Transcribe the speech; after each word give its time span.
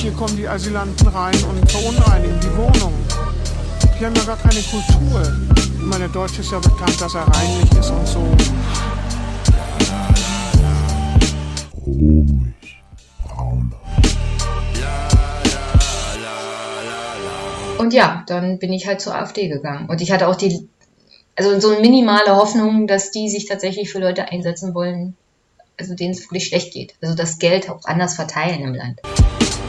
hier 0.00 0.12
kommen 0.12 0.36
die 0.36 0.46
Asylanten 0.46 1.08
rein 1.08 1.34
und 1.44 1.70
verunreinigen 1.70 2.38
die 2.40 2.56
Wohnungen. 2.56 3.04
Die 3.98 4.06
haben 4.06 4.14
ja 4.14 4.22
gar 4.22 4.36
keine 4.36 4.60
Kultur. 4.60 5.22
Ich 5.56 5.84
meine, 5.84 6.04
der 6.04 6.08
Deutsche 6.08 6.40
ist 6.40 6.52
ja 6.52 6.60
bekannt, 6.60 7.00
dass 7.00 7.14
er 7.14 7.22
reinlich 7.22 7.72
ist 7.72 7.90
und 7.90 8.06
so. 8.06 8.20
Ruhig, 11.84 12.82
brauner. 13.24 13.72
Und 17.78 17.92
ja, 17.92 18.22
dann 18.28 18.60
bin 18.60 18.72
ich 18.72 18.86
halt 18.86 19.00
zur 19.00 19.16
AfD 19.16 19.48
gegangen. 19.48 19.88
Und 19.88 20.00
ich 20.00 20.12
hatte 20.12 20.28
auch 20.28 20.36
die, 20.36 20.68
also 21.34 21.58
so 21.58 21.70
eine 21.70 21.80
minimale 21.80 22.36
Hoffnung, 22.36 22.86
dass 22.86 23.10
die 23.10 23.28
sich 23.28 23.46
tatsächlich 23.46 23.90
für 23.90 23.98
Leute 23.98 24.28
einsetzen 24.28 24.74
wollen, 24.74 25.16
also 25.76 25.94
denen 25.94 26.12
es 26.12 26.20
wirklich 26.22 26.46
schlecht 26.46 26.72
geht. 26.72 26.94
Also 27.00 27.16
das 27.16 27.40
Geld 27.40 27.68
auch 27.68 27.84
anders 27.84 28.14
verteilen 28.14 28.60
im 28.60 28.74
Land. 28.74 29.00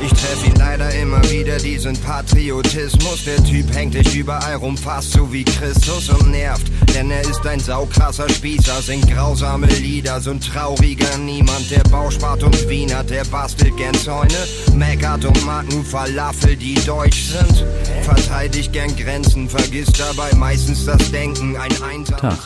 Ich 0.01 0.11
treff 0.11 0.47
ihn 0.47 0.55
leider 0.55 0.93
immer 0.95 1.21
wieder, 1.29 1.57
diesen 1.57 1.95
Patriotismus. 1.97 3.25
Der 3.25 3.43
Typ 3.43 3.73
hängt 3.75 3.95
dich 3.95 4.15
überall 4.15 4.55
rum, 4.55 4.77
fast 4.77 5.11
so 5.11 5.31
wie 5.33 5.43
Christus 5.43 6.09
und 6.09 6.31
nervt. 6.31 6.71
Denn 6.95 7.11
er 7.11 7.21
ist 7.21 7.45
ein 7.45 7.59
saukrasser 7.59 8.29
Spießer, 8.29 8.81
singt 8.81 9.11
grausame 9.11 9.67
Lieder, 9.67 10.21
so 10.21 10.31
ein 10.31 10.39
trauriger 10.39 11.17
Niemand. 11.17 11.69
Der 11.69 11.83
Bauspart 11.89 12.43
und 12.43 12.69
Wiener, 12.69 13.03
der 13.03 13.25
bastelt 13.25 13.75
gern 13.75 13.93
Zäune. 13.93 14.29
Meckert 14.73 15.25
und 15.25 15.45
mag 15.45 15.69
nur 15.69 15.83
Falafel, 15.83 16.55
die 16.55 16.75
deutsch 16.85 17.23
sind. 17.23 17.65
Verteidigt 18.03 18.71
gern 18.71 18.95
Grenzen, 18.95 19.49
vergisst 19.49 19.99
dabei 19.99 20.33
meistens 20.35 20.85
das 20.85 21.11
Denken. 21.11 21.57
Ein 21.57 21.71
einsames 21.83 22.21
Tag. 22.21 22.37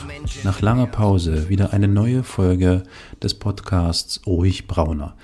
Nach 0.43 0.59
langer 0.61 0.87
Pause 0.87 1.49
wieder 1.49 1.71
eine 1.71 1.87
neue 1.87 2.23
Folge 2.23 2.83
des 3.21 3.35
Podcasts 3.35 4.21
Ruhig 4.25 4.67
Brauner. 4.67 5.15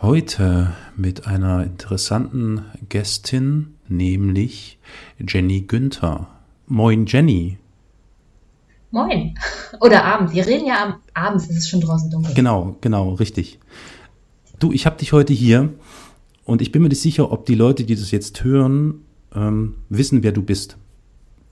Heute 0.00 0.74
mit 0.96 1.26
einer 1.26 1.64
interessanten 1.64 2.64
Gästin, 2.88 3.74
nämlich 3.88 4.78
Jenny 5.18 5.62
Günther. 5.62 6.28
Moin 6.68 7.04
Jenny. 7.04 7.58
Moin. 8.92 9.36
Oder 9.80 10.04
Abend. 10.04 10.32
Wir 10.32 10.46
reden 10.46 10.68
ja 10.68 10.84
am 10.84 10.94
Abend, 11.14 11.42
es 11.42 11.50
ist 11.50 11.68
schon 11.68 11.80
draußen 11.80 12.12
dunkel. 12.12 12.32
Genau, 12.32 12.76
genau, 12.80 13.14
richtig. 13.14 13.58
Du, 14.60 14.70
ich 14.70 14.86
habe 14.86 14.98
dich 14.98 15.12
heute 15.12 15.32
hier 15.32 15.74
und 16.44 16.62
ich 16.62 16.70
bin 16.70 16.82
mir 16.82 16.90
nicht 16.90 17.00
sicher, 17.00 17.32
ob 17.32 17.44
die 17.46 17.56
Leute, 17.56 17.82
die 17.82 17.96
das 17.96 18.12
jetzt 18.12 18.44
hören, 18.44 19.04
ähm, 19.34 19.74
wissen, 19.88 20.22
wer 20.22 20.30
du 20.30 20.42
bist. 20.42 20.76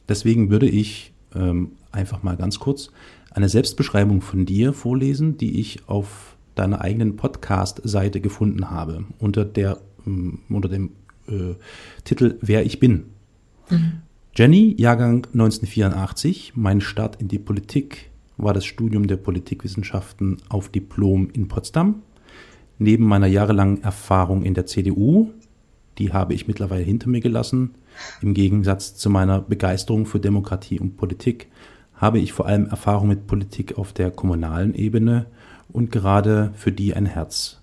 Deswegen 0.09 0.51
würde 0.51 0.69
ich 0.69 1.13
ähm, 1.35 1.73
einfach 1.91 2.23
mal 2.23 2.37
ganz 2.37 2.61
kurz 2.61 2.92
eine 3.33 3.48
Selbstbeschreibung 3.48 4.20
von 4.20 4.47
dir 4.47 4.73
vorlesen, 4.73 5.37
die 5.37 5.59
ich 5.59 5.89
auf 5.89 6.36
deiner 6.57 6.81
eigenen 6.81 7.17
Podcast-Seite 7.17 8.21
gefunden 8.21 8.71
habe, 8.71 9.05
unter, 9.19 9.45
der, 9.45 9.79
ähm, 10.07 10.41
unter 10.49 10.69
dem 10.69 10.91
äh, 11.29 11.55
Titel 12.03 12.39
Wer 12.41 12.67
ich 12.67 12.81
bin. 12.81 13.05
Mhm. 13.71 13.93
Jenny, 14.35 14.75
Jahrgang 14.77 15.27
1984, 15.33 16.55
mein 16.57 16.81
Start 16.81 17.21
in 17.21 17.29
die 17.29 17.39
Politik 17.39 18.11
war 18.37 18.53
das 18.53 18.67
Studium 18.67 19.07
der 19.07 19.17
Politikwissenschaften 19.17 20.39
auf 20.48 20.69
Diplom 20.69 21.31
in 21.33 21.48
Potsdam. 21.48 22.03
Neben 22.79 23.05
meiner 23.05 23.27
jahrelangen 23.27 23.83
Erfahrung 23.83 24.43
in 24.43 24.53
der 24.53 24.67
CDU, 24.67 25.31
die 25.98 26.13
habe 26.13 26.35
ich 26.35 26.47
mittlerweile 26.47 26.85
hinter 26.85 27.09
mir 27.09 27.20
gelassen, 27.20 27.77
im 28.20 28.35
Gegensatz 28.35 28.95
zu 28.95 29.09
meiner 29.09 29.41
Begeisterung 29.41 30.05
für 30.05 30.20
Demokratie 30.20 30.79
und 30.79 30.98
Politik, 30.98 31.48
habe 31.95 32.19
ich 32.19 32.35
vor 32.35 32.47
allem 32.47 32.67
Erfahrung 32.67 33.09
mit 33.09 33.27
Politik 33.27 33.79
auf 33.79 33.95
der 33.95 34.11
kommunalen 34.11 34.75
Ebene 34.75 35.27
und 35.69 35.92
gerade 35.92 36.53
für 36.55 36.72
die 36.72 36.95
ein 36.95 37.06
Herz. 37.06 37.61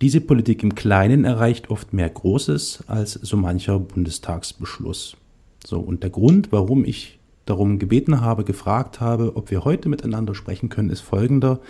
Diese 0.00 0.20
Politik 0.20 0.62
im 0.62 0.74
Kleinen 0.74 1.24
erreicht 1.24 1.70
oft 1.70 1.92
mehr 1.92 2.10
Großes 2.10 2.84
als 2.86 3.14
so 3.14 3.36
mancher 3.36 3.78
Bundestagsbeschluss. 3.78 5.16
So, 5.64 5.80
und 5.80 6.02
der 6.02 6.10
Grund, 6.10 6.52
warum 6.52 6.84
ich 6.84 7.18
darum 7.46 7.78
gebeten 7.78 8.20
habe, 8.20 8.44
gefragt 8.44 9.00
habe, 9.00 9.36
ob 9.36 9.50
wir 9.50 9.64
heute 9.64 9.88
miteinander 9.88 10.34
sprechen 10.34 10.68
können, 10.68 10.90
ist 10.90 11.00
folgender. 11.00 11.60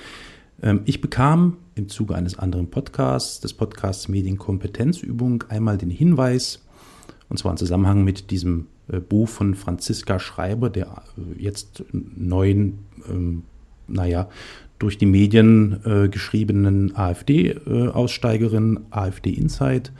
Ähm, 0.63 0.81
ich 0.87 1.01
bekam 1.01 1.59
im 1.75 1.89
Zuge 1.89 2.15
eines 2.15 2.39
anderen 2.39 2.69
Podcasts, 2.69 3.41
des 3.41 3.55
Podcasts 3.55 4.09
Medienkompetenzübung, 4.09 5.45
einmal 5.49 5.79
den 5.79 5.91
Hinweis, 5.91 6.65
und 7.29 7.39
zwar 7.39 7.53
im 7.53 7.59
Zusammenhang 7.59 8.05
mit 8.05 8.31
diesem 8.31 8.67
äh, 8.89 9.01
Buch 9.01 9.29
von 9.29 9.55
Franziska 9.55 10.19
Schreiber, 10.19 10.71
der 10.71 11.03
äh, 11.17 11.43
jetzt 11.43 11.85
neuen, 11.93 12.79
ähm, 13.09 13.43
naja, 13.87 14.29
durch 14.79 14.99
die 14.99 15.07
Medien 15.07 15.81
äh, 15.85 16.09
geschriebenen 16.09 16.97
AfD-Aussteigerin 16.97 18.77
äh, 18.77 18.81
AfD 18.95 19.31
Insight 19.31 19.93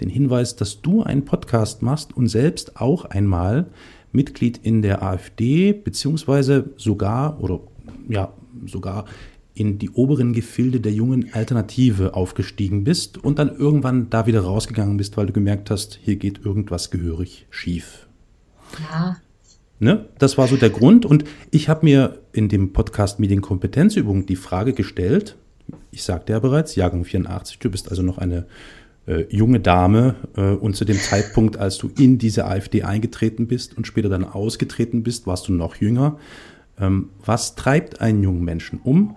den 0.00 0.08
Hinweis, 0.08 0.56
dass 0.56 0.82
du 0.82 1.02
einen 1.02 1.24
Podcast 1.24 1.82
machst 1.82 2.16
und 2.16 2.28
selbst 2.28 2.80
auch 2.80 3.04
einmal 3.04 3.66
Mitglied 4.12 4.58
in 4.62 4.82
der 4.82 5.02
AfD 5.02 5.72
beziehungsweise 5.72 6.70
sogar 6.76 7.40
oder 7.40 7.60
ja 8.08 8.32
sogar 8.66 9.04
in 9.54 9.78
die 9.78 9.90
oberen 9.90 10.32
Gefilde 10.32 10.80
der 10.80 10.92
jungen 10.92 11.32
Alternative 11.32 12.14
aufgestiegen 12.14 12.82
bist 12.82 13.22
und 13.22 13.38
dann 13.38 13.54
irgendwann 13.56 14.10
da 14.10 14.26
wieder 14.26 14.40
rausgegangen 14.40 14.96
bist, 14.96 15.16
weil 15.16 15.26
du 15.26 15.32
gemerkt 15.32 15.70
hast, 15.70 15.98
hier 16.02 16.16
geht 16.16 16.44
irgendwas 16.44 16.90
gehörig 16.90 17.46
schief. 17.50 18.08
Ja, 18.90 19.16
Ne? 19.78 20.06
Das 20.18 20.38
war 20.38 20.46
so 20.48 20.56
der 20.56 20.70
Grund. 20.70 21.04
Und 21.04 21.24
ich 21.50 21.68
habe 21.68 21.84
mir 21.84 22.18
in 22.32 22.48
dem 22.48 22.72
Podcast 22.72 23.18
Medienkompetenzübung 23.18 24.26
die 24.26 24.36
Frage 24.36 24.72
gestellt, 24.72 25.36
ich 25.90 26.02
sagte 26.02 26.32
ja 26.32 26.40
bereits, 26.40 26.74
Jahrgang 26.76 27.04
84, 27.04 27.58
du 27.58 27.70
bist 27.70 27.88
also 27.88 28.02
noch 28.02 28.18
eine 28.18 28.46
äh, 29.06 29.24
junge 29.28 29.60
Dame 29.60 30.16
äh, 30.36 30.50
und 30.50 30.76
zu 30.76 30.84
dem 30.84 30.98
Zeitpunkt, 30.98 31.56
als 31.56 31.78
du 31.78 31.90
in 31.98 32.18
diese 32.18 32.46
AfD 32.46 32.82
eingetreten 32.82 33.46
bist 33.46 33.76
und 33.76 33.86
später 33.86 34.08
dann 34.08 34.24
ausgetreten 34.24 35.02
bist, 35.02 35.26
warst 35.26 35.48
du 35.48 35.52
noch 35.52 35.76
jünger. 35.76 36.18
Ähm, 36.78 37.10
was 37.24 37.54
treibt 37.54 38.00
einen 38.00 38.22
jungen 38.22 38.44
Menschen 38.44 38.80
um, 38.82 39.16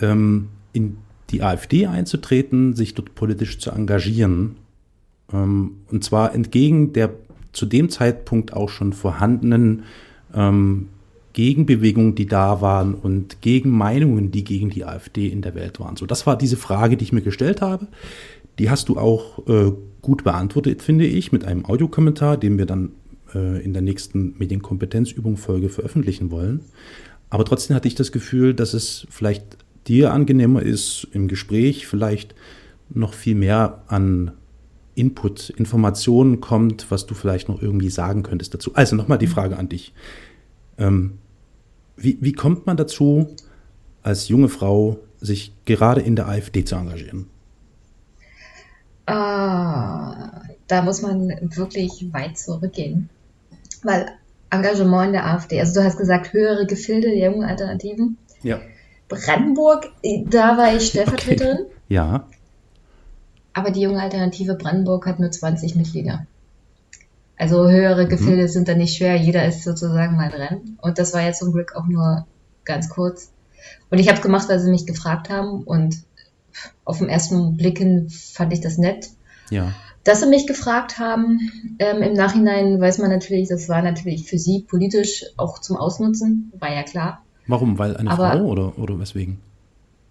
ähm, 0.00 0.48
in 0.72 0.98
die 1.30 1.42
AfD 1.42 1.86
einzutreten, 1.86 2.74
sich 2.74 2.94
dort 2.94 3.14
politisch 3.14 3.58
zu 3.58 3.70
engagieren? 3.70 4.56
Ähm, 5.32 5.78
und 5.90 6.04
zwar 6.04 6.34
entgegen 6.34 6.92
der 6.92 7.10
zu 7.52 7.66
dem 7.66 7.88
Zeitpunkt 7.88 8.52
auch 8.52 8.68
schon 8.68 8.92
vorhandenen 8.92 9.84
ähm, 10.34 10.88
Gegenbewegungen, 11.32 12.14
die 12.14 12.26
da 12.26 12.60
waren 12.60 12.94
und 12.94 13.40
Gegenmeinungen, 13.42 14.30
die 14.30 14.44
gegen 14.44 14.70
die 14.70 14.84
AfD 14.84 15.28
in 15.28 15.42
der 15.42 15.54
Welt 15.54 15.78
waren. 15.78 15.96
So, 15.96 16.06
das 16.06 16.26
war 16.26 16.36
diese 16.36 16.56
Frage, 16.56 16.96
die 16.96 17.04
ich 17.04 17.12
mir 17.12 17.22
gestellt 17.22 17.60
habe. 17.62 17.86
Die 18.58 18.70
hast 18.70 18.88
du 18.88 18.98
auch 18.98 19.46
äh, 19.46 19.72
gut 20.02 20.24
beantwortet, 20.24 20.82
finde 20.82 21.06
ich, 21.06 21.30
mit 21.30 21.44
einem 21.44 21.64
Audiokommentar, 21.64 22.36
den 22.36 22.58
wir 22.58 22.66
dann 22.66 22.90
äh, 23.34 23.62
in 23.62 23.72
der 23.72 23.82
nächsten 23.82 24.34
Medienkompetenzübung 24.38 25.36
Folge 25.36 25.68
veröffentlichen 25.68 26.30
wollen. 26.30 26.60
Aber 27.30 27.44
trotzdem 27.44 27.76
hatte 27.76 27.88
ich 27.88 27.94
das 27.94 28.10
Gefühl, 28.10 28.54
dass 28.54 28.74
es 28.74 29.06
vielleicht 29.10 29.58
dir 29.86 30.12
angenehmer 30.12 30.62
ist, 30.62 31.06
im 31.12 31.28
Gespräch 31.28 31.86
vielleicht 31.86 32.34
noch 32.90 33.12
viel 33.12 33.34
mehr 33.34 33.84
an 33.86 34.32
Input, 34.98 35.50
Informationen 35.50 36.40
kommt, 36.40 36.90
was 36.90 37.06
du 37.06 37.14
vielleicht 37.14 37.48
noch 37.48 37.62
irgendwie 37.62 37.90
sagen 37.90 38.22
könntest 38.22 38.52
dazu. 38.54 38.74
Also 38.74 38.96
nochmal 38.96 39.18
die 39.18 39.26
mhm. 39.26 39.32
Frage 39.32 39.56
an 39.56 39.68
dich. 39.68 39.92
Ähm, 40.76 41.18
wie, 41.96 42.18
wie 42.20 42.32
kommt 42.32 42.66
man 42.66 42.76
dazu, 42.76 43.34
als 44.02 44.28
junge 44.28 44.48
Frau 44.48 44.98
sich 45.20 45.52
gerade 45.64 46.00
in 46.00 46.16
der 46.16 46.28
AfD 46.28 46.64
zu 46.64 46.76
engagieren? 46.76 47.26
Ah, 49.06 50.42
da 50.66 50.82
muss 50.82 51.02
man 51.02 51.28
wirklich 51.54 52.12
weit 52.12 52.36
zurückgehen. 52.36 53.08
Weil 53.82 54.06
Engagement 54.50 55.08
in 55.08 55.12
der 55.14 55.26
AfD, 55.26 55.60
also 55.60 55.80
du 55.80 55.84
hast 55.84 55.96
gesagt, 55.96 56.32
höhere 56.32 56.66
Gefilde 56.66 57.08
der 57.08 57.30
jungen 57.30 57.44
Alternativen. 57.44 58.18
Ja. 58.42 58.60
Brandenburg, 59.08 59.90
da 60.26 60.56
war 60.58 60.74
ich 60.74 60.88
Stellvertreterin. 60.88 61.58
Okay. 61.88 61.94
Ja. 61.94 62.28
Aber 63.52 63.70
die 63.70 63.80
junge 63.80 64.00
Alternative 64.00 64.54
Brandenburg 64.54 65.06
hat 65.06 65.18
nur 65.18 65.30
20 65.30 65.74
Mitglieder. 65.74 66.26
Also 67.36 67.68
höhere 67.68 68.04
mhm. 68.04 68.08
Gefilde 68.08 68.42
mhm. 68.42 68.48
sind 68.48 68.68
da 68.68 68.74
nicht 68.74 68.96
schwer. 68.96 69.16
Jeder 69.16 69.46
ist 69.46 69.64
sozusagen 69.64 70.16
mal 70.16 70.30
drin. 70.30 70.78
Und 70.82 70.98
das 70.98 71.14
war 71.14 71.22
jetzt 71.22 71.38
zum 71.38 71.52
Glück 71.52 71.74
auch 71.74 71.86
nur 71.86 72.26
ganz 72.64 72.88
kurz. 72.88 73.32
Und 73.90 73.98
ich 73.98 74.08
habe 74.08 74.16
es 74.16 74.22
gemacht, 74.22 74.48
weil 74.48 74.58
sie 74.58 74.70
mich 74.70 74.86
gefragt 74.86 75.30
haben. 75.30 75.62
Und 75.62 76.02
auf 76.84 76.98
den 76.98 77.08
ersten 77.08 77.56
Blicken 77.56 78.10
fand 78.10 78.52
ich 78.52 78.60
das 78.60 78.78
nett. 78.78 79.10
Ja. 79.50 79.72
Dass 80.04 80.20
sie 80.20 80.26
mich 80.28 80.46
gefragt 80.46 80.98
haben, 80.98 81.38
ähm, 81.78 82.02
im 82.02 82.14
Nachhinein 82.14 82.80
weiß 82.80 82.98
man 82.98 83.10
natürlich, 83.10 83.48
das 83.48 83.68
war 83.68 83.82
natürlich 83.82 84.28
für 84.28 84.38
sie 84.38 84.62
politisch 84.62 85.24
auch 85.36 85.58
zum 85.58 85.76
Ausnutzen, 85.76 86.52
war 86.58 86.72
ja 86.72 86.82
klar. 86.82 87.22
Warum? 87.46 87.78
Weil 87.78 87.96
eine 87.96 88.10
Aber, 88.10 88.30
Frau 88.30 88.44
oder, 88.44 88.78
oder 88.78 88.98
weswegen? 88.98 89.38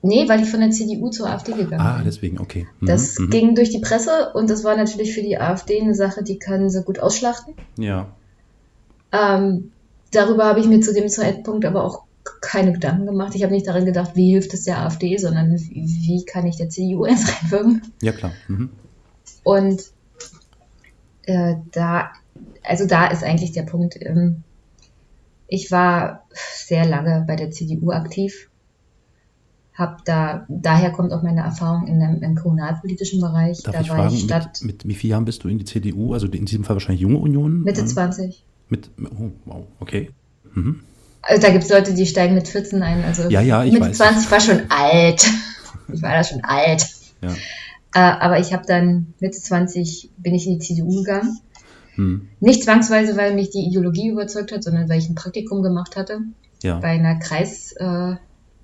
Nee, 0.02 0.30
weil 0.30 0.44
ich 0.44 0.50
von 0.50 0.60
der 0.60 0.72
CDU 0.72 1.10
zur 1.10 1.28
AfD 1.28 1.54
gegangen 1.54 1.82
ah, 1.82 1.94
bin. 1.94 2.02
Ah, 2.02 2.04
deswegen, 2.06 2.40
okay. 2.40 2.68
Mhm, 2.80 2.86
das 2.86 3.18
mhm. 3.18 3.30
ging 3.30 3.56
durch 3.56 3.72
die 3.72 3.80
Presse 3.80 4.32
und 4.34 4.50
das 4.50 4.64
war 4.64 4.76
natürlich 4.76 5.14
für 5.14 5.22
die 5.22 5.38
AfD 5.38 5.82
eine 5.82 5.96
Sache, 5.96 6.24
die 6.24 6.38
kann 6.38 6.70
sie 6.70 6.84
gut 6.84 7.00
ausschlachten. 7.00 7.56
Ja. 7.78 8.16
Ähm, 9.12 9.72
darüber 10.12 10.46
habe 10.46 10.60
ich 10.60 10.68
mir 10.68 10.82
zu 10.82 10.94
dem 10.94 11.10
Zeitpunkt 11.10 11.66
aber 11.66 11.84
auch 11.84 12.04
keine 12.42 12.74
Gedanken 12.74 13.06
gemacht. 13.06 13.36
Ich 13.36 13.44
habe 13.44 13.54
nicht 13.54 13.68
daran 13.68 13.86
gedacht, 13.86 14.12
wie 14.16 14.32
hilft 14.32 14.54
es 14.54 14.64
der 14.64 14.80
AfD, 14.80 15.18
sondern 15.18 15.52
wie, 15.56 15.84
wie 15.84 16.26
kann 16.26 16.46
ich 16.46 16.58
der 16.58 16.70
CDU 16.70 17.06
eins 17.06 17.26
reinwirken. 17.42 17.82
Ja, 18.02 18.12
klar. 18.12 18.34
Mhm. 18.48 18.70
Und 19.44 19.82
äh, 21.24 21.56
da, 21.72 22.12
also 22.64 22.86
da 22.86 23.08
ist 23.08 23.24
eigentlich 23.24 23.52
der 23.52 23.64
Punkt. 23.64 23.98
Ähm, 24.00 24.44
ich 25.48 25.72
war 25.72 26.26
sehr 26.54 26.86
lange 26.86 27.24
bei 27.26 27.36
der 27.36 27.52
CDU 27.52 27.92
aktiv. 27.92 28.50
Hab 29.78 30.04
da, 30.06 30.46
daher 30.50 30.92
kommt 30.92 31.14
auch 31.14 31.22
meine 31.22 31.42
Erfahrung 31.42 31.86
in 31.86 32.00
dem, 32.00 32.24
im 32.24 32.36
kommunalpolitischen 32.36 33.22
Bereich. 33.22 33.62
Darf 33.62 33.76
da 33.76 33.82
ich 33.82 33.90
war 33.90 33.98
fragen, 33.98 34.16
ich 34.16 34.24
Stadt 34.24 34.62
mit, 34.64 34.86
mit 34.86 34.88
wie 34.88 34.96
vielen 34.96 35.12
Jahren 35.12 35.26
bist 35.26 35.44
du 35.44 35.50
in 35.50 35.60
die 35.60 35.66
CDU? 35.66 36.14
Also 36.14 36.26
in 36.28 36.46
diesem 36.46 36.64
Fall 36.64 36.76
wahrscheinlich 36.76 37.02
Junge 37.02 37.20
Union? 37.20 37.62
Mitte 37.62 37.82
Ähm, 37.82 37.88
20. 37.88 38.44
Mit, 38.70 38.90
oh, 39.00 39.30
wow, 39.46 39.68
okay. 39.80 40.10
Mhm. 40.56 40.80
Also 41.22 41.42
da 41.42 41.52
gibt 41.52 41.66
es 41.66 41.70
Leute, 41.70 41.94
die 41.94 42.06
steigen 42.08 42.34
mit 42.34 42.48
14 42.48 42.82
ein. 42.82 43.04
Also 43.04 43.30
Ja, 43.30 43.42
ja, 43.42 43.64
ich 43.64 43.74
Mitte 43.74 43.90
weiß. 43.90 43.98
20 43.98 44.32
war 44.32 44.40
schon 44.40 44.62
alt. 44.70 45.28
Ich 45.94 46.02
war 46.02 46.12
da 46.12 46.22
schon 46.22 46.44
alt. 46.44 46.86
Ja. 47.22 47.30
Äh, 47.94 48.00
aber 48.20 48.40
ich 48.40 48.52
habe 48.52 48.64
dann 48.68 49.14
Mitte 49.22 49.40
20 49.40 50.12
bin 50.18 50.36
ich 50.36 50.46
in 50.46 50.60
die 50.60 50.60
CDU 50.60 50.98
gegangen. 50.98 51.40
Hm. 51.96 52.28
Nicht 52.42 52.64
zwangsweise, 52.64 53.16
weil 53.16 53.34
mich 53.36 53.52
die 53.52 53.66
Ideologie 53.66 54.10
überzeugt 54.10 54.52
hat, 54.52 54.64
sondern 54.64 54.90
weil 54.90 55.00
ich 55.00 55.08
ein 55.08 55.16
Praktikum 55.16 55.62
gemacht 55.62 55.96
hatte 55.96 56.20
Ja. 56.62 56.80
bei 56.80 56.90
einer 56.90 57.20
Kreis, 57.20 57.72
äh, 57.72 58.16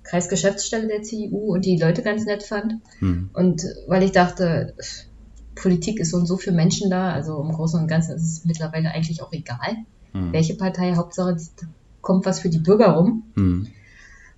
Kreisgeschäftsstelle 0.04 0.86
der 0.86 1.02
CDU 1.02 1.54
und 1.54 1.64
die 1.64 1.78
Leute 1.78 2.02
ganz 2.02 2.24
nett 2.24 2.42
fand. 2.42 2.74
Hm. 3.00 3.30
Und 3.32 3.64
weil 3.88 4.02
ich 4.02 4.12
dachte, 4.12 4.74
Politik 5.54 5.98
ist 5.98 6.10
so 6.10 6.18
und 6.18 6.26
so 6.26 6.36
für 6.36 6.52
Menschen 6.52 6.90
da, 6.90 7.12
also 7.12 7.40
im 7.40 7.52
Großen 7.52 7.80
und 7.80 7.88
Ganzen 7.88 8.16
ist 8.16 8.22
es 8.22 8.44
mittlerweile 8.44 8.90
eigentlich 8.90 9.22
auch 9.22 9.32
egal, 9.32 9.76
Hm. 10.12 10.32
welche 10.32 10.54
Partei, 10.54 10.94
Hauptsache 10.94 11.36
kommt 12.00 12.24
was 12.24 12.40
für 12.40 12.48
die 12.48 12.60
Bürger 12.60 12.92
rum. 12.92 13.24
Hm. 13.34 13.66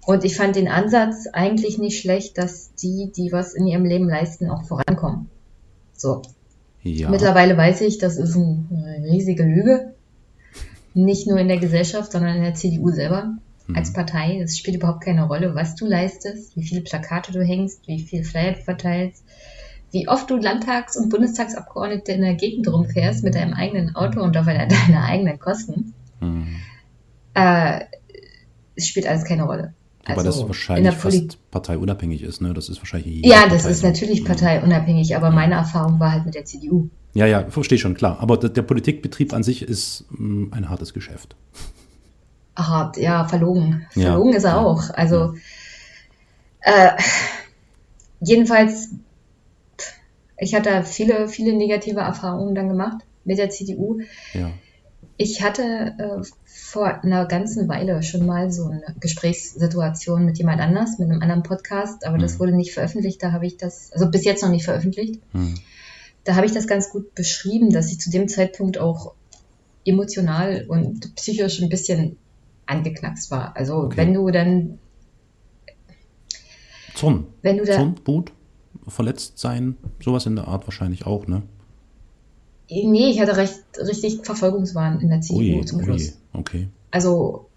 Und 0.06 0.24
ich 0.24 0.36
fand 0.36 0.56
den 0.56 0.68
Ansatz 0.68 1.26
eigentlich 1.32 1.78
nicht 1.78 2.00
schlecht, 2.00 2.38
dass 2.38 2.74
die, 2.74 3.10
die 3.14 3.32
was 3.32 3.54
in 3.54 3.66
ihrem 3.66 3.84
Leben 3.84 4.08
leisten, 4.08 4.48
auch 4.48 4.64
vorankommen. 4.64 5.28
So. 5.92 6.22
Ja. 6.82 7.10
Mittlerweile 7.10 7.56
weiß 7.56 7.80
ich, 7.80 7.98
das 7.98 8.16
ist 8.16 8.36
eine 8.36 9.04
riesige 9.10 9.42
Lüge. 9.42 9.94
Nicht 10.94 11.26
nur 11.26 11.38
in 11.38 11.48
der 11.48 11.58
Gesellschaft, 11.58 12.12
sondern 12.12 12.36
in 12.36 12.42
der 12.42 12.54
CDU 12.54 12.90
selber 12.90 13.36
Mhm. 13.66 13.76
als 13.76 13.92
Partei. 13.92 14.40
Es 14.42 14.58
spielt 14.58 14.76
überhaupt 14.76 15.04
keine 15.04 15.26
Rolle, 15.26 15.54
was 15.54 15.74
du 15.74 15.86
leistest, 15.86 16.56
wie 16.56 16.62
viele 16.62 16.82
Plakate 16.82 17.32
du 17.32 17.42
hängst, 17.42 17.86
wie 17.86 18.00
viel 18.00 18.24
Flyer 18.24 18.52
du 18.52 18.62
verteilst, 18.62 19.24
wie 19.92 20.08
oft 20.08 20.30
du 20.30 20.36
Landtags- 20.36 20.96
und 20.96 21.10
Bundestagsabgeordnete 21.10 22.12
in 22.12 22.22
der 22.22 22.34
Gegend 22.34 22.68
rumfährst 22.68 23.24
mit 23.24 23.34
deinem 23.34 23.54
eigenen 23.54 23.94
Auto 23.94 24.20
und 24.20 24.36
auf 24.36 24.46
deine 24.46 25.02
eigenen 25.02 25.38
Kosten. 25.38 25.94
Hm. 26.20 26.46
Äh, 27.34 27.80
es 28.74 28.88
spielt 28.88 29.06
alles 29.06 29.24
keine 29.24 29.44
Rolle. 29.44 29.74
Aber 30.04 30.22
das 30.22 30.26
Also, 30.26 30.42
in 30.42 30.48
wahrscheinlich 30.48 30.94
fast 30.94 31.50
parteiunabhängig 31.50 32.22
ist, 32.22 32.40
ne? 32.40 32.54
Das 32.54 32.68
ist 32.68 32.78
wahrscheinlich 32.78 33.26
Ja, 33.26 33.48
das 33.48 33.62
Partei 33.62 33.70
ist 33.70 33.82
natürlich 33.82 34.18
Hm. 34.20 34.26
parteiunabhängig, 34.26 35.16
aber 35.16 35.30
meine 35.30 35.54
Erfahrung 35.54 35.98
war 35.98 36.12
halt 36.12 36.24
mit 36.24 36.34
der 36.34 36.44
CDU. 36.44 36.88
Ja, 37.14 37.26
ja, 37.26 37.44
verstehe 37.48 37.78
schon, 37.78 37.94
klar. 37.94 38.18
Aber 38.20 38.36
der 38.36 38.50
der 38.50 38.62
Politikbetrieb 38.62 39.32
an 39.32 39.42
sich 39.42 39.62
ist 39.62 40.04
hm, 40.10 40.52
ein 40.52 40.68
hartes 40.68 40.92
Geschäft. 40.94 41.34
Hart, 42.56 42.96
ja, 42.96 43.24
verlogen. 43.26 43.86
Ja, 43.94 44.10
Verlogen 44.12 44.32
ist 44.34 44.44
er 44.44 44.52
ja, 44.52 44.58
auch. 44.58 44.90
Also, 44.90 45.34
äh, 46.60 46.90
jedenfalls, 48.20 48.90
ich 50.38 50.54
hatte 50.54 50.82
viele, 50.84 51.28
viele 51.28 51.54
negative 51.54 52.00
Erfahrungen 52.00 52.54
dann 52.54 52.68
gemacht 52.68 52.98
mit 53.24 53.38
der 53.38 53.50
CDU. 53.50 54.00
Ja. 54.32 54.50
Ich 55.18 55.42
hatte 55.42 55.62
äh, 55.98 56.22
vor 56.44 57.02
einer 57.02 57.26
ganzen 57.26 57.68
Weile 57.68 58.02
schon 58.02 58.26
mal 58.26 58.50
so 58.50 58.66
eine 58.66 58.82
Gesprächssituation 59.00 60.24
mit 60.26 60.38
jemand 60.38 60.60
anders, 60.60 60.98
mit 60.98 61.10
einem 61.10 61.22
anderen 61.22 61.42
Podcast, 61.42 62.06
aber 62.06 62.18
das 62.18 62.34
Mhm. 62.34 62.38
wurde 62.40 62.52
nicht 62.56 62.72
veröffentlicht. 62.74 63.22
Da 63.22 63.32
habe 63.32 63.46
ich 63.46 63.56
das, 63.56 63.92
also 63.92 64.10
bis 64.10 64.24
jetzt 64.24 64.42
noch 64.42 64.50
nicht 64.50 64.64
veröffentlicht. 64.64 65.20
Hm. 65.32 65.54
Da 66.24 66.34
habe 66.34 66.44
ich 66.44 66.52
das 66.52 66.66
ganz 66.66 66.90
gut 66.90 67.14
beschrieben, 67.14 67.70
dass 67.70 67.90
ich 67.92 68.00
zu 68.00 68.10
dem 68.10 68.28
Zeitpunkt 68.28 68.78
auch 68.78 69.14
emotional 69.86 70.66
und 70.68 71.14
psychisch 71.14 71.60
ein 71.62 71.68
bisschen 71.68 72.18
angeknackst 72.66 73.30
war. 73.30 73.56
Also 73.56 73.76
Okay. 73.76 73.96
wenn 73.96 74.14
du 74.14 74.30
dann, 74.30 74.78
Zorn. 76.94 77.26
wenn 77.42 77.58
du 77.58 77.64
da, 77.64 77.74
Zorn, 77.74 77.94
Wut, 78.04 78.32
verletzt 78.88 79.38
sein, 79.38 79.76
sowas 80.02 80.26
in 80.26 80.36
der 80.36 80.48
Art 80.48 80.66
wahrscheinlich 80.66 81.06
auch, 81.06 81.26
ne? 81.26 81.42
nee, 82.68 83.10
ich 83.10 83.20
hatte 83.20 83.36
recht, 83.36 83.62
richtig 83.78 84.24
Verfolgungswahn 84.24 85.00
in 85.00 85.08
der 85.08 85.20
CDU 85.20 85.62
zum 85.64 85.82
Schluss. 85.84 86.18
okay. 86.32 86.68
Also 86.90 87.48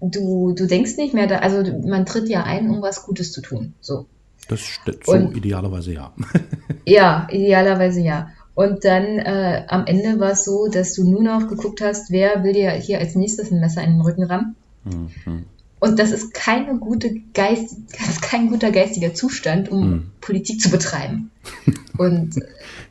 du, 0.00 0.52
du 0.52 0.66
denkst 0.66 0.96
nicht 0.98 1.14
mehr, 1.14 1.26
da, 1.26 1.38
also 1.38 1.62
man 1.86 2.04
tritt 2.04 2.28
ja 2.28 2.42
ein, 2.44 2.68
um 2.70 2.82
was 2.82 3.04
Gutes 3.06 3.32
zu 3.32 3.40
tun. 3.40 3.72
So. 3.80 4.06
Das 4.48 4.60
st- 4.60 4.98
so 5.04 5.12
Und- 5.12 5.36
idealerweise 5.36 5.92
ja. 5.94 6.12
Ja, 6.86 7.28
idealerweise 7.30 8.00
ja. 8.00 8.30
Und 8.58 8.84
dann 8.84 9.20
äh, 9.20 9.62
am 9.68 9.86
Ende 9.86 10.18
war 10.18 10.32
es 10.32 10.44
so, 10.44 10.66
dass 10.66 10.92
du 10.92 11.08
nur 11.08 11.22
noch 11.22 11.46
geguckt 11.46 11.80
hast, 11.80 12.10
wer 12.10 12.42
will 12.42 12.54
dir 12.54 12.72
hier 12.72 12.98
als 12.98 13.14
nächstes 13.14 13.52
ein 13.52 13.60
Messer 13.60 13.84
in 13.84 13.92
den 13.92 14.00
Rücken 14.00 14.24
rammen. 14.24 14.56
Hm, 14.82 15.08
hm. 15.22 15.44
Und 15.78 16.00
das 16.00 16.10
ist 16.10 16.34
keine 16.34 16.76
gute 16.78 17.20
Geist, 17.34 17.76
ist 18.08 18.20
kein 18.20 18.48
guter 18.48 18.72
geistiger 18.72 19.14
Zustand, 19.14 19.70
um 19.70 19.82
Hm. 19.82 20.10
Politik 20.20 20.60
zu 20.60 20.70
betreiben. 20.70 21.30
Und, 21.98 22.34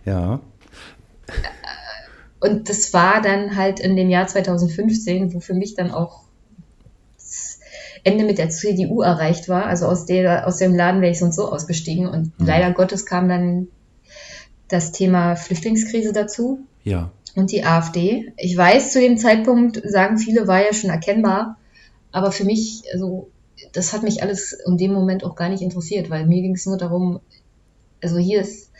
Ja. 0.06 0.40
und 2.40 2.70
das 2.70 2.94
war 2.94 3.22
dann 3.22 3.58
halt 3.58 3.82
in 3.82 3.98
dem 3.98 4.10
Jahr 4.10 4.26
2015, 4.26 5.34
wo 5.34 5.42
für 5.42 5.54
mich 5.54 5.76
dann 5.76 5.92
auch 5.92 6.22
das 7.18 7.60
Ende 8.06 8.24
mit 8.24 8.38
der 8.38 8.50
CDU 8.50 9.02
erreicht 9.02 9.50
war. 9.50 9.66
Also 9.66 9.86
aus, 9.88 10.06
der, 10.06 10.48
aus 10.48 10.56
dem 10.60 10.74
Laden 10.74 11.02
wäre 11.02 11.12
ich 11.12 11.20
sonst 11.20 11.36
so 11.36 11.52
ausgestiegen. 11.52 12.08
Und 12.08 12.40
Mhm. 12.40 12.46
leider 12.46 12.72
Gottes 12.72 13.06
kam 13.06 13.28
dann 13.28 13.68
das 14.68 14.92
Thema 14.92 15.36
Flüchtlingskrise 15.36 16.14
dazu. 16.14 16.60
Ja. 16.84 17.12
und 17.36 17.52
die 17.52 17.64
AfD. 17.64 18.34
Ich 18.38 18.58
weiß, 18.58 18.94
zu 18.94 19.00
dem 19.00 19.18
Zeitpunkt, 19.18 19.82
sagen 19.86 20.18
viele, 20.18 20.48
war 20.48 20.64
ja 20.66 20.74
schon 20.74 20.90
erkennbar, 20.90 21.58
aber 22.12 22.32
für 22.32 22.46
mich, 22.46 22.84
also, 22.94 23.30
das 23.74 23.94
hat 23.94 24.02
mich 24.04 24.24
alles 24.24 24.54
in 24.66 24.78
dem 24.78 24.92
Moment 24.92 25.24
auch 25.24 25.36
gar 25.36 25.50
nicht 25.50 25.62
interessiert, 25.62 26.10
weil 26.10 26.26
mir 26.26 26.42
ging 26.42 26.56
es 26.56 26.66
nur 26.66 26.78
darum, 26.78 27.20
also 28.02 28.18
hier 28.18 28.42
ist, 28.42 28.72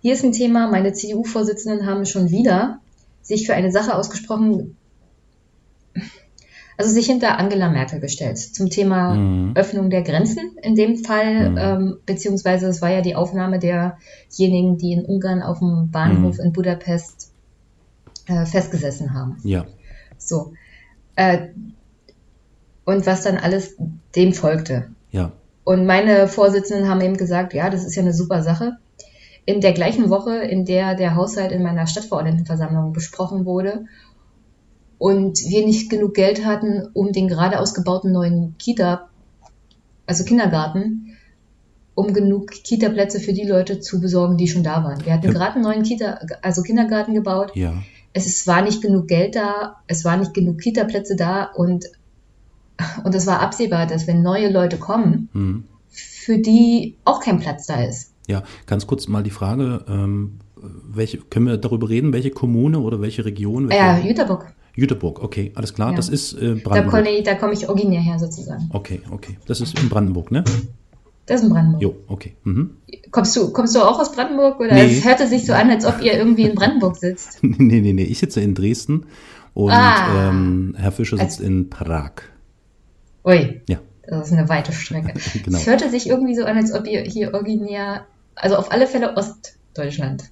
hier 0.00 0.12
ist 0.12 0.24
ein 0.24 0.32
Thema, 0.32 0.68
meine 0.70 0.92
CDU-Vorsitzenden 0.92 1.86
haben 1.86 2.04
schon 2.04 2.30
wieder 2.30 2.80
sich 3.22 3.46
für 3.46 3.54
eine 3.54 3.72
Sache 3.72 3.96
ausgesprochen, 3.96 4.76
also 6.76 6.90
sich 6.90 7.06
hinter 7.06 7.38
Angela 7.38 7.68
Merkel 7.68 8.00
gestellt 8.00 8.38
zum 8.38 8.70
Thema 8.70 9.14
Mhm. 9.14 9.52
Öffnung 9.54 9.90
der 9.90 10.02
Grenzen 10.02 10.56
in 10.62 10.74
dem 10.74 10.96
Fall, 10.96 11.50
Mhm. 11.50 11.58
ähm, 11.58 11.96
beziehungsweise 12.06 12.66
es 12.68 12.82
war 12.82 12.90
ja 12.90 13.00
die 13.00 13.14
Aufnahme 13.16 13.58
derjenigen, 13.58 14.76
die 14.78 14.92
in 14.92 15.04
Ungarn 15.04 15.42
auf 15.42 15.58
dem 15.60 15.90
Bahnhof 15.90 16.38
Mhm. 16.38 16.44
in 16.46 16.52
Budapest 16.52 17.30
äh, 18.26 18.46
festgesessen 18.46 19.12
haben. 19.14 19.36
Ja. 19.44 19.66
So. 20.18 20.54
Äh, 21.16 21.48
und 22.84 23.06
was 23.06 23.22
dann 23.22 23.36
alles 23.36 23.76
dem 24.16 24.32
folgte. 24.32 24.88
Ja. 25.10 25.32
Und 25.64 25.86
meine 25.86 26.28
Vorsitzenden 26.28 26.88
haben 26.88 27.00
eben 27.00 27.16
gesagt, 27.16 27.54
ja, 27.54 27.70
das 27.70 27.84
ist 27.84 27.94
ja 27.94 28.02
eine 28.02 28.12
super 28.12 28.42
Sache. 28.42 28.76
In 29.46 29.60
der 29.60 29.72
gleichen 29.72 30.08
Woche, 30.10 30.36
in 30.38 30.64
der 30.64 30.94
der 30.94 31.14
Haushalt 31.14 31.52
in 31.52 31.62
meiner 31.62 31.86
Stadtverordnetenversammlung 31.86 32.92
besprochen 32.92 33.44
wurde 33.44 33.84
und 34.98 35.38
wir 35.48 35.64
nicht 35.66 35.90
genug 35.90 36.14
Geld 36.14 36.44
hatten, 36.44 36.88
um 36.94 37.12
den 37.12 37.28
gerade 37.28 37.58
ausgebauten 37.60 38.12
neuen 38.12 38.54
Kita, 38.58 39.08
also 40.06 40.24
Kindergarten, 40.24 41.16
um 41.94 42.12
genug 42.12 42.50
Kita-Plätze 42.50 43.20
für 43.20 43.32
die 43.32 43.44
Leute 43.46 43.80
zu 43.80 44.00
besorgen, 44.00 44.36
die 44.36 44.48
schon 44.48 44.64
da 44.64 44.82
waren. 44.84 45.04
Wir 45.04 45.12
hatten 45.14 45.26
Ja. 45.26 45.32
gerade 45.32 45.54
einen 45.54 45.64
neuen 45.64 45.82
Kita, 45.82 46.18
also 46.42 46.62
Kindergarten 46.62 47.14
gebaut 47.14 47.52
Ja. 47.54 47.74
es 48.12 48.26
ist, 48.26 48.46
war 48.46 48.62
nicht 48.62 48.82
genug 48.82 49.06
Geld 49.08 49.36
da, 49.36 49.76
es 49.86 50.04
war 50.04 50.16
nicht 50.16 50.34
genug 50.34 50.58
Kita-Plätze 50.60 51.16
da 51.16 51.44
und, 51.54 51.84
und 53.04 53.14
es 53.14 53.26
war 53.26 53.40
absehbar, 53.40 53.86
dass 53.86 54.06
wenn 54.06 54.22
neue 54.22 54.50
Leute 54.50 54.76
kommen, 54.78 55.28
Hm. 55.32 55.64
für 55.88 56.38
die 56.38 56.96
auch 57.04 57.20
kein 57.20 57.38
Platz 57.38 57.66
da 57.66 57.82
ist. 57.84 58.12
Ja, 58.26 58.42
ganz 58.66 58.86
kurz 58.86 59.06
mal 59.06 59.22
die 59.22 59.30
Frage, 59.30 59.84
ähm, 59.88 60.38
welche, 60.56 61.18
können 61.18 61.46
wir 61.46 61.58
darüber 61.58 61.88
reden, 61.90 62.12
welche 62.12 62.30
Kommune 62.30 62.78
oder 62.80 63.00
welche 63.02 63.24
Region? 63.24 63.68
Welche? 63.68 63.82
Ja, 63.84 63.98
Jüterbock. 63.98 64.46
Jüterbog, 64.76 65.22
okay, 65.22 65.52
alles 65.54 65.72
klar, 65.74 65.90
Ja. 65.90 65.96
das 65.96 66.08
ist 66.08 66.32
äh, 66.34 66.54
Da 66.56 66.60
Brandenburg. 66.62 66.90
komme 67.04 67.10
ich, 67.16 67.22
da 67.24 67.34
komme 67.34 67.52
ich 67.52 67.68
originär 67.68 68.00
her 68.00 68.18
sozusagen. 68.18 68.68
Okay, 68.72 69.00
okay, 69.10 69.38
das 69.46 69.60
ist 69.60 69.78
in 69.78 69.88
Brandenburg, 69.88 70.30
ne? 70.32 70.42
Das 71.26 71.40
ist 71.40 71.46
in 71.46 71.52
Brandenburg. 71.52 71.82
Jo, 71.82 71.94
okay. 72.08 72.34
Mhm. 72.44 72.76
Kommst 73.10 73.34
du, 73.36 73.50
kommst 73.52 73.74
du 73.74 73.80
auch 73.80 73.98
aus 73.98 74.12
Brandenburg? 74.12 74.58
Oder 74.60 74.74
Nee. 74.74 74.98
es 74.98 75.04
hörte 75.04 75.26
sich 75.26 75.46
so 75.46 75.52
an, 75.52 75.70
als 75.70 75.84
ob 75.86 76.02
ihr 76.02 76.12
irgendwie 76.14 76.42
in 76.42 76.54
Brandenburg 76.54 76.96
sitzt. 76.96 77.38
nee, 77.42 77.80
nee, 77.80 77.92
nee, 77.92 78.02
ich 78.02 78.18
sitze 78.18 78.40
in 78.40 78.54
Dresden 78.54 79.06
und 79.54 79.70
Ah. 79.70 80.28
ähm, 80.30 80.74
Herr 80.76 80.92
Fischer 80.92 81.16
sitzt 81.16 81.40
in 81.40 81.70
Prag. 81.70 82.10
Ui, 83.24 83.62
Ja, 83.68 83.78
das 84.06 84.26
ist 84.26 84.32
eine 84.36 84.48
weite 84.48 84.72
Strecke. 84.72 85.14
Genau. 85.44 85.56
Es 85.58 85.66
hörte 85.66 85.88
sich 85.88 86.08
irgendwie 86.08 86.34
so 86.34 86.44
an, 86.44 86.56
als 86.56 86.72
ob 86.74 86.86
ihr 86.86 87.00
hier 87.02 87.32
originär, 87.32 88.04
also 88.34 88.56
auf 88.56 88.70
alle 88.72 88.86
Fälle 88.86 89.16
Ostdeutschland. 89.16 90.24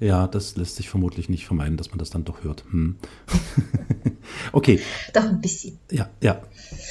Ja, 0.00 0.26
das 0.26 0.56
lässt 0.56 0.76
sich 0.76 0.88
vermutlich 0.88 1.28
nicht 1.28 1.46
vermeiden, 1.46 1.76
dass 1.76 1.90
man 1.90 1.98
das 1.98 2.10
dann 2.10 2.24
doch 2.24 2.42
hört. 2.42 2.64
Hm. 2.70 2.96
okay, 4.52 4.80
Doch 5.14 5.24
ein 5.24 5.40
bisschen. 5.40 5.78
Ja, 5.90 6.08
ja. 6.22 6.40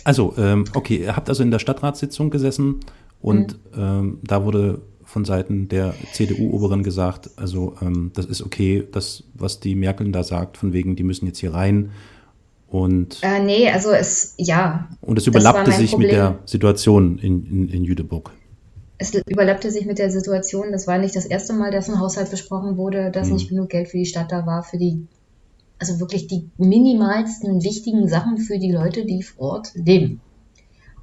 Also, 0.03 0.33
ähm, 0.37 0.65
okay, 0.73 0.97
ihr 0.97 1.15
habt 1.15 1.29
also 1.29 1.43
in 1.43 1.51
der 1.51 1.59
Stadtratssitzung 1.59 2.29
gesessen 2.29 2.79
und 3.21 3.53
Mhm. 3.75 3.81
ähm, 3.81 4.19
da 4.23 4.43
wurde 4.45 4.81
von 5.03 5.25
Seiten 5.25 5.67
der 5.69 5.95
CDU-Oberen 6.13 6.83
gesagt, 6.83 7.31
also 7.35 7.75
ähm, 7.81 8.11
das 8.13 8.25
ist 8.27 8.43
okay, 8.43 8.87
das, 8.91 9.23
was 9.33 9.59
die 9.59 9.75
Merkel 9.75 10.11
da 10.11 10.23
sagt, 10.23 10.57
von 10.57 10.71
wegen, 10.71 10.95
die 10.95 11.03
müssen 11.03 11.25
jetzt 11.25 11.39
hier 11.39 11.53
rein. 11.53 11.91
Und, 12.67 13.17
Äh, 13.23 13.43
nee, 13.43 13.67
also 13.71 13.89
es, 13.89 14.35
ja, 14.37 14.87
und 15.01 15.17
es 15.17 15.25
überlappte 15.25 15.71
sich 15.71 15.97
mit 15.97 16.09
Problem. 16.09 16.11
der 16.11 16.39
Situation 16.45 17.17
in, 17.17 17.43
in, 17.47 17.69
in 17.69 17.83
Jüterbog. 17.83 18.31
Es 18.99 19.13
überlappte 19.13 19.71
sich 19.71 19.85
mit 19.85 19.97
der 19.97 20.11
Situation. 20.11 20.71
Das 20.71 20.85
war 20.85 20.97
nicht 20.97 21.15
das 21.15 21.25
erste 21.25 21.53
Mal, 21.53 21.71
dass 21.71 21.89
ein 21.89 21.99
Haushalt 21.99 22.29
besprochen 22.29 22.77
wurde, 22.77 23.11
dass 23.11 23.27
Mhm. 23.27 23.33
nicht 23.33 23.49
genug 23.49 23.69
Geld 23.69 23.87
für 23.87 23.97
die 23.97 24.05
Stadt 24.05 24.31
da 24.31 24.45
war, 24.45 24.61
für 24.61 24.77
die, 24.77 25.07
also 25.79 25.99
wirklich 26.01 26.27
die 26.27 26.49
minimalsten 26.57 27.63
wichtigen 27.63 28.09
Sachen 28.09 28.37
für 28.37 28.59
die 28.59 28.71
Leute, 28.71 29.05
die 29.05 29.23
vor 29.23 29.53
Ort 29.53 29.71
leben. 29.73 30.19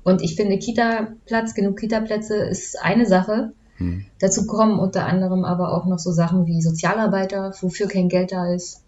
Und 0.04 0.22
ich 0.22 0.36
finde, 0.36 0.58
Kita-Platz, 0.58 1.54
genug 1.54 1.78
Kita-Plätze 1.80 2.36
ist 2.36 2.78
eine 2.80 3.06
Sache. 3.06 3.52
Hm. 3.78 4.04
Dazu 4.20 4.46
kommen 4.46 4.78
unter 4.78 5.06
anderem 5.06 5.44
aber 5.44 5.72
auch 5.74 5.86
noch 5.86 5.98
so 5.98 6.12
Sachen 6.12 6.46
wie 6.46 6.60
Sozialarbeiter, 6.60 7.54
wofür 7.60 7.88
kein 7.88 8.08
Geld 8.08 8.30
da 8.30 8.52
ist. 8.52 8.82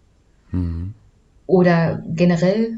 Mhm. 0.51 0.93
Oder 1.47 2.03
generell, 2.07 2.77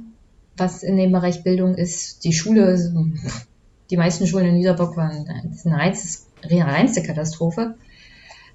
was 0.58 0.82
in 0.82 0.96
dem 0.96 1.12
Bereich 1.12 1.44
Bildung 1.44 1.76
ist, 1.76 2.24
die 2.24 2.34
Schule, 2.34 2.78
die 3.92 3.98
meisten 3.98 4.26
Schulen 4.26 4.48
in 4.48 4.56
Niederbock 4.56 4.96
waren 4.98 5.26
das 5.44 5.58
ist 5.58 5.68
eine 5.68 5.76
reinste, 5.76 6.20
reinste 6.50 7.04
Katastrophe. 7.04 7.76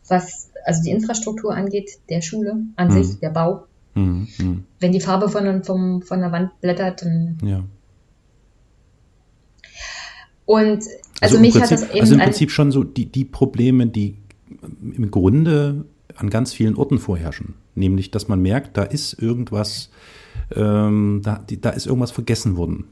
Was 0.09 0.51
also 0.65 0.83
die 0.83 0.91
Infrastruktur 0.91 1.55
angeht, 1.55 1.91
der 2.09 2.23
Schule 2.23 2.57
an 2.75 2.89
Mhm. 2.89 3.03
sich, 3.03 3.21
der 3.21 3.31
Bau. 3.31 3.67
Mhm. 3.95 4.27
Mhm. 4.39 4.65
Wenn 4.81 4.93
die 4.93 5.01
Farbe 5.01 5.29
von, 5.29 5.63
vom, 5.63 6.03
von 6.03 6.21
der 6.21 6.33
Wand 6.33 6.61
blättert, 6.61 7.03
dann 7.03 7.39
Ja. 7.43 7.65
und 10.47 10.85
also, 11.21 11.37
im 11.37 11.43
mich 11.43 11.53
Prinzip, 11.53 11.63
hat 11.63 11.83
das 11.83 11.91
eben 11.91 12.01
also 12.01 12.15
im 12.15 12.21
Prinzip 12.21 12.51
schon 12.51 12.73
so 12.73 12.83
die, 12.85 13.07
die 13.07 13.25
Probleme, 13.25 13.87
die 13.87 14.17
im 14.81 15.11
Grunde 15.11 15.85
an 16.17 16.31
ganz 16.31 16.53
vielen 16.53 16.77
Orten 16.77 16.99
vorherrschen. 16.99 17.55
Nämlich, 17.75 18.11
dass 18.11 18.29
man 18.29 18.41
merkt, 18.41 18.77
da 18.77 18.83
ist 18.83 19.15
irgendwas, 19.15 19.91
ähm, 20.55 21.21
da, 21.23 21.45
da 21.61 21.71
ist 21.71 21.87
irgendwas 21.87 22.11
vergessen 22.11 22.57
worden. 22.57 22.85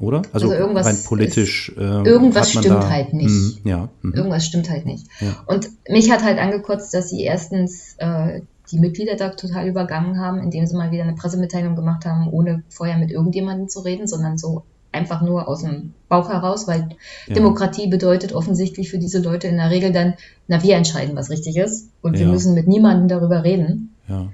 Oder? 0.00 0.22
Also, 0.32 0.48
Also 0.50 0.52
irgendwas 0.54 0.86
rein 0.86 0.96
politisch. 1.06 1.72
ähm, 1.78 2.04
irgendwas 2.04 2.50
stimmt 2.50 2.66
da, 2.66 2.88
halt 2.88 3.12
nicht. 3.12 3.28
Mhm, 3.30 3.58
ja. 3.64 3.88
Mhm. 4.02 4.14
irgendwas 4.14 4.44
stimmt 4.46 4.70
halt 4.70 4.86
nicht. 4.86 5.06
Ja. 5.20 5.36
Und 5.46 5.68
mich 5.88 6.10
hat 6.10 6.22
halt 6.22 6.38
angekotzt, 6.38 6.94
dass 6.94 7.08
sie 7.10 7.22
erstens 7.22 7.94
äh, 7.98 8.40
die 8.70 8.78
Mitglieder 8.78 9.16
da 9.16 9.30
total 9.30 9.66
übergangen 9.66 10.20
haben, 10.20 10.38
indem 10.40 10.66
sie 10.66 10.76
mal 10.76 10.90
wieder 10.90 11.02
eine 11.04 11.14
Pressemitteilung 11.14 11.74
gemacht 11.74 12.04
haben, 12.04 12.28
ohne 12.30 12.62
vorher 12.68 12.98
mit 12.98 13.10
irgendjemandem 13.10 13.68
zu 13.68 13.80
reden, 13.80 14.06
sondern 14.06 14.36
so 14.38 14.62
einfach 14.92 15.20
nur 15.22 15.48
aus 15.48 15.62
dem 15.62 15.92
Bauch 16.08 16.28
heraus, 16.30 16.66
weil 16.68 16.88
Ja. 17.26 17.34
Demokratie 17.34 17.88
bedeutet 17.88 18.32
offensichtlich 18.34 18.90
für 18.90 18.98
diese 18.98 19.20
Leute 19.20 19.46
in 19.48 19.56
der 19.56 19.70
Regel 19.70 19.92
dann, 19.92 20.14
na, 20.48 20.62
wir 20.62 20.76
entscheiden, 20.76 21.14
was 21.16 21.28
richtig 21.30 21.56
ist 21.56 21.88
und 22.02 22.14
wir 22.18 22.26
Ja. 22.26 22.32
müssen 22.32 22.54
mit 22.54 22.68
niemandem 22.68 23.08
darüber 23.08 23.42
reden. 23.44 23.94
ja. 24.08 24.28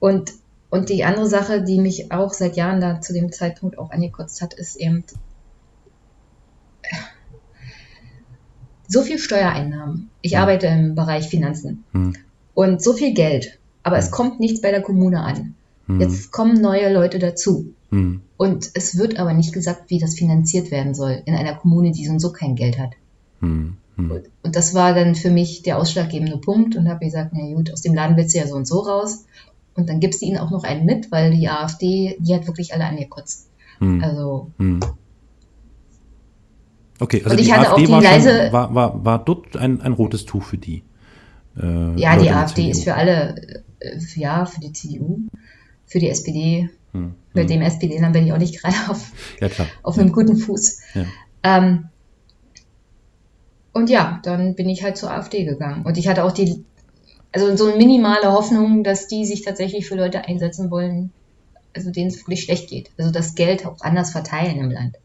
Und, 0.00 0.32
und 0.74 0.88
die 0.88 1.04
andere 1.04 1.28
Sache, 1.28 1.62
die 1.62 1.78
mich 1.78 2.10
auch 2.10 2.32
seit 2.32 2.56
Jahren 2.56 2.80
da 2.80 3.00
zu 3.00 3.12
dem 3.12 3.30
Zeitpunkt 3.30 3.78
auch 3.78 3.92
angekotzt 3.92 4.42
hat, 4.42 4.54
ist 4.54 4.74
eben 4.74 5.04
so 8.88 9.02
viel 9.02 9.20
Steuereinnahmen. 9.20 10.10
Ich 10.20 10.32
Ja. 10.32 10.42
arbeite 10.42 10.66
im 10.66 10.96
Bereich 10.96 11.28
Finanzen 11.28 11.84
Hm. 11.92 12.14
und 12.54 12.82
so 12.82 12.92
viel 12.92 13.14
Geld, 13.14 13.60
aber 13.84 13.98
es 13.98 14.10
kommt 14.10 14.40
nichts 14.40 14.60
bei 14.60 14.72
der 14.72 14.82
Kommune 14.82 15.20
an. 15.20 15.54
Hm. 15.86 16.00
Jetzt 16.00 16.32
kommen 16.32 16.60
neue 16.60 16.92
Leute 16.92 17.20
dazu. 17.20 17.72
Hm. 17.90 18.22
Und 18.36 18.70
es 18.74 18.98
wird 18.98 19.20
aber 19.20 19.32
nicht 19.32 19.52
gesagt, 19.52 19.90
wie 19.90 20.00
das 20.00 20.16
finanziert 20.16 20.72
werden 20.72 20.94
soll 20.94 21.22
in 21.24 21.36
einer 21.36 21.54
Kommune, 21.54 21.92
die 21.92 22.04
so 22.04 22.10
und 22.12 22.18
so 22.18 22.32
kein 22.32 22.56
Geld 22.56 22.80
hat. 22.80 22.94
Hm. 23.38 23.76
Hm. 23.94 24.10
Und, 24.10 24.24
und 24.42 24.56
das 24.56 24.74
war 24.74 24.92
dann 24.92 25.14
für 25.14 25.30
mich 25.30 25.62
der 25.62 25.78
ausschlaggebende 25.78 26.38
Punkt 26.38 26.74
und 26.74 26.88
habe 26.88 27.04
gesagt, 27.04 27.30
na 27.32 27.54
gut, 27.54 27.72
aus 27.72 27.82
dem 27.82 27.94
Laden 27.94 28.16
willst 28.16 28.34
du 28.34 28.38
ja 28.40 28.46
so 28.48 28.56
und 28.56 28.66
so 28.66 28.80
raus. 28.80 29.24
Und 29.76 29.88
dann 29.88 30.00
gibst 30.00 30.22
du 30.22 30.26
ihnen 30.26 30.38
auch 30.38 30.50
noch 30.50 30.64
einen 30.64 30.84
mit, 30.86 31.10
weil 31.10 31.32
die 31.32 31.48
AfD, 31.48 32.16
die 32.20 32.34
hat 32.34 32.46
wirklich 32.46 32.72
alle 32.74 32.84
angekotzt. 32.84 33.48
Hm. 33.78 34.02
Also, 34.02 34.50
Hm. 34.58 34.80
Okay, 37.00 37.18
also 37.24 37.30
Und 37.30 37.38
die 37.40 37.44
ich 37.44 37.52
hatte 37.52 37.68
auch 37.68 37.72
AfD 37.72 37.86
die 37.86 37.92
war, 37.92 38.00
leise- 38.02 38.42
schon, 38.44 38.52
war, 38.52 38.74
war, 38.74 39.04
war 39.04 39.24
dort 39.24 39.56
ein, 39.56 39.80
ein 39.80 39.92
rotes 39.92 40.24
Tuch 40.26 40.44
für 40.44 40.58
die. 40.58 40.84
Äh, 41.60 41.98
ja, 42.00 42.16
die 42.16 42.30
AfD 42.30 42.62
CDU. 42.62 42.70
ist 42.70 42.84
für 42.84 42.94
alle, 42.94 43.34
äh, 43.80 43.98
ja, 44.14 44.44
für 44.46 44.60
die 44.60 44.72
CDU, 44.72 45.18
für 45.86 45.98
die 45.98 46.08
SPD. 46.08 46.70
Hm. 46.92 47.14
Mit 47.32 47.50
dem 47.50 47.62
SPD, 47.62 47.98
dann 48.00 48.12
bin 48.12 48.24
ich 48.26 48.32
auch 48.32 48.38
nicht 48.38 48.56
gerade 48.62 48.76
auf, 48.88 49.10
Ja, 49.40 49.48
auf 49.82 49.98
einem 49.98 50.12
guten 50.12 50.36
Fuß. 50.36 50.78
Ja. 50.94 51.04
Ähm, 51.42 51.86
und 53.72 53.90
ja, 53.90 54.20
dann 54.22 54.54
bin 54.54 54.68
ich 54.68 54.84
halt 54.84 54.96
zur 54.96 55.10
AfD 55.10 55.44
gegangen. 55.44 55.84
Und 55.84 55.98
ich 55.98 56.06
hatte 56.06 56.22
auch 56.22 56.30
die, 56.30 56.64
also 57.34 57.56
so 57.56 57.66
eine 57.66 57.76
minimale 57.76 58.32
Hoffnung, 58.32 58.84
dass 58.84 59.08
die 59.08 59.26
sich 59.26 59.42
tatsächlich 59.42 59.86
für 59.88 59.96
Leute 59.96 60.24
einsetzen 60.24 60.70
wollen, 60.70 61.12
also 61.74 61.90
denen 61.90 62.08
es 62.08 62.18
wirklich 62.18 62.44
schlecht 62.44 62.70
geht. 62.70 62.90
Also 62.96 63.10
das 63.10 63.34
Geld 63.34 63.66
auch 63.66 63.80
anders 63.80 64.12
verteilen 64.12 64.58
im 64.58 64.70
Land. 64.70 64.96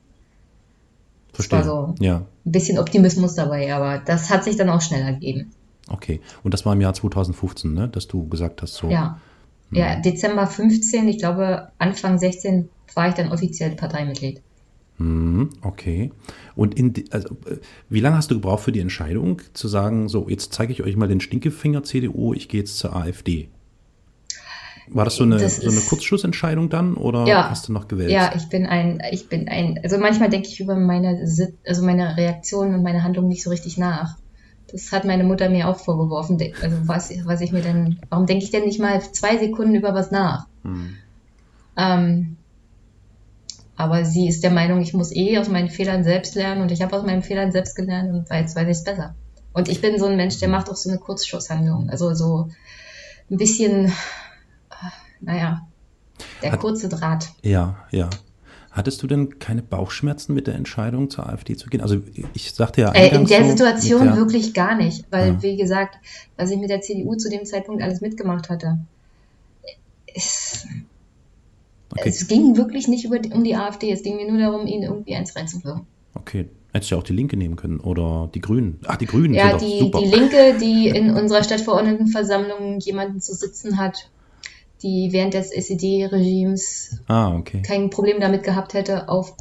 Verstehe. 1.33 1.59
war 1.59 1.65
so. 1.65 1.95
Ja, 2.00 2.25
Ein 2.45 2.51
bisschen 2.51 2.77
Optimismus 2.77 3.33
dabei, 3.33 3.74
aber 3.74 3.98
das 3.98 4.29
hat 4.29 4.43
sich 4.43 4.57
dann 4.57 4.69
auch 4.69 4.81
schnell 4.81 5.01
ergeben. 5.01 5.51
okay. 5.89 6.21
Und 6.43 6.53
das 6.53 6.65
war 6.65 6.74
im 6.74 6.81
Jahr 6.81 6.93
2015, 6.93 7.74
ne, 7.74 7.89
dass 7.89 8.07
du 8.07 8.27
gesagt 8.27 8.62
hast, 8.62 8.75
so. 8.75 8.89
Ja. 8.89 9.19
Ja, 9.71 10.00
Dezember 10.00 10.48
15, 10.48 11.07
ich 11.07 11.19
glaube 11.19 11.69
Anfang 11.77 12.17
16 12.17 12.69
war 12.95 13.09
ich 13.09 13.13
dann 13.13 13.31
offiziell 13.31 13.71
Parteimitglied. 13.75 14.41
Hm, 14.99 15.49
okay. 15.61 16.11
Und 16.55 16.75
in, 16.75 16.93
also, 17.11 17.29
äh, 17.45 17.57
wie 17.89 18.01
lange 18.01 18.17
hast 18.17 18.31
du 18.31 18.35
gebraucht 18.35 18.63
für 18.63 18.71
die 18.71 18.81
Entscheidung, 18.81 19.41
zu 19.53 19.67
sagen, 19.67 20.09
so, 20.09 20.27
jetzt 20.29 20.53
zeige 20.53 20.73
ich 20.73 20.83
euch 20.83 20.95
mal 20.97 21.07
den 21.07 21.21
Stinkefinger 21.21 21.83
CDU, 21.83 22.33
ich 22.33 22.49
gehe 22.49 22.59
jetzt 22.59 22.77
zur 22.77 22.95
AfD? 22.95 23.49
War 24.91 25.05
das 25.05 25.15
so 25.15 25.23
eine, 25.23 25.37
Das 25.37 25.57
so 25.57 25.69
eine 25.69 25.81
Kurzschlussentscheidung 25.81 26.69
dann 26.69 26.95
oder 26.95 27.27
Ja. 27.27 27.49
hast 27.49 27.67
du 27.67 27.73
noch 27.73 27.87
gewählt? 27.87 28.11
Ja, 28.11 28.33
ich 28.35 28.49
bin 28.49 28.65
ein, 28.65 29.01
ich 29.11 29.29
bin 29.29 29.47
ein, 29.47 29.79
also 29.83 29.99
manchmal 29.99 30.29
denke 30.29 30.47
ich 30.47 30.59
über 30.59 30.75
meine, 30.75 31.19
also 31.65 31.85
meine 31.85 32.17
Reaktionen 32.17 32.73
und 32.73 32.83
meine 32.83 33.03
Handlung 33.03 33.27
nicht 33.27 33.43
so 33.43 33.51
richtig 33.51 33.77
nach. 33.77 34.17
Das 34.71 34.91
hat 34.91 35.05
meine 35.05 35.23
Mutter 35.23 35.49
mir 35.49 35.67
auch 35.67 35.77
vorgeworfen. 35.77 36.39
Also 36.61 36.77
was, 36.87 37.11
was 37.25 37.41
ich 37.41 37.51
mir 37.51 37.61
denn, 37.61 37.99
warum 38.09 38.25
denke 38.25 38.43
ich 38.43 38.51
denn 38.51 38.65
nicht 38.65 38.79
mal 38.79 38.99
zwei 39.01 39.37
Sekunden 39.37 39.75
über 39.75 39.93
was 39.93 40.11
nach? 40.11 40.47
Hm. 40.63 40.95
Ähm, 41.77 42.37
aber 43.79 44.03
sie 44.03 44.27
ist 44.27 44.43
der 44.43 44.51
Meinung, 44.51 44.81
ich 44.81 44.93
muss 44.93 45.15
eh 45.15 45.38
aus 45.38 45.48
meinen 45.48 45.69
Fehlern 45.69 46.03
selbst 46.03 46.36
lernen 46.36 46.62
und 46.62 46.69
ich 46.71 46.81
habe 46.81 46.93
aus 46.98 47.05
meinen 47.05 47.24
Fehlern 47.24 47.53
selbst 47.53 47.75
gelernt 47.77 48.13
und 48.13 48.27
jetzt 48.29 48.53
weiß 48.55 48.65
ich 48.65 48.71
es 48.77 48.83
besser. 48.83 49.15
Und 49.53 49.69
ich 49.69 49.79
bin 49.79 49.98
so 49.98 50.05
ein 50.05 50.17
Mensch, 50.17 50.38
der 50.39 50.50
macht 50.50 50.69
auch 50.69 50.75
so 50.75 50.89
eine 50.89 51.00
Kurzschusshandlung. 51.00 51.89
Also 51.89 52.13
so 52.13 52.50
ein 53.31 53.38
bisschen, 53.38 53.86
äh, 53.86 53.91
naja, 55.21 55.62
der 56.43 56.51
Hat- 56.51 56.59
kurze 56.59 56.89
Draht. 56.89 57.29
Ja, 57.41 57.77
ja. 57.91 58.09
Hattest 58.71 59.01
du 59.01 59.07
denn 59.07 59.39
keine 59.39 59.62
Bauchschmerzen 59.63 60.33
mit 60.33 60.45
der 60.48 60.55
Entscheidung 60.55 61.09
zur 61.09 61.27
AfD 61.29 61.55
zu 61.55 61.69
gehen? 61.69 61.79
Also 61.81 62.01
ich 62.33 62.51
sagte 62.53 62.81
ja 62.81 62.91
Äh, 62.91 63.15
in 63.15 63.25
der 63.25 63.43
so, 63.45 63.50
Situation 63.51 64.03
der, 64.07 64.15
wirklich 64.17 64.53
gar 64.53 64.75
nicht, 64.75 65.05
weil, 65.09 65.29
Ja. 65.29 65.41
wie 65.41 65.55
gesagt, 65.55 65.95
was 66.36 66.51
ich 66.51 66.57
mit 66.59 66.69
der 66.69 66.81
CDU 66.81 67.15
zu 67.15 67.29
dem 67.29 67.45
Zeitpunkt 67.45 67.81
alles 67.81 68.01
mitgemacht 68.01 68.50
hatte, 68.50 68.77
es, 70.13 70.67
Okay, 71.91 72.10
es 72.10 72.27
ging 72.27 72.55
wirklich 72.58 72.88
nicht 72.88 73.05
über, 73.05 73.17
um 73.34 73.43
die 73.43 73.55
AfD, 73.55 73.91
es 73.91 74.03
ging 74.03 74.15
mir 74.17 74.29
nur 74.29 74.39
darum, 74.39 74.67
ihnen 74.67 74.84
irgendwie 74.84 75.15
eins 75.15 75.36
reinzuwirken. 75.36 75.86
okay. 76.15 76.50
Hättest 76.72 76.91
du 76.91 76.96
ja 76.96 77.00
auch 77.01 77.03
die 77.03 77.13
Linke 77.13 77.36
nehmen 77.36 77.55
können 77.55 77.79
oder 77.79 78.29
die 78.36 78.41
Grünen. 78.41 78.79
Ach, 78.86 78.96
die 78.96 79.08
Grünen 79.08 79.34
Ja, 79.34 79.50
sind 79.50 79.53
doch 79.53 79.67
die, 79.67 79.79
super. 79.79 80.00
die 80.01 80.05
Linke, 80.05 80.55
die 80.62 80.88
in 80.89 81.10
unserer 81.15 81.43
Stadtverordnetenversammlung 81.43 82.77
jemanden 82.79 83.19
zu 83.22 83.34
sitzen 83.34 83.77
hat, 83.79 84.12
die 84.84 85.10
während 85.12 85.34
des 85.34 85.50
SED-Regimes 85.51 87.00
ah, 87.08 87.36
okay. 87.36 87.63
kein 87.63 87.89
Problem 87.89 88.19
damit 88.19 88.43
gehabt 88.43 88.75
hätte, 88.75 89.10
auf 89.10 89.34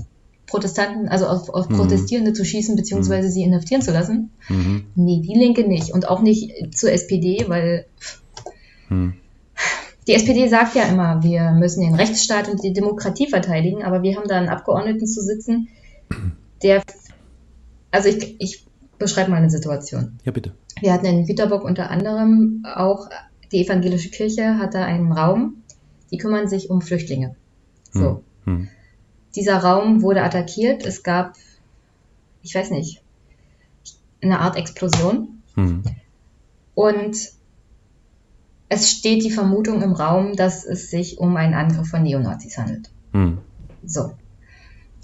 Protestanten, 0.47 1.09
also 1.09 1.27
auf, 1.27 1.51
auf 1.51 1.69
Mhm. 1.69 1.77
Protestierende 1.77 2.33
zu 2.33 2.47
schießen, 2.47 2.77
beziehungsweise 2.77 3.29
sie 3.29 3.43
inhaftieren 3.43 3.83
zu 3.83 3.93
lassen. 3.93 4.31
Mhm. 4.49 4.87
Nee, 4.95 5.21
die 5.21 5.39
Linke 5.39 5.69
nicht. 5.69 5.93
Und 5.93 6.09
auch 6.09 6.23
nicht 6.23 6.75
zur 6.75 6.91
SPD, 6.93 7.45
weil 7.49 7.85
Hm. 8.89 9.13
Die 10.09 10.15
SPD 10.15 10.49
sagt 10.49 10.75
ja 10.75 10.85
immer, 10.85 11.23
wir 11.23 11.53
müssen 11.53 11.83
den 11.83 11.95
Rechtsstaat 11.95 12.49
und 12.49 12.63
die 12.63 12.73
Demokratie 12.73 13.29
verteidigen, 13.29 13.85
aber 13.85 14.03
wir 14.03 14.17
haben 14.17 14.27
da 14.27 14.39
einen 14.39 14.49
Abgeordneten 14.49 15.07
zu 15.07 15.23
sitzen, 15.23 15.69
der, 16.63 16.83
also 17.91 18.09
ich, 18.09 18.41
ich 18.41 18.67
beschreibe 18.99 19.31
mal 19.31 19.37
eine 19.37 19.51
Situation. 19.51 20.19
Ja, 20.25 20.33
bitte. 20.33 20.55
Wir 20.81 20.95
hatten 20.95 21.05
in 21.05 21.27
Güterbock 21.27 21.63
unter 21.63 21.91
anderem 21.91 22.65
auch 22.65 23.09
die 23.53 23.65
evangelische 23.65 24.11
Kirche 24.11 24.59
hat 24.59 24.75
da 24.75 24.85
einen 24.85 25.13
Raum, 25.13 25.63
die 26.11 26.17
kümmern 26.17 26.49
sich 26.49 26.71
um 26.71 26.81
Flüchtlinge. 26.81 27.37
So. 27.93 28.23
Hm. 28.45 28.57
Hm. 28.57 28.69
Dieser 29.37 29.59
Raum 29.59 30.03
wurde 30.03 30.23
attackiert. 30.23 30.87
Es 30.87 31.03
gab, 31.03 31.35
ich 32.43 32.55
weiß 32.55 32.71
nicht, 32.71 33.03
eine 34.23 34.41
Art 34.41 34.57
Explosion. 34.57 35.43
Hm. 35.55 35.83
Und 36.75 37.17
es 38.69 38.91
steht 38.91 39.25
die 39.25 39.31
Vermutung 39.31 39.83
im 39.83 39.93
Raum, 39.93 40.37
dass 40.37 40.65
es 40.65 40.91
sich 40.91 41.19
um 41.19 41.37
einen 41.37 41.55
Angriff 41.55 41.89
von 41.89 42.03
Neonazis 42.03 42.59
handelt. 42.59 42.91
Hm. 43.13 43.39
So. 43.85 44.13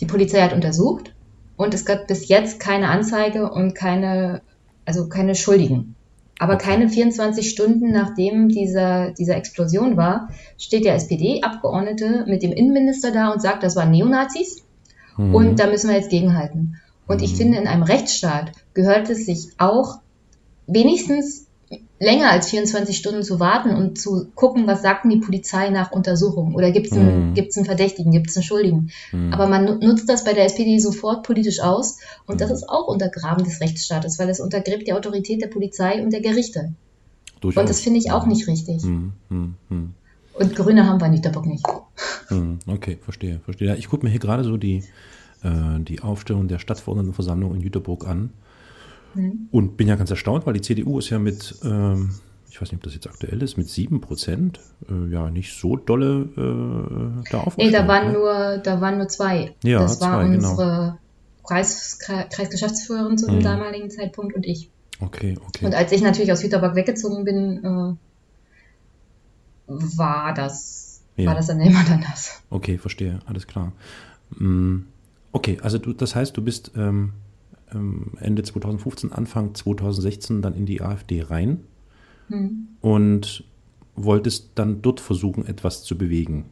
Die 0.00 0.06
Polizei 0.06 0.40
hat 0.42 0.52
untersucht 0.52 1.14
und 1.56 1.72
es 1.72 1.84
gab 1.84 2.06
bis 2.06 2.28
jetzt 2.28 2.60
keine 2.60 2.88
Anzeige 2.88 3.50
und 3.50 3.74
keine 3.74 4.42
Also 4.84 5.08
keine 5.08 5.34
Schuldigen. 5.34 5.94
Aber 6.38 6.56
keine 6.56 6.88
24 6.88 7.48
Stunden 7.48 7.92
nachdem 7.92 8.48
dieser, 8.48 9.12
dieser 9.12 9.36
Explosion 9.36 9.96
war, 9.96 10.28
steht 10.58 10.84
der 10.84 10.96
SPD-Abgeordnete 10.96 12.24
mit 12.26 12.42
dem 12.42 12.52
Innenminister 12.52 13.12
da 13.12 13.30
und 13.30 13.40
sagt, 13.40 13.62
das 13.62 13.76
waren 13.76 13.92
Neonazis 13.92 14.64
Mhm. 15.16 15.34
und 15.34 15.60
da 15.60 15.68
müssen 15.68 15.88
wir 15.88 15.96
jetzt 15.96 16.10
gegenhalten. 16.10 16.80
Und 17.06 17.22
ich 17.22 17.36
finde, 17.36 17.58
in 17.58 17.68
einem 17.68 17.82
Rechtsstaat 17.82 18.52
gehört 18.72 19.10
es 19.10 19.26
sich 19.26 19.50
auch 19.58 20.00
wenigstens 20.66 21.43
länger 22.04 22.30
als 22.30 22.50
24 22.50 22.96
Stunden 22.96 23.22
zu 23.22 23.40
warten 23.40 23.70
und 23.74 23.98
zu 23.98 24.26
gucken, 24.34 24.66
was 24.66 24.82
sagt 24.82 25.04
denn 25.04 25.10
die 25.10 25.16
Polizei 25.20 25.70
nach 25.70 25.90
Untersuchung 25.90 26.54
oder 26.54 26.70
gibt 26.70 26.86
es 26.86 26.92
einen, 26.92 27.30
Mhm. 27.30 27.34
gibt's 27.34 27.56
einen 27.56 27.66
Verdächtigen, 27.66 28.12
gibt 28.12 28.30
es 28.30 28.36
einen 28.36 28.44
Schuldigen. 28.44 28.90
Mhm. 29.12 29.32
Aber 29.32 29.48
man 29.48 29.64
nu- 29.64 29.74
nutzt 29.78 30.08
das 30.08 30.24
bei 30.24 30.32
der 30.34 30.44
SPD 30.44 30.78
sofort 30.78 31.24
politisch 31.26 31.60
aus 31.60 31.98
und 32.26 32.40
das 32.40 32.50
ist 32.50 32.68
auch 32.68 32.86
Untergraben 32.86 33.44
des 33.44 33.60
Rechtsstaates, 33.60 34.18
weil 34.18 34.28
es 34.28 34.38
untergräbt 34.40 34.86
die 34.86 34.92
Autorität 34.92 35.42
der 35.42 35.48
Polizei 35.48 36.02
und 36.02 36.12
der 36.12 36.20
Gerichte. 36.20 36.72
Durchaus. 37.40 37.60
Und 37.62 37.68
das 37.70 37.80
finde 37.80 37.98
ich 37.98 38.10
auch 38.12 38.26
nicht 38.26 38.46
richtig. 38.46 38.82
Mhm. 38.84 39.12
Mhm. 39.28 39.54
Mhm. 39.68 39.94
Und 40.38 40.56
Grüne 40.56 40.86
haben 40.88 41.00
wir 41.00 41.08
nicht, 41.08 41.24
der 41.24 41.30
Bock 41.30 41.46
nicht. 41.46 41.64
Okay, 42.66 42.98
verstehe, 43.02 43.40
verstehe. 43.44 43.76
Ich 43.76 43.88
gucke 43.88 44.04
mir 44.04 44.10
hier 44.10 44.18
gerade 44.20 44.42
so 44.44 44.56
die, 44.56 44.82
äh, 45.42 45.78
die 45.80 46.00
Aufstellung 46.00 46.48
der 46.48 46.58
Stadtverordnetenversammlung 46.58 47.54
in 47.54 47.60
Jüterburg 47.60 48.06
an 48.08 48.30
und 49.50 49.76
bin 49.76 49.88
ja 49.88 49.96
ganz 49.96 50.10
erstaunt, 50.10 50.46
weil 50.46 50.54
die 50.54 50.60
CDU 50.60 50.98
ist 50.98 51.10
ja 51.10 51.18
mit, 51.18 51.54
ähm, 51.64 52.10
ich 52.50 52.60
weiß 52.60 52.70
nicht, 52.70 52.78
ob 52.78 52.82
das 52.84 52.94
jetzt 52.94 53.06
aktuell 53.08 53.42
ist, 53.42 53.56
mit 53.56 53.68
7 53.68 54.00
Prozent, 54.00 54.60
äh, 54.88 55.10
ja, 55.12 55.30
nicht 55.30 55.58
so 55.58 55.76
dolle 55.76 56.28
äh, 56.36 57.30
da 57.30 57.38
aufgestellt. 57.40 57.72
Nee, 57.72 57.78
da 57.78 57.88
waren 57.88 58.08
ne? 58.08 58.12
nur, 58.12 58.58
da 58.58 58.80
waren 58.80 58.98
nur 58.98 59.08
zwei. 59.08 59.54
Ja, 59.64 59.80
das 59.80 60.00
war 60.00 60.20
zwei, 60.22 60.28
genau. 60.28 60.50
unsere 60.50 60.98
Kreis, 61.46 61.98
Kre- 62.00 62.28
Kreisgeschäftsführerin 62.34 63.18
zu 63.18 63.26
dem 63.26 63.36
Mhm. 63.38 63.42
damaligen 63.42 63.90
Zeitpunkt 63.90 64.34
und 64.34 64.46
ich. 64.46 64.70
Okay, 65.00 65.36
okay. 65.48 65.66
Und 65.66 65.74
als 65.74 65.90
ich 65.92 66.00
natürlich 66.02 66.30
aus 66.32 66.42
Hüterberg 66.42 66.74
weggezogen 66.76 67.24
bin, 67.24 67.64
äh, 67.64 67.96
war 69.66 70.34
das, 70.34 71.00
Ja. 71.16 71.26
war 71.28 71.34
das 71.34 71.46
dann 71.48 71.60
immer 71.60 71.80
anders. 71.90 72.42
Okay, 72.50 72.78
verstehe, 72.78 73.18
alles 73.26 73.46
klar. 73.46 73.72
Mm, 74.38 74.80
Okay, 75.36 75.58
also 75.62 75.78
du, 75.78 75.92
das 75.92 76.14
heißt, 76.14 76.36
du 76.36 76.42
bist 76.44 76.70
ähm, 76.76 77.12
Ende 77.70 78.42
2015, 78.42 79.12
Anfang 79.12 79.54
2016 79.54 80.42
dann 80.42 80.54
in 80.54 80.66
die 80.66 80.80
AfD 80.80 81.22
rein 81.22 81.60
Hm. 82.28 82.68
und 82.80 83.44
wolltest 83.96 84.52
dann 84.54 84.82
dort 84.82 85.00
versuchen, 85.00 85.46
etwas 85.46 85.84
zu 85.84 85.96
bewegen. 85.96 86.46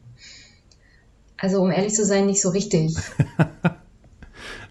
Also 1.39 1.61
um 1.61 1.71
ehrlich 1.71 1.95
zu 1.95 2.05
sein, 2.05 2.27
nicht 2.27 2.41
so 2.41 2.51
richtig. 2.51 2.95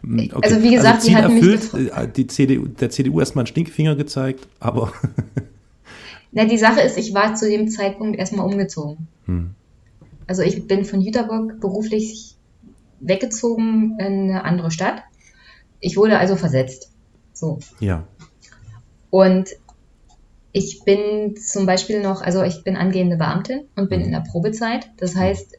Mm, 0.03 0.19
Okay. 0.33 0.39
Also 0.41 0.63
wie 0.63 0.74
gesagt, 0.74 1.03
die 1.03 1.07
Ziel 1.07 1.15
hatten 1.15 1.33
mich 1.33 1.43
erfüllt, 1.43 1.91
äh, 1.91 2.07
die 2.07 2.27
CDU, 2.27 2.67
der 2.67 2.89
CDU 2.89 3.19
erstmal 3.19 3.41
einen 3.41 3.48
Stinkefinger 3.48 3.95
gezeigt, 3.95 4.48
aber 4.60 4.93
Na, 6.31 6.45
die 6.45 6.57
Sache 6.57 6.81
ist, 6.81 6.98
ich 6.98 7.13
war 7.13 7.36
zu 7.36 7.50
dem 7.50 7.67
Zeitpunkt 7.69 8.17
erstmal 8.17 8.45
umgezogen. 8.45 9.07
Hm. 9.25 9.51
Also 10.27 10.43
ich 10.43 10.65
bin 10.65 10.86
von 10.86 11.01
Jüterbock 11.01 11.60
beruflich 11.60 12.36
weggezogen 13.01 13.98
in 14.00 14.29
eine 14.29 14.45
andere 14.45 14.71
Stadt. 14.71 15.03
Ich 15.81 15.97
wurde 15.97 16.17
also 16.19 16.35
versetzt. 16.38 16.91
So. 17.33 17.59
ja, 17.79 18.07
Und 19.09 19.50
ich 20.53 20.81
bin 20.85 21.35
zum 21.38 21.65
Beispiel 21.65 22.01
noch, 22.01 22.21
also 22.21 22.43
ich 22.43 22.63
bin 22.63 22.75
angehende 22.75 23.17
Beamtin 23.17 23.61
und 23.75 23.89
bin 23.89 24.00
Mhm. 24.01 24.05
in 24.07 24.11
der 24.11 24.19
Probezeit. 24.29 24.89
Das 24.97 25.15
heißt, 25.15 25.57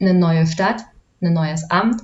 eine 0.00 0.14
neue 0.14 0.46
Stadt, 0.46 0.82
ein 1.20 1.32
neues 1.32 1.70
Amt 1.70 2.00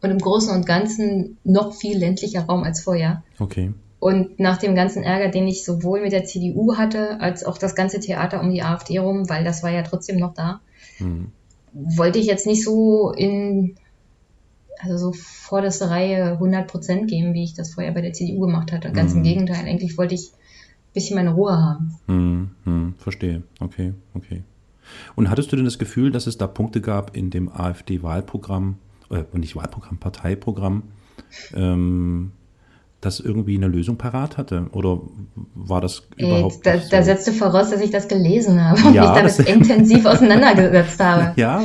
und 0.00 0.10
im 0.10 0.18
Großen 0.18 0.54
und 0.54 0.66
Ganzen 0.66 1.38
noch 1.44 1.74
viel 1.74 1.98
ländlicher 1.98 2.42
Raum 2.44 2.62
als 2.64 2.80
vorher. 2.80 3.22
okay. 3.38 3.72
Und 4.00 4.38
nach 4.38 4.58
dem 4.58 4.76
ganzen 4.76 5.02
Ärger, 5.02 5.28
den 5.28 5.48
ich 5.48 5.64
sowohl 5.64 6.00
mit 6.02 6.12
der 6.12 6.24
CDU 6.24 6.76
hatte, 6.76 7.20
als 7.20 7.42
auch 7.44 7.58
das 7.58 7.74
ganze 7.74 7.98
Theater 7.98 8.40
um 8.40 8.50
die 8.52 8.62
AfD 8.62 8.98
rum, 8.98 9.28
weil 9.28 9.42
das 9.42 9.64
war 9.64 9.70
ja 9.72 9.82
trotzdem 9.82 10.18
noch 10.18 10.34
da, 10.34 10.60
Hm. 10.98 11.32
wollte 11.72 12.20
ich 12.20 12.26
jetzt 12.26 12.46
nicht 12.46 12.62
so 12.64 13.10
in, 13.10 13.74
also 14.80 14.96
so 14.98 15.12
vorderste 15.12 15.90
Reihe 15.90 16.32
100 16.32 16.66
Prozent 16.68 17.08
geben, 17.08 17.34
wie 17.34 17.44
ich 17.44 17.54
das 17.54 17.74
vorher 17.74 17.92
bei 17.92 18.00
der 18.00 18.12
CDU 18.12 18.40
gemacht 18.40 18.72
hatte. 18.72 18.92
Ganz 18.92 19.12
im 19.12 19.20
Mhm. 19.20 19.24
Gegenteil. 19.24 19.66
Eigentlich 19.66 19.96
wollte 19.98 20.14
ich 20.14 20.30
ein 20.32 20.92
bisschen 20.94 21.16
meine 21.16 21.30
Ruhe 21.34 21.52
haben. 21.56 21.94
Hm, 22.06 22.50
hm, 22.64 22.94
verstehe. 22.98 23.42
Okay, 23.60 23.94
okay. 24.14 24.42
Und 25.16 25.28
hattest 25.30 25.52
du 25.52 25.56
denn 25.56 25.64
das 25.66 25.78
Gefühl, 25.78 26.10
dass 26.10 26.26
es 26.26 26.38
da 26.38 26.46
Punkte 26.46 26.80
gab 26.80 27.14
in 27.16 27.30
dem 27.30 27.50
AfD-Wahlprogramm, 27.50 28.76
äh, 29.10 29.24
nicht 29.36 29.54
Wahlprogramm, 29.56 29.98
Parteiprogramm, 29.98 30.84
ähm, 31.54 32.32
das 33.00 33.20
irgendwie 33.20 33.54
eine 33.56 33.68
Lösung 33.68 33.96
parat 33.96 34.38
hatte? 34.38 34.66
Oder 34.72 35.00
war 35.54 35.80
das 35.80 36.02
Äh, 36.16 36.24
überhaupt 36.26 36.66
da, 36.66 36.74
nicht 36.74 36.92
da 36.92 37.00
so? 37.02 37.04
setzt 37.06 37.28
du 37.28 37.32
voraus, 37.32 37.70
dass 37.70 37.80
ich 37.80 37.90
das 37.90 38.08
gelesen 38.08 38.64
habe 38.64 38.80
und 38.88 38.94
Ja, 38.94 39.22
mich 39.22 39.36
damit 39.36 39.48
intensiv 39.48 40.04
auseinandergesetzt 40.06 40.98
habe. 40.98 41.32
Ja, 41.40 41.62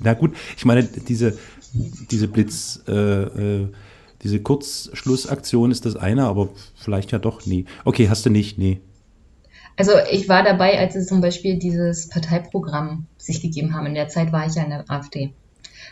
na 0.00 0.12
gut, 0.14 0.32
ich 0.56 0.64
meine, 0.66 0.82
diese, 0.82 1.38
diese 1.74 2.28
Blitz, 2.28 2.82
äh, 2.88 2.92
äh, 2.92 3.68
diese 4.22 4.40
Kurzschlussaktion 4.40 5.70
ist 5.70 5.84
das 5.84 5.96
eine, 5.96 6.24
aber 6.24 6.48
vielleicht 6.74 7.12
ja 7.12 7.18
doch, 7.18 7.44
nee. 7.46 7.66
Okay, 7.84 8.08
hast 8.08 8.24
du 8.24 8.30
nicht, 8.30 8.58
nee. 8.58 8.80
Also 9.76 9.92
ich 10.10 10.28
war 10.28 10.44
dabei, 10.44 10.78
als 10.78 10.94
sie 10.94 11.04
zum 11.04 11.20
Beispiel 11.20 11.58
dieses 11.58 12.08
Parteiprogramm 12.08 13.06
sich 13.18 13.42
gegeben 13.42 13.74
haben. 13.74 13.86
In 13.86 13.94
der 13.94 14.08
Zeit 14.08 14.32
war 14.32 14.46
ich 14.46 14.54
ja 14.54 14.62
in 14.62 14.70
der 14.70 14.88
AfD. 14.88 15.32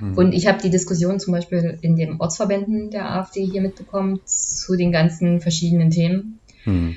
Und 0.01 0.33
ich 0.33 0.47
habe 0.47 0.62
die 0.62 0.71
Diskussion 0.71 1.21
zum 1.21 1.33
Beispiel 1.33 1.79
in 1.83 1.97
den 1.97 2.21
Ortsverbänden 2.21 2.90
der 2.90 3.11
AfD 3.11 3.45
hier 3.45 3.61
mitbekommen 3.61 4.21
zu 4.25 4.77
den 4.77 4.90
ganzen 4.90 5.40
verschiedenen 5.40 5.90
Themen. 5.90 6.38
Hm. 6.64 6.97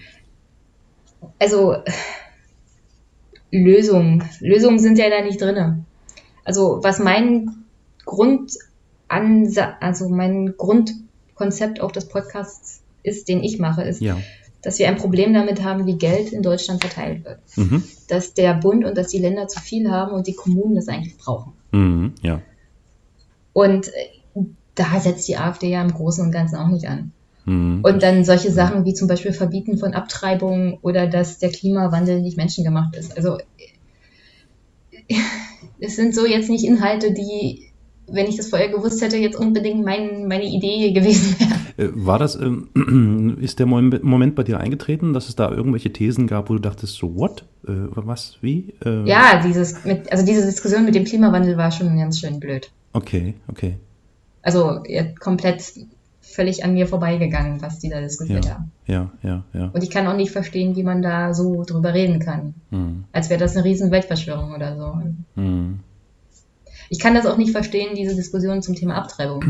Also 1.40 1.76
Lösungen. 3.52 4.24
Lösungen 4.40 4.80
sind 4.80 4.98
ja 4.98 5.10
da 5.10 5.22
nicht 5.22 5.42
drinne. 5.42 5.84
Also 6.44 6.80
was 6.82 7.00
mein 7.00 7.66
Grund 8.06 8.54
also 9.08 10.10
mein 10.10 10.56
Grundkonzept 10.58 11.82
auch 11.82 11.92
des 11.92 12.08
Podcasts 12.08 12.82
ist, 13.04 13.28
den 13.28 13.44
ich 13.44 13.60
mache, 13.60 13.84
ist, 13.84 14.02
Ja. 14.02 14.18
dass 14.62 14.80
wir 14.80 14.88
ein 14.88 14.98
Problem 14.98 15.34
damit 15.34 15.64
haben, 15.64 15.86
wie 15.86 15.98
Geld 15.98 16.34
in 16.34 16.42
Deutschland 16.42 16.82
verteilt 16.82 17.24
wird. 17.24 17.40
Mhm. 17.56 17.84
Dass 18.08 18.34
der 18.34 18.56
Bund 18.56 18.84
und 18.84 18.98
dass 18.98 19.10
die 19.10 19.20
Länder 19.20 19.48
zu 19.48 19.60
viel 19.60 19.92
haben 19.92 20.12
und 20.14 20.28
die 20.28 20.34
Kommunen 20.34 20.76
das 20.76 20.88
eigentlich 20.88 21.18
brauchen. 21.18 21.54
Mhm. 21.72 22.14
Ja. 22.22 22.42
Und 23.54 23.88
äh, 23.90 24.42
da 24.74 25.00
setzt 25.00 25.28
die 25.28 25.38
AfD 25.38 25.70
ja 25.70 25.82
im 25.82 25.94
Großen 25.94 26.26
und 26.26 26.32
Ganzen 26.32 26.58
auch 26.58 26.68
nicht 26.68 26.88
an. 26.88 27.12
Mhm. 27.46 27.82
Und 27.84 28.04
dann 28.04 28.26
solche 28.26 28.52
Sachen 28.52 28.86
wie 28.86 28.94
zum 28.94 29.08
Beispiel 29.08 29.34
Verbieten 29.34 29.78
von 29.78 29.94
Abtreibungen 29.94 30.78
oder 30.82 31.08
dass 31.08 31.38
der 31.38 31.52
Klimawandel 31.52 32.22
nicht 32.22 32.38
menschengemacht 32.38 32.96
ist. 32.96 33.16
Also 33.16 33.38
es 35.80 35.96
sind 35.96 36.16
so 36.16 36.26
jetzt 36.26 36.50
nicht 36.50 36.66
Inhalte, 36.66 37.14
die, 37.14 37.72
wenn 38.08 38.28
ich 38.28 38.38
das 38.38 38.50
vorher 38.50 38.70
gewusst 38.70 39.02
hätte, 39.02 39.18
jetzt 39.18 39.36
unbedingt 39.38 39.84
mein, 39.84 40.28
meine 40.28 40.46
Idee 40.46 40.92
gewesen 40.94 41.36
wäre. 41.40 41.90
Äh, 41.90 41.92
War 41.96 42.20
das, 42.20 42.36
ähm, 42.36 43.38
ist 43.42 43.60
der 43.60 43.66
Mom- 43.66 44.00
Moment 44.02 44.36
bei 44.36 44.44
dir 44.44 44.60
eingetreten, 44.60 45.14
dass 45.14 45.28
es 45.30 45.36
da 45.36 45.50
irgendwelche 45.52 45.92
Thesen 45.92 46.28
gab, 46.28 46.50
wo 46.50 46.54
du 46.54 46.60
dachtest, 46.60 46.96
so, 46.96 47.16
what? 47.16 47.46
Äh, 47.68 47.72
was? 47.96 48.38
Wie? 48.42 48.74
Äh, 48.86 49.08
Ja, 49.10 49.42
dieses 49.46 49.84
mit, 49.86 50.12
also 50.12 50.26
diese 50.26 50.46
Diskussion 50.46 50.86
mit 50.86 50.96
dem 50.96 51.04
Klimawandel 51.06 51.58
war 51.58 51.72
schon 51.72 51.98
ganz 51.98 52.20
schön 52.20 52.40
blöd. 52.40 52.72
Okay, 52.94 53.34
okay. 53.48 53.76
Also 54.42 54.84
komplett 55.20 55.64
völlig 56.22 56.64
an 56.66 56.74
mir 56.74 56.86
vorbeigegangen, 56.88 57.62
was 57.62 57.80
die 57.80 57.90
da 57.90 58.02
diskutiert 58.02 58.46
Ja, 58.46 58.52
haben. 58.56 58.72
ja, 58.88 59.12
ja, 59.24 59.44
ja. 59.54 59.70
Und 59.74 59.84
ich 59.84 59.90
kann 59.90 60.06
auch 60.08 60.16
nicht 60.16 60.32
verstehen, 60.32 60.76
wie 60.76 60.84
man 60.84 61.02
da 61.02 61.34
so 61.34 61.64
drüber 61.64 61.94
reden 61.94 62.20
kann. 62.20 62.54
Hm, 62.72 63.06
Als 63.12 63.30
wäre 63.30 63.40
das 63.40 63.56
eine 63.56 63.66
riesen 63.66 63.90
Weltverschwörung 63.92 64.54
oder 64.54 64.76
so. 64.78 64.94
hm, 65.42 65.80
Ich 66.90 67.00
kann 67.00 67.16
das 67.16 67.26
auch 67.26 67.38
nicht 67.38 67.52
verstehen, 67.52 67.96
diese 67.96 68.16
Diskussion 68.16 68.62
zum 68.62 68.76
Thema 68.76 68.96
Abtreibung. 68.96 69.44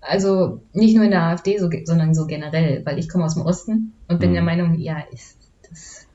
Also 0.00 0.62
nicht 0.72 0.96
nur 0.96 1.04
in 1.04 1.10
der 1.10 1.22
AfD, 1.22 1.58
so, 1.58 1.68
sondern 1.84 2.14
so 2.14 2.26
generell, 2.26 2.82
weil 2.86 2.98
ich 2.98 3.08
komme 3.08 3.24
aus 3.24 3.34
dem 3.34 3.44
Osten 3.44 3.92
und 4.08 4.18
bin 4.18 4.30
Mhm. 4.30 4.34
der 4.34 4.42
Meinung, 4.42 4.78
ja, 4.78 4.96
ist 5.12 5.36
das. 5.68 6.06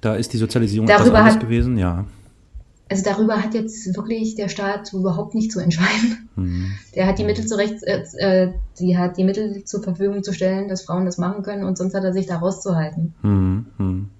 Da 0.00 0.14
ist 0.14 0.32
die 0.32 0.36
Sozialisierung 0.38 0.86
Darüber 0.86 1.18
etwas 1.18 1.34
hat- 1.34 1.40
gewesen, 1.40 1.76
ja. 1.78 2.04
Also 2.90 3.02
darüber 3.02 3.42
hat 3.42 3.54
jetzt 3.54 3.96
wirklich 3.96 4.34
der 4.36 4.48
Staat 4.48 4.92
überhaupt 4.92 5.34
nicht 5.34 5.50
zu 5.50 5.58
entscheiden. 5.58 6.28
Hm, 6.36 6.72
Der 6.94 7.06
hat 7.06 7.18
die 7.18 7.24
Mittel 7.24 7.46
zurecht, 7.46 7.82
äh, 7.82 8.02
äh, 8.18 8.52
die 8.78 8.98
hat 8.98 9.16
die 9.16 9.24
Mittel 9.24 9.64
zur 9.64 9.82
Verfügung 9.82 10.22
zu 10.22 10.32
stellen, 10.32 10.68
dass 10.68 10.82
Frauen 10.82 11.04
das 11.06 11.16
machen 11.18 11.42
können 11.42 11.64
und 11.64 11.78
sonst 11.78 11.94
hat 11.94 12.04
er 12.04 12.12
sich 12.12 12.26
da 12.26 12.36
rauszuhalten. 12.38 13.14
hm, 13.22 13.66
hm. 13.78 14.10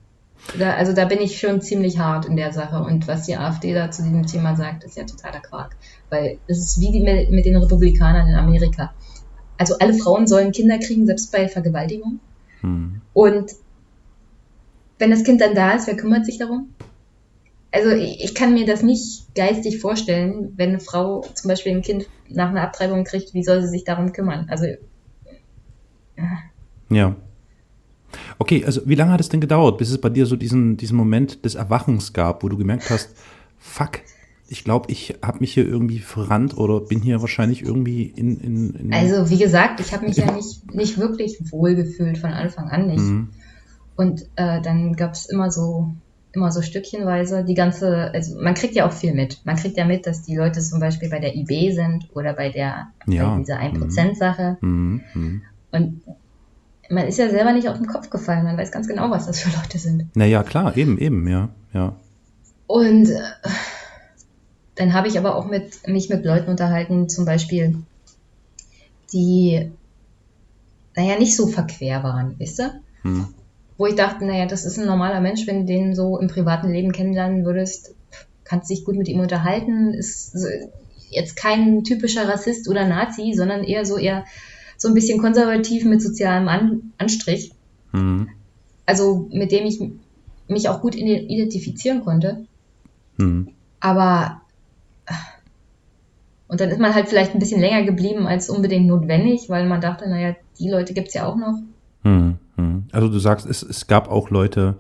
Da, 0.59 0.75
also 0.75 0.93
da 0.93 1.05
bin 1.07 1.21
ich 1.21 1.39
schon 1.39 1.61
ziemlich 1.61 1.99
hart 1.99 2.27
in 2.27 2.37
der 2.37 2.53
Sache. 2.53 2.83
Und 2.83 3.09
was 3.09 3.27
die 3.27 3.37
AfD 3.37 3.75
da 3.75 3.91
zu 3.91 4.03
diesem 4.03 4.27
Thema 4.27 4.57
sagt, 4.57 4.85
ist 4.85 4.97
ja 4.97 5.05
totaler 5.05 5.41
Quark. 5.41 5.77
Weil 6.11 6.39
es 6.47 6.59
ist 6.59 6.81
wie 6.81 6.93
die 6.93 7.01
mit, 7.01 7.45
den 7.45 7.57
Republikanern 7.57 8.29
in 8.29 8.35
Amerika. 8.35 8.93
Also 9.57 9.77
alle 9.79 9.95
Frauen 9.95 10.27
sollen 10.27 10.53
Kinder 10.53 10.79
kriegen, 10.79 11.07
selbst 11.07 11.33
bei 11.33 11.49
Vergewaltigung. 11.49 12.21
Hm. 12.61 13.01
Und 13.13 13.53
wenn 14.99 15.11
das 15.11 15.25
Kind 15.25 15.41
dann 15.41 15.55
da 15.55 15.73
ist, 15.73 15.87
wer 15.87 15.97
kümmert 15.97 16.27
sich 16.27 16.39
darum? 16.39 16.69
Also 17.73 17.91
ich, 17.91 18.23
ich 18.23 18.35
kann 18.35 18.55
mir 18.55 18.67
das 18.67 18.83
nicht 18.83 19.35
geistig 19.35 19.81
vorstellen, 19.81 20.53
wenn 20.57 20.71
eine 20.71 20.81
Frau 20.81 21.25
zum 21.35 21.49
Beispiel 21.49 21.73
ein 21.73 21.83
Kind 21.83 22.07
nach 22.29 22.51
einer 22.51 22.63
Abtreibung 22.63 23.05
kriegt, 23.05 23.35
wie 23.35 23.43
soll 23.43 23.63
sie 23.63 23.69
sich 23.69 23.85
darum 23.85 24.13
kümmern? 24.13 24.47
Also 24.49 24.67
ja, 26.17 26.39
Ja. 26.89 27.17
Okay, 28.39 28.65
also 28.65 28.83
wie 28.85 28.95
lange 28.95 29.13
hat 29.13 29.21
es 29.21 29.29
denn 29.29 29.41
gedauert, 29.41 29.79
bis 29.79 29.91
es 29.91 30.01
bei 30.01 30.09
dir 30.09 30.27
so 30.27 30.37
diesen, 30.37 30.77
diesen 30.77 30.97
Moment 30.97 31.45
des 31.45 31.55
Erwachens 31.55 32.13
gab, 32.13 32.43
wo 32.43 32.49
du 32.49 32.57
gemerkt 32.57 32.91
hast, 32.91 33.11
fuck, 33.59 34.01
ich 34.49 34.65
glaube, 34.65 34.91
ich 34.91 35.17
habe 35.23 35.41
mich 35.41 35.55
hier 35.55 35.67
irgendwie 35.67 35.99
verrannt 35.99 36.57
oder 36.57 36.81
bin 36.81 37.01
hier 37.01 37.21
wahrscheinlich 37.21 37.63
irgendwie 37.63 38.03
in. 38.05 38.39
in, 38.41 38.75
in 38.75 38.93
also 38.93 39.31
wie 39.31 39.39
gesagt, 39.39 39.81
ich 39.81 39.93
habe 39.93 40.07
mich 40.07 40.17
ja 40.17 40.31
nicht, 40.33 40.75
nicht 40.75 40.99
wirklich 40.99 41.39
wohlgefühlt 41.51 42.19
von 42.19 42.31
Anfang 42.31 42.69
an 42.69 42.87
nicht. 42.87 43.01
Mhm. 43.01 43.29
Und 43.97 44.23
äh, 44.37 44.61
dann 44.61 44.95
gab 44.95 45.13
es 45.13 45.27
immer 45.27 45.51
so 45.51 45.95
immer 46.35 46.51
so 46.51 46.63
stückchenweise 46.63 47.45
die 47.45 47.55
ganze, 47.55 48.11
also 48.13 48.41
man 48.41 48.55
kriegt 48.55 48.75
ja 48.75 48.87
auch 48.87 48.93
viel 48.93 49.15
mit. 49.15 49.41
Man 49.45 49.57
kriegt 49.57 49.77
ja 49.77 49.85
mit, 49.85 50.07
dass 50.07 50.23
die 50.23 50.37
Leute 50.37 50.61
zum 50.61 50.81
Beispiel 50.81 51.09
bei 51.09 51.21
der 51.21 51.35
IB 51.37 51.73
sind 51.73 52.09
oder 52.15 52.35
bei 52.35 52.51
der 52.51 52.89
ja. 53.07 53.31
bei 53.31 53.39
dieser 53.41 53.61
1%-Sache. 53.61 54.59
Mhm. 54.61 55.03
Mhm. 55.15 55.43
Und 55.71 56.03
man 56.91 57.07
ist 57.07 57.19
ja 57.19 57.29
selber 57.31 57.53
nicht 57.53 57.69
auf 57.69 57.79
den 57.79 57.87
Kopf 57.87 58.11
gefallen, 58.11 58.45
man 58.45 58.57
weiß 58.57 58.71
ganz 58.73 58.89
genau, 58.89 59.11
was 59.11 59.27
das 59.27 59.41
für 59.41 59.57
Leute 59.57 59.79
sind. 59.79 60.15
Naja, 60.17 60.43
klar, 60.43 60.77
eben, 60.77 60.99
eben, 60.99 61.27
ja, 61.29 61.49
ja. 61.73 61.97
Und 62.67 63.11
äh, 63.11 63.21
dann 64.75 64.93
habe 64.93 65.09
ich 65.09 65.19
aber 65.19 65.37
auch 65.37 65.47
mit, 65.47 65.87
mich 65.87 66.09
mit 66.09 66.25
Leuten 66.25 66.51
unterhalten, 66.51 67.09
zum 67.09 67.25
Beispiel, 67.25 67.79
die, 69.13 69.71
naja, 70.97 71.19
nicht 71.19 71.37
so 71.37 71.47
verquer 71.47 72.03
waren, 72.03 72.35
wisst 72.39 72.61
ihr? 72.61 72.81
Hm. 73.03 73.29
Wo 73.77 73.87
ich 73.87 73.95
dachte, 73.95 74.25
naja, 74.25 74.47
das 74.47 74.65
ist 74.65 74.79
ein 74.79 74.87
normaler 74.87 75.21
Mensch, 75.21 75.47
wenn 75.47 75.61
du 75.61 75.67
den 75.67 75.95
so 75.95 76.19
im 76.19 76.29
privaten 76.29 76.71
Leben 76.71 76.93
kennenlernen 76.93 77.45
würdest, 77.45 77.95
kannst 78.45 78.71
dich 78.71 78.85
gut 78.85 78.97
mit 78.97 79.09
ihm 79.09 79.21
unterhalten, 79.21 79.95
ist 79.95 80.37
jetzt 81.11 81.37
kein 81.37 81.83
typischer 81.85 82.29
Rassist 82.29 82.69
oder 82.69 82.87
Nazi, 82.87 83.33
sondern 83.35 83.65
eher 83.65 83.85
so 83.85 83.97
eher 83.97 84.25
so 84.85 84.91
ein 84.91 84.95
bisschen 84.95 85.19
konservativ 85.19 85.87
mit 85.87 86.03
sozialem 86.03 86.47
An 86.47 86.93
Anstrich. 86.99 87.53
Hm. 87.93 88.29
Also 88.85 89.29
mit 89.33 89.51
dem 89.51 89.65
ich 89.65 89.81
mich 90.47 90.69
auch 90.69 90.83
gut 90.83 90.95
identifizieren 90.95 92.05
konnte. 92.05 92.45
Hm. 93.17 93.49
Aber 93.81 94.43
und 96.49 96.61
dann 96.61 96.69
ist 96.69 96.79
man 96.79 96.95
halt 96.95 97.09
vielleicht 97.09 97.33
ein 97.33 97.39
bisschen 97.39 97.61
länger 97.61 97.85
geblieben 97.85 98.27
als 98.27 98.51
unbedingt 98.51 98.87
notwendig, 98.87 99.49
weil 99.49 99.67
man 99.67 99.81
dachte, 99.81 100.09
naja, 100.09 100.37
die 100.61 100.69
Leute 100.69 100.93
gibt 100.93 101.09
es 101.09 101.15
ja 101.15 101.27
auch 101.27 101.37
noch. 101.37 101.59
Hm, 102.03 102.37
hm. 102.57 102.85
Also 102.93 103.09
du 103.09 103.19
sagst, 103.19 103.47
es, 103.47 103.63
es 103.63 103.87
gab 103.87 104.11
auch 104.11 104.29
Leute, 104.29 104.77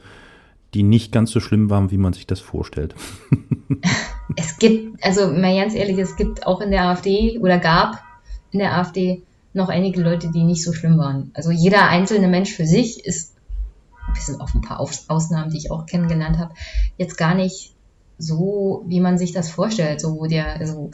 die 0.74 0.82
nicht 0.82 1.10
ganz 1.10 1.30
so 1.30 1.40
schlimm 1.40 1.70
waren, 1.70 1.90
wie 1.90 1.96
man 1.96 2.12
sich 2.12 2.26
das 2.26 2.40
vorstellt. 2.40 2.94
es 4.36 4.58
gibt, 4.58 5.02
also 5.02 5.28
mal 5.32 5.56
ganz 5.56 5.74
ehrlich, 5.74 5.96
es 5.98 6.16
gibt 6.16 6.46
auch 6.46 6.60
in 6.60 6.70
der 6.70 6.84
AfD 6.84 7.38
oder 7.38 7.58
gab 7.58 8.02
in 8.50 8.58
der 8.58 8.76
AfD 8.76 9.22
noch 9.54 9.68
einige 9.68 10.02
Leute, 10.02 10.30
die 10.30 10.44
nicht 10.44 10.62
so 10.62 10.72
schlimm 10.72 10.98
waren. 10.98 11.30
Also 11.34 11.50
jeder 11.50 11.88
einzelne 11.88 12.28
Mensch 12.28 12.52
für 12.52 12.66
sich 12.66 13.04
ist, 13.04 13.34
bis 14.12 14.38
auf 14.38 14.54
ein 14.54 14.60
paar 14.60 14.80
Ausnahmen, 14.80 15.50
die 15.50 15.58
ich 15.58 15.70
auch 15.70 15.86
kennengelernt 15.86 16.38
habe, 16.38 16.54
jetzt 16.98 17.16
gar 17.16 17.34
nicht 17.34 17.74
so, 18.18 18.84
wie 18.86 19.00
man 19.00 19.16
sich 19.16 19.32
das 19.32 19.50
vorstellt. 19.50 20.00
So, 20.00 20.18
wo 20.18 20.26
der, 20.26 20.56
also 20.56 20.90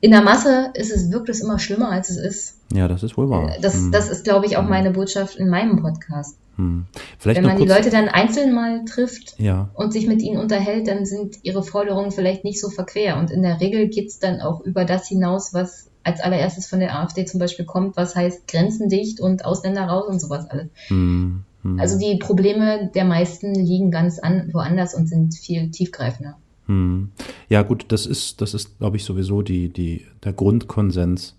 in 0.00 0.10
der 0.10 0.22
Masse 0.22 0.70
ist 0.74 0.92
es 0.92 1.12
wirklich 1.12 1.40
immer 1.40 1.58
schlimmer, 1.58 1.90
als 1.90 2.10
es 2.10 2.16
ist. 2.16 2.58
Ja, 2.72 2.88
das 2.88 3.02
ist 3.02 3.16
wohl 3.16 3.30
wahr. 3.30 3.52
Das, 3.60 3.74
hm. 3.74 3.92
das 3.92 4.08
ist, 4.08 4.24
glaube 4.24 4.46
ich, 4.46 4.56
auch 4.56 4.62
hm. 4.62 4.70
meine 4.70 4.90
Botschaft 4.90 5.36
in 5.36 5.48
meinem 5.48 5.80
Podcast. 5.80 6.36
Hm. 6.56 6.86
Wenn 7.22 7.44
man 7.44 7.56
die 7.56 7.66
Leute 7.66 7.90
dann 7.90 8.08
einzeln 8.08 8.52
mal 8.52 8.84
trifft 8.84 9.38
ja. 9.38 9.70
und 9.74 9.92
sich 9.92 10.06
mit 10.06 10.20
ihnen 10.20 10.38
unterhält, 10.38 10.88
dann 10.88 11.06
sind 11.06 11.38
ihre 11.42 11.62
Forderungen 11.62 12.10
vielleicht 12.10 12.44
nicht 12.44 12.60
so 12.60 12.68
verquer. 12.68 13.16
Und 13.16 13.30
in 13.30 13.42
der 13.42 13.60
Regel 13.60 13.88
geht 13.88 14.08
es 14.08 14.18
dann 14.18 14.40
auch 14.40 14.60
über 14.60 14.84
das 14.84 15.08
hinaus, 15.08 15.54
was 15.54 15.91
als 16.04 16.20
allererstes 16.20 16.66
von 16.66 16.80
der 16.80 16.98
AfD 16.98 17.24
zum 17.24 17.40
Beispiel 17.40 17.64
kommt, 17.64 17.96
was 17.96 18.14
heißt 18.14 18.48
Grenzen 18.48 18.88
dicht 18.88 19.20
und 19.20 19.44
Ausländer 19.44 19.84
raus 19.84 20.06
und 20.08 20.20
sowas 20.20 20.48
alles. 20.48 20.68
Hm. 20.88 21.44
hm. 21.62 21.80
Also 21.80 21.98
die 21.98 22.16
Probleme 22.18 22.90
der 22.94 23.04
meisten 23.04 23.54
liegen 23.54 23.90
ganz 23.90 24.18
an, 24.18 24.50
woanders 24.52 24.94
und 24.94 25.08
sind 25.08 25.34
viel 25.34 25.70
tiefgreifender. 25.70 26.36
Hm. 26.66 27.10
Ja, 27.48 27.62
gut, 27.62 27.86
das 27.88 28.06
ist, 28.06 28.40
das 28.40 28.54
ist, 28.54 28.78
glaube 28.78 28.96
ich, 28.96 29.04
sowieso 29.04 29.42
die, 29.42 29.68
die, 29.68 30.06
der 30.24 30.32
Grundkonsens, 30.32 31.36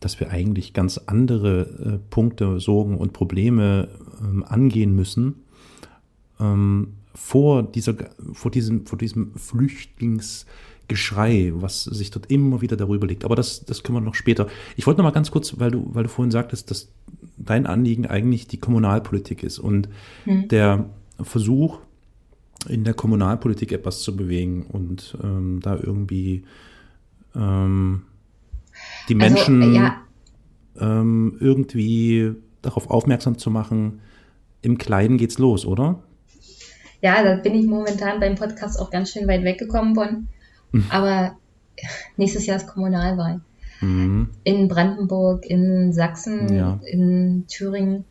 dass 0.00 0.20
wir 0.20 0.30
eigentlich 0.30 0.74
ganz 0.74 0.98
andere 1.06 1.60
äh, 1.60 1.98
Punkte, 2.10 2.60
Sorgen 2.60 2.98
und 2.98 3.12
Probleme 3.12 3.88
ähm, 4.20 4.44
angehen 4.44 4.94
müssen. 4.94 5.42
Ähm, 6.40 6.94
vor, 7.14 7.64
dieser, 7.64 7.94
vor, 8.32 8.50
diesem, 8.50 8.86
vor 8.86 8.98
diesem 8.98 9.32
Flüchtlingsgeschrei, 10.88 11.52
was 11.54 11.84
sich 11.84 12.10
dort 12.10 12.30
immer 12.30 12.60
wieder 12.60 12.76
darüber 12.76 13.06
legt. 13.06 13.24
Aber 13.24 13.36
das, 13.36 13.64
das 13.64 13.82
können 13.82 13.96
wir 13.98 14.00
noch 14.00 14.14
später. 14.14 14.48
Ich 14.76 14.86
wollte 14.86 14.98
noch 14.98 15.04
mal 15.04 15.14
ganz 15.14 15.30
kurz, 15.30 15.58
weil 15.58 15.70
du, 15.70 15.88
weil 15.92 16.04
du 16.04 16.08
vorhin 16.08 16.30
sagtest, 16.30 16.70
dass 16.70 16.88
dein 17.36 17.66
Anliegen 17.66 18.06
eigentlich 18.06 18.48
die 18.48 18.58
Kommunalpolitik 18.58 19.42
ist 19.42 19.58
und 19.58 19.88
hm. 20.24 20.48
der 20.48 20.86
Versuch, 21.20 21.78
in 22.68 22.84
der 22.84 22.94
Kommunalpolitik 22.94 23.72
etwas 23.72 24.00
zu 24.02 24.16
bewegen 24.16 24.66
und 24.66 25.16
ähm, 25.22 25.60
da 25.62 25.76
irgendwie 25.76 26.44
ähm, 27.36 28.02
die 29.08 29.14
also, 29.14 29.34
Menschen 29.34 29.62
also, 29.62 29.74
ja. 29.76 29.96
ähm, 30.80 31.36
irgendwie 31.38 32.32
darauf 32.62 32.90
aufmerksam 32.90 33.38
zu 33.38 33.50
machen, 33.50 34.00
im 34.60 34.76
Kleinen 34.76 35.18
geht's 35.18 35.38
los, 35.38 35.64
oder? 35.64 36.02
Ja, 37.00 37.22
da 37.22 37.36
bin 37.36 37.54
ich 37.54 37.66
momentan 37.66 38.18
beim 38.18 38.34
Podcast 38.34 38.80
auch 38.80 38.90
ganz 38.90 39.12
schön 39.12 39.28
weit 39.28 39.44
weggekommen 39.44 39.94
von. 39.94 40.26
Mhm. 40.72 40.86
Aber 40.90 41.36
nächstes 42.16 42.46
Jahr 42.46 42.56
ist 42.56 42.66
Kommunalwahl. 42.66 43.40
Mhm. 43.80 44.30
In 44.44 44.68
Brandenburg, 44.68 45.46
in 45.46 45.92
Sachsen, 45.92 46.52
ja. 46.52 46.80
in 46.84 47.44
Thüringen. 47.48 48.04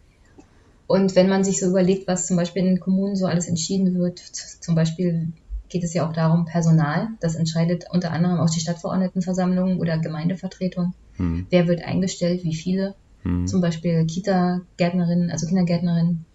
Und 0.88 1.16
wenn 1.16 1.28
man 1.28 1.44
sich 1.44 1.60
so 1.60 1.68
überlegt, 1.68 2.08
was 2.08 2.28
zum 2.28 2.38
Beispiel 2.38 2.62
in 2.62 2.70
den 2.70 2.80
Kommunen 2.80 3.16
so 3.16 3.26
alles 3.26 3.48
entschieden 3.48 3.96
wird, 3.96 4.20
zum 4.20 4.74
Beispiel 4.76 5.34
geht 5.70 5.84
es 5.84 5.94
ja 5.94 6.08
auch 6.08 6.14
darum, 6.14 6.46
Personal, 6.46 7.10
das 7.20 7.36
entscheidet 7.36 7.86
unter 7.92 8.12
anderem 8.12 8.40
auch 8.40 8.50
die 8.50 8.62
Stadtverordnetenversammlung 8.62 9.80
oder 9.80 9.98
Gemeindevertretung. 9.98 10.94
Hm. 11.18 11.48
Wer 11.50 11.68
wird 11.68 11.84
eingestellt, 11.84 12.46
wie 12.46 12.56
viele? 12.56 12.96
Hm. 13.24 13.48
Zum 13.48 13.60
Beispiel 13.60 14.06
Kita-Gärtnerinnen, 14.06 15.30
also 15.30 15.46
Kindergärtnerinnen 15.46 16.26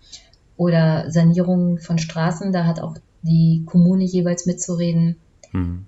oder 0.58 1.10
Sanierung 1.10 1.78
von 1.78 1.98
Straßen, 1.98 2.52
da 2.52 2.66
hat 2.66 2.80
auch 2.80 2.96
die 3.22 3.62
Kommune 3.64 4.04
jeweils 4.04 4.44
mitzureden. 4.44 5.16
Hm. 5.52 5.86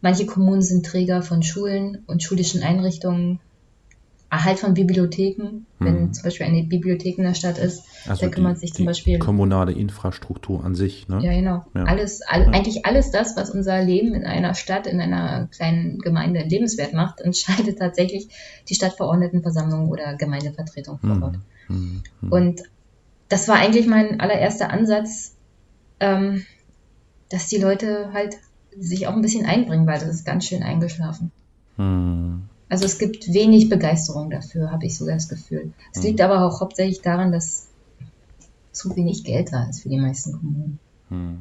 Manche 0.00 0.26
Kommunen 0.26 0.62
sind 0.62 0.86
Träger 0.86 1.22
von 1.22 1.42
Schulen 1.42 2.02
und 2.06 2.22
schulischen 2.22 2.62
Einrichtungen. 2.62 3.40
Erhalt 4.28 4.58
von 4.58 4.74
Bibliotheken, 4.74 5.66
wenn 5.78 5.98
hm. 5.98 6.12
zum 6.12 6.24
Beispiel 6.24 6.46
eine 6.46 6.64
Bibliothek 6.64 7.16
in 7.16 7.24
der 7.24 7.34
Stadt 7.34 7.58
ist, 7.58 7.84
also 8.08 8.26
da 8.26 8.32
kümmert 8.32 8.56
die, 8.56 8.60
sich 8.60 8.74
zum 8.74 8.84
Beispiel. 8.84 9.20
Kommunale 9.20 9.70
Infrastruktur 9.70 10.64
an 10.64 10.74
sich, 10.74 11.08
ne? 11.08 11.20
Ja, 11.22 11.32
genau. 11.32 11.64
Ja. 11.74 11.84
Alles, 11.84 12.22
all, 12.22 12.42
ja. 12.42 12.48
eigentlich 12.48 12.84
alles 12.84 13.12
das, 13.12 13.36
was 13.36 13.50
unser 13.50 13.80
Leben 13.82 14.14
in 14.14 14.24
einer 14.24 14.54
Stadt, 14.54 14.88
in 14.88 15.00
einer 15.00 15.46
kleinen 15.46 16.00
Gemeinde 16.00 16.40
lebenswert 16.40 16.92
macht, 16.92 17.20
entscheidet 17.20 17.78
tatsächlich 17.78 18.28
die 18.68 18.74
Stadtverordnetenversammlung 18.74 19.88
oder 19.88 20.16
Gemeindevertretung 20.16 20.98
vor 20.98 21.10
hm. 21.10 21.22
Ort. 21.22 21.38
Hm. 21.68 22.02
Hm. 22.20 22.32
Und 22.32 22.62
das 23.28 23.46
war 23.46 23.56
eigentlich 23.56 23.86
mein 23.86 24.20
allererster 24.20 24.70
Ansatz, 24.70 25.36
ähm, 26.00 26.44
dass 27.30 27.46
die 27.46 27.58
Leute 27.58 28.10
halt 28.12 28.36
sich 28.78 29.06
auch 29.06 29.14
ein 29.14 29.22
bisschen 29.22 29.46
einbringen, 29.46 29.86
weil 29.86 29.98
das 29.98 30.08
ist 30.08 30.24
ganz 30.24 30.46
schön 30.46 30.62
eingeschlafen. 30.62 31.32
Hm. 31.76 32.42
Also 32.68 32.84
es 32.84 32.98
gibt 32.98 33.32
wenig 33.32 33.68
Begeisterung 33.68 34.30
dafür, 34.30 34.72
habe 34.72 34.86
ich 34.86 34.96
so 34.96 35.06
das 35.06 35.28
Gefühl. 35.28 35.72
Es 35.94 36.02
liegt 36.02 36.20
aber 36.20 36.44
auch 36.44 36.60
hauptsächlich 36.60 37.00
daran, 37.00 37.30
dass 37.30 37.68
zu 38.72 38.94
wenig 38.96 39.24
Geld 39.24 39.52
da 39.52 39.68
ist 39.68 39.82
für 39.82 39.88
die 39.88 39.98
meisten 39.98 40.32
Kommunen. 40.32 40.78
Hm. 41.08 41.38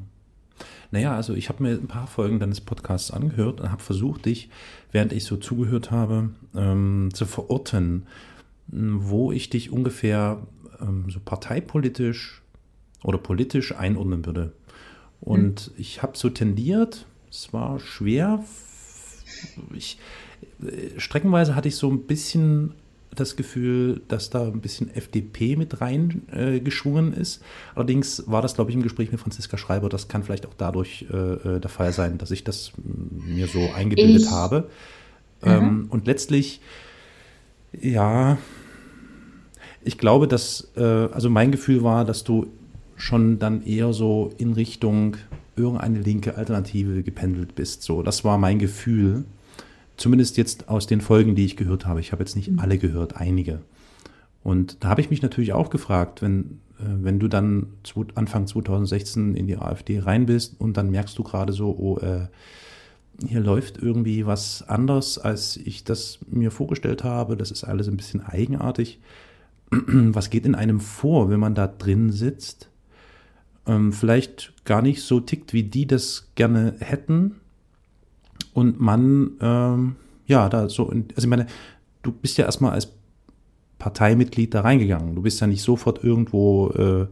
Naja, 0.91 1.15
also 1.15 1.33
ich 1.33 1.49
habe 1.49 1.63
mir 1.63 1.71
ein 1.71 1.87
paar 1.87 2.07
Folgen 2.07 2.39
deines 2.39 2.61
Podcasts 2.61 3.11
angehört 3.11 3.59
und 3.59 3.71
habe 3.71 3.81
versucht, 3.81 4.25
dich, 4.25 4.49
während 4.91 5.11
ich 5.11 5.25
so 5.25 5.35
zugehört 5.35 5.91
habe, 5.91 6.29
ähm, 6.55 7.09
zu 7.13 7.25
verorten, 7.25 8.05
wo 8.67 9.31
ich 9.31 9.49
dich 9.49 9.71
ungefähr 9.71 10.41
ähm, 10.79 11.09
so 11.09 11.19
parteipolitisch 11.19 12.43
oder 13.03 13.17
politisch 13.17 13.75
einordnen 13.75 14.25
würde. 14.25 14.53
Und 15.19 15.61
hm. 15.61 15.73
ich 15.77 16.03
habe 16.03 16.17
so 16.17 16.29
tendiert, 16.29 17.07
es 17.35 17.53
war 17.53 17.79
schwer, 17.79 18.43
ich, 19.73 19.97
streckenweise 20.97 21.55
hatte 21.55 21.67
ich 21.67 21.75
so 21.75 21.89
ein 21.89 22.03
bisschen 22.03 22.73
das 23.13 23.35
Gefühl, 23.35 24.01
dass 24.07 24.29
da 24.29 24.43
ein 24.43 24.61
bisschen 24.61 24.93
FDP 24.93 25.55
mit 25.55 25.79
reingeschwungen 25.79 27.13
äh, 27.13 27.21
ist. 27.21 27.41
Allerdings 27.73 28.23
war 28.27 28.41
das, 28.41 28.55
glaube 28.55 28.71
ich, 28.71 28.75
im 28.75 28.83
Gespräch 28.83 29.11
mit 29.11 29.21
Franziska 29.21 29.57
Schreiber. 29.57 29.87
Das 29.87 30.07
kann 30.09 30.23
vielleicht 30.23 30.45
auch 30.45 30.53
dadurch 30.57 31.05
äh, 31.11 31.15
äh 31.15 31.59
der 31.59 31.69
Fall 31.69 31.93
sein, 31.93 32.17
dass 32.17 32.31
ich 32.31 32.43
das 32.43 32.73
mir 32.77 33.47
so 33.47 33.69
eingebildet 33.73 34.23
ich. 34.23 34.31
habe. 34.31 34.69
Ähm, 35.43 35.63
mhm. 35.63 35.85
und 35.89 36.07
letztlich, 36.07 36.59
ja, 37.79 38.37
ich 39.83 39.97
glaube, 39.97 40.27
dass, 40.27 40.71
äh, 40.75 40.81
also 40.81 41.29
mein 41.29 41.51
Gefühl 41.51 41.83
war, 41.83 42.05
dass 42.05 42.23
du 42.23 42.47
schon 42.95 43.39
dann 43.39 43.63
eher 43.65 43.93
so 43.93 44.33
in 44.37 44.53
Richtung 44.53 45.17
irgendeine 45.55 45.99
linke 45.99 46.35
Alternative 46.37 47.03
gependelt 47.03 47.55
bist. 47.55 47.83
So, 47.83 48.03
das 48.03 48.23
war 48.23 48.37
mein 48.37 48.59
Gefühl. 48.59 49.25
Zumindest 49.97 50.37
jetzt 50.37 50.67
aus 50.67 50.87
den 50.87 51.01
Folgen, 51.01 51.35
die 51.35 51.45
ich 51.45 51.55
gehört 51.55 51.85
habe. 51.85 52.01
Ich 52.01 52.11
habe 52.11 52.23
jetzt 52.23 52.35
nicht 52.35 52.51
mhm. 52.51 52.59
alle 52.59 52.77
gehört, 52.77 53.17
einige. 53.17 53.61
Und 54.43 54.83
da 54.83 54.89
habe 54.89 55.01
ich 55.01 55.09
mich 55.09 55.21
natürlich 55.21 55.53
auch 55.53 55.69
gefragt, 55.69 56.21
wenn, 56.21 56.59
wenn 56.77 57.19
du 57.19 57.27
dann 57.27 57.67
Anfang 58.15 58.45
2016 58.45 59.35
in 59.35 59.47
die 59.47 59.57
AfD 59.57 59.99
rein 59.99 60.25
bist 60.25 60.59
und 60.59 60.77
dann 60.77 60.91
merkst 60.91 61.17
du 61.17 61.23
gerade 61.23 61.53
so, 61.53 61.75
oh, 61.77 61.97
äh, 61.99 62.27
hier 63.25 63.39
läuft 63.39 63.77
irgendwie 63.77 64.25
was 64.25 64.63
anders, 64.67 65.17
als 65.17 65.57
ich 65.57 65.83
das 65.83 66.19
mir 66.27 66.51
vorgestellt 66.51 67.03
habe. 67.03 67.37
Das 67.37 67.51
ist 67.51 67.63
alles 67.63 67.87
ein 67.87 67.97
bisschen 67.97 68.21
eigenartig. 68.21 68.99
Was 69.71 70.29
geht 70.29 70.45
in 70.45 70.55
einem 70.55 70.79
vor, 70.79 71.29
wenn 71.29 71.39
man 71.39 71.55
da 71.55 71.67
drin 71.67 72.11
sitzt? 72.11 72.69
Ähm, 73.67 73.93
vielleicht 73.93 74.53
gar 74.65 74.81
nicht 74.81 75.01
so 75.01 75.19
tickt, 75.19 75.53
wie 75.53 75.63
die 75.63 75.87
das 75.87 76.29
gerne 76.35 76.75
hätten. 76.79 77.35
Und 78.53 78.79
man, 78.79 79.31
ähm, 79.41 79.95
ja, 80.27 80.49
da 80.49 80.69
so, 80.69 80.89
also 80.89 81.03
ich 81.17 81.27
meine, 81.27 81.47
du 82.03 82.11
bist 82.11 82.37
ja 82.37 82.45
erstmal 82.45 82.71
als 82.71 82.91
Parteimitglied 83.79 84.53
da 84.53 84.61
reingegangen. 84.61 85.15
Du 85.15 85.21
bist 85.21 85.41
ja 85.41 85.47
nicht 85.47 85.61
sofort 85.61 86.03
irgendwo 86.03 86.69
äh, 86.69 87.07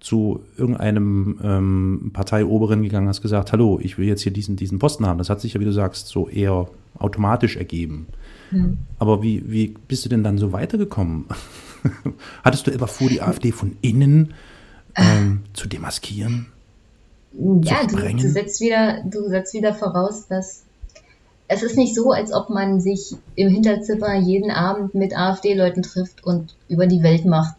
zu 0.00 0.40
irgendeinem 0.56 1.38
ähm, 1.42 2.10
Parteioberen 2.12 2.82
gegangen, 2.82 3.08
hast 3.08 3.20
gesagt, 3.20 3.52
hallo, 3.52 3.78
ich 3.82 3.98
will 3.98 4.06
jetzt 4.06 4.22
hier 4.22 4.32
diesen, 4.32 4.56
diesen 4.56 4.78
Posten 4.78 5.06
haben. 5.06 5.18
Das 5.18 5.28
hat 5.28 5.40
sich 5.40 5.52
ja, 5.54 5.60
wie 5.60 5.66
du 5.66 5.72
sagst, 5.72 6.08
so 6.08 6.28
eher 6.28 6.68
automatisch 6.98 7.56
ergeben. 7.56 8.06
Hm. 8.50 8.78
Aber 8.98 9.22
wie, 9.22 9.50
wie 9.50 9.74
bist 9.88 10.04
du 10.04 10.08
denn 10.08 10.24
dann 10.24 10.38
so 10.38 10.52
weitergekommen? 10.52 11.26
Hattest 12.44 12.66
du 12.66 12.70
etwa 12.70 12.86
vor, 12.86 13.08
die 13.08 13.20
AfD 13.20 13.52
von 13.52 13.76
innen 13.82 14.34
ähm, 14.96 15.42
zu 15.52 15.68
demaskieren? 15.68 16.46
Ja, 17.32 17.86
du, 17.86 17.96
du, 17.96 18.28
setzt 18.28 18.60
wieder, 18.60 19.02
du 19.04 19.28
setzt 19.28 19.54
wieder 19.54 19.72
voraus, 19.74 20.26
dass 20.26 20.64
es 21.46 21.62
ist 21.62 21.76
nicht 21.76 21.94
so, 21.94 22.10
als 22.12 22.32
ob 22.32 22.50
man 22.50 22.80
sich 22.80 23.14
im 23.34 23.48
Hinterzimmer 23.48 24.14
jeden 24.14 24.50
Abend 24.50 24.94
mit 24.94 25.16
AfD-Leuten 25.16 25.82
trifft 25.82 26.24
und 26.24 26.56
über 26.68 26.86
die 26.86 27.02
Weltmacht 27.02 27.54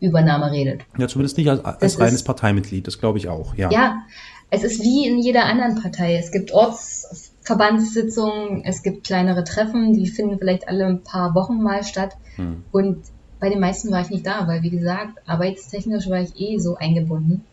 Übernahme 0.00 0.52
redet. 0.52 0.82
Ja, 0.98 1.08
zumindest 1.08 1.38
nicht 1.38 1.48
als, 1.48 1.64
als 1.64 1.98
reines 1.98 2.20
ist, 2.20 2.24
Parteimitglied, 2.24 2.86
das 2.86 2.98
glaube 2.98 3.16
ich 3.18 3.28
auch, 3.28 3.54
ja. 3.54 3.70
Ja, 3.70 4.02
es 4.50 4.64
ist 4.64 4.82
wie 4.82 5.06
in 5.06 5.18
jeder 5.18 5.46
anderen 5.46 5.80
Partei. 5.80 6.16
Es 6.16 6.30
gibt 6.30 6.52
Ortsverbandssitzungen, 6.52 8.64
es 8.64 8.82
gibt 8.82 9.04
kleinere 9.04 9.44
Treffen, 9.44 9.94
die 9.94 10.08
finden 10.08 10.38
vielleicht 10.38 10.68
alle 10.68 10.84
ein 10.86 11.02
paar 11.02 11.34
Wochen 11.34 11.62
mal 11.62 11.84
statt. 11.84 12.16
Hm. 12.36 12.64
Und 12.70 12.98
bei 13.42 13.50
den 13.50 13.58
meisten 13.58 13.90
war 13.90 14.00
ich 14.00 14.10
nicht 14.10 14.24
da, 14.24 14.46
weil 14.46 14.62
wie 14.62 14.70
gesagt, 14.70 15.18
arbeitstechnisch 15.26 16.08
war 16.08 16.20
ich 16.20 16.40
eh 16.40 16.60
so 16.60 16.76
eingebunden. 16.76 17.44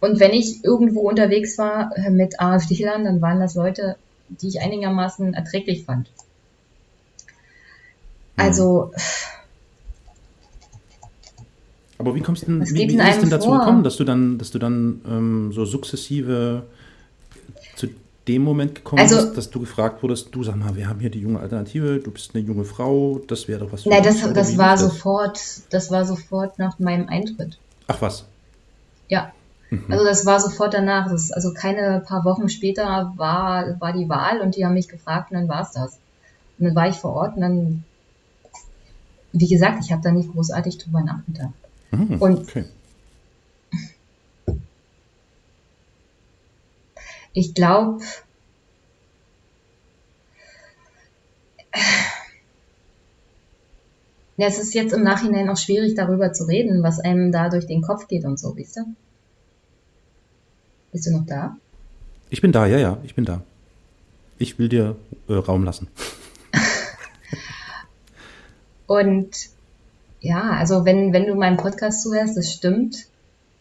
Und 0.00 0.18
wenn 0.18 0.32
ich 0.32 0.64
irgendwo 0.64 1.08
unterwegs 1.08 1.56
war 1.56 1.96
äh, 1.96 2.10
mit 2.10 2.40
AfD-Lern, 2.40 3.04
dann 3.04 3.22
waren 3.22 3.38
das 3.38 3.54
Leute, 3.54 3.94
die 4.28 4.48
ich 4.48 4.60
einigermaßen 4.60 5.34
erträglich 5.34 5.84
fand. 5.84 6.10
Also, 8.36 8.90
hm 8.92 9.02
aber 11.98 12.14
wie 12.14 12.20
kommst 12.20 12.46
denn, 12.46 12.60
wie, 12.60 12.88
wie 12.88 12.94
ist 12.94 13.02
es 13.02 13.20
denn 13.20 13.30
dazu 13.30 13.48
vor? 13.48 13.60
gekommen, 13.60 13.82
dass 13.82 13.96
du 13.96 14.04
dann, 14.04 14.38
dass 14.38 14.50
du 14.50 14.58
dann 14.58 15.00
ähm, 15.08 15.52
so 15.52 15.64
sukzessive 15.64 16.64
dem 18.28 18.42
Moment 18.42 18.74
gekommen 18.74 19.00
also, 19.00 19.16
bist, 19.16 19.36
dass 19.36 19.50
du 19.50 19.60
gefragt 19.60 20.02
wurdest, 20.02 20.34
du 20.34 20.42
sag 20.42 20.56
mal, 20.56 20.74
wir 20.74 20.88
haben 20.88 21.00
hier 21.00 21.10
die 21.10 21.20
junge 21.20 21.40
Alternative, 21.40 22.00
du 22.00 22.10
bist 22.10 22.34
eine 22.34 22.44
junge 22.44 22.64
Frau, 22.64 23.20
das 23.26 23.46
wäre 23.46 23.60
doch 23.60 23.72
was 23.72 23.84
für 23.84 23.90
Nein, 23.90 24.02
das, 24.02 24.20
das 24.32 24.58
war 24.58 24.76
sofort, 24.76 25.40
das 25.70 25.90
war 25.90 26.04
sofort 26.04 26.58
nach 26.58 26.78
meinem 26.78 27.08
Eintritt. 27.08 27.58
Ach 27.86 28.00
was? 28.02 28.24
Ja. 29.08 29.32
Mhm. 29.70 29.84
Also 29.88 30.04
das 30.04 30.26
war 30.26 30.40
sofort 30.40 30.74
danach. 30.74 31.10
Das, 31.10 31.30
also 31.30 31.52
keine 31.52 32.02
paar 32.06 32.24
Wochen 32.24 32.48
später 32.48 33.12
war, 33.16 33.80
war 33.80 33.92
die 33.92 34.08
Wahl 34.08 34.40
und 34.40 34.56
die 34.56 34.64
haben 34.64 34.74
mich 34.74 34.88
gefragt 34.88 35.30
und 35.30 35.38
dann 35.38 35.48
war 35.48 35.62
es 35.62 35.72
das. 35.72 35.98
Und 36.58 36.66
dann 36.66 36.74
war 36.74 36.88
ich 36.88 36.96
vor 36.96 37.12
Ort 37.12 37.36
und 37.36 37.42
dann, 37.42 37.84
wie 39.32 39.48
gesagt, 39.48 39.84
ich 39.84 39.92
habe 39.92 40.02
da 40.02 40.10
nicht 40.10 40.32
großartig 40.32 40.78
drüber 40.78 41.02
nachgedacht. 41.02 41.52
Mhm, 41.92 42.20
und 42.20 42.38
okay. 42.40 42.64
Ich 47.36 47.52
glaube, 47.52 48.02
ja, 54.38 54.46
es 54.46 54.58
ist 54.58 54.72
jetzt 54.72 54.94
im 54.94 55.02
Nachhinein 55.02 55.50
auch 55.50 55.58
schwierig, 55.58 55.94
darüber 55.94 56.32
zu 56.32 56.44
reden, 56.44 56.82
was 56.82 56.98
einem 56.98 57.32
da 57.32 57.50
durch 57.50 57.66
den 57.66 57.82
Kopf 57.82 58.08
geht 58.08 58.24
und 58.24 58.40
so, 58.40 58.56
wisst 58.56 58.78
ihr? 58.78 58.86
Bist 60.92 61.06
du 61.06 61.10
noch 61.10 61.26
da? 61.26 61.58
Ich 62.30 62.40
bin 62.40 62.52
da, 62.52 62.64
ja, 62.64 62.78
ja, 62.78 62.96
ich 63.04 63.14
bin 63.14 63.26
da. 63.26 63.42
Ich 64.38 64.58
will 64.58 64.70
dir 64.70 64.96
äh, 65.28 65.34
Raum 65.34 65.62
lassen. 65.62 65.88
und 68.86 69.36
ja, 70.20 70.52
also 70.52 70.86
wenn, 70.86 71.12
wenn 71.12 71.26
du 71.26 71.34
meinem 71.34 71.58
Podcast 71.58 72.02
zuhörst, 72.02 72.34
das 72.34 72.50
stimmt. 72.50 73.08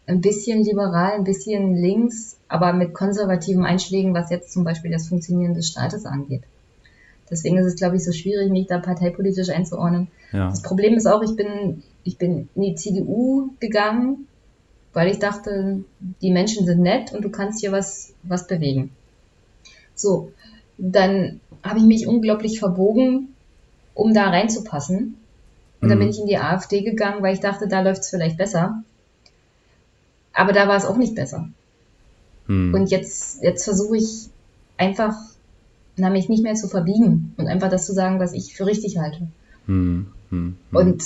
Ein 0.07 0.21
bisschen 0.21 0.63
liberal, 0.63 1.13
ein 1.13 1.23
bisschen 1.23 1.75
links, 1.75 2.37
aber 2.47 2.73
mit 2.73 2.93
konservativen 2.93 3.65
Einschlägen, 3.65 4.13
was 4.13 4.29
jetzt 4.29 4.53
zum 4.53 4.63
Beispiel 4.63 4.91
das 4.91 5.07
Funktionieren 5.07 5.55
des 5.55 5.69
Staates 5.69 6.05
angeht. 6.05 6.43
Deswegen 7.29 7.57
ist 7.57 7.65
es, 7.65 7.75
glaube 7.75 7.95
ich, 7.95 8.03
so 8.03 8.11
schwierig, 8.11 8.51
mich 8.51 8.67
da 8.67 8.77
parteipolitisch 8.77 9.49
einzuordnen. 9.49 10.09
Ja. 10.31 10.49
Das 10.49 10.61
Problem 10.61 10.93
ist 10.93 11.07
auch, 11.07 11.23
ich 11.23 11.35
bin, 11.35 11.81
ich 12.03 12.17
bin 12.17 12.49
in 12.53 12.61
die 12.61 12.75
CDU 12.75 13.49
gegangen, 13.59 14.27
weil 14.93 15.09
ich 15.09 15.19
dachte, 15.19 15.83
die 16.21 16.31
Menschen 16.31 16.65
sind 16.65 16.81
nett 16.81 17.13
und 17.13 17.23
du 17.23 17.29
kannst 17.29 17.59
hier 17.59 17.71
was, 17.71 18.13
was 18.23 18.47
bewegen. 18.47 18.91
So, 19.95 20.31
dann 20.77 21.39
habe 21.63 21.79
ich 21.79 21.85
mich 21.85 22.07
unglaublich 22.07 22.59
verbogen, 22.59 23.29
um 23.93 24.13
da 24.13 24.29
reinzupassen. 24.29 25.17
Und 25.81 25.89
dann 25.89 25.97
bin 25.97 26.07
mhm. 26.07 26.13
ich 26.13 26.19
in 26.19 26.27
die 26.27 26.37
AfD 26.37 26.81
gegangen, 26.81 27.23
weil 27.23 27.33
ich 27.33 27.39
dachte, 27.39 27.67
da 27.67 27.81
läuft 27.81 28.01
es 28.01 28.09
vielleicht 28.09 28.37
besser. 28.37 28.83
Aber 30.35 30.53
da 30.53 30.67
war 30.67 30.75
es 30.75 30.85
auch 30.85 30.97
nicht 30.97 31.15
besser. 31.15 31.49
Mhm. 32.47 32.73
Und 32.73 32.91
jetzt, 32.91 33.41
jetzt 33.41 33.63
versuche 33.63 33.97
ich 33.97 34.29
einfach, 34.77 35.15
na, 35.95 36.09
mich 36.09 36.29
nicht 36.29 36.43
mehr 36.43 36.55
zu 36.55 36.67
verbiegen 36.67 37.33
und 37.37 37.47
einfach 37.47 37.69
das 37.69 37.85
zu 37.85 37.93
sagen, 37.93 38.19
was 38.19 38.33
ich 38.33 38.55
für 38.55 38.65
richtig 38.65 38.97
halte. 38.97 39.27
Mhm. 39.65 40.07
Und 40.71 41.03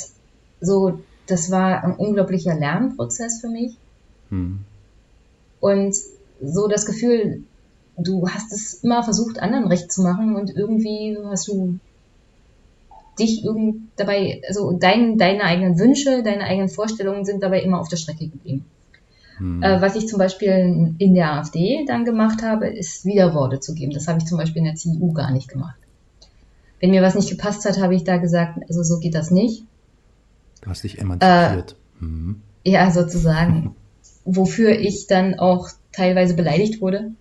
so, 0.59 0.99
das 1.27 1.51
war 1.51 1.83
ein 1.83 1.95
unglaublicher 1.95 2.55
Lernprozess 2.55 3.39
für 3.41 3.49
mich. 3.49 3.77
Mhm. 4.31 4.59
Und 5.59 5.95
so 6.41 6.67
das 6.67 6.85
Gefühl, 6.85 7.43
du 7.97 8.27
hast 8.27 8.51
es 8.51 8.83
immer 8.83 9.03
versucht, 9.03 9.39
anderen 9.39 9.67
recht 9.67 9.91
zu 9.91 10.01
machen 10.01 10.35
und 10.35 10.55
irgendwie 10.55 11.17
hast 11.25 11.47
du 11.47 11.77
dich 13.19 13.43
irgend 13.43 13.89
dabei, 13.97 14.41
also 14.47 14.71
dein, 14.71 15.17
deine 15.17 15.43
eigenen 15.43 15.77
Wünsche, 15.77 16.23
deine 16.23 16.45
eigenen 16.45 16.69
Vorstellungen 16.69 17.25
sind 17.25 17.43
dabei 17.43 17.61
immer 17.61 17.79
auf 17.79 17.89
der 17.89 17.97
Strecke 17.97 18.29
geblieben. 18.29 18.65
Hm. 19.39 19.63
Äh, 19.63 19.81
was 19.81 19.95
ich 19.95 20.07
zum 20.07 20.19
Beispiel 20.19 20.93
in 20.97 21.15
der 21.15 21.33
AfD 21.33 21.85
dann 21.87 22.05
gemacht 22.05 22.43
habe, 22.43 22.67
ist 22.67 23.05
Widerworte 23.05 23.59
zu 23.59 23.73
geben. 23.73 23.91
Das 23.91 24.07
habe 24.07 24.19
ich 24.19 24.25
zum 24.25 24.37
Beispiel 24.37 24.59
in 24.59 24.65
der 24.65 24.75
CDU 24.75 25.13
gar 25.13 25.31
nicht 25.31 25.47
gemacht. 25.47 25.79
Wenn 26.79 26.91
mir 26.91 27.01
was 27.01 27.15
nicht 27.15 27.29
gepasst 27.29 27.65
hat, 27.65 27.79
habe 27.81 27.95
ich 27.95 28.03
da 28.03 28.17
gesagt, 28.17 28.59
also 28.67 28.83
so 28.83 28.99
geht 28.99 29.15
das 29.15 29.31
nicht. 29.31 29.63
Du 30.61 30.69
hast 30.69 30.83
dich 30.83 30.99
emanzipiert. 30.99 31.71
Äh, 31.71 32.01
hm. 32.01 32.41
Ja, 32.63 32.91
sozusagen. 32.91 33.75
Wofür 34.25 34.77
ich 34.77 35.07
dann 35.07 35.39
auch 35.39 35.69
teilweise 35.91 36.35
beleidigt 36.35 36.81
wurde. 36.81 37.11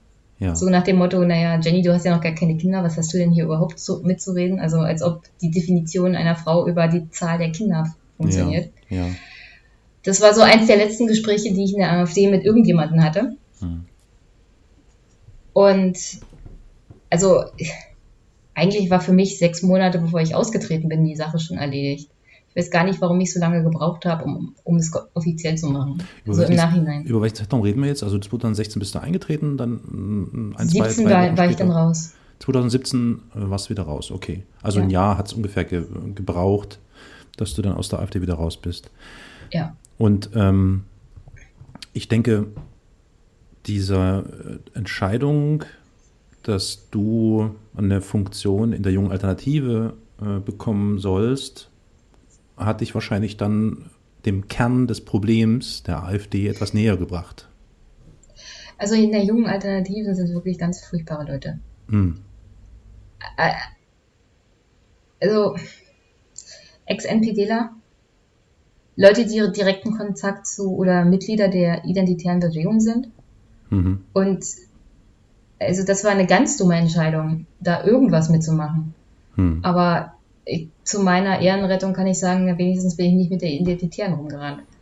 Ja. 0.40 0.54
So 0.54 0.68
nach 0.68 0.85
dem 0.85 0.96
Motto, 0.96 1.24
naja, 1.24 1.59
Jenny, 1.61 1.83
du 1.83 1.92
hast 1.92 2.04
ja 2.04 2.14
noch 2.14 2.22
gar 2.22 2.35
keine 2.35 2.57
Kinder, 2.57 2.85
was 2.85 2.96
hast 2.96 3.12
du 3.12 3.18
denn 3.18 3.33
hier 3.33 3.44
überhaupt 3.44 3.78
so 3.81 4.00
mitzureden? 4.02 4.61
Also 4.61 4.78
als 4.78 5.02
ob 5.02 5.22
die 5.40 5.50
Definition 5.50 6.14
einer 6.14 6.37
Frau 6.37 6.66
über 6.68 6.87
die 6.87 7.11
Zahl 7.11 7.38
der 7.38 7.50
Kinder 7.50 7.92
funktioniert. 8.16 8.70
Ja. 8.88 9.07
ja. 9.07 9.12
Das 10.02 10.20
war 10.20 10.34
so 10.34 10.40
eins 10.42 10.66
der 10.66 10.76
letzten 10.76 11.06
Gespräche, 11.06 11.52
die 11.52 11.64
ich 11.64 11.72
in 11.72 11.78
der 11.78 11.92
AfD 11.92 12.30
mit 12.30 12.44
irgendjemandem 12.44 13.02
hatte. 13.02 13.37
Hm. 13.61 13.84
Und 15.52 15.98
also 17.11 17.44
eigentlich 18.54 18.90
war 18.90 19.00
für 19.00 19.12
mich 19.12 19.38
sechs 19.38 19.62
Monate, 19.62 19.98
bevor 19.98 20.20
ich 20.20 20.34
ausgetreten 20.34 20.88
bin, 20.88 21.04
die 21.04 21.16
Sache 21.16 21.38
schon 21.38 21.58
erledigt 21.58 22.11
weiß 22.58 22.70
gar 22.70 22.84
nicht, 22.84 23.00
warum 23.00 23.20
ich 23.20 23.32
so 23.32 23.40
lange 23.40 23.62
gebraucht 23.62 24.04
habe, 24.04 24.24
um, 24.24 24.54
um 24.64 24.76
es 24.76 24.92
offiziell 25.14 25.56
zu 25.56 25.68
machen. 25.68 26.02
Über 26.24 26.38
also 26.38 26.50
im 26.50 26.56
Nachhinein. 26.56 27.04
Über 27.04 27.22
welche 27.22 27.37
Zeitraum 27.37 27.62
reden 27.62 27.80
wir 27.80 27.88
jetzt? 27.88 28.02
Also 28.02 28.18
2016 28.18 28.80
bist 28.80 28.94
du 28.94 29.00
eingetreten, 29.00 29.56
dann 29.56 29.74
mm, 29.74 30.54
ein, 30.56 30.68
17 30.68 30.90
zwei, 30.90 31.04
drei 31.04 31.30
war, 31.30 31.38
war 31.38 31.50
ich 31.50 31.56
dann 31.56 31.70
raus. 31.70 32.14
2017 32.40 33.20
äh, 33.34 33.50
warst 33.50 33.66
du 33.66 33.70
wieder 33.70 33.84
raus, 33.84 34.11
okay. 34.11 34.42
Also 34.62 34.78
ja. 34.78 34.84
ein 34.84 34.90
Jahr 34.90 35.18
hat 35.18 35.28
es 35.28 35.32
ungefähr 35.32 35.64
ge 35.64 35.84
gebraucht, 36.14 36.80
dass 37.37 37.54
du 37.54 37.62
dann 37.62 37.74
aus 37.74 37.88
der 37.88 38.00
AfD 38.00 38.20
wieder 38.20 38.34
raus 38.34 38.56
bist. 38.56 38.90
Ja. 39.52 39.76
Und 39.98 40.30
ähm, 40.34 40.84
ich 41.92 42.08
denke, 42.08 42.46
diese 43.66 44.61
äh, 44.74 44.78
Entscheidung, 44.78 45.64
dass 46.42 46.88
du 46.90 47.54
eine 47.76 48.00
Funktion 48.00 48.72
in 48.72 48.82
der 48.82 48.92
jungen 48.92 49.11
Alternative 49.11 49.94
äh, 50.22 50.38
bekommen 50.38 50.98
sollst, 50.98 51.70
hat 52.56 52.80
dich 52.80 52.94
wahrscheinlich 52.94 53.37
dann 53.37 53.90
dem 54.24 54.48
Kern 54.48 54.87
des 54.87 55.04
Problems 55.04 55.82
der 55.82 56.04
AfD 56.04 56.48
etwas 56.48 56.74
näher 56.74 56.96
gebracht. 56.96 57.48
Also 58.78 58.94
in 58.94 59.11
der 59.11 59.24
jungen 59.24 59.46
Alternative 59.46 60.14
sind 60.14 60.32
wirklich 60.32 60.58
ganz 60.58 60.84
furchtbare 60.84 61.30
Leute. 61.30 61.58
Hm. 61.88 62.20
Also 65.20 65.56
Ex-NPDler, 66.87 67.72
Leute, 69.00 69.24
die 69.26 69.40
direkten 69.52 69.96
Kontakt 69.96 70.46
zu 70.46 70.74
oder 70.74 71.04
Mitglieder 71.04 71.48
der 71.48 71.84
identitären 71.84 72.40
Bewegung 72.40 72.80
sind. 72.80 73.08
Mhm. 73.70 74.00
Und 74.12 74.44
also 75.61 75.84
das 75.84 76.02
war 76.02 76.11
eine 76.11 76.26
ganz 76.26 76.56
dumme 76.56 76.76
Entscheidung, 76.76 77.46
da 77.61 77.84
irgendwas 77.84 78.28
mitzumachen. 78.28 78.94
Hm. 79.37 79.61
Aber 79.62 80.14
ich, 80.44 80.68
zu 80.82 81.00
meiner 81.00 81.40
Ehrenrettung 81.40 81.92
kann 81.92 82.06
ich 82.06 82.18
sagen, 82.18 82.46
wenigstens 82.58 82.96
bin 82.96 83.06
ich 83.06 83.14
nicht 83.14 83.30
mit 83.30 83.42
der 83.42 83.50
Identitären 83.50 84.14
rumgerannt. 84.14 84.62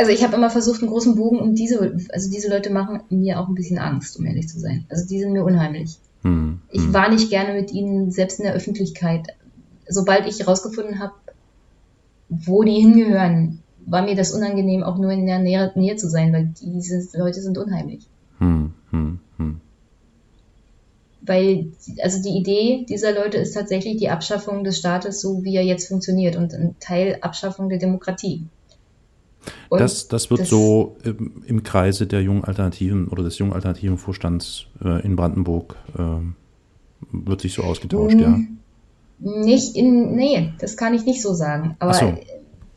Also 0.00 0.12
ich 0.12 0.22
habe 0.22 0.36
immer 0.36 0.48
versucht, 0.48 0.80
einen 0.80 0.92
großen 0.92 1.16
Bogen 1.16 1.40
um 1.40 1.56
diese, 1.56 1.98
also 2.12 2.30
diese 2.30 2.48
Leute 2.48 2.70
machen 2.70 3.00
mir 3.10 3.40
auch 3.40 3.48
ein 3.48 3.56
bisschen 3.56 3.80
Angst, 3.80 4.16
um 4.16 4.26
ehrlich 4.26 4.48
zu 4.48 4.60
sein. 4.60 4.84
Also 4.88 5.04
die 5.08 5.18
sind 5.18 5.32
mir 5.32 5.42
unheimlich. 5.42 5.96
Hm. 6.22 6.60
Ich 6.70 6.82
hm. 6.82 6.94
war 6.94 7.10
nicht 7.10 7.30
gerne 7.30 7.52
mit 7.52 7.72
ihnen, 7.72 8.12
selbst 8.12 8.38
in 8.38 8.44
der 8.44 8.54
Öffentlichkeit. 8.54 9.34
Sobald 9.88 10.28
ich 10.28 10.38
herausgefunden 10.38 11.00
habe, 11.00 11.14
wo 12.28 12.62
die 12.62 12.80
hingehören, 12.80 13.60
war 13.86 14.02
mir 14.02 14.14
das 14.14 14.32
unangenehm, 14.32 14.82
auch 14.82 14.98
nur 14.98 15.10
in 15.12 15.26
der 15.26 15.38
Nähe, 15.38 15.72
Nähe 15.74 15.96
zu 15.96 16.08
sein, 16.10 16.32
weil 16.32 16.52
diese 16.60 17.18
Leute 17.18 17.40
sind 17.40 17.56
unheimlich. 17.58 18.06
Hm. 18.38 18.72
Hm. 18.90 19.18
Hm. 19.38 19.60
Weil, 21.22 21.68
also 22.02 22.22
die 22.22 22.38
Idee 22.38 22.86
dieser 22.88 23.12
Leute 23.14 23.38
ist 23.38 23.52
tatsächlich 23.52 23.96
die 23.96 24.08
Abschaffung 24.08 24.62
des 24.64 24.78
Staates, 24.78 25.20
so 25.20 25.42
wie 25.42 25.56
er 25.56 25.64
jetzt 25.64 25.88
funktioniert 25.88 26.36
und 26.36 26.54
ein 26.54 26.76
Teil 26.80 27.18
Abschaffung 27.22 27.68
der 27.68 27.78
Demokratie. 27.78 28.44
Und 29.68 29.80
Das, 29.80 30.08
das 30.08 30.30
wird 30.30 30.42
das- 30.42 30.48
so 30.48 30.96
im, 31.04 31.42
im 31.46 31.62
Kreise 31.62 32.06
der 32.06 32.22
jungen 32.22 32.44
Alternativen 32.44 33.08
oder 33.08 33.22
des 33.22 33.38
jungen 33.38 33.52
Alternativen 33.52 33.96
Vorstands 33.98 34.66
äh, 34.84 35.02
in 35.04 35.16
Brandenburg 35.16 35.76
ähm, 35.98 36.34
wird 37.12 37.40
sich 37.40 37.54
so 37.54 37.62
ausgetauscht, 37.62 38.18
ja. 38.20 38.38
Nicht 39.20 39.76
in, 39.76 40.14
nee, 40.14 40.52
das 40.60 40.76
kann 40.76 40.94
ich 40.94 41.04
nicht 41.04 41.22
so 41.22 41.34
sagen. 41.34 41.76
Aber 41.80 41.94
so. 41.94 42.14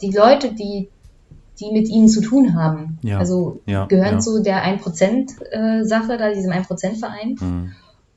die 0.01 0.11
Leute, 0.11 0.53
die, 0.53 0.89
die 1.59 1.71
mit 1.71 1.87
ihnen 1.87 2.07
zu 2.07 2.21
tun 2.21 2.55
haben, 2.55 2.97
Ja, 3.03 3.19
also 3.19 3.61
ja, 3.67 3.85
gehören 3.85 4.15
ja. 4.15 4.19
zu 4.19 4.41
der 4.41 4.63
1%-Sache, 4.63 6.17
da 6.17 6.33
diesem 6.33 6.51
1%-Verein. 6.51 7.35
Hm. 7.39 7.71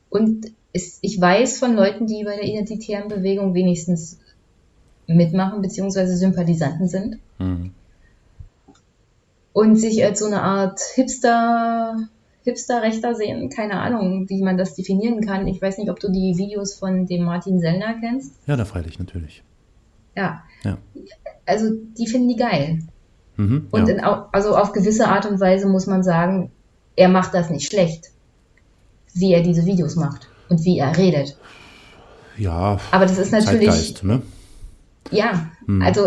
Und 0.09 0.47
es, 0.73 0.97
ich 1.01 1.21
weiß 1.21 1.59
von 1.59 1.75
Leuten, 1.75 2.07
die 2.07 2.23
bei 2.23 2.35
der 2.35 2.45
identitären 2.45 3.07
Bewegung 3.07 3.53
wenigstens 3.53 4.19
mitmachen, 5.07 5.61
beziehungsweise 5.61 6.17
Sympathisanten 6.17 6.87
sind 6.87 7.19
Hm. 7.37 7.71
und 9.53 9.75
sich 9.75 10.03
als 10.03 10.19
so 10.19 10.25
eine 10.25 10.41
Art 10.41 10.79
Hipster, 10.95 12.07
Hipster-Rechter 12.45 13.15
sehen. 13.15 13.49
Keine 13.49 13.79
Ahnung, 13.79 14.29
wie 14.29 14.41
man 14.41 14.57
das 14.57 14.73
definieren 14.75 15.21
kann. 15.21 15.47
Ich 15.47 15.61
weiß 15.61 15.77
nicht, 15.77 15.89
ob 15.89 15.99
du 15.99 16.09
die 16.11 16.37
Videos 16.37 16.75
von 16.75 17.05
dem 17.05 17.23
Martin 17.25 17.59
Sellner 17.59 17.95
kennst. 17.99 18.33
Ja, 18.47 18.55
da 18.55 18.63
freilich, 18.65 18.97
natürlich. 18.99 19.43
Ja. 20.15 20.43
Ja. 20.63 20.77
Also, 21.45 21.71
die 21.97 22.07
finden 22.07 22.29
die 22.29 22.37
geil. 22.37 22.79
Mhm, 23.37 23.67
Und 23.71 23.87
ja. 23.89 23.95
in, 23.95 23.99
also 24.31 24.55
auf 24.55 24.71
gewisse 24.71 25.07
Art 25.09 25.25
und 25.25 25.39
Weise 25.41 25.67
muss 25.67 25.87
man 25.87 26.03
sagen, 26.03 26.51
er 26.95 27.09
macht 27.09 27.33
das 27.33 27.49
nicht 27.49 27.67
schlecht, 27.69 28.11
wie 29.13 29.33
er 29.33 29.43
diese 29.43 29.65
Videos 29.65 29.95
macht 29.97 30.29
und 30.47 30.63
wie 30.63 30.77
er 30.79 30.95
redet. 30.97 31.37
ja, 32.37 32.77
Aber 32.91 33.05
das 33.05 33.17
ist 33.17 33.31
natürlich, 33.33 33.67
Zeitgeist, 33.69 34.03
ne? 34.05 34.21
ja, 35.11 35.49
Hm. 35.65 35.81
also 35.81 36.05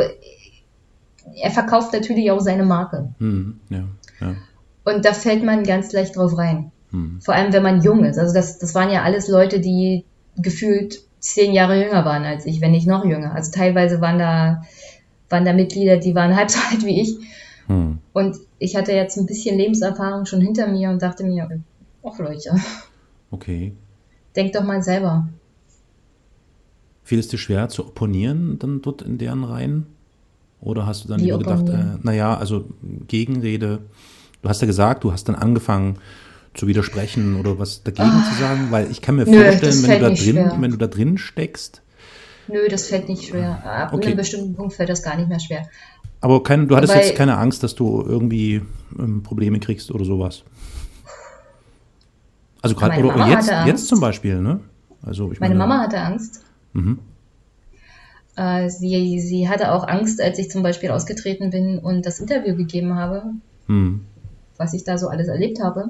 er 1.34 1.50
verkauft 1.50 1.92
natürlich 1.92 2.30
auch 2.30 2.40
seine 2.40 2.64
Marke. 2.64 3.12
Hm, 3.18 3.60
ja, 3.68 3.84
ja. 4.20 4.34
Und 4.84 5.04
da 5.04 5.12
fällt 5.12 5.44
man 5.44 5.64
ganz 5.64 5.92
leicht 5.92 6.16
drauf 6.16 6.36
rein. 6.38 6.72
Hm. 6.90 7.20
Vor 7.20 7.34
allem, 7.34 7.52
wenn 7.52 7.62
man 7.62 7.82
jung 7.82 8.04
ist. 8.04 8.18
Also 8.18 8.32
das, 8.34 8.58
das 8.58 8.74
waren 8.74 8.90
ja 8.90 9.02
alles 9.02 9.28
Leute, 9.28 9.60
die 9.60 10.04
gefühlt 10.36 11.02
zehn 11.18 11.52
Jahre 11.52 11.82
jünger 11.82 12.04
waren 12.04 12.24
als 12.24 12.46
ich, 12.46 12.60
wenn 12.60 12.70
nicht 12.70 12.86
noch 12.86 13.04
jünger. 13.04 13.34
Also 13.34 13.50
teilweise 13.52 14.00
waren 14.00 14.18
da, 14.18 14.62
waren 15.28 15.44
da 15.44 15.52
Mitglieder, 15.52 15.98
die 15.98 16.14
waren 16.14 16.36
halb 16.36 16.50
so 16.50 16.60
alt 16.70 16.84
wie 16.84 17.00
ich. 17.02 17.16
Hm. 17.66 17.98
Und 18.12 18.36
ich 18.58 18.76
hatte 18.76 18.92
jetzt 18.92 19.16
ein 19.18 19.26
bisschen 19.26 19.58
Lebenserfahrung 19.58 20.26
schon 20.26 20.40
hinter 20.40 20.66
mir 20.68 20.90
und 20.90 21.02
dachte 21.02 21.24
mir, 21.24 21.48
ach 22.02 22.18
Leute, 22.18 22.56
Okay. 23.30 23.74
denkt 24.34 24.56
doch 24.56 24.64
mal 24.64 24.82
selber. 24.82 25.28
Fiel 27.02 27.18
es 27.18 27.28
dir 27.28 27.38
schwer 27.38 27.68
zu 27.68 27.86
opponieren 27.86 28.58
dann 28.58 28.82
dort 28.82 29.02
in 29.02 29.18
deren 29.18 29.44
Reihen? 29.44 29.86
Oder 30.60 30.86
hast 30.86 31.04
du 31.04 31.08
dann 31.08 31.20
Wie 31.20 31.24
lieber 31.24 31.38
gedacht, 31.38 31.68
äh, 31.68 31.72
opponieren? 31.72 32.00
naja, 32.02 32.36
also 32.36 32.64
Gegenrede, 33.06 33.80
du 34.48 34.50
hast 34.50 34.62
ja 34.62 34.66
gesagt, 34.66 35.04
du 35.04 35.12
hast 35.12 35.28
dann 35.28 35.34
angefangen 35.34 35.98
zu 36.54 36.66
widersprechen 36.66 37.38
oder 37.38 37.58
was 37.58 37.82
dagegen 37.82 38.10
zu 38.32 38.40
sagen, 38.40 38.68
weil 38.70 38.90
ich 38.90 39.02
kann 39.02 39.16
mir 39.16 39.22
Ah. 39.26 39.30
Nö, 39.30 39.44
vorstellen, 39.44 39.82
wenn 39.82 39.90
du 39.90 40.00
da 40.00 40.08
drin, 40.08 40.16
schwer. 40.16 40.56
wenn 40.58 40.70
du 40.70 40.76
da 40.78 40.86
drin 40.86 41.18
steckst, 41.18 41.82
Nö, 42.50 42.66
das 42.70 42.86
fällt 42.86 43.10
nicht 43.10 43.28
schwer. 43.28 43.62
Ab 43.62 43.92
Okay. 43.92 44.06
einem 44.08 44.16
bestimmten 44.16 44.54
Punkt 44.54 44.72
fällt 44.72 44.88
das 44.88 45.02
gar 45.02 45.16
nicht 45.16 45.28
mehr 45.28 45.38
schwer. 45.38 45.68
aber 46.22 46.42
kein, 46.42 46.66
du 46.66 46.76
hattest 46.76 46.94
Weil- 46.94 47.04
jetzt 47.04 47.14
keine 47.16 47.36
Angst, 47.36 47.62
dass 47.62 47.74
du 47.74 48.02
irgendwie 48.02 48.62
ähm, 48.98 49.22
Probleme 49.22 49.60
kriegst 49.60 49.90
oder 49.92 50.06
sowas. 50.06 50.42
Also 52.62 52.74
gerade 52.74 53.04
oder 53.04 53.16
Mama 53.18 53.30
jetzt, 53.30 53.50
jetzt 53.66 53.86
zum 53.88 54.00
Beispiel, 54.00 54.40
ne? 54.40 54.60
Also 55.02 55.30
ich 55.30 55.40
Meine 55.40 55.54
meine, 55.54 55.68
Mama 55.68 55.82
hatte 55.84 56.00
Angst. 56.00 56.42
Mhm. 56.72 56.98
Äh, 58.36 58.68
sie, 58.70 59.20
sie 59.20 59.48
hatte 59.48 59.72
auch 59.72 59.86
Angst, 59.86 60.20
als 60.22 60.38
ich 60.38 60.50
zum 60.50 60.62
Beispiel 60.62 60.90
ausgetreten 60.90 61.50
bin 61.50 61.78
und 61.78 62.06
das 62.06 62.18
Interview 62.18 62.56
gegeben 62.56 62.94
habe, 62.94 63.24
Hm. 63.66 64.00
Was 64.58 64.74
ich 64.74 64.84
da 64.84 64.98
so 64.98 65.08
alles 65.08 65.28
erlebt 65.28 65.60
habe. 65.62 65.88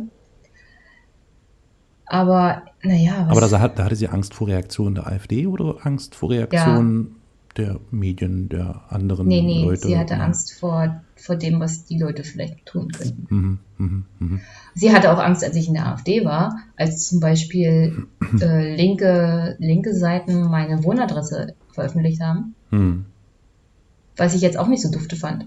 Aber, 2.07 2.63
naja, 2.83 3.27
Aber 3.29 3.41
da, 3.41 3.61
hat, 3.61 3.79
da 3.79 3.85
hatte 3.85 3.97
sie 3.97 4.09
Angst 4.09 4.33
vor 4.33 4.49
Reaktionen 4.49 4.95
der 4.95 5.07
AfD 5.09 5.47
oder 5.47 5.77
Angst 5.85 6.15
vor 6.15 6.31
Reaktionen 6.31 7.17
der 7.59 7.81
Medien, 7.91 8.49
der 8.49 8.83
anderen 8.89 9.27
nee, 9.27 9.43
nee, 9.43 9.65
Leute? 9.65 9.89
sie 9.89 9.99
hatte 9.99 10.15
Ja. 10.15 10.21
Angst 10.21 10.55
vor, 10.55 11.03
vor 11.17 11.37
dem, 11.37 11.61
was 11.61 11.85
die 11.85 11.99
Leute 11.99 12.23
vielleicht 12.23 12.65
tun 12.65 12.91
könnten. 12.93 13.27
Mhm, 13.29 13.59
mhm, 13.79 14.05
mhm. 14.21 14.41
Sie 14.75 14.93
hatte 14.93 15.13
auch 15.13 15.19
Angst, 15.19 15.45
als 15.45 15.57
ich 15.57 15.69
in 15.69 15.75
der 15.75 15.87
AfD 15.87 16.25
war, 16.25 16.57
als 16.77 17.09
zum 17.09 17.21
Beispiel 17.21 18.07
äh, 18.41 18.77
linke, 18.77 19.57
linke 19.59 19.95
Seiten 19.95 20.49
meine 20.49 20.85
Wohnadresse 20.85 21.55
veröffentlicht 21.73 22.23
haben, 22.23 22.55
Hm, 22.71 23.07
was 24.17 24.35
ich 24.35 24.41
jetzt 24.41 24.59
auch 24.59 24.69
nicht 24.69 24.83
so 24.83 24.91
dufte 24.91 25.17
fand. 25.17 25.47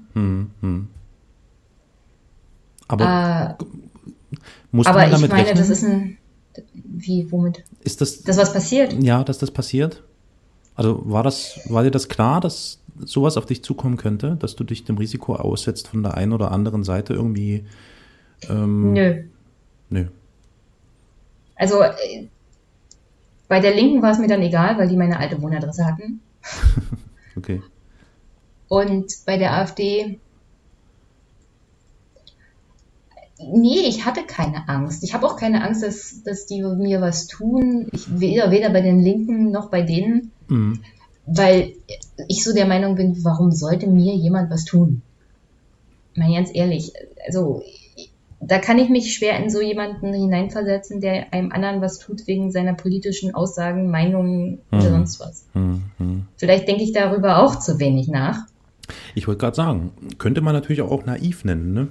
Aber 2.91 3.57
Äh, 3.59 3.63
muss 4.71 4.87
aber 4.87 4.99
man 4.99 5.07
ich 5.07 5.13
damit 5.15 5.31
meine, 5.31 5.43
rechnen? 5.43 5.57
das 5.57 5.69
ist 5.69 5.83
ein. 5.83 6.17
Wie, 6.73 7.31
womit? 7.31 7.63
ist 7.81 8.01
das, 8.01 8.21
Das, 8.23 8.37
was 8.37 8.51
passiert? 8.53 8.93
ja, 9.01 9.23
dass 9.23 9.37
das 9.37 9.51
passiert? 9.51 10.03
Also 10.75 11.01
war 11.05 11.23
das, 11.23 11.59
war 11.69 11.83
dir 11.83 11.91
das 11.91 12.09
klar, 12.09 12.41
dass 12.41 12.79
sowas 13.03 13.37
auf 13.37 13.45
dich 13.45 13.63
zukommen 13.63 13.95
könnte, 13.97 14.35
dass 14.35 14.55
du 14.55 14.63
dich 14.63 14.83
dem 14.83 14.97
Risiko 14.97 15.35
aussetzt, 15.35 15.87
von 15.87 16.03
der 16.03 16.15
einen 16.15 16.33
oder 16.33 16.51
anderen 16.51 16.83
Seite 16.83 17.13
irgendwie, 17.13 17.65
ähm, 18.49 18.93
Nö. 18.93 19.23
nö. 19.89 20.05
Also 21.55 21.81
äh, 21.81 22.27
bei 23.47 23.59
der 23.61 23.73
Linken 23.75 24.01
war 24.01 24.11
es 24.11 24.19
mir 24.19 24.27
dann 24.27 24.41
egal, 24.41 24.77
weil 24.77 24.87
die 24.89 24.97
meine 24.97 25.17
alte 25.19 25.41
Wohnadresse 25.41 25.85
hatten. 25.85 26.19
Okay. 27.37 27.61
Und 28.67 29.05
bei 29.25 29.37
der 29.37 29.53
AfD. 29.53 30.19
Nee, 33.53 33.79
ich 33.87 34.05
hatte 34.05 34.21
keine 34.23 34.67
Angst. 34.69 35.03
Ich 35.03 35.13
habe 35.13 35.25
auch 35.25 35.35
keine 35.35 35.63
Angst, 35.63 35.83
dass, 35.83 36.21
dass 36.23 36.45
die 36.45 36.61
mir 36.61 37.01
was 37.01 37.27
tun. 37.27 37.87
Ich, 37.91 38.19
weder, 38.19 38.51
weder 38.51 38.69
bei 38.69 38.81
den 38.81 38.99
Linken 38.99 39.51
noch 39.51 39.69
bei 39.69 39.81
denen, 39.81 40.31
Mhm. 40.47 40.79
weil 41.25 41.73
ich 42.27 42.43
so 42.43 42.53
der 42.53 42.65
Meinung 42.67 42.95
bin, 42.95 43.23
warum 43.23 43.51
sollte 43.51 43.87
mir 43.87 44.15
jemand 44.15 44.49
was 44.51 44.65
tun? 44.65 45.01
Mal 46.15 46.33
ganz 46.33 46.49
ehrlich, 46.53 46.91
also 47.25 47.63
da 48.39 48.57
kann 48.57 48.79
ich 48.79 48.89
mich 48.89 49.13
schwer 49.13 49.37
in 49.41 49.49
so 49.49 49.61
jemanden 49.61 50.13
hineinversetzen, 50.13 50.99
der 50.99 51.31
einem 51.31 51.51
anderen 51.51 51.79
was 51.81 51.99
tut 51.99 52.25
wegen 52.27 52.51
seiner 52.51 52.73
politischen 52.73 53.33
Aussagen, 53.35 53.89
Meinungen 53.91 54.59
oder 54.71 54.81
Mhm. 54.89 54.89
sonst 54.89 55.19
was. 55.19 55.45
Hm, 55.53 55.83
hm. 55.97 56.25
Vielleicht 56.37 56.67
denke 56.67 56.83
ich 56.83 56.91
darüber 56.91 57.43
auch 57.43 57.59
zu 57.59 57.79
wenig 57.79 58.07
nach. 58.07 58.39
Ich 59.15 59.27
wollte 59.27 59.39
gerade 59.41 59.55
sagen, 59.55 59.91
könnte 60.17 60.41
man 60.41 60.53
natürlich 60.53 60.81
auch 60.81 61.05
naiv 61.05 61.45
nennen, 61.45 61.73
ne? 61.73 61.87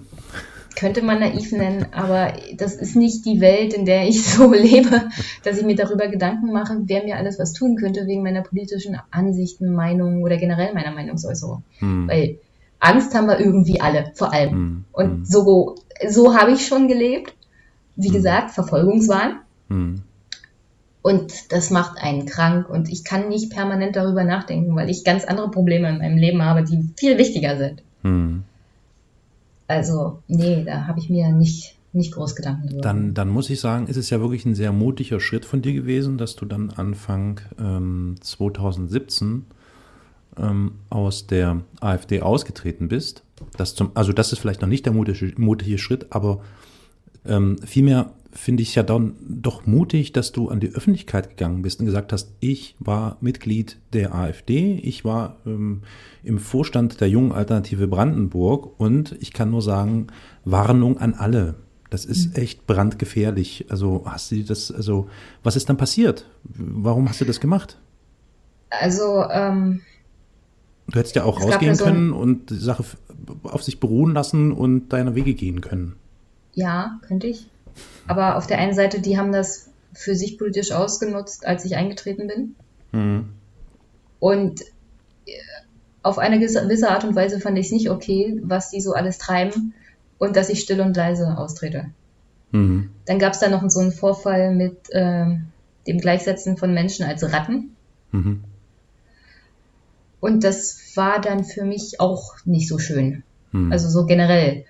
Könnte 0.76 1.02
man 1.02 1.20
naiv 1.20 1.52
nennen, 1.52 1.86
aber 1.92 2.32
das 2.56 2.74
ist 2.74 2.96
nicht 2.96 3.24
die 3.26 3.40
Welt, 3.40 3.74
in 3.74 3.84
der 3.84 4.06
ich 4.08 4.24
so 4.30 4.52
lebe, 4.52 5.08
dass 5.42 5.58
ich 5.58 5.64
mir 5.64 5.74
darüber 5.76 6.08
Gedanken 6.08 6.52
mache, 6.52 6.76
wer 6.84 7.04
mir 7.04 7.16
alles 7.16 7.38
was 7.38 7.52
tun 7.52 7.76
könnte 7.76 8.06
wegen 8.06 8.22
meiner 8.22 8.42
politischen 8.42 8.96
Ansichten, 9.10 9.74
Meinungen 9.74 10.22
oder 10.22 10.36
generell 10.36 10.72
meiner 10.72 10.92
Meinungsäußerung. 10.92 11.64
Hm. 11.80 12.08
Weil 12.08 12.38
Angst 12.78 13.14
haben 13.14 13.26
wir 13.26 13.38
irgendwie 13.38 13.80
alle, 13.80 14.12
vor 14.14 14.32
allem. 14.32 14.50
Hm, 14.52 14.84
Und 14.92 15.10
hm, 15.10 15.24
so, 15.24 15.74
so 16.08 16.34
habe 16.34 16.52
ich 16.52 16.66
schon 16.66 16.88
gelebt. 16.88 17.34
Wie 17.96 18.08
Hm. 18.08 18.14
gesagt, 18.14 18.52
Verfolgungswahn. 18.52 19.40
hm. 19.68 20.02
Und 21.02 21.50
das 21.52 21.70
macht 21.70 21.98
einen 21.98 22.26
krank. 22.26 22.68
Und 22.68 22.90
ich 22.90 23.04
kann 23.04 23.28
nicht 23.28 23.50
permanent 23.50 23.96
darüber 23.96 24.22
nachdenken, 24.24 24.76
weil 24.76 24.90
ich 24.90 25.02
ganz 25.02 25.24
andere 25.24 25.50
Probleme 25.50 25.88
in 25.88 25.98
meinem 25.98 26.18
Leben 26.18 26.42
habe, 26.42 26.62
die 26.62 26.90
viel 26.96 27.16
wichtiger 27.18 27.56
sind. 27.56 27.82
Hm. 28.02 28.44
Also, 29.70 30.20
nee, 30.26 30.64
da 30.64 30.88
habe 30.88 30.98
ich 30.98 31.10
mir 31.10 31.30
nicht, 31.30 31.76
nicht 31.92 32.12
groß 32.12 32.34
Gedanken 32.34 32.66
drüber. 32.66 32.80
Dann, 32.80 33.14
dann 33.14 33.28
muss 33.28 33.50
ich 33.50 33.60
sagen, 33.60 33.86
ist 33.86 33.96
es 33.96 34.10
ja 34.10 34.20
wirklich 34.20 34.44
ein 34.44 34.56
sehr 34.56 34.72
mutiger 34.72 35.20
Schritt 35.20 35.44
von 35.44 35.62
dir 35.62 35.72
gewesen, 35.72 36.18
dass 36.18 36.34
du 36.34 36.44
dann 36.44 36.70
Anfang 36.70 37.40
ähm, 37.56 38.16
2017 38.20 39.46
ähm, 40.38 40.72
aus 40.90 41.28
der 41.28 41.60
AfD 41.80 42.20
ausgetreten 42.20 42.88
bist, 42.88 43.22
das 43.56 43.76
zum, 43.76 43.92
also 43.94 44.12
das 44.12 44.32
ist 44.32 44.40
vielleicht 44.40 44.60
noch 44.60 44.68
nicht 44.68 44.86
der 44.86 44.92
mutige, 44.92 45.32
mutige 45.40 45.78
Schritt, 45.78 46.08
aber 46.10 46.40
ähm, 47.24 47.56
vielmehr 47.64 48.10
finde 48.32 48.62
ich 48.62 48.74
ja 48.74 48.82
dann 48.82 49.16
doch 49.20 49.66
mutig, 49.66 50.12
dass 50.12 50.32
du 50.32 50.48
an 50.48 50.60
die 50.60 50.72
Öffentlichkeit 50.74 51.30
gegangen 51.30 51.62
bist 51.62 51.80
und 51.80 51.86
gesagt 51.86 52.12
hast, 52.12 52.32
ich 52.40 52.76
war 52.78 53.16
Mitglied 53.20 53.78
der 53.92 54.14
AfD, 54.14 54.74
ich 54.76 55.04
war 55.04 55.36
ähm, 55.46 55.82
im 56.22 56.38
Vorstand 56.38 57.00
der 57.00 57.08
jungen 57.08 57.32
Alternative 57.32 57.88
Brandenburg 57.88 58.78
und 58.78 59.16
ich 59.20 59.32
kann 59.32 59.50
nur 59.50 59.62
sagen, 59.62 60.08
Warnung 60.44 60.98
an 60.98 61.14
alle. 61.14 61.56
Das 61.90 62.04
ist 62.04 62.36
mhm. 62.36 62.42
echt 62.42 62.66
brandgefährlich. 62.66 63.66
Also 63.68 64.02
hast 64.06 64.30
du 64.30 64.44
das, 64.44 64.70
also 64.70 65.08
was 65.42 65.56
ist 65.56 65.68
dann 65.68 65.76
passiert? 65.76 66.26
Warum 66.44 67.08
hast 67.08 67.20
du 67.20 67.24
das 67.24 67.40
gemacht? 67.40 67.78
Also, 68.70 69.24
ähm, 69.28 69.80
Du 70.90 70.98
hättest 70.98 71.14
ja 71.14 71.24
auch 71.24 71.40
rausgehen 71.40 71.74
so 71.74 71.84
können 71.84 72.12
und 72.12 72.50
die 72.50 72.56
Sache 72.56 72.84
auf 73.44 73.62
sich 73.62 73.78
beruhen 73.78 74.12
lassen 74.12 74.52
und 74.52 74.88
deine 74.92 75.14
Wege 75.14 75.34
gehen 75.34 75.60
können. 75.60 75.96
Ja, 76.54 76.98
könnte 77.06 77.28
ich. 77.28 77.48
Aber 78.06 78.36
auf 78.36 78.46
der 78.46 78.58
einen 78.58 78.74
Seite, 78.74 79.00
die 79.00 79.18
haben 79.18 79.32
das 79.32 79.70
für 79.92 80.14
sich 80.14 80.38
politisch 80.38 80.72
ausgenutzt, 80.72 81.46
als 81.46 81.64
ich 81.64 81.76
eingetreten 81.76 82.26
bin. 82.26 82.56
Mhm. 82.92 83.28
Und 84.18 84.62
äh, 85.26 85.32
auf 86.02 86.18
eine 86.18 86.38
gewisse 86.38 86.88
Art 86.88 87.04
und 87.04 87.14
Weise 87.14 87.40
fand 87.40 87.58
ich 87.58 87.66
es 87.66 87.72
nicht 87.72 87.90
okay, 87.90 88.40
was 88.42 88.70
die 88.70 88.80
so 88.80 88.94
alles 88.94 89.18
treiben 89.18 89.74
und 90.18 90.36
dass 90.36 90.48
ich 90.48 90.60
still 90.60 90.80
und 90.80 90.96
leise 90.96 91.36
austrete. 91.36 91.86
Mhm. 92.52 92.90
Dann 93.06 93.18
gab 93.18 93.32
es 93.32 93.40
da 93.40 93.48
noch 93.48 93.68
so 93.68 93.80
einen 93.80 93.92
Vorfall 93.92 94.54
mit 94.54 94.90
äh, 94.90 95.26
dem 95.86 95.98
Gleichsetzen 95.98 96.56
von 96.56 96.74
Menschen 96.74 97.04
als 97.04 97.32
Ratten. 97.32 97.76
Mhm. 98.12 98.44
Und 100.20 100.44
das 100.44 100.78
war 100.94 101.20
dann 101.20 101.44
für 101.44 101.64
mich 101.64 102.00
auch 102.00 102.34
nicht 102.44 102.68
so 102.68 102.78
schön. 102.78 103.22
Mhm. 103.52 103.72
Also 103.72 103.88
so 103.88 104.06
generell 104.06 104.64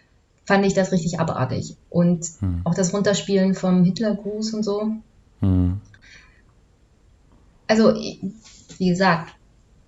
fand 0.45 0.67
ich 0.67 0.75
das 0.75 0.93
richtig 0.93 1.21
abartig. 1.21 1.77
Und 1.89 2.27
hm. 2.41 2.63
auch 2.65 2.75
das 2.75 2.93
Runterspielen 2.93 3.55
vom 3.55 3.85
Hitlergruß 3.85 4.55
und 4.55 4.63
so. 4.63 4.93
Hm. 5.41 5.81
Also, 7.67 7.95
wie 7.95 8.89
gesagt, 8.89 9.35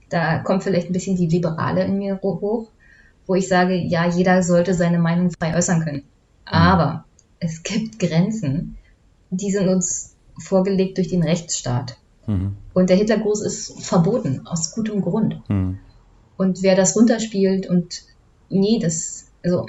da 0.08 0.38
kommt 0.38 0.62
vielleicht 0.62 0.88
ein 0.88 0.92
bisschen 0.92 1.16
die 1.16 1.26
Liberale 1.26 1.84
in 1.84 1.98
mir 1.98 2.20
hoch, 2.22 2.68
wo 3.26 3.34
ich 3.34 3.48
sage, 3.48 3.74
ja, 3.74 4.06
jeder 4.06 4.42
sollte 4.42 4.74
seine 4.74 4.98
Meinung 4.98 5.30
frei 5.30 5.56
äußern 5.56 5.82
können. 5.82 5.98
Hm. 5.98 6.04
Aber 6.44 7.04
es 7.40 7.62
gibt 7.62 7.98
Grenzen, 7.98 8.76
die 9.30 9.50
sind 9.50 9.68
uns 9.68 10.14
vorgelegt 10.38 10.98
durch 10.98 11.08
den 11.08 11.22
Rechtsstaat. 11.22 11.96
Mhm. 12.26 12.56
Und 12.72 12.90
der 12.90 12.96
Hitlergruß 12.96 13.42
ist 13.42 13.82
verboten, 13.82 14.46
aus 14.46 14.74
gutem 14.74 15.02
Grund. 15.02 15.42
Mhm. 15.48 15.78
Und 16.36 16.62
wer 16.62 16.76
das 16.76 16.96
runterspielt 16.96 17.68
und 17.68 18.02
nee, 18.48 18.78
das, 18.80 19.26
also 19.44 19.66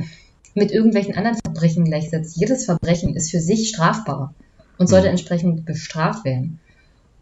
mit 0.53 0.71
irgendwelchen 0.71 1.15
anderen 1.15 1.37
Verbrechen 1.43 1.85
gleichsetzt. 1.85 2.37
Jedes 2.37 2.65
Verbrechen 2.65 3.15
ist 3.15 3.31
für 3.31 3.39
sich 3.39 3.69
strafbar 3.69 4.33
und 4.77 4.87
sollte 4.87 5.07
mhm. 5.07 5.11
entsprechend 5.11 5.65
bestraft 5.65 6.25
werden. 6.25 6.59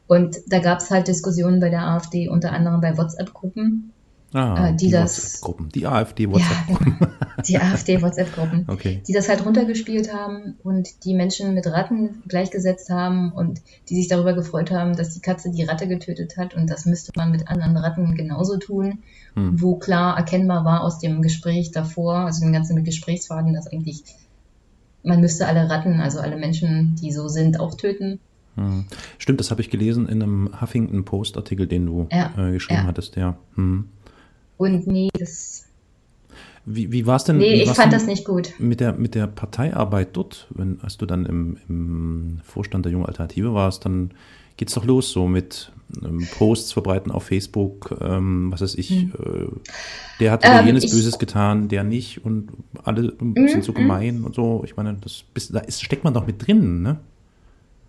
Und 0.08 0.38
da 0.48 0.60
gab 0.60 0.80
es 0.80 0.92
halt 0.92 1.08
Diskussionen 1.08 1.60
bei 1.60 1.70
der 1.70 1.88
AfD, 1.88 2.28
unter 2.28 2.52
anderem 2.52 2.82
bei 2.82 2.98
WhatsApp-Gruppen, 2.98 3.94
Ah, 4.34 4.70
äh, 4.70 4.76
die, 4.76 4.86
die 4.86 4.92
das, 4.92 5.42
gruppen 5.42 5.70
die 5.70 5.86
AfD-WhatsApp-Gruppen. 5.86 6.98
Ja, 7.00 7.42
die 7.48 7.60
AfD-WhatsApp-Gruppen, 7.60 8.66
okay. 8.70 9.02
die 9.06 9.12
das 9.12 9.28
halt 9.28 9.46
runtergespielt 9.46 10.14
haben 10.14 10.56
und 10.64 11.04
die 11.04 11.14
Menschen 11.14 11.54
mit 11.54 11.68
Ratten 11.68 12.24
gleichgesetzt 12.28 12.90
haben 12.90 13.34
und 13.34 13.62
die 13.90 13.96
sich 13.96 14.08
darüber 14.08 14.34
gefreut 14.34 14.72
haben, 14.72 14.96
dass 14.96 15.14
die 15.14 15.20
Katze 15.20 15.52
die 15.52 15.64
Ratte 15.64 15.88
getötet 15.88 16.38
hat 16.38 16.54
und 16.54 16.70
das 16.70 16.86
müsste 16.86 17.12
man 17.18 17.32
mit 17.32 17.50
anderen 17.50 17.76
Ratten 17.76 18.16
genauso 18.16 18.58
tun, 18.58 19.00
hm. 19.34 19.62
wo 19.62 19.76
klar 19.76 20.18
erkennbar 20.18 20.64
war 20.64 20.82
aus 20.82 21.00
dem 21.00 21.22
Gespräch 21.22 21.72
davor, 21.72 22.20
also 22.20 22.42
den 22.46 22.54
ganzen 22.54 22.82
Gesprächsfaden, 22.86 23.54
dass 23.54 23.68
eigentlich 23.68 24.04
man 25.04 25.20
müsste 25.20 25.48
alle 25.48 25.70
Ratten, 25.70 26.00
also 26.00 26.20
alle 26.20 26.38
Menschen, 26.38 26.96
die 27.02 27.12
so 27.12 27.28
sind, 27.28 27.60
auch 27.60 27.76
töten. 27.76 28.20
Hm. 28.56 28.86
Stimmt, 29.18 29.40
das 29.40 29.52
habe 29.52 29.62
ich 29.62 29.70
gelesen 29.70 30.08
in 30.08 30.22
einem 30.22 30.62
Huffington 30.62 31.04
Post-Artikel, 31.06 31.68
den 31.68 31.86
du 31.86 32.08
ja, 32.12 32.32
äh, 32.38 32.52
geschrieben 32.52 32.82
ja. 32.82 32.88
hattest, 32.88 33.16
ja. 33.16 33.38
Hm. 33.56 33.90
Und 34.62 34.86
nee, 34.86 35.10
das. 35.18 35.66
Wie, 36.66 36.92
wie 36.92 37.08
war 37.08 37.16
es 37.16 37.24
denn? 37.24 37.38
Nee, 37.38 37.64
ich 37.64 37.72
fand 37.72 37.92
das 37.92 38.06
nicht 38.06 38.26
gut. 38.26 38.54
Mit 38.60 38.80
der, 38.80 38.94
mit 38.94 39.16
der 39.16 39.26
Parteiarbeit 39.26 40.10
dort, 40.14 40.46
wenn, 40.52 40.80
als 40.82 40.98
du 40.98 41.08
dann 41.08 41.26
im, 41.26 41.58
im 41.68 42.42
Vorstand 42.44 42.86
der 42.86 42.92
Jungen 42.92 43.08
Alternative 43.08 43.56
warst, 43.56 43.86
dann 43.86 44.12
geht 44.58 44.68
es 44.68 44.76
doch 44.76 44.86
los 44.86 45.12
so 45.12 45.28
mit 45.28 45.72
ähm, 46.04 46.28
Posts 46.38 46.74
verbreiten 46.74 47.12
auf 47.12 47.24
Facebook, 47.24 47.98
ähm, 48.02 48.52
was 48.52 48.62
weiß 48.62 48.76
ich, 48.76 48.92
hm. 48.92 49.14
äh, 49.18 49.48
der 50.20 50.32
hat 50.32 50.42
ähm, 50.44 50.68
jenes 50.68 50.84
ich, 50.84 50.92
Böses 50.92 51.18
getan, 51.18 51.68
der 51.68 51.84
nicht 51.84 52.24
und 52.24 52.52
alle 52.84 53.16
mm, 53.20 53.48
sind 53.48 53.64
so 53.64 53.74
gemein 53.74 54.22
mm. 54.22 54.26
und 54.26 54.36
so. 54.36 54.62
Ich 54.64 54.78
meine, 54.78 54.96
das 55.02 55.24
da 55.50 55.62
ist, 55.62 55.82
steckt 55.82 56.04
man 56.04 56.14
doch 56.14 56.28
mit 56.28 56.46
drin, 56.46 56.84
ne? 56.84 57.00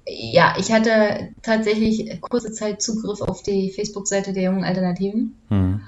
Ja, 0.06 0.54
ich 0.58 0.72
hatte 0.72 1.28
tatsächlich 1.42 2.18
kurze 2.22 2.52
Zeit 2.52 2.80
Zugriff 2.80 3.20
auf 3.20 3.42
die 3.42 3.70
Facebook-Seite 3.70 4.32
der 4.32 4.44
Jungen 4.44 4.64
Alternativen. 4.64 5.36
Hm. 5.48 5.82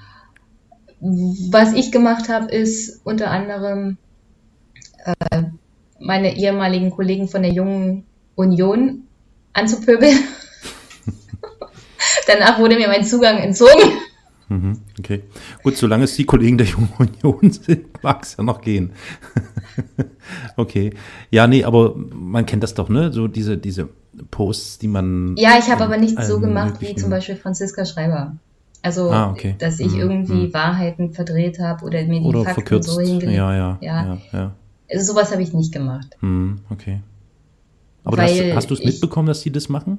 Was 0.99 1.73
ich 1.73 1.91
gemacht 1.91 2.29
habe, 2.29 2.51
ist 2.51 3.01
unter 3.03 3.31
anderem 3.31 3.97
äh, 5.05 5.43
meine 5.99 6.35
ehemaligen 6.35 6.91
Kollegen 6.91 7.27
von 7.27 7.43
der 7.43 7.51
Jungen 7.51 8.05
Union 8.35 9.03
anzupöbeln. 9.53 10.17
Danach 12.27 12.59
wurde 12.59 12.75
mir 12.75 12.87
mein 12.87 13.05
Zugang 13.05 13.37
entzogen. 13.37 13.91
Mhm, 14.47 14.81
okay. 14.99 15.23
Gut, 15.63 15.75
solange 15.75 16.03
es 16.03 16.15
die 16.15 16.25
Kollegen 16.25 16.57
der 16.57 16.67
Jungen 16.67 16.89
Union 16.97 17.51
sind, 17.51 18.03
mag 18.03 18.23
es 18.23 18.37
ja 18.37 18.43
noch 18.43 18.61
gehen. 18.61 18.93
okay. 20.55 20.91
Ja, 21.31 21.47
nee, 21.47 21.63
aber 21.63 21.95
man 21.95 22.45
kennt 22.45 22.63
das 22.63 22.73
doch, 22.73 22.89
ne? 22.89 23.11
So 23.11 23.27
diese, 23.27 23.57
diese 23.57 23.89
Posts, 24.31 24.79
die 24.79 24.87
man. 24.87 25.35
Ja, 25.37 25.57
ich 25.57 25.69
habe 25.69 25.83
aber 25.83 25.97
nicht 25.97 26.21
so 26.23 26.39
gemacht 26.39 26.75
wie 26.79 26.95
zum 26.95 27.09
Beispiel 27.09 27.35
Franziska 27.35 27.85
Schreiber. 27.85 28.35
Also, 28.85 29.09
ah, 29.09 29.31
okay. 29.31 29.55
dass 29.57 29.79
ich 29.79 29.93
mhm. 29.93 29.99
irgendwie 29.99 30.47
mhm. 30.47 30.53
Wahrheiten 30.53 31.11
verdreht 31.11 31.57
habe 31.57 31.83
oder 31.83 32.03
mir 32.03 32.19
die 32.19 32.25
oder 32.27 32.43
Fakten 32.43 32.53
verkürzt. 32.53 32.89
so 32.89 33.01
hingelegt 33.01 33.35
ja, 33.35 33.55
ja, 33.55 33.77
ja. 33.81 34.05
ja, 34.05 34.17
ja. 34.31 34.55
Also 34.91 35.13
sowas 35.13 35.31
habe 35.31 35.41
ich 35.41 35.53
nicht 35.53 35.73
gemacht. 35.73 36.15
Mhm, 36.21 36.59
okay. 36.69 37.01
Aber 38.03 38.21
hast, 38.21 38.39
hast 38.53 38.69
du 38.69 38.75
es 38.75 38.83
mitbekommen, 38.83 39.27
dass 39.27 39.41
sie 39.41 39.51
das 39.51 39.69
machen? 39.69 39.97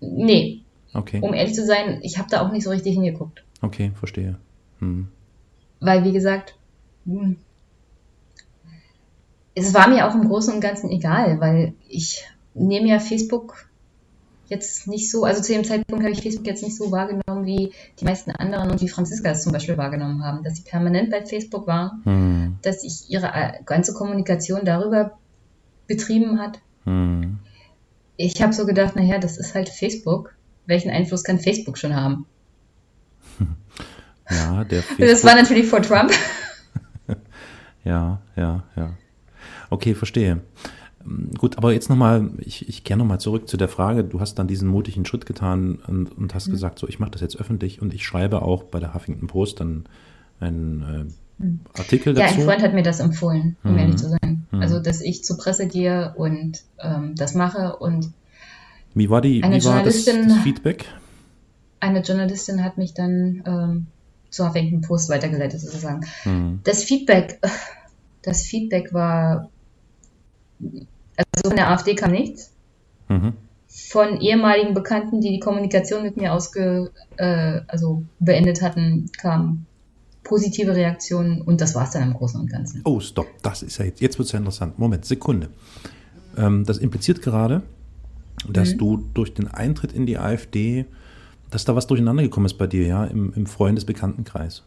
Nee. 0.00 0.62
Okay. 0.94 1.18
Um 1.20 1.34
ehrlich 1.34 1.54
zu 1.54 1.66
sein, 1.66 1.98
ich 2.00 2.16
habe 2.16 2.30
da 2.30 2.40
auch 2.40 2.50
nicht 2.50 2.64
so 2.64 2.70
richtig 2.70 2.94
hingeguckt. 2.94 3.44
Okay, 3.60 3.92
verstehe. 3.94 4.38
Hm. 4.78 5.08
Weil, 5.80 6.04
wie 6.04 6.12
gesagt, 6.12 6.56
hm, 7.04 7.36
es 9.54 9.74
war 9.74 9.90
mir 9.90 10.08
auch 10.08 10.14
im 10.14 10.26
Großen 10.26 10.54
und 10.54 10.62
Ganzen 10.62 10.90
egal, 10.90 11.38
weil 11.38 11.74
ich 11.86 12.24
nehme 12.54 12.88
ja 12.88 12.98
Facebook 12.98 13.68
jetzt 14.48 14.88
nicht 14.88 15.10
so, 15.10 15.24
also 15.24 15.42
zu 15.42 15.52
dem 15.52 15.64
Zeitpunkt 15.64 16.02
habe 16.02 16.12
ich 16.12 16.22
Facebook 16.22 16.46
jetzt 16.46 16.62
nicht 16.62 16.76
so 16.76 16.90
wahrgenommen 16.90 17.44
wie 17.44 17.72
die 18.00 18.04
meisten 18.04 18.30
anderen 18.30 18.70
und 18.70 18.80
wie 18.80 18.88
Franziska 18.88 19.30
es 19.30 19.42
zum 19.42 19.52
Beispiel 19.52 19.76
wahrgenommen 19.76 20.24
haben, 20.24 20.42
dass 20.42 20.56
sie 20.56 20.62
permanent 20.62 21.10
bei 21.10 21.24
Facebook 21.24 21.66
war, 21.66 21.98
hm. 22.04 22.56
dass 22.62 22.82
sich 22.82 23.10
ihre 23.10 23.26
äh, 23.28 23.52
ganze 23.64 23.92
Kommunikation 23.92 24.64
darüber 24.64 25.18
betrieben 25.86 26.38
hat. 26.40 26.60
Hm. 26.84 27.38
Ich 28.16 28.42
habe 28.42 28.52
so 28.52 28.66
gedacht, 28.66 28.96
naja, 28.96 29.18
das 29.18 29.38
ist 29.38 29.54
halt 29.54 29.68
Facebook. 29.68 30.34
Welchen 30.66 30.90
Einfluss 30.90 31.24
kann 31.24 31.38
Facebook 31.38 31.78
schon 31.78 31.94
haben? 31.94 32.26
Ja, 34.30 34.62
der 34.62 34.82
Facebook. 34.82 35.08
Das 35.10 35.24
war 35.24 35.34
natürlich 35.36 35.66
vor 35.66 35.80
Trump. 35.80 36.12
ja, 37.84 38.20
ja, 38.36 38.62
ja. 38.76 38.90
Okay, 39.70 39.94
verstehe. 39.94 40.42
Gut, 41.38 41.56
aber 41.56 41.72
jetzt 41.72 41.88
nochmal, 41.88 42.30
ich, 42.38 42.68
ich 42.68 42.84
kehre 42.84 42.98
nochmal 42.98 43.20
zurück 43.20 43.48
zu 43.48 43.56
der 43.56 43.68
Frage, 43.68 44.04
du 44.04 44.20
hast 44.20 44.34
dann 44.34 44.46
diesen 44.46 44.68
mutigen 44.68 45.06
Schritt 45.06 45.26
getan 45.26 45.78
und, 45.86 46.06
und 46.16 46.34
hast 46.34 46.48
mhm. 46.48 46.52
gesagt, 46.52 46.78
so 46.78 46.88
ich 46.88 46.98
mache 46.98 47.12
das 47.12 47.20
jetzt 47.20 47.38
öffentlich 47.38 47.80
und 47.80 47.94
ich 47.94 48.04
schreibe 48.04 48.42
auch 48.42 48.64
bei 48.64 48.78
der 48.80 48.94
Huffington 48.94 49.26
Post 49.26 49.60
dann 49.60 49.84
einen 50.40 50.82
äh, 51.40 51.42
mhm. 51.42 51.60
Artikel 51.76 52.14
dazu. 52.14 52.34
Ja, 52.34 52.38
ein 52.38 52.44
Freund 52.44 52.62
hat 52.62 52.74
mir 52.74 52.82
das 52.82 53.00
empfohlen, 53.00 53.56
um 53.64 53.72
mhm. 53.72 53.78
ehrlich 53.78 53.96
zu 53.96 54.08
sein. 54.08 54.46
Mhm. 54.50 54.60
Also, 54.60 54.80
dass 54.80 55.00
ich 55.00 55.24
zur 55.24 55.38
Presse 55.38 55.66
gehe 55.66 56.14
und 56.16 56.62
ähm, 56.78 57.14
das 57.16 57.34
mache 57.34 57.76
und 57.76 58.12
wie 58.94 59.08
war, 59.08 59.20
die, 59.20 59.42
wie 59.42 59.64
war 59.64 59.82
das, 59.82 60.04
das, 60.04 60.38
Feedback? 60.42 60.86
Eine 61.80 62.00
Journalistin 62.00 62.64
hat 62.64 62.78
mich 62.78 62.94
dann 62.94 63.42
ähm, 63.46 63.86
zur 64.30 64.48
Huffington 64.48 64.80
Post 64.80 65.08
weitergeleitet 65.08 65.60
sozusagen. 65.60 66.04
Mhm. 66.24 66.60
Das 66.64 66.82
Feedback, 66.82 67.40
das 68.22 68.42
Feedback 68.42 68.92
war 68.92 69.48
also 71.18 71.48
von 71.48 71.56
der 71.56 71.70
AfD 71.70 71.94
kam 71.94 72.12
nichts. 72.12 72.52
Mhm. 73.08 73.34
Von 73.66 74.20
ehemaligen 74.20 74.74
Bekannten, 74.74 75.20
die 75.20 75.30
die 75.30 75.40
Kommunikation 75.40 76.02
mit 76.02 76.16
mir 76.16 76.32
ausge, 76.32 76.90
äh, 77.16 77.60
also 77.66 78.02
beendet 78.18 78.62
hatten, 78.62 79.10
kamen 79.18 79.66
positive 80.24 80.74
Reaktionen 80.74 81.42
und 81.42 81.60
das 81.60 81.74
war 81.74 81.84
es 81.84 81.90
dann 81.90 82.02
im 82.02 82.14
Großen 82.14 82.40
und 82.40 82.50
Ganzen. 82.50 82.82
Oh, 82.84 83.00
stopp, 83.00 83.26
das 83.42 83.62
ist 83.62 83.78
ja 83.78 83.84
jetzt, 83.84 84.00
jetzt 84.00 84.18
wird 84.18 84.26
es 84.26 84.32
ja 84.32 84.38
interessant. 84.38 84.78
Moment, 84.78 85.04
Sekunde. 85.04 85.48
Ähm, 86.36 86.64
das 86.64 86.78
impliziert 86.78 87.22
gerade, 87.22 87.62
dass 88.48 88.72
mhm. 88.72 88.78
du 88.78 88.96
durch 89.14 89.34
den 89.34 89.48
Eintritt 89.48 89.92
in 89.92 90.06
die 90.06 90.18
AfD 90.18 90.86
dass 91.50 91.64
da 91.64 91.74
was 91.74 91.86
durcheinander 91.86 92.22
gekommen 92.22 92.46
ist 92.46 92.58
bei 92.58 92.66
dir, 92.66 92.86
ja, 92.86 93.04
im, 93.04 93.32
im 93.34 93.46
Freundesbekanntenkreis. 93.46 94.62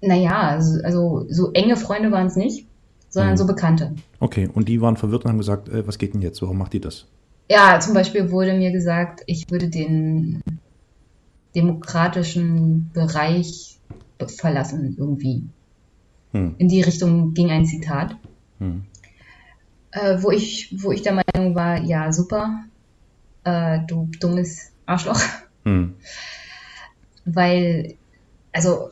Naja, 0.00 0.40
also, 0.48 0.82
also 0.82 1.26
so 1.28 1.52
enge 1.52 1.76
Freunde 1.76 2.10
waren 2.10 2.26
es 2.26 2.36
nicht, 2.36 2.66
sondern 3.12 3.34
Mhm. 3.34 3.36
so 3.38 3.46
Bekannte. 3.46 3.94
Okay, 4.18 4.48
und 4.52 4.68
die 4.68 4.80
waren 4.80 4.96
verwirrt 4.96 5.24
und 5.24 5.30
haben 5.30 5.38
gesagt, 5.38 5.68
äh, 5.68 5.86
was 5.86 5.98
geht 5.98 6.14
denn 6.14 6.22
jetzt? 6.22 6.42
Warum 6.42 6.58
macht 6.58 6.72
die 6.72 6.80
das? 6.80 7.06
Ja, 7.50 7.78
zum 7.78 7.94
Beispiel 7.94 8.30
wurde 8.32 8.54
mir 8.54 8.72
gesagt, 8.72 9.22
ich 9.26 9.44
würde 9.50 9.68
den 9.68 10.42
demokratischen 11.54 12.90
Bereich 12.94 13.78
be- 14.18 14.28
verlassen 14.28 14.96
irgendwie. 14.98 15.44
Hm. 16.32 16.54
In 16.58 16.68
die 16.68 16.80
Richtung 16.82 17.34
ging 17.34 17.50
ein 17.50 17.66
Zitat, 17.66 18.16
Hm. 18.58 18.84
äh, 19.90 20.16
wo 20.22 20.30
ich, 20.30 20.74
wo 20.82 20.92
ich 20.92 21.02
der 21.02 21.12
Meinung 21.34 21.54
war, 21.54 21.78
ja 21.82 22.10
super, 22.12 22.64
äh, 23.44 23.80
du 23.86 24.08
dummes 24.18 24.72
Arschloch, 24.86 25.20
Hm. 25.64 25.94
weil 27.26 27.96
also 28.52 28.90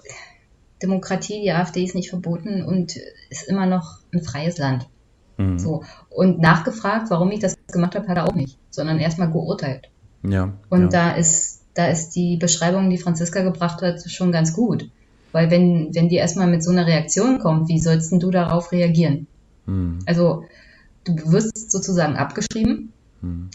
Demokratie, 0.83 1.43
die 1.43 1.53
AfD 1.53 1.85
ist 1.85 1.95
nicht 1.95 2.11
verboten 2.11 2.63
und 2.65 2.97
ist 3.29 3.49
immer 3.49 3.67
noch 3.67 3.99
ein 4.13 4.23
freies 4.23 4.59
Land. 4.59 4.89
Hm. 5.37 5.59
So 5.59 5.85
und 6.11 6.41
nachgefragt, 6.41 7.11
warum 7.11 7.31
ich 7.31 7.41
das 7.41 7.57
gemacht 7.73 7.95
habe, 7.95 8.09
hat 8.09 8.17
er 8.17 8.29
auch 8.29 8.35
nicht, 8.35 8.59
sondern 8.71 8.99
erstmal 8.99 9.31
geurteilt. 9.31 9.91
Ja. 10.23 10.53
Und 10.69 10.83
ja. 10.83 10.89
da 10.89 11.11
ist, 11.13 11.63
da 11.75 11.89
ist 11.89 12.11
die 12.11 12.37
Beschreibung, 12.37 12.91
die 12.91 12.99
Franziska 12.99 13.43
gebracht 13.43 13.83
hat, 13.83 14.03
schon 14.11 14.33
ganz 14.33 14.53
gut. 14.53 14.91
Weil 15.33 15.51
wenn, 15.51 15.95
wenn 15.95 16.09
die 16.09 16.17
erstmal 16.17 16.49
mit 16.49 16.63
so 16.63 16.71
einer 16.71 16.87
Reaktion 16.87 17.39
kommt, 17.39 17.69
wie 17.69 17.79
sollst 17.79 18.11
denn 18.11 18.21
du 18.21 18.31
darauf 18.31 18.73
reagieren? 18.73 19.27
Hm. 19.67 20.01
Also, 20.07 20.45
du 21.05 21.15
wirst 21.33 21.71
sozusagen 21.71 22.17
abgeschrieben. 22.17 22.93
Hm. 23.21 23.49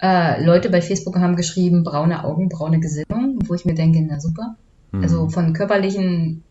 Äh, 0.00 0.42
Leute 0.42 0.70
bei 0.70 0.80
Facebook 0.80 1.16
haben 1.18 1.36
geschrieben, 1.36 1.84
braune 1.84 2.24
Augen, 2.24 2.48
braune 2.48 2.80
Gesinnung, 2.80 3.38
wo 3.46 3.54
ich 3.54 3.66
mir 3.66 3.74
denke, 3.74 4.00
na 4.02 4.18
super. 4.18 4.56
Hm. 4.92 5.02
Also 5.02 5.28
von 5.28 5.52
körperlichen 5.52 6.42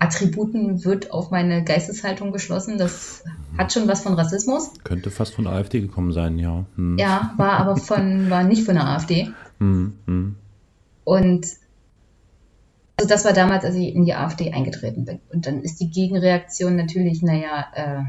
Attributen 0.00 0.84
wird 0.84 1.12
auf 1.12 1.30
meine 1.30 1.62
Geisteshaltung 1.62 2.32
geschlossen. 2.32 2.78
Das 2.78 3.22
hat 3.56 3.72
schon 3.72 3.86
was 3.86 4.00
von 4.00 4.14
Rassismus. 4.14 4.72
Könnte 4.82 5.10
fast 5.10 5.34
von 5.34 5.44
der 5.44 5.52
AfD 5.52 5.80
gekommen 5.80 6.12
sein, 6.12 6.38
ja. 6.38 6.64
Hm. 6.76 6.98
Ja, 6.98 7.34
war 7.36 7.58
aber 7.58 7.76
von, 7.76 8.30
war 8.30 8.42
nicht 8.42 8.64
von 8.64 8.74
der 8.76 8.86
AfD. 8.86 9.30
Hm. 9.58 9.92
Hm. 10.06 10.36
Und 11.04 11.46
also 12.96 13.08
das 13.08 13.24
war 13.24 13.34
damals, 13.34 13.64
als 13.64 13.76
ich 13.76 13.94
in 13.94 14.04
die 14.04 14.14
AfD 14.14 14.52
eingetreten 14.52 15.04
bin. 15.04 15.20
Und 15.32 15.46
dann 15.46 15.62
ist 15.62 15.80
die 15.80 15.90
Gegenreaktion 15.90 16.76
natürlich, 16.76 17.22
naja, 17.22 17.66
äh, 17.74 18.02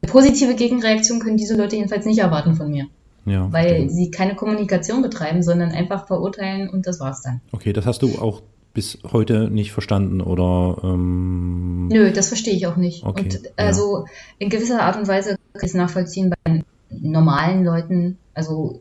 eine 0.00 0.12
positive 0.12 0.54
Gegenreaktion 0.54 1.20
können 1.20 1.36
diese 1.36 1.56
Leute 1.56 1.76
jedenfalls 1.76 2.06
nicht 2.06 2.18
erwarten 2.18 2.54
von 2.54 2.70
mir, 2.70 2.86
Ja. 3.30 3.52
weil 3.52 3.68
verstehe. 3.68 3.90
sie 3.90 4.10
keine 4.10 4.34
Kommunikation 4.36 5.02
betreiben, 5.02 5.42
sondern 5.42 5.70
einfach 5.70 6.06
verurteilen 6.06 6.68
und 6.68 6.86
das 6.86 7.00
war's 7.00 7.22
dann. 7.22 7.40
Okay, 7.52 7.72
das 7.72 7.86
hast 7.86 8.02
du 8.02 8.18
auch 8.18 8.42
bis 8.74 8.98
heute 9.12 9.50
nicht 9.50 9.72
verstanden 9.72 10.20
oder 10.20 10.78
ähm, 10.84 11.88
Nö, 11.88 12.12
das 12.12 12.28
verstehe 12.28 12.54
ich 12.54 12.66
auch 12.66 12.76
nicht. 12.76 13.04
Okay, 13.04 13.22
und 13.24 13.32
ja. 13.34 13.40
also 13.56 14.04
in 14.38 14.50
gewisser 14.50 14.82
Art 14.82 14.96
und 14.96 15.08
Weise 15.08 15.30
kann 15.52 15.62
ich 15.62 15.68
es 15.70 15.74
nachvollziehen 15.74 16.32
bei 16.44 16.62
normalen 16.90 17.64
Leuten, 17.64 18.18
also 18.34 18.80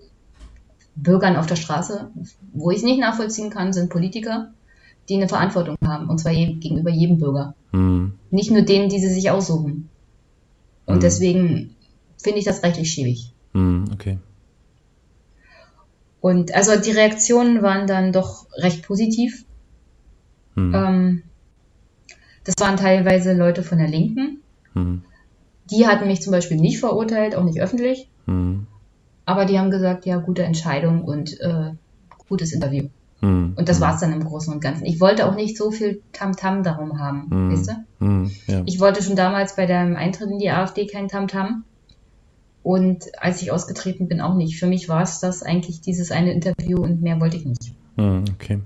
Bürgern 0.96 1.36
auf 1.36 1.46
der 1.48 1.56
Straße. 1.56 2.10
Wo 2.54 2.72
ich 2.72 2.78
es 2.78 2.84
nicht 2.84 3.00
nachvollziehen 3.00 3.50
kann, 3.50 3.74
sind 3.74 3.90
Politiker, 3.90 4.52
die 5.10 5.16
eine 5.16 5.28
Verantwortung 5.30 5.78
haben, 5.86 6.10
und 6.10 6.20
zwar 6.20 6.32
je, 6.32 6.54
gegenüber 6.54 6.90
jedem 6.90 7.18
Bürger. 7.18 7.56
hm. 7.72 8.14
Nicht 8.30 8.52
nur 8.52 8.62
denen, 8.64 8.90
die 8.90 9.00
sie 9.00 9.10
sich 9.14 9.30
aussuchen. 9.32 9.90
Und 10.86 10.96
Mhm. 10.98 11.00
deswegen 11.02 11.76
finde 12.18 12.40
ich 12.40 12.46
das 12.46 12.62
rechtlich 12.64 12.92
schäbig. 12.92 13.32
Hm. 13.54 13.86
okay. 13.94 14.18
Und 16.28 16.54
also 16.54 16.78
die 16.78 16.92
Reaktionen 16.92 17.62
waren 17.62 17.88
dann 17.88 18.12
doch 18.12 18.48
recht 18.58 18.86
positiv. 18.86 19.46
Hm. 20.56 20.76
Ähm, 20.76 21.24
das 22.44 22.56
waren 22.60 22.76
teilweise 22.76 23.32
Leute 23.32 23.64
von 23.64 23.78
der 23.78 23.88
Linken. 23.88 24.42
Hm. 24.74 25.04
Die 25.72 25.88
hatten 25.88 26.06
mich 26.06 26.22
zum 26.22 26.34
Beispiel 26.34 26.58
nicht 26.58 26.82
verurteilt, 26.82 27.34
auch 27.34 27.46
nicht 27.46 27.62
öffentlich. 27.62 28.10
Hm. 28.26 28.68
Aber 29.24 29.46
die 29.46 29.58
haben 29.58 29.72
gesagt, 29.72 30.06
ja, 30.06 30.18
gute 30.18 30.44
Entscheidung 30.44 31.06
und 31.06 31.40
äh, 31.40 31.72
gutes 32.28 32.52
Interview. 32.52 32.90
Hm. 33.22 33.54
Und 33.56 33.70
das 33.70 33.78
hm. 33.78 33.84
war's 33.84 34.02
dann 34.02 34.12
im 34.12 34.26
Großen 34.26 34.54
und 34.54 34.60
Ganzen. 34.60 34.86
Ich 34.86 35.00
wollte 35.00 35.30
auch 35.30 35.36
nicht 35.36 35.56
so 35.56 35.72
viel 35.72 36.02
Tamtam 36.12 36.62
darum 36.62 37.00
haben, 37.00 37.30
Hm. 37.32 37.52
weißt 37.54 37.70
du? 37.70 38.52
Ja. 38.52 38.64
Ich 38.66 38.82
wollte 38.82 39.02
schon 39.02 39.16
damals 39.16 39.56
bei 39.56 39.66
dem 39.66 39.96
Eintritt 39.96 40.30
in 40.30 40.40
die 40.40 40.52
AfD 40.52 40.88
kein 40.88 41.08
Tamtam. 41.08 41.64
Und 42.68 43.06
als 43.18 43.42
ich 43.42 43.54
ausgetreten 43.54 44.10
bin, 44.10 44.20
auch 44.20 44.34
nicht. 44.34 44.60
Für 44.60 44.68
mich 44.68 44.90
war 44.90 45.02
es 45.02 45.22
das 45.22 45.42
eigentlich 45.42 45.80
dieses 45.80 46.12
eine 46.12 46.34
Interview 46.34 46.84
und 46.84 47.02
mehr 47.02 47.22
wollte 47.22 47.38
ich 47.38 47.46
nicht. 47.46 47.74
Hm. 47.96 48.26
Okay. 48.34 48.60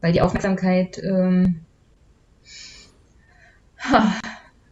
Weil 0.00 0.12
die 0.12 0.20
Aufmerksamkeit, 0.20 1.00
ähm, 1.04 1.60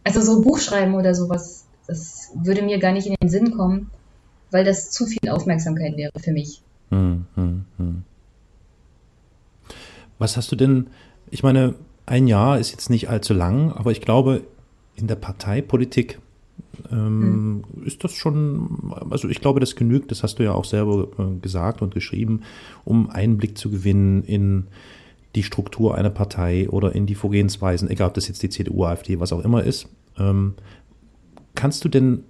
also 0.03 0.19
so 0.19 0.41
Buchschreiben 0.41 0.95
oder 0.95 1.15
sowas, 1.15 1.67
das 1.87 2.31
würde 2.35 2.63
mir 2.63 2.79
gar 2.79 2.91
nicht 2.91 3.07
in 3.07 3.15
den 3.15 3.29
Sinn 3.29 3.51
kommen, 3.51 3.91
weil 4.51 4.65
das 4.65 4.91
zu 4.91 5.05
viel 5.05 5.29
Aufmerksamkeit 5.29 5.95
wäre 5.95 6.11
für 6.19 6.33
mich. 6.33 6.61
Hm, 6.89 7.27
hm, 7.35 7.63
hm. 7.77 8.03
Was 10.17 10.35
hast 10.35 10.51
du 10.51 10.57
denn, 10.57 10.87
ich 11.31 11.43
meine, 11.43 11.75
ein 12.05 12.27
Jahr 12.27 12.59
ist 12.59 12.71
jetzt 12.71 12.89
nicht 12.89 13.07
allzu 13.07 13.33
lang, 13.33 13.71
aber 13.71 13.93
ich 13.93 14.01
glaube, 14.01 14.43
in 14.97 15.07
der 15.07 15.15
Parteipolitik 15.15 16.19
ähm, 16.91 17.63
ist 17.83 18.03
das 18.03 18.13
schon, 18.13 18.93
also 19.09 19.27
ich 19.29 19.41
glaube, 19.41 19.59
das 19.59 19.75
genügt, 19.75 20.11
das 20.11 20.23
hast 20.23 20.39
du 20.39 20.43
ja 20.43 20.53
auch 20.53 20.65
selber 20.65 21.07
äh, 21.17 21.39
gesagt 21.39 21.81
und 21.81 21.93
geschrieben, 21.93 22.41
um 22.85 23.09
Einblick 23.09 23.57
zu 23.57 23.69
gewinnen 23.69 24.23
in 24.23 24.67
die 25.35 25.43
Struktur 25.43 25.95
einer 25.95 26.09
Partei 26.09 26.69
oder 26.69 26.95
in 26.95 27.05
die 27.05 27.15
Vorgehensweisen, 27.15 27.89
egal 27.89 28.09
ob 28.09 28.13
das 28.13 28.27
jetzt 28.27 28.41
die 28.43 28.49
CDU, 28.49 28.85
AfD, 28.85 29.19
was 29.19 29.33
auch 29.33 29.43
immer 29.43 29.63
ist. 29.63 29.87
Ähm, 30.17 30.53
kannst 31.55 31.85
du 31.85 31.89
denn 31.89 32.23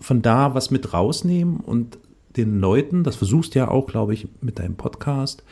von 0.00 0.22
da 0.22 0.54
was 0.54 0.70
mit 0.70 0.92
rausnehmen 0.92 1.58
und 1.58 1.98
den 2.36 2.60
Leuten, 2.60 3.04
das 3.04 3.16
versuchst 3.16 3.54
du 3.54 3.60
ja 3.60 3.68
auch, 3.68 3.86
glaube 3.86 4.14
ich, 4.14 4.28
mit 4.40 4.58
deinem 4.58 4.76
Podcast, 4.76 5.42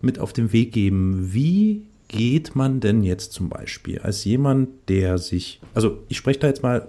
mit 0.00 0.18
auf 0.18 0.32
den 0.32 0.52
Weg 0.52 0.72
geben. 0.72 1.32
Wie 1.32 1.82
geht 2.08 2.56
man 2.56 2.80
denn 2.80 3.02
jetzt 3.04 3.32
zum 3.32 3.48
Beispiel 3.48 4.00
als 4.00 4.24
jemand, 4.24 4.70
der 4.88 5.18
sich, 5.18 5.60
also 5.74 5.98
ich 6.08 6.16
spreche 6.16 6.40
da 6.40 6.46
jetzt 6.48 6.62
mal, 6.62 6.88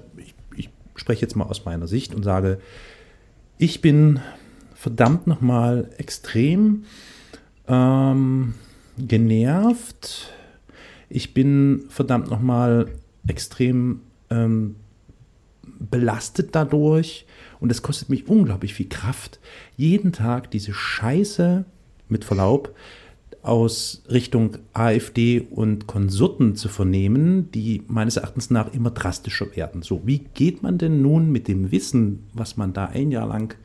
spreche 0.95 1.21
jetzt 1.21 1.35
mal 1.35 1.45
aus 1.45 1.65
meiner 1.65 1.87
Sicht 1.87 2.13
und 2.13 2.23
sage, 2.23 2.59
ich 3.57 3.81
bin 3.81 4.19
verdammt 4.73 5.27
nochmal 5.27 5.89
extrem 5.97 6.85
ähm, 7.67 8.55
genervt. 8.97 10.33
Ich 11.09 11.33
bin 11.33 11.85
verdammt 11.89 12.29
nochmal 12.29 12.87
extrem 13.27 14.01
ähm, 14.29 14.75
belastet 15.63 16.55
dadurch 16.55 17.25
und 17.59 17.71
es 17.71 17.81
kostet 17.81 18.09
mich 18.09 18.27
unglaublich 18.27 18.73
viel 18.73 18.89
Kraft, 18.89 19.39
jeden 19.77 20.11
Tag 20.11 20.51
diese 20.51 20.73
Scheiße, 20.73 21.65
mit 22.11 22.25
Verlaub, 22.25 22.75
aus 23.43 24.03
Richtung 24.09 24.57
AfD 24.73 25.41
und 25.49 25.87
Konsorten 25.87 26.55
zu 26.55 26.69
vernehmen, 26.69 27.49
die 27.51 27.81
meines 27.87 28.17
Erachtens 28.17 28.51
nach 28.51 28.73
immer 28.73 28.91
drastischer 28.91 29.55
werden. 29.55 29.81
So, 29.81 30.01
wie 30.05 30.19
geht 30.33 30.61
man 30.61 30.77
denn 30.77 31.01
nun 31.01 31.31
mit 31.31 31.47
dem 31.47 31.71
Wissen, 31.71 32.23
was 32.33 32.57
man 32.57 32.73
da 32.73 32.85
ein 32.85 33.11
Jahr 33.11 33.27
lang 33.27 33.55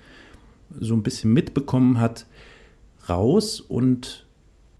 so 0.78 0.94
ein 0.94 1.02
bisschen 1.02 1.32
mitbekommen 1.32 2.00
hat, 2.00 2.26
raus 3.08 3.60
und 3.60 4.26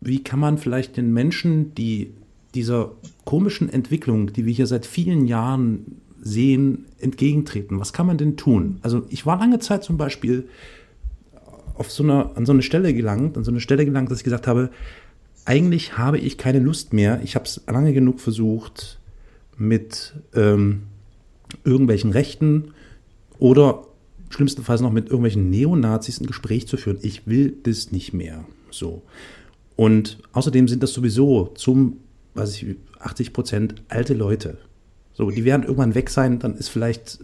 wie 0.01 0.23
kann 0.23 0.41
man 0.41 0.59
vielleicht 0.59 0.97
den 0.97 1.13
Menschen, 1.13 1.75
die 1.75 2.13
dieser 2.55 2.93
komischen 3.25 3.69
Entwicklung, 3.69 4.33
die 4.33 4.47
wir 4.47 4.53
hier 4.53 4.67
seit 4.67 4.87
vielen 4.87 5.27
Jahren 5.27 6.01
sehen, 6.21 6.87
entgegentreten? 6.99 7.79
Was 7.79 7.93
kann 7.93 8.07
man 8.07 8.19
denn 8.19 8.37
tun? 8.37 8.79
Also 8.83 9.05
ich 9.11 9.27
war 9.27 9.39
lange 9.39 9.59
Zeit 9.59 9.85
zum 9.85 9.97
Beispiel 9.97 10.49
auf 11.79 11.91
so 11.91 12.03
einer, 12.03 12.33
an 12.37 12.47
so 12.47 12.53
eine 12.53 12.63
Stelle 12.63 12.95
gelangt, 12.95 13.37
an 13.37 13.45
so 13.45 13.51
eine 13.51 13.61
Stelle 13.61 13.85
gelangt, 13.85 14.11
dass 14.11 14.19
ich 14.19 14.25
gesagt 14.25 14.47
habe, 14.47 14.71
eigentlich 15.45 15.97
habe 15.97 16.19
ich 16.19 16.39
keine 16.39 16.59
Lust 16.59 16.93
mehr. 16.93 17.21
Ich 17.23 17.35
habe 17.35 17.45
es 17.45 17.63
lange 17.67 17.93
genug 17.93 18.21
versucht, 18.21 18.99
mit 19.57 20.15
ähm, 20.35 20.83
irgendwelchen 21.65 22.11
Rechten 22.11 22.73
oder 23.39 23.87
schlimmstenfalls 24.31 24.81
noch 24.81 24.93
mit 24.93 25.07
irgendwelchen 25.07 25.51
Neonazis 25.51 26.21
ein 26.21 26.27
Gespräch 26.27 26.67
zu 26.67 26.77
führen. 26.77 26.99
Ich 27.03 27.27
will 27.27 27.57
das 27.63 27.93
nicht 27.93 28.13
mehr. 28.13 28.45
So. 28.71 29.03
Und 29.77 30.19
außerdem 30.33 30.69
sind 30.69 30.83
das 30.83 30.93
sowieso 30.93 31.47
zum, 31.55 31.99
weiß 32.35 32.63
ich, 32.63 32.77
80 32.99 33.33
Prozent 33.33 33.75
alte 33.89 34.15
Leute. 34.15 34.59
So, 35.15 35.31
die 35.31 35.45
werden 35.45 35.63
irgendwann 35.63 35.95
weg 35.95 36.11
sein, 36.11 36.39
dann 36.39 36.57
ist 36.57 36.69
vielleicht 36.69 37.21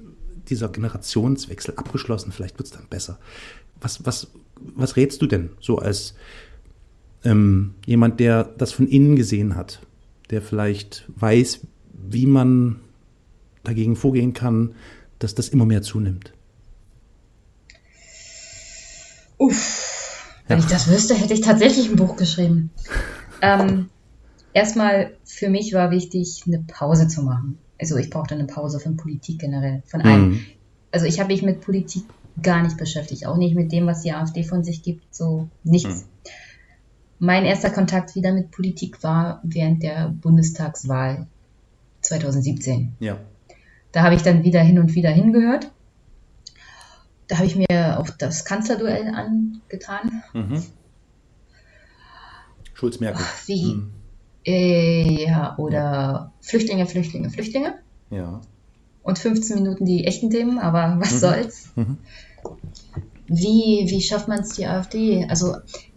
dieser 0.49 0.69
Generationswechsel 0.69 1.75
abgeschlossen, 1.77 2.33
vielleicht 2.33 2.59
wird 2.59 2.67
es 2.67 2.73
dann 2.73 2.87
besser. 2.89 3.19
Was, 3.81 4.05
was, 4.07 4.29
was 4.75 4.97
rätst 4.97 5.23
du 5.23 5.27
denn 5.27 5.51
so 5.61 5.79
als 5.79 6.15
ähm, 7.25 7.75
jemand, 7.87 8.21
der 8.21 8.45
das 8.45 8.73
von 8.73 8.89
innen 8.89 9.17
gesehen 9.17 9.57
hat, 9.57 9.81
der 10.31 10.43
vielleicht 10.43 11.05
weiß, 11.17 11.61
wie 11.93 12.27
man 12.27 12.81
dagegen 13.65 13.97
vorgehen 13.97 14.33
kann, 14.33 14.75
dass 15.19 15.35
das 15.35 15.49
immer 15.49 15.67
mehr 15.67 15.83
zunimmt? 15.83 16.33
Uff, 19.39 20.43
wenn 20.49 20.59
ja. 20.59 20.65
ich 20.65 20.71
das 20.71 20.89
wüsste, 20.89 21.15
hätte 21.15 21.35
ich 21.35 21.41
tatsächlich 21.41 21.89
ein 21.89 21.97
Buch 21.97 22.17
geschrieben. 22.17 22.71
ähm, 23.41 23.89
erstmal, 24.53 25.13
für 25.25 25.49
mich 25.49 25.73
war 25.73 25.91
wichtig, 25.91 26.43
eine 26.47 26.61
Pause 26.61 27.09
zu 27.09 27.23
machen. 27.23 27.59
Also 27.81 27.97
ich 27.97 28.11
brauchte 28.11 28.35
eine 28.35 28.47
Pause 28.47 28.79
von 28.79 28.97
Politik 28.97 29.41
generell, 29.41 29.83
von 29.87 30.03
allem. 30.03 30.29
Mhm. 30.29 30.41
Also 30.93 31.07
ich 31.07 31.19
habe 31.19 31.33
mich 31.33 31.43
mit 31.43 31.61
Politik 31.61 32.05
gar 32.41 32.62
nicht 32.62 32.76
beschäftigt, 32.76 33.26
auch 33.26 33.37
nicht 33.37 33.55
mit 33.55 33.72
dem, 33.72 33.87
was 33.87 34.03
die 34.03 34.12
AfD 34.12 34.45
von 34.45 34.64
sich 34.64 34.83
gibt, 34.83 35.14
so 35.14 35.49
nichts. 35.64 36.05
Mhm. 36.05 36.33
Mein 37.18 37.45
erster 37.45 37.70
Kontakt 37.70 38.14
wieder 38.14 38.33
mit 38.33 38.51
Politik 38.51 39.03
war 39.03 39.41
während 39.45 39.83
der 39.83 40.09
Bundestagswahl 40.09 41.26
2017. 42.01 42.97
Ja. 42.99 43.18
Da 43.93 44.03
habe 44.03 44.14
ich 44.14 44.22
dann 44.22 44.43
wieder 44.43 44.61
hin 44.61 44.78
und 44.78 44.95
wieder 44.95 45.11
hingehört. 45.11 45.70
Da 47.28 47.37
habe 47.37 47.47
ich 47.47 47.57
mir 47.57 47.99
auch 47.99 48.11
das 48.11 48.45
Kanzlerduell 48.45 49.09
angetan. 49.14 50.22
Mhm. 50.33 50.62
Schulz-Merkel. 52.74 53.24
Wie? 53.47 53.74
Mhm. 53.74 53.93
Äh, 54.45 55.24
ja, 55.26 55.57
oder 55.59 55.72
ja. 55.72 56.33
Flüchtlinge, 56.41 56.87
Flüchtlinge, 56.87 57.30
Flüchtlinge. 57.30 57.78
Ja. 58.11 58.41
Und 59.03 59.19
15 59.19 59.57
Minuten 59.57 59.85
die 59.85 60.07
echten 60.07 60.31
Themen, 60.31 60.59
aber 60.59 60.97
was 61.01 61.13
mhm. 61.15 61.19
soll's. 61.19 61.69
Mhm. 61.75 61.99
Wie, 63.27 63.87
wie 63.89 64.01
schafft 64.01 64.29
man 64.29 64.41
es, 64.41 64.51
die 64.51 64.67
AfD? 64.67 65.27
Also, 65.29 65.57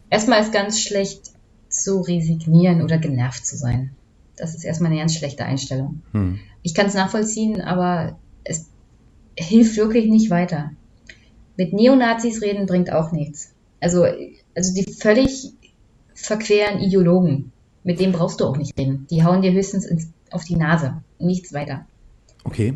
erstmal 0.10 0.41
ist 0.41 0.53
ganz 0.53 0.80
schlecht 0.80 1.32
zu 1.70 2.01
resignieren 2.01 2.82
oder 2.82 2.97
genervt 2.97 3.45
zu 3.45 3.58
sein. 3.58 3.91
Das 4.38 4.56
ist 4.56 4.64
erstmal 4.64 4.91
eine 4.91 4.99
ganz 4.99 5.16
schlechte 5.16 5.45
Einstellung. 5.45 6.01
Mhm. 6.14 6.39
Ich 6.64 6.74
kann 6.74 6.88
es 6.88 6.93
nachvollziehen, 6.93 7.62
aber 7.62 8.18
es 8.43 8.70
hilft 9.38 9.78
wirklich 9.78 10.08
nicht 10.08 10.30
weiter. 10.30 10.72
Mit 11.58 11.74
Neonazis 11.74 12.41
reden 12.41 12.66
bringt 12.66 12.91
auch 12.91 13.12
nichts. 13.12 13.53
Also, 13.80 14.06
also 14.56 14.74
die 14.74 14.91
völlig 14.91 15.53
verqueren 16.14 16.80
Ideologen, 16.80 17.51
mit 17.84 17.99
denen 17.99 18.14
brauchst 18.14 18.39
du 18.39 18.45
auch 18.45 18.58
nicht 18.58 18.78
reden. 18.78 19.06
Die 19.10 19.24
hauen 19.24 19.41
dir 19.41 19.51
höchstens 19.51 19.86
ins, 19.86 20.10
auf 20.32 20.43
die 20.43 20.56
Nase. 20.56 21.01
Nichts 21.20 21.53
weiter. 21.53 21.86
Okay. 22.43 22.76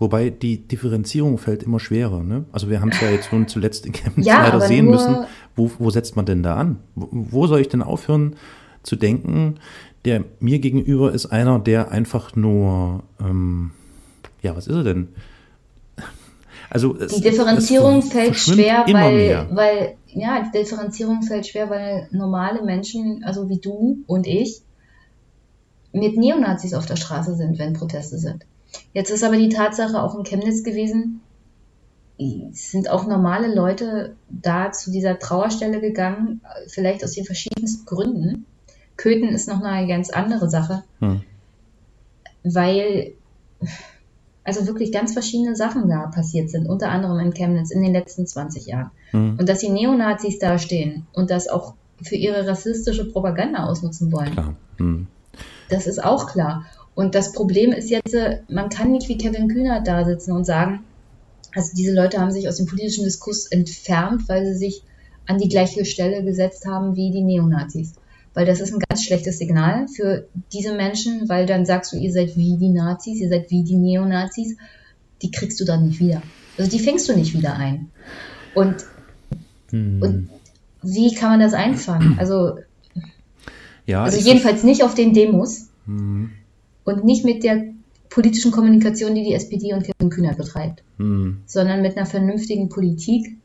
Wobei 0.00 0.30
die 0.30 0.66
Differenzierung 0.66 1.36
fällt 1.36 1.62
immer 1.62 1.78
schwerer. 1.78 2.22
Ne? 2.22 2.46
Also 2.52 2.70
wir 2.70 2.80
haben 2.80 2.88
es 2.88 3.00
ja 3.02 3.10
jetzt 3.10 3.30
nun 3.34 3.46
zuletzt 3.48 3.84
in 3.84 3.92
Chemnitz 3.92 4.26
ja, 4.26 4.42
leider 4.42 4.62
sehen 4.62 4.86
müssen. 4.86 5.26
Wo, 5.54 5.70
wo 5.78 5.90
setzt 5.90 6.16
man 6.16 6.24
denn 6.24 6.42
da 6.42 6.56
an? 6.56 6.78
Wo, 6.94 7.08
wo 7.12 7.46
soll 7.46 7.60
ich 7.60 7.68
denn 7.68 7.82
aufhören 7.82 8.36
zu 8.82 8.96
denken, 8.96 9.60
der 10.06 10.24
mir 10.40 10.58
gegenüber 10.58 11.12
ist 11.12 11.26
einer, 11.26 11.58
der 11.58 11.90
einfach 11.90 12.34
nur, 12.34 13.02
ähm, 13.20 13.72
ja, 14.40 14.56
was 14.56 14.66
ist 14.66 14.74
er 14.74 14.84
denn? 14.84 15.08
Also 16.70 16.96
es, 16.96 17.16
die 17.16 17.20
Differenzierung 17.20 18.00
fällt 18.00 18.36
schwer, 18.36 18.86
weil, 18.86 19.48
weil 19.50 19.96
ja, 20.06 20.42
die 20.42 20.58
Differenzierung 20.58 21.22
fällt 21.24 21.46
schwer, 21.46 21.68
weil 21.68 22.08
normale 22.10 22.62
Menschen, 22.62 23.22
also 23.22 23.50
wie 23.50 23.58
du 23.58 23.98
und 24.06 24.26
ich, 24.26 24.62
mit 25.92 26.16
Neonazis 26.16 26.72
auf 26.72 26.86
der 26.86 26.96
Straße 26.96 27.34
sind, 27.34 27.58
wenn 27.58 27.74
Proteste 27.74 28.16
sind. 28.16 28.46
Jetzt 28.92 29.10
ist 29.10 29.24
aber 29.24 29.36
die 29.36 29.48
Tatsache 29.48 30.02
auch 30.02 30.16
in 30.16 30.24
Chemnitz 30.24 30.62
gewesen, 30.62 31.20
es 32.52 32.70
sind 32.70 32.90
auch 32.90 33.06
normale 33.06 33.52
Leute 33.54 34.14
da 34.28 34.72
zu 34.72 34.90
dieser 34.90 35.18
Trauerstelle 35.18 35.80
gegangen, 35.80 36.42
vielleicht 36.68 37.02
aus 37.02 37.12
den 37.12 37.24
verschiedensten 37.24 37.86
Gründen. 37.86 38.44
Köthen 38.96 39.30
ist 39.30 39.48
noch 39.48 39.62
eine 39.62 39.88
ganz 39.88 40.10
andere 40.10 40.50
Sache, 40.50 40.82
hm. 40.98 41.22
weil 42.44 43.14
also 44.44 44.66
wirklich 44.66 44.92
ganz 44.92 45.12
verschiedene 45.12 45.56
Sachen 45.56 45.88
da 45.88 46.08
passiert 46.08 46.50
sind, 46.50 46.68
unter 46.68 46.90
anderem 46.90 47.18
in 47.20 47.32
Chemnitz 47.32 47.70
in 47.70 47.82
den 47.82 47.92
letzten 47.92 48.26
20 48.26 48.66
Jahren. 48.66 48.90
Hm. 49.12 49.36
Und 49.38 49.48
dass 49.48 49.60
die 49.60 49.70
Neonazis 49.70 50.38
da 50.38 50.58
stehen 50.58 51.06
und 51.14 51.30
das 51.30 51.48
auch 51.48 51.74
für 52.02 52.16
ihre 52.16 52.46
rassistische 52.46 53.10
Propaganda 53.10 53.64
ausnutzen 53.64 54.12
wollen. 54.12 54.56
Hm. 54.76 55.06
Das 55.70 55.86
ist 55.86 56.02
auch 56.02 56.26
klar. 56.26 56.64
Und 56.94 57.14
das 57.14 57.32
Problem 57.32 57.72
ist 57.72 57.90
jetzt, 57.90 58.14
man 58.48 58.68
kann 58.68 58.92
nicht 58.92 59.08
wie 59.08 59.18
Kevin 59.18 59.48
Kühner 59.48 59.80
da 59.80 60.04
sitzen 60.04 60.32
und 60.32 60.44
sagen, 60.44 60.84
also 61.54 61.70
diese 61.74 61.94
Leute 61.94 62.18
haben 62.18 62.30
sich 62.30 62.48
aus 62.48 62.56
dem 62.56 62.66
politischen 62.66 63.04
Diskurs 63.04 63.46
entfernt, 63.46 64.28
weil 64.28 64.46
sie 64.46 64.56
sich 64.56 64.82
an 65.26 65.38
die 65.38 65.48
gleiche 65.48 65.84
Stelle 65.84 66.24
gesetzt 66.24 66.66
haben 66.66 66.96
wie 66.96 67.10
die 67.10 67.22
Neonazis 67.22 67.94
weil 68.34 68.46
das 68.46 68.60
ist 68.60 68.72
ein 68.72 68.80
ganz 68.88 69.04
schlechtes 69.04 69.38
Signal 69.38 69.88
für 69.88 70.28
diese 70.52 70.74
Menschen, 70.74 71.28
weil 71.28 71.46
dann 71.46 71.66
sagst 71.66 71.92
du, 71.92 71.96
ihr 71.96 72.12
seid 72.12 72.36
wie 72.36 72.56
die 72.56 72.68
Nazis, 72.68 73.20
ihr 73.20 73.28
seid 73.28 73.50
wie 73.50 73.64
die 73.64 73.76
Neonazis, 73.76 74.56
die 75.22 75.30
kriegst 75.30 75.60
du 75.60 75.64
dann 75.64 75.86
nicht 75.86 76.00
wieder. 76.00 76.22
Also 76.56 76.70
die 76.70 76.78
fängst 76.78 77.08
du 77.08 77.16
nicht 77.16 77.34
wieder 77.34 77.54
ein. 77.54 77.90
Und, 78.54 78.76
hm. 79.70 80.02
und 80.02 80.30
wie 80.82 81.14
kann 81.14 81.30
man 81.30 81.40
das 81.40 81.54
einfangen? 81.54 82.18
Also, 82.18 82.58
ja, 83.86 84.04
also 84.04 84.18
jedenfalls 84.18 84.62
nicht 84.62 84.84
auf 84.84 84.94
den 84.94 85.12
Demos 85.12 85.68
hm. 85.86 86.30
Und 86.90 87.04
nicht 87.04 87.24
mit 87.24 87.44
der 87.44 87.64
politischen 88.10 88.50
Kommunikation, 88.50 89.14
die 89.14 89.24
die 89.24 89.34
SPD 89.34 89.72
und 89.72 89.84
Kevin 89.84 90.10
Kühner 90.10 90.34
betreibt, 90.34 90.82
hm. 90.98 91.42
sondern 91.46 91.80
mit 91.80 91.96
einer 91.96 92.06
vernünftigen 92.06 92.68
Politik, 92.68 93.36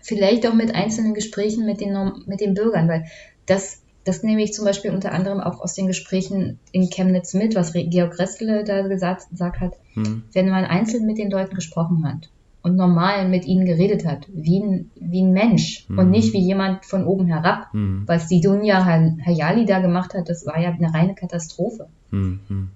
vielleicht 0.00 0.46
auch 0.46 0.54
mit 0.54 0.74
einzelnen 0.74 1.14
Gesprächen 1.14 1.66
mit 1.66 1.80
den, 1.80 1.96
mit 2.26 2.40
den 2.40 2.54
Bürgern, 2.54 2.88
weil 2.88 3.04
das, 3.46 3.82
das 4.04 4.22
nehme 4.22 4.42
ich 4.42 4.54
zum 4.54 4.64
Beispiel 4.64 4.90
unter 4.90 5.12
anderem 5.12 5.40
auch 5.40 5.60
aus 5.60 5.74
den 5.74 5.86
Gesprächen 5.86 6.58
in 6.72 6.88
Chemnitz 6.88 7.34
mit, 7.34 7.54
was 7.54 7.72
Georg 7.74 8.18
Reskele 8.18 8.64
da 8.64 8.88
gesagt, 8.88 9.28
gesagt 9.30 9.60
hat. 9.60 9.74
Hm. 9.94 10.22
Wenn 10.32 10.48
man 10.48 10.64
einzeln 10.64 11.06
mit 11.06 11.18
den 11.18 11.30
Leuten 11.30 11.54
gesprochen 11.54 12.06
hat 12.06 12.30
und 12.62 12.76
normal 12.76 13.28
mit 13.28 13.44
ihnen 13.44 13.66
geredet 13.66 14.06
hat, 14.06 14.26
wie 14.32 14.60
ein, 14.60 14.90
wie 14.96 15.22
ein 15.22 15.32
Mensch 15.32 15.86
hm. 15.88 15.98
und 15.98 16.10
nicht 16.10 16.32
wie 16.32 16.40
jemand 16.40 16.86
von 16.86 17.04
oben 17.04 17.26
herab. 17.26 17.70
Hm. 17.72 18.04
Was 18.06 18.28
die 18.28 18.40
Dunja 18.40 18.82
Hayali 18.84 19.66
da 19.66 19.80
gemacht 19.80 20.14
hat, 20.14 20.30
das 20.30 20.46
war 20.46 20.58
ja 20.58 20.70
eine 20.70 20.94
reine 20.94 21.14
Katastrophe. 21.14 21.88
Hm, 22.10 22.40
hm. 22.48 22.68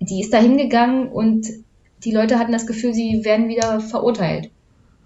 Die 0.00 0.20
ist 0.20 0.32
da 0.32 0.38
hingegangen 0.38 1.08
und 1.08 1.46
die 2.04 2.12
Leute 2.12 2.38
hatten 2.38 2.52
das 2.52 2.66
Gefühl, 2.66 2.94
sie 2.94 3.24
werden 3.24 3.48
wieder 3.48 3.80
verurteilt. 3.80 4.50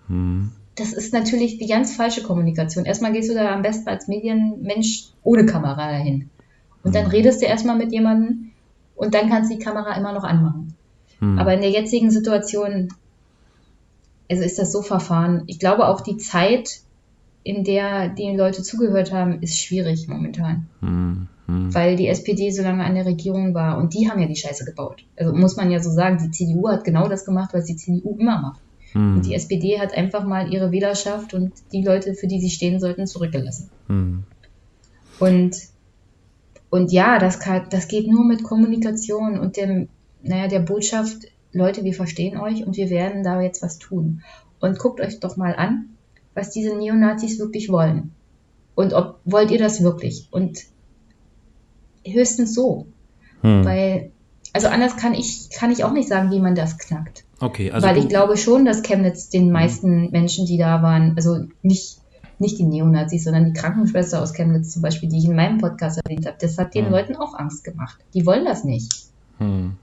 Hm 0.09 0.53
das 0.77 0.93
ist 0.93 1.13
natürlich 1.13 1.59
die 1.59 1.67
ganz 1.67 1.97
falsche 1.97 2.23
Kommunikation. 2.23 2.85
Erstmal 2.85 3.13
gehst 3.13 3.31
du 3.31 3.35
da 3.35 3.53
am 3.53 3.63
besten 3.63 3.89
als 3.89 4.09
Medienmensch 4.09 5.09
ohne 5.23 5.45
Kamera 5.45 5.91
dahin. 5.91 6.31
Und 6.83 6.95
dann 6.95 7.05
mhm. 7.05 7.11
redest 7.11 7.43
du 7.43 7.47
erstmal 7.47 7.77
mit 7.77 7.93
jemandem 7.93 8.53
und 8.97 9.15
dann 9.15 9.29
kannst 9.29 9.51
du 9.51 9.57
die 9.57 9.63
Kamera 9.63 9.95
immer 9.97 10.13
noch 10.13 10.25
anmachen. 10.25 10.75
Mhm. 11.21 11.39
Aber 11.39 11.53
in 11.53 11.61
der 11.61 11.71
jetzigen 11.71 12.11
Situation, 12.11 12.89
also 14.31 14.43
ist 14.43 14.59
das 14.59 14.73
so 14.73 14.83
verfahren. 14.83 15.45
Ich 15.47 15.59
glaube 15.59 15.87
auch 15.89 16.01
die 16.01 16.17
Zeit, 16.17 16.81
in 17.45 17.65
der 17.65 18.09
die 18.09 18.37
Leute 18.37 18.63
zugehört 18.63 19.13
haben, 19.13 19.43
ist 19.43 19.59
schwierig 19.59 20.09
momentan. 20.09 20.69
Mhm. 20.81 21.29
Weil 21.47 21.97
die 21.97 22.09
SPD 22.09 22.51
so 22.51 22.63
lange 22.63 22.85
an 22.85 22.95
der 22.95 23.05
Regierung 23.05 23.53
war 23.53 23.77
und 23.77 23.95
die 23.95 24.09
haben 24.09 24.21
ja 24.21 24.27
die 24.27 24.37
Scheiße 24.37 24.65
gebaut. 24.65 25.05
Also 25.17 25.35
muss 25.35 25.57
man 25.57 25.71
ja 25.71 25.81
so 25.81 25.91
sagen, 25.91 26.19
die 26.19 26.31
CDU 26.31 26.69
hat 26.69 26.85
genau 26.85 27.09
das 27.09 27.25
gemacht, 27.25 27.51
was 27.53 27.67
die 27.67 27.77
CDU 27.77 28.17
immer 28.19 28.41
macht. 28.41 28.61
Mhm. 28.95 29.17
Und 29.17 29.27
die 29.27 29.35
SPD 29.35 29.79
hat 29.79 29.95
einfach 29.95 30.25
mal 30.25 30.53
ihre 30.53 30.71
Wählerschaft 30.71 31.35
und 31.35 31.53
die 31.73 31.83
Leute, 31.83 32.15
für 32.15 32.27
die 32.27 32.41
sie 32.41 32.51
stehen 32.51 32.81
sollten, 32.81 33.07
zurückgelassen. 33.07 33.71
Mhm. 33.89 34.25
Und, 35.19 35.57
und 36.71 36.93
ja, 36.93 37.19
das, 37.19 37.39
kann, 37.39 37.67
das 37.71 37.89
geht 37.89 38.09
nur 38.09 38.25
mit 38.25 38.43
Kommunikation 38.43 39.39
und 39.39 39.57
dem, 39.57 39.89
naja, 40.23 40.49
der 40.49 40.61
Botschaft, 40.61 41.27
Leute, 41.53 41.85
wir 41.85 41.95
verstehen 41.95 42.39
euch 42.39 42.65
und 42.67 42.77
wir 42.77 42.89
werden 42.89 43.23
da 43.25 43.41
jetzt 43.41 43.63
was 43.63 43.79
tun. 43.79 44.23
Und 44.61 44.79
guckt 44.79 45.01
euch 45.01 45.21
doch 45.21 45.37
mal 45.37 45.55
an, 45.55 45.92
was 46.35 46.51
diese 46.51 46.77
Neonazis 46.77 47.39
wirklich 47.39 47.71
wollen. 47.71 48.13
Und 48.75 48.95
ob 48.95 49.21
wollt 49.25 49.51
ihr 49.51 49.59
das 49.59 49.83
wirklich? 49.83 50.29
Und 50.31 50.61
höchstens 52.07 52.55
so. 52.55 52.87
Hm. 53.43 53.65
Weil, 53.65 54.11
also 54.53 54.69
anders 54.69 54.97
kann 54.97 55.15
ich, 55.15 55.51
kann 55.51 55.71
ich 55.71 55.85
auch 55.85 55.93
nicht 55.93 56.09
sagen, 56.09 56.31
wie 56.31 56.41
man 56.41 56.55
das 56.55 56.79
knackt. 56.79 57.25
Okay, 57.41 57.71
also 57.71 57.87
Weil 57.87 57.99
ich 57.99 58.09
glaube 58.09 58.37
schon, 58.37 58.65
dass 58.65 58.83
Chemnitz 58.83 59.29
den 59.29 59.47
mhm. 59.47 59.53
meisten 59.53 60.11
Menschen, 60.11 60.47
die 60.47 60.59
da 60.59 60.83
waren, 60.83 61.15
also 61.17 61.45
nicht, 61.63 61.99
nicht 62.39 62.59
die 62.59 62.65
Neonazis, 62.65 63.25
sondern 63.25 63.47
die 63.47 63.53
Krankenschwester 63.53 64.23
aus 64.23 64.33
Chemnitz 64.33 64.71
zum 64.71 64.83
Beispiel, 64.83 65.09
die 65.09 65.19
ich 65.19 65.25
in 65.25 65.35
meinem 65.35 65.59
Podcast 65.59 66.01
erwähnt 66.05 66.27
habe, 66.27 66.37
das 66.41 66.57
hat 66.59 66.75
den 66.75 66.87
hm. 66.87 66.93
Leuten 66.93 67.17
auch 67.17 67.35
Angst 67.35 67.65
gemacht. 67.65 67.99
Die 68.15 68.27
wollen 68.27 68.45
das 68.45 68.65
nicht. 68.65 68.93
Hm. 69.39 69.77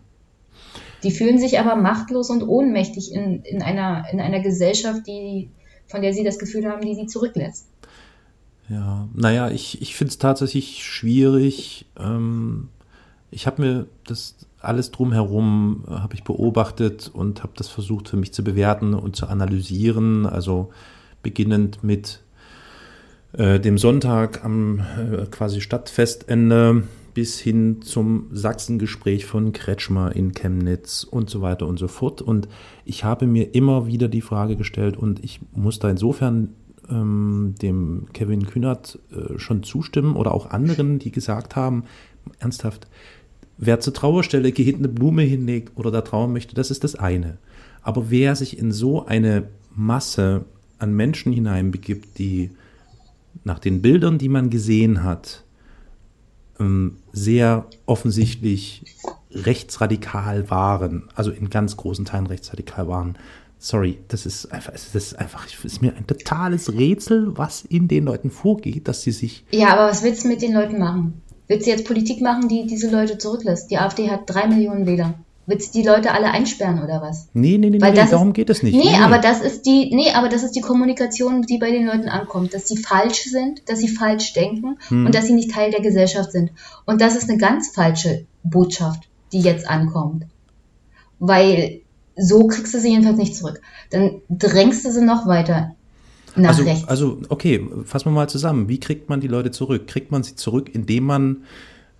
Die 1.04 1.12
fühlen 1.12 1.38
sich 1.38 1.60
aber 1.60 1.76
machtlos 1.76 2.30
und 2.30 2.44
ohnmächtig 2.44 3.14
in, 3.14 3.42
in, 3.44 3.62
einer, 3.62 4.06
in 4.12 4.20
einer 4.20 4.42
Gesellschaft, 4.42 5.08
die, 5.08 5.50
von 5.90 6.02
der 6.02 6.14
sie 6.14 6.24
das 6.24 6.40
Gefühl 6.40 6.66
haben, 6.66 6.86
die 6.86 6.96
sie 6.96 7.08
zurücklässt. 7.08 7.66
Ja, 8.70 9.08
naja, 9.16 9.50
ich, 9.50 9.82
ich 9.82 9.96
finde 9.96 10.12
es 10.12 10.20
tatsächlich 10.20 10.86
schwierig. 10.86 11.88
Ähm, 12.00 12.70
ich 13.32 13.48
habe 13.48 13.62
mir 13.62 13.88
das 14.06 14.36
alles 14.62 14.92
drumherum 14.92 15.86
äh, 15.88 15.92
habe 15.92 16.14
ich 16.14 16.24
beobachtet 16.24 17.10
und 17.12 17.42
habe 17.42 17.54
das 17.56 17.68
versucht 17.68 18.10
für 18.10 18.18
mich 18.18 18.34
zu 18.34 18.44
bewerten 18.44 18.94
und 18.94 19.16
zu 19.16 19.28
analysieren. 19.28 20.28
Also 20.28 20.70
beginnend 21.24 21.84
mit 21.84 22.22
äh, 23.34 23.60
dem 23.60 23.78
Sonntag 23.78 24.44
am 24.46 24.80
äh, 24.80 25.26
quasi 25.26 25.62
Stadtfestende 25.62 26.84
bis 27.14 27.40
hin 27.40 27.82
zum 27.82 28.28
Sachsengespräch 28.32 29.26
von 29.26 29.52
Kretschmer 29.54 30.16
in 30.16 30.34
Chemnitz 30.34 31.04
und 31.04 31.30
so 31.30 31.42
weiter 31.42 31.68
und 31.68 31.78
so 31.78 31.88
fort. 31.88 32.22
Und 32.22 32.48
ich 32.86 33.04
habe 33.04 33.28
mir 33.28 33.54
immer 33.54 33.88
wieder 33.88 34.08
die 34.08 34.22
Frage 34.22 34.56
gestellt 34.56 34.98
und 34.98 35.24
ich 35.24 35.40
muss 35.54 35.80
da 35.80 35.90
insofern 35.90 36.50
ähm, 36.90 37.56
dem 37.62 38.08
Kevin 38.14 38.46
Kühnert 38.46 39.00
äh, 39.12 39.38
schon 39.38 39.64
zustimmen 39.64 40.16
oder 40.16 40.34
auch 40.34 40.50
anderen, 40.50 41.00
die 41.00 41.12
gesagt 41.12 41.56
haben, 41.56 41.84
ernsthaft, 42.40 42.88
wer 43.58 43.80
zur 43.80 43.94
Trauerstelle 43.94 44.52
gehend 44.52 44.80
eine 44.80 44.90
Blume 44.90 45.24
hinlegt 45.24 45.78
oder 45.78 45.92
da 45.92 46.02
trauern 46.02 46.34
möchte, 46.34 46.56
das 46.56 46.72
ist 46.72 46.84
das 46.84 46.96
eine. 46.96 47.38
Aber 47.82 48.10
wer 48.10 48.36
sich 48.36 48.58
in 48.58 48.72
so 48.72 49.06
eine 49.06 49.50
Masse 49.76 50.46
an 50.78 50.94
Menschen 50.94 51.34
hineinbegibt, 51.34 52.18
die 52.18 52.52
nach 53.44 53.60
den 53.60 53.82
Bildern, 53.82 54.18
die 54.18 54.30
man 54.30 54.50
gesehen 54.50 55.04
hat, 55.04 55.44
sehr 57.14 57.66
offensichtlich 57.86 58.84
rechtsradikal 59.32 60.50
waren, 60.50 61.10
also 61.16 61.32
in 61.32 61.50
ganz 61.50 61.78
großen 61.78 62.06
Teilen 62.06 62.28
rechtsradikal 62.28 62.88
waren. 62.88 63.18
Sorry, 63.58 64.00
das 64.08 64.26
ist 64.26 64.52
einfach, 64.54 64.72
das 64.72 64.96
ist 64.96 65.20
einfach, 65.20 65.46
ist 65.64 65.82
mir 65.82 65.96
ein 65.96 66.08
totales 66.08 66.74
Rätsel, 66.74 67.38
was 67.38 67.64
in 67.64 67.88
den 67.88 68.06
Leuten 68.06 68.32
vorgeht, 68.32 68.88
dass 68.88 69.02
sie 69.02 69.12
sich. 69.12 69.46
Ja, 69.52 69.74
aber 69.74 69.90
was 69.90 70.04
willst 70.04 70.24
du 70.24 70.30
mit 70.30 70.42
den 70.42 70.54
Leuten 70.54 70.80
machen? 70.80 71.22
Willst 71.48 71.66
du 71.66 71.72
jetzt 71.72 71.86
Politik 71.86 72.22
machen, 72.22 72.48
die 72.48 72.68
diese 72.68 72.90
Leute 72.90 73.18
zurücklässt? 73.18 73.70
Die 73.72 73.78
AfD 73.78 74.10
hat 74.10 74.22
drei 74.28 74.48
Millionen 74.48 74.86
Wähler. 74.86 75.16
Willst 75.50 75.74
du 75.74 75.82
die 75.82 75.88
Leute 75.88 76.12
alle 76.12 76.30
einsperren 76.30 76.84
oder 76.84 77.02
was? 77.02 77.28
Nee, 77.34 77.58
nee, 77.58 77.72
nee, 77.72 77.82
Weil 77.82 77.94
nee 77.94 78.06
darum 78.08 78.28
ist, 78.28 78.36
geht 78.36 78.52
es 78.52 78.62
nicht. 78.62 78.76
Nee, 78.76 78.92
nee, 78.92 78.96
aber 78.98 79.18
das 79.18 79.42
ist 79.42 79.66
die, 79.66 79.90
nee, 79.96 80.12
aber 80.14 80.30
das 80.30 80.44
ist 80.44 80.52
die 80.52 80.62
Kommunikation, 80.62 81.42
die 81.42 81.58
bei 81.58 81.72
den 81.72 81.88
Leuten 81.88 82.08
ankommt, 82.08 82.54
dass 82.54 82.68
sie 82.68 82.78
falsch 82.78 83.24
sind, 83.24 83.68
dass 83.68 83.80
sie 83.80 83.88
falsch 83.88 84.34
denken 84.34 84.78
Hm. 84.90 85.08
und 85.08 85.16
dass 85.16 85.26
sie 85.26 85.34
nicht 85.34 85.50
Teil 85.50 85.72
der 85.72 85.82
Gesellschaft 85.82 86.32
sind. 86.32 86.52
Und 86.86 87.02
das 87.02 87.16
ist 87.16 87.32
eine 87.32 87.40
ganz 87.40 87.70
falsche 87.70 88.26
Botschaft, 88.44 89.10
die 89.32 89.42
jetzt 89.42 89.68
ankommt. 89.68 90.26
Weil 91.18 91.82
so 92.16 92.46
kriegst 92.46 92.76
du 92.76 92.80
sie 92.80 92.92
jedenfalls 92.92 93.18
nicht 93.18 93.36
zurück. 93.36 93.60
Dann 93.90 94.22
drängst 94.30 94.86
du 94.86 94.92
sie 94.92 95.02
noch 95.04 95.26
weiter 95.26 95.76
nach 96.36 96.50
also, 96.50 96.64
rechts. 96.64 96.88
also, 96.88 97.18
okay, 97.30 97.68
fassen 97.86 98.06
wir 98.06 98.12
mal 98.12 98.30
zusammen. 98.30 98.70
Wie 98.70 98.80
kriegt 98.80 99.10
man 99.10 99.20
die 99.20 99.28
Leute 99.28 99.50
zurück? 99.50 99.88
Kriegt 99.88 100.12
man 100.12 100.22
sie 100.22 100.36
zurück, 100.36 100.70
indem 100.74 101.06
man, 101.06 101.38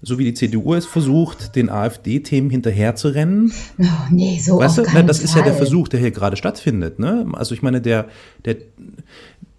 so 0.02 0.18
wie 0.18 0.24
die 0.24 0.34
CDU 0.34 0.74
es 0.76 0.86
versucht, 0.86 1.56
den 1.56 1.70
AfD-Themen 1.70 2.50
hinterherzurennen? 2.50 3.52
oh, 3.80 3.86
nee, 4.12 4.40
so 4.40 4.60
Weißt 4.60 4.78
du, 4.78 4.84
keinen 4.84 5.08
das 5.08 5.20
ist 5.20 5.36
ja 5.36 5.42
der 5.42 5.54
Fall. 5.54 5.64
Versuch, 5.64 5.88
der 5.88 6.00
hier 6.00 6.12
gerade 6.12 6.38
stattfindet. 6.38 7.00
Ne? 7.00 7.28
Also 7.34 7.54
ich 7.54 7.62
meine, 7.62 7.82
der, 7.82 8.08
der, 8.46 8.58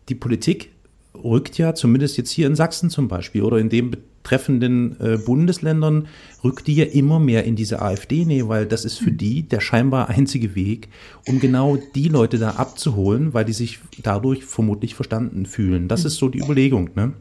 die 0.09 0.15
Politik 0.15 0.71
rückt 1.15 1.59
ja 1.59 1.75
zumindest 1.75 2.17
jetzt 2.17 2.31
hier 2.31 2.47
in 2.47 2.55
Sachsen 2.55 2.89
zum 2.89 3.09
Beispiel 3.09 3.43
oder 3.43 3.59
in 3.59 3.69
den 3.69 3.91
betreffenden 3.91 4.99
äh, 5.01 5.19
Bundesländern 5.19 6.09
rückt 6.43 6.67
die 6.67 6.75
ja 6.75 6.85
immer 6.85 7.19
mehr 7.19 7.45
in 7.45 7.57
diese 7.57 7.83
AfD-Nähe, 7.83 8.49
weil 8.49 8.67
das 8.67 8.85
ist 8.85 8.99
für 8.99 9.13
die 9.13 9.43
der 9.43 9.61
scheinbar 9.61 10.09
einzige 10.09 10.55
Weg, 10.55 10.89
um 11.27 11.41
genau 11.41 11.77
die 11.95 12.09
Leute 12.09 12.39
da 12.39 12.53
abzuholen, 12.53 13.35
weil 13.35 13.45
die 13.45 13.53
sich 13.53 13.81
dadurch 14.03 14.45
vermutlich 14.45 14.95
verstanden 14.95 15.47
fühlen. 15.47 15.89
Das 15.89 16.05
ist 16.05 16.17
so 16.17 16.29
die 16.29 16.39
Überlegung. 16.39 16.91
Ne? 16.95 17.13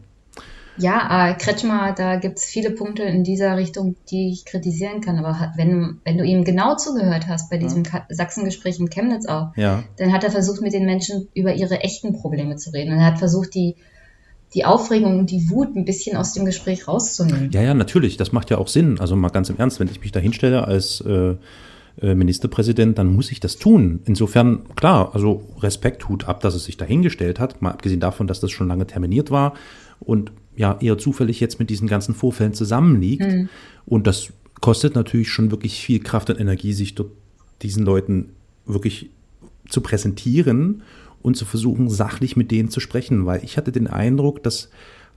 Ja, 0.78 1.30
äh, 1.30 1.34
Kretschmer, 1.34 1.94
da 1.94 2.16
gibt's 2.16 2.46
viele 2.46 2.72
Punkte 2.72 3.04
in 3.04 3.24
dieser 3.26 3.58
Richtung, 3.58 3.96
die 4.10 4.32
ich 4.32 4.46
kritisieren 4.46 5.02
kann. 5.02 5.18
Aber 5.18 5.52
wenn, 5.58 6.00
wenn 6.06 6.18
du 6.18 6.24
ihm 6.24 6.46
genau 6.46 6.76
zugehört 6.78 7.28
hast 7.28 7.50
bei 7.50 7.58
diesem 7.58 7.84
Ka- 7.84 8.06
Sachsengespräch 8.10 8.80
in 8.80 8.90
Chemnitz 8.90 9.28
auch, 9.28 9.50
Ja. 9.58 9.84
dann 9.98 10.14
hat 10.14 10.24
er 10.24 10.32
versucht, 10.32 10.62
mit 10.62 10.72
den 10.74 10.86
Menschen 10.86 11.28
über 11.34 11.54
ihre 11.54 11.82
echten 11.82 12.14
Probleme 12.14 12.56
zu 12.56 12.72
reden. 12.72 12.94
Und 12.94 13.00
er 13.00 13.06
hat 13.08 13.20
versucht, 13.20 13.54
die, 13.56 13.76
die 14.54 14.64
Aufregung 14.64 15.20
und 15.20 15.32
die 15.32 15.50
Wut 15.50 15.76
ein 15.76 15.84
bisschen 15.84 16.16
aus 16.16 16.34
dem 16.34 16.46
Gespräch 16.46 16.88
rauszunehmen. 16.88 17.52
Ja, 17.52 17.62
ja, 17.62 17.74
natürlich. 17.74 18.16
Das 18.16 18.32
macht 18.32 18.50
ja 18.50 18.58
auch 18.58 18.70
Sinn. 18.70 19.00
Also 19.02 19.18
mal 19.18 19.30
ganz 19.30 19.50
im 19.50 19.58
Ernst, 19.58 19.82
wenn 19.82 19.90
ich 19.90 20.00
mich 20.00 20.14
da 20.14 20.20
hinstelle 20.22 20.66
als 20.66 21.02
äh, 21.02 21.36
äh, 22.02 22.16
Ministerpräsident, 22.16 22.98
dann 22.98 23.14
muss 23.14 23.32
ich 23.32 23.42
das 23.42 23.58
tun. 23.58 24.00
Insofern, 24.06 24.64
klar, 24.76 25.12
also 25.14 25.44
Respekt, 25.60 26.08
Hut 26.08 26.26
ab, 26.30 26.40
dass 26.40 26.56
es 26.56 26.64
sich 26.64 26.78
dahingestellt 26.78 27.38
hat, 27.40 27.62
mal 27.62 27.72
abgesehen 27.72 28.00
davon, 28.00 28.28
dass 28.28 28.40
das 28.40 28.52
schon 28.52 28.70
lange 28.70 28.88
terminiert 28.88 29.30
war 29.30 29.56
und 30.00 30.32
ja 30.56 30.78
eher 30.82 30.98
zufällig 30.98 31.40
jetzt 31.40 31.60
mit 31.60 31.70
diesen 31.70 31.88
ganzen 31.88 32.14
Vorfällen 32.14 32.54
zusammenliegt. 32.54 33.26
Und 33.86 34.08
das 34.08 34.34
kostet 34.62 34.96
natürlich 34.96 35.30
schon 35.30 35.52
wirklich 35.52 35.82
viel 35.82 36.00
Kraft 36.00 36.30
und 36.30 36.40
Energie, 36.40 36.74
sich 36.74 36.96
dort 36.96 37.12
diesen 37.62 37.86
Leuten 37.86 38.30
wirklich 38.66 39.10
zu 39.68 39.82
präsentieren 39.82 40.84
und 41.22 41.38
zu 41.38 41.46
versuchen, 41.46 41.90
sachlich 41.90 42.36
mit 42.36 42.52
denen 42.52 42.70
zu 42.70 42.80
sprechen, 42.80 43.26
weil 43.26 43.44
ich 43.44 43.58
hatte 43.58 43.72
den 43.72 43.88
Eindruck, 43.88 44.44
dass 44.44 44.70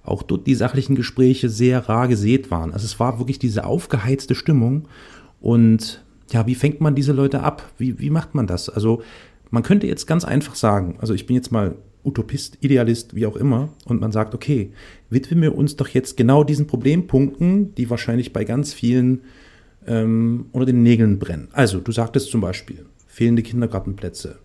auch 0.04 0.22
dort 0.22 0.46
die 0.46 0.54
sachlichen 0.54 0.96
Gespräche 0.96 1.48
sehr 1.48 1.88
rar 1.88 2.08
gesät 2.08 2.50
waren. 2.50 2.72
Also 2.72 2.86
es 2.86 2.98
war 2.98 3.18
wirklich 3.18 3.38
diese 3.38 3.64
aufgeheizte 3.64 4.34
Stimmung 4.34 4.88
und 5.40 6.04
ja, 6.30 6.46
wie 6.46 6.54
fängt 6.54 6.80
man 6.80 6.94
diese 6.94 7.12
Leute 7.12 7.42
ab? 7.42 7.70
Wie, 7.78 7.98
wie 7.98 8.10
macht 8.10 8.34
man 8.34 8.46
das? 8.46 8.68
Also 8.68 9.02
man 9.50 9.62
könnte 9.62 9.86
jetzt 9.86 10.06
ganz 10.06 10.24
einfach 10.24 10.54
sagen, 10.54 10.96
also 10.98 11.14
ich 11.14 11.26
bin 11.26 11.36
jetzt 11.36 11.52
mal 11.52 11.76
Utopist, 12.04 12.58
Idealist, 12.60 13.14
wie 13.14 13.26
auch 13.26 13.36
immer, 13.36 13.68
und 13.84 14.00
man 14.00 14.12
sagt, 14.12 14.34
okay, 14.34 14.72
widmen 15.10 15.42
wir 15.42 15.56
uns 15.56 15.76
doch 15.76 15.88
jetzt 15.88 16.16
genau 16.16 16.44
diesen 16.44 16.66
Problempunkten, 16.66 17.74
die 17.74 17.90
wahrscheinlich 17.90 18.32
bei 18.32 18.44
ganz 18.44 18.72
vielen 18.72 19.22
ähm, 19.86 20.46
unter 20.52 20.66
den 20.66 20.82
Nägeln 20.82 21.18
brennen. 21.18 21.48
Also, 21.52 21.80
du 21.80 21.92
sagtest 21.92 22.30
zum 22.30 22.40
Beispiel, 22.40 22.86
fehlende 23.06 23.42
Kindergartenplätze, 23.42 24.38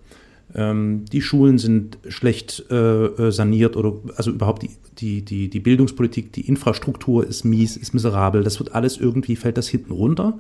ähm, 0.56 1.06
die 1.12 1.22
Schulen 1.22 1.58
sind 1.58 1.98
schlecht 2.08 2.66
äh, 2.70 2.76
äh, 2.76 3.32
saniert 3.32 3.76
oder 3.76 3.96
also 4.16 4.32
überhaupt 4.32 4.64
die, 4.64 4.70
die, 4.98 5.22
die, 5.24 5.50
die 5.50 5.60
Bildungspolitik, 5.60 6.32
die 6.32 6.48
Infrastruktur 6.48 7.26
ist 7.28 7.44
mies, 7.44 7.76
ist 7.76 7.94
miserabel, 7.94 8.44
das 8.44 8.60
wird 8.60 8.74
alles 8.74 8.98
irgendwie, 8.98 9.36
fällt 9.36 9.58
das 9.58 9.68
hinten 9.68 9.92
runter. 9.92 10.40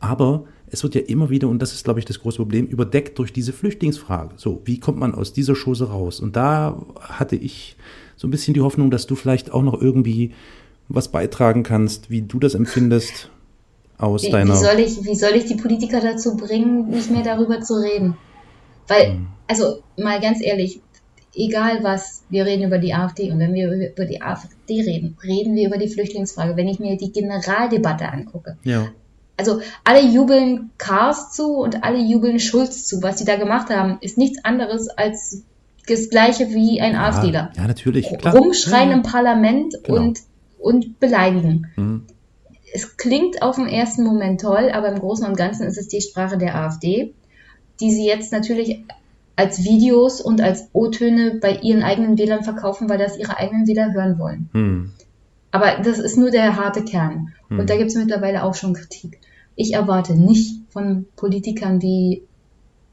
Aber 0.00 0.44
es 0.70 0.82
wird 0.82 0.94
ja 0.94 1.00
immer 1.02 1.30
wieder, 1.30 1.48
und 1.48 1.60
das 1.60 1.72
ist, 1.72 1.84
glaube 1.84 1.98
ich, 1.98 2.04
das 2.04 2.20
große 2.20 2.36
Problem, 2.36 2.66
überdeckt 2.66 3.18
durch 3.18 3.32
diese 3.32 3.52
Flüchtlingsfrage. 3.52 4.34
So, 4.36 4.60
wie 4.64 4.78
kommt 4.78 4.98
man 4.98 5.14
aus 5.14 5.32
dieser 5.32 5.54
Chose 5.54 5.88
raus? 5.88 6.20
Und 6.20 6.36
da 6.36 6.80
hatte 7.00 7.36
ich 7.36 7.76
so 8.16 8.26
ein 8.26 8.30
bisschen 8.30 8.54
die 8.54 8.60
Hoffnung, 8.60 8.90
dass 8.90 9.06
du 9.06 9.14
vielleicht 9.14 9.52
auch 9.52 9.62
noch 9.62 9.80
irgendwie 9.80 10.32
was 10.88 11.08
beitragen 11.08 11.62
kannst, 11.62 12.10
wie 12.10 12.22
du 12.22 12.38
das 12.38 12.54
empfindest 12.54 13.30
aus 13.98 14.24
Wie, 14.24 14.30
deiner. 14.30 14.54
wie, 14.54 14.58
soll 14.58 14.78
ich, 14.78 15.04
wie 15.04 15.14
soll 15.14 15.32
ich 15.32 15.46
die 15.46 15.56
Politiker 15.56 16.00
dazu 16.00 16.36
bringen, 16.36 16.88
nicht 16.88 17.10
mehr 17.10 17.22
darüber 17.22 17.60
zu 17.60 17.74
reden? 17.74 18.16
Weil, 18.86 19.12
Hm. 19.12 19.26
also 19.46 19.82
mal 19.96 20.20
ganz 20.20 20.42
ehrlich, 20.42 20.80
egal 21.34 21.82
was, 21.82 22.22
wir 22.30 22.46
reden 22.46 22.64
über 22.64 22.78
die 22.78 22.94
AfD 22.94 23.30
und 23.30 23.38
wenn 23.38 23.54
wir 23.54 23.70
über 23.70 24.06
die 24.06 24.22
AfD 24.22 24.82
reden, 24.82 25.16
reden 25.22 25.54
wir 25.54 25.66
über 25.68 25.78
die 25.78 25.88
Flüchtlingsfrage. 25.88 26.56
Wenn 26.56 26.68
ich 26.68 26.78
mir 26.78 26.96
die 26.96 27.12
Generaldebatte 27.12 28.08
angucke, 28.08 28.56
ja. 28.64 28.88
Also 29.38 29.60
alle 29.84 30.02
jubeln 30.02 30.70
Kars 30.78 31.32
zu 31.32 31.54
und 31.56 31.84
alle 31.84 31.98
jubeln 31.98 32.40
Schulz 32.40 32.84
zu. 32.86 33.02
Was 33.02 33.18
sie 33.18 33.24
da 33.24 33.36
gemacht 33.36 33.70
haben, 33.70 33.98
ist 34.00 34.18
nichts 34.18 34.44
anderes 34.44 34.88
als 34.88 35.42
das 35.86 36.10
gleiche 36.10 36.50
wie 36.50 36.80
ein 36.80 36.96
AfDler. 36.96 37.52
Ja, 37.56 37.66
natürlich. 37.66 38.06
Klar. 38.18 38.36
Rumschreien 38.36 38.90
ja, 38.90 38.96
im 38.96 39.02
Parlament 39.02 39.74
Genau. 39.84 40.00
und, 40.00 40.20
und 40.58 41.00
beleidigen. 41.00 41.68
Mhm. 41.76 42.02
Es 42.74 42.98
klingt 42.98 43.40
auf 43.40 43.56
den 43.56 43.68
ersten 43.68 44.04
Moment 44.04 44.42
toll, 44.42 44.70
aber 44.72 44.88
im 44.88 44.98
Großen 44.98 45.26
und 45.26 45.36
Ganzen 45.36 45.66
ist 45.66 45.78
es 45.78 45.88
die 45.88 46.02
Sprache 46.02 46.36
der 46.36 46.54
AfD, 46.54 47.14
die 47.80 47.90
sie 47.90 48.04
jetzt 48.06 48.32
natürlich 48.32 48.84
als 49.36 49.62
Videos 49.62 50.20
und 50.20 50.40
als 50.40 50.68
O-Töne 50.72 51.38
bei 51.40 51.52
ihren 51.62 51.82
eigenen 51.82 52.18
Wählern 52.18 52.42
verkaufen, 52.42 52.90
weil 52.90 52.98
das 52.98 53.16
ihre 53.16 53.38
eigenen 53.38 53.66
Wähler 53.66 53.92
hören 53.94 54.18
wollen. 54.18 54.50
Hm. 54.52 54.92
Aber 55.50 55.78
das 55.82 55.98
ist 55.98 56.18
nur 56.18 56.30
der 56.30 56.56
harte 56.56 56.84
Kern. 56.84 57.32
Hm. 57.48 57.60
Und 57.60 57.70
da 57.70 57.76
gibt 57.76 57.90
es 57.90 57.96
mittlerweile 57.96 58.42
auch 58.42 58.54
schon 58.54 58.74
Kritik. 58.74 59.17
Ich 59.60 59.74
erwarte 59.74 60.14
nicht 60.14 60.54
von 60.70 61.06
Politikern 61.16 61.82
wie, 61.82 62.22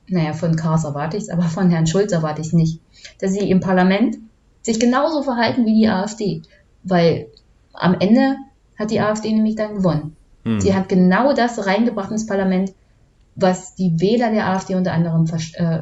naja, 0.08 0.34
von 0.34 0.56
Kars 0.56 0.84
erwarte 0.84 1.16
ich 1.16 1.24
es, 1.24 1.30
aber 1.30 1.44
von 1.44 1.70
Herrn 1.70 1.86
Schulz 1.86 2.12
erwarte 2.12 2.42
ich 2.42 2.54
nicht, 2.54 2.80
dass 3.20 3.34
sie 3.34 3.48
im 3.52 3.60
Parlament 3.60 4.18
sich 4.64 4.80
genauso 4.80 5.22
verhalten 5.22 5.68
wie 5.68 5.76
die 5.76 5.88
AfD. 5.88 6.42
Weil 6.82 7.28
am 7.72 7.94
Ende 8.00 8.38
hat 8.80 8.90
die 8.90 9.00
AfD 9.00 9.32
nämlich 9.32 9.56
dann 9.56 9.76
gewonnen. 9.76 10.16
Hm. 10.44 10.60
Sie 10.60 10.74
hat 10.74 10.90
genau 10.90 11.34
das 11.34 11.68
reingebracht 11.68 12.10
ins 12.10 12.26
Parlament, 12.26 12.74
was 13.36 13.76
die 13.76 14.00
Wähler 14.00 14.32
der 14.32 14.48
AfD 14.48 14.74
unter 14.74 14.94
anderem 14.94 15.28
äh, 15.54 15.82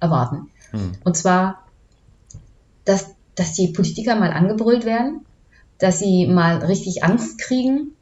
erwarten. 0.00 0.48
Hm. 0.70 0.92
Und 1.04 1.14
zwar, 1.14 1.66
dass, 2.86 3.14
dass 3.34 3.52
die 3.52 3.68
Politiker 3.68 4.16
mal 4.16 4.32
angebrüllt 4.32 4.86
werden, 4.86 5.26
dass 5.76 5.98
sie 5.98 6.26
mal 6.26 6.56
richtig 6.56 7.04
Angst 7.04 7.38
kriegen 7.38 7.92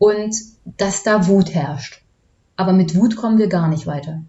und 0.00 0.34
dass 0.64 1.02
da 1.02 1.28
Wut 1.28 1.54
herrscht. 1.54 2.00
Aber 2.56 2.72
mit 2.72 2.96
Wut 2.96 3.16
kommen 3.16 3.36
wir 3.38 3.48
gar 3.48 3.68
nicht 3.68 3.86
weiter. 3.86 4.22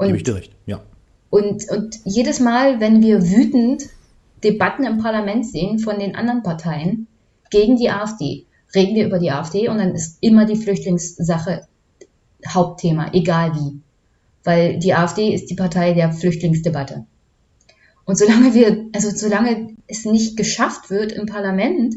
Gebe 0.00 0.16
ich 0.16 0.22
Und, 0.22 0.26
dir 0.26 0.34
recht. 0.36 0.52
Ja. 0.64 0.80
und, 1.28 1.68
und 1.70 2.00
jedes 2.04 2.40
Mal, 2.40 2.80
wenn 2.80 3.02
wir 3.02 3.28
wütend 3.30 3.84
Debatten 4.42 4.84
im 4.84 4.98
Parlament 4.98 5.46
sehen 5.46 5.78
von 5.78 5.98
den 5.98 6.16
anderen 6.16 6.42
Parteien 6.42 7.08
gegen 7.50 7.76
die 7.76 7.90
AfD, 7.90 8.46
reden 8.74 8.94
wir 8.94 9.04
über 9.06 9.18
die 9.18 9.30
AfD 9.30 9.68
und 9.68 9.76
dann 9.76 9.94
ist 9.94 10.16
immer 10.22 10.46
die 10.46 10.56
Flüchtlingssache 10.56 11.66
Hauptthema, 12.48 13.10
egal 13.12 13.54
wie. 13.54 13.80
Weil 14.44 14.78
die 14.78 14.94
AfD 14.94 15.34
ist 15.34 15.50
die 15.50 15.56
Partei 15.56 15.92
der 15.92 16.10
Flüchtlingsdebatte. 16.10 17.04
Und 18.06 18.16
solange 18.16 18.54
wir, 18.54 18.86
also 18.94 19.10
solange 19.10 19.76
es 19.86 20.06
nicht 20.06 20.38
geschafft 20.38 20.88
wird, 20.88 21.12
im 21.12 21.26
Parlament 21.26 21.96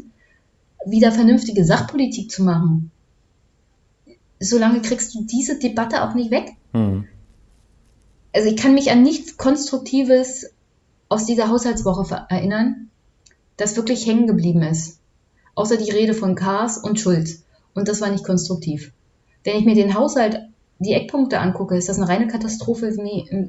wieder 0.86 1.12
vernünftige 1.12 1.64
Sachpolitik 1.64 2.30
zu 2.30 2.42
machen, 2.42 2.90
solange 4.40 4.82
kriegst 4.82 5.14
du 5.14 5.24
diese 5.24 5.58
Debatte 5.58 6.02
auch 6.02 6.14
nicht 6.14 6.30
weg. 6.30 6.50
Hm. 6.72 7.06
Also 8.34 8.48
ich 8.48 8.56
kann 8.56 8.74
mich 8.74 8.90
an 8.90 9.02
nichts 9.02 9.36
Konstruktives 9.36 10.50
aus 11.08 11.26
dieser 11.26 11.48
Haushaltswoche 11.48 12.26
erinnern, 12.28 12.90
das 13.56 13.76
wirklich 13.76 14.06
hängen 14.06 14.26
geblieben 14.26 14.62
ist. 14.62 14.98
Außer 15.54 15.76
die 15.76 15.90
Rede 15.90 16.14
von 16.14 16.34
Kars 16.34 16.78
und 16.78 16.98
Schulz. 16.98 17.44
Und 17.74 17.88
das 17.88 18.00
war 18.00 18.10
nicht 18.10 18.24
konstruktiv. 18.24 18.92
Wenn 19.44 19.56
ich 19.56 19.64
mir 19.64 19.76
den 19.76 19.94
Haushalt, 19.94 20.40
die 20.80 20.94
Eckpunkte 20.94 21.38
angucke, 21.38 21.76
ist 21.76 21.88
das 21.88 21.98
eine 21.98 22.08
reine 22.08 22.26
Katastrophe. 22.26 22.92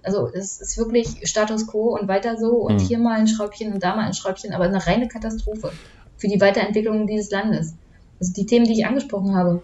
Also 0.03 0.27
es 0.27 0.61
ist 0.61 0.77
wirklich 0.77 1.27
Status 1.27 1.65
quo 1.65 1.97
und 1.97 2.07
weiter 2.07 2.37
so 2.37 2.57
und 2.57 2.75
mhm. 2.75 2.79
hier 2.79 2.99
mal 2.99 3.17
ein 3.17 3.27
Schräubchen 3.27 3.73
und 3.73 3.81
da 3.81 3.95
mal 3.95 4.05
ein 4.05 4.13
Schräubchen, 4.13 4.53
aber 4.53 4.65
eine 4.65 4.85
reine 4.85 5.07
Katastrophe 5.07 5.71
für 6.17 6.27
die 6.27 6.41
Weiterentwicklung 6.41 7.07
dieses 7.07 7.31
Landes. 7.31 7.73
Also 8.19 8.33
die 8.33 8.45
Themen, 8.45 8.65
die 8.65 8.73
ich 8.73 8.85
angesprochen 8.85 9.35
habe, 9.35 9.61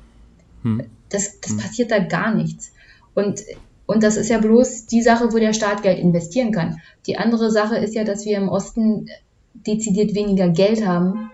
mhm. 0.63 0.83
das, 1.09 1.39
das 1.39 1.53
mhm. 1.53 1.57
passiert 1.57 1.91
da 1.91 1.99
gar 1.99 2.33
nichts. 2.33 2.71
Und 3.13 3.43
und 3.91 4.03
das 4.03 4.15
ist 4.15 4.29
ja 4.29 4.37
bloß 4.37 4.85
die 4.85 5.01
Sache, 5.01 5.33
wo 5.33 5.37
der 5.37 5.51
Staat 5.51 5.83
Geld 5.83 5.99
investieren 5.99 6.53
kann. 6.53 6.79
Die 7.07 7.17
andere 7.17 7.51
Sache 7.51 7.75
ist 7.75 7.93
ja, 7.93 8.05
dass 8.05 8.23
wir 8.23 8.37
im 8.37 8.47
Osten 8.47 9.09
dezidiert 9.53 10.15
weniger 10.15 10.47
Geld 10.47 10.87
haben. 10.87 11.29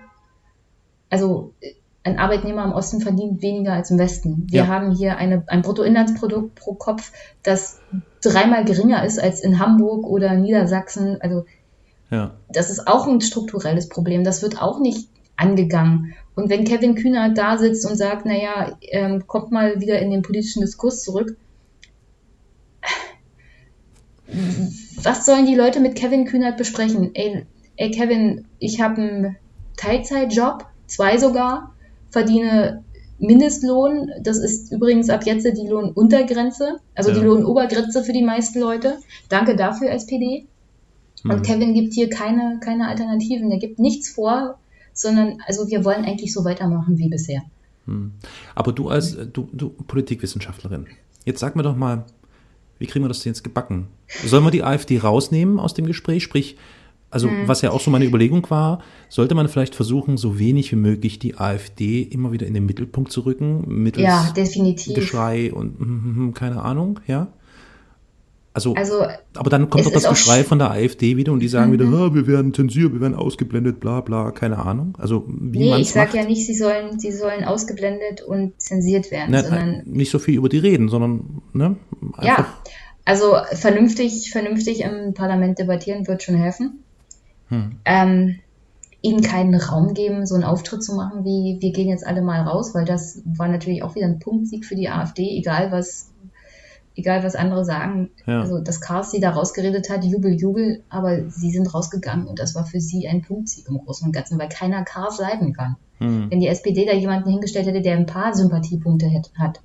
Also 1.08 1.54
ein 2.04 2.18
Arbeitnehmer 2.18 2.64
im 2.64 2.72
Osten 2.72 3.00
verdient 3.00 3.44
weniger 3.44 3.74
als 3.74 3.92
im 3.92 4.00
Westen. 4.00 4.48
Wir 4.50 4.62
ja. 4.62 4.68
haben 4.68 4.92
hier 4.92 5.18
eine, 5.18 5.44
ein 5.46 5.62
Bruttoinlandsprodukt 5.62 6.56
pro 6.56 6.74
Kopf, 6.74 7.12
das 7.44 7.80
dreimal 8.24 8.66
geringer 8.66 9.06
ist 9.06 9.20
als 9.20 9.42
in 9.42 9.60
Hamburg 9.60 10.08
oder 10.08 10.34
Niedersachsen. 10.34 11.22
Also 11.22 11.46
ja. 12.10 12.36
das 12.50 12.70
ist 12.70 12.88
auch 12.88 13.08
ein 13.08 13.22
strukturelles 13.22 13.90
Problem. 13.90 14.24
Das 14.24 14.42
wird 14.42 14.62
auch 14.62 14.80
nicht 14.80 15.10
angegangen. 15.36 16.14
Und 16.36 16.50
wenn 16.50 16.66
Kevin 16.66 16.96
Kühner 16.96 17.30
da 17.30 17.58
sitzt 17.58 17.90
und 17.90 17.96
sagt, 17.96 18.26
naja, 18.26 18.78
ähm, 18.82 19.26
kommt 19.28 19.52
mal 19.52 19.80
wieder 19.80 20.00
in 20.00 20.12
den 20.12 20.22
politischen 20.22 20.62
Diskurs 20.62 21.04
zurück, 21.04 21.36
was 25.02 25.26
sollen 25.26 25.46
die 25.46 25.56
Leute 25.56 25.80
mit 25.80 25.96
Kevin 25.96 26.26
Kühnert 26.26 26.58
besprechen? 26.58 27.12
Ey, 27.14 27.46
ey 27.78 27.92
Kevin, 27.92 28.46
ich 28.60 28.82
habe 28.82 29.02
einen 29.02 29.38
Teilzeitjob, 29.78 30.66
zwei 30.86 31.18
sogar, 31.18 31.74
verdiene 32.10 32.84
Mindestlohn. 33.20 34.12
Das 34.22 34.38
ist 34.38 34.72
übrigens 34.72 35.10
ab 35.10 35.26
jetzt 35.26 35.46
die 35.46 35.68
Lohnuntergrenze, 35.68 36.80
also 36.96 37.12
ja. 37.12 37.16
die 37.18 37.26
Lohnobergrenze 37.26 38.04
für 38.04 38.14
die 38.14 38.24
meisten 38.24 38.60
Leute. 38.60 38.98
Danke 39.30 39.56
dafür, 39.56 39.92
SPD. 39.92 40.46
Mhm. 41.24 41.32
Und 41.32 41.44
Kevin 41.44 41.74
gibt 41.74 41.94
hier 41.94 42.10
keine, 42.10 42.60
keine 42.64 42.88
Alternativen. 42.88 43.52
Er 43.52 43.60
gibt 43.60 43.80
nichts 43.80 44.10
vor, 44.10 44.58
sondern 44.94 45.40
also 45.46 45.70
wir 45.70 45.86
wollen 45.86 46.06
eigentlich 46.06 46.34
so 46.34 46.44
weitermachen 46.44 46.98
wie 46.98 47.10
bisher. 47.10 47.42
Mhm. 47.86 48.14
Aber 48.56 48.72
du 48.72 48.90
als 48.90 49.18
du, 49.34 49.50
du 49.52 49.70
Politikwissenschaftlerin, 49.70 50.88
jetzt 51.26 51.40
sag 51.40 51.56
mir 51.56 51.64
doch 51.64 51.76
mal, 51.76 52.06
wie 52.80 52.86
kriegen 52.86 53.04
wir 53.04 53.10
das 53.10 53.22
denn 53.22 53.32
jetzt 53.32 53.44
gebacken? 53.44 53.88
Sollen 54.26 54.44
wir 54.44 54.52
die 54.52 54.64
AfD 54.64 55.00
rausnehmen 55.00 55.60
aus 55.60 55.74
dem 55.74 55.86
Gespräch? 55.86 56.24
Sprich, 56.24 56.58
also 57.10 57.30
hm. 57.30 57.48
was 57.48 57.62
ja 57.62 57.72
auch 57.72 57.80
so 57.80 57.90
meine 57.90 58.06
Überlegung 58.06 58.48
war, 58.50 58.82
sollte 59.10 59.34
man 59.34 59.48
vielleicht 59.48 59.76
versuchen, 59.76 60.18
so 60.18 60.40
wenig 60.40 60.72
wie 60.72 60.76
möglich 60.76 61.20
die 61.20 61.38
AfD 61.38 62.02
immer 62.02 62.32
wieder 62.32 62.46
in 62.46 62.54
den 62.54 62.66
Mittelpunkt 62.66 63.12
zu 63.12 63.22
rücken, 63.22 63.64
mittels 63.68 64.06
ja, 64.06 64.32
definitiv. 64.36 64.94
Geschrei 64.94 65.54
und 65.54 65.80
mm, 65.80 66.34
keine 66.34 66.62
Ahnung, 66.62 67.00
ja? 67.08 67.28
Also, 68.58 68.74
also 68.74 69.06
aber 69.36 69.52
dann 69.52 69.70
kommt 69.70 69.86
doch 69.86 69.92
das 69.92 70.10
Geschrei 70.10 70.44
von 70.44 70.58
der 70.58 70.72
AfD 70.72 71.16
wieder 71.16 71.32
und 71.32 71.42
die 71.42 71.48
sagen 71.48 71.70
mhm. 71.70 71.74
wieder, 71.74 71.86
ah, 71.86 72.16
wir 72.16 72.26
werden 72.26 72.56
zensiert, 72.56 72.92
wir 72.92 73.02
werden 73.02 73.14
ausgeblendet, 73.14 73.80
bla 73.80 74.02
bla, 74.02 74.32
keine 74.32 74.58
Ahnung. 74.58 74.96
Also 74.98 75.26
wie 75.28 75.60
nee, 75.60 75.78
ich 75.78 75.92
sage 75.92 76.18
ja 76.18 76.26
nicht, 76.26 76.44
sie 76.44 76.56
sollen, 76.56 77.00
sie 77.00 77.12
sollen 77.12 77.44
ausgeblendet 77.44 78.22
und 78.22 78.60
zensiert 78.60 79.12
werden, 79.12 79.30
Na, 79.30 79.44
sondern 79.44 79.84
nicht 79.86 80.10
so 80.10 80.18
viel 80.18 80.38
über 80.38 80.50
die 80.50 80.58
reden, 80.58 80.90
sondern 80.90 81.44
ne, 81.54 81.76
ja, 82.24 82.48
also 83.06 83.36
vernünftig, 83.54 84.32
vernünftig 84.32 84.82
im 84.82 85.14
Parlament 85.14 85.60
debattieren 85.60 86.08
wird 86.08 86.24
schon 86.24 86.36
helfen. 86.36 86.84
Hm. 87.50 87.76
Ähm, 87.86 88.40
ihnen 89.04 89.22
keinen 89.22 89.54
Raum 89.54 89.94
geben, 89.94 90.26
so 90.26 90.34
einen 90.34 90.44
Auftritt 90.44 90.84
zu 90.84 90.96
machen, 90.96 91.24
wie 91.24 91.58
wir 91.62 91.72
gehen 91.72 91.90
jetzt 91.90 92.06
alle 92.06 92.24
mal 92.24 92.42
raus, 92.42 92.74
weil 92.74 92.86
das 92.86 93.22
war 93.24 93.48
natürlich 93.48 93.84
auch 93.84 93.94
wieder 93.94 94.08
ein 94.08 94.18
Punktsieg 94.20 94.66
für 94.66 94.76
die 94.76 94.90
AfD, 94.90 95.38
egal 95.38 95.72
was 95.72 96.10
egal 96.98 97.24
was 97.24 97.36
andere 97.36 97.64
sagen. 97.64 98.10
Ja. 98.26 98.42
Also 98.42 98.60
das 98.60 98.82
Chaos, 98.82 99.12
die 99.12 99.20
da 99.20 99.30
rausgeredet 99.30 99.90
hat, 99.90 100.04
Jubel, 100.04 100.34
Jubel, 100.34 100.84
aber 100.90 101.30
sie 101.30 101.52
sind 101.52 101.74
rausgegangen 101.74 102.28
und 102.28 102.40
das 102.40 102.56
war 102.56 102.66
für 102.66 102.82
sie 102.82 103.08
ein 103.08 103.22
Punktsieg 103.22 103.68
im 103.70 103.78
Großen 103.78 104.06
und 104.06 104.14
Ganzen, 104.14 104.40
weil 104.40 104.50
keiner 104.50 104.84
Chaos 104.84 105.20
leiden 105.20 105.54
kann. 105.54 105.78
Mhm. 106.00 106.30
Wenn 106.30 106.40
die 106.40 106.48
SPD 106.48 106.86
da 106.86 106.94
jemanden 106.94 107.30
hingestellt 107.30 107.68
hätte, 107.68 107.82
der 107.82 107.96
ein 107.96 108.06
paar 108.06 108.34
Sympathiepunkte 108.34 109.10
hat, 109.38 109.62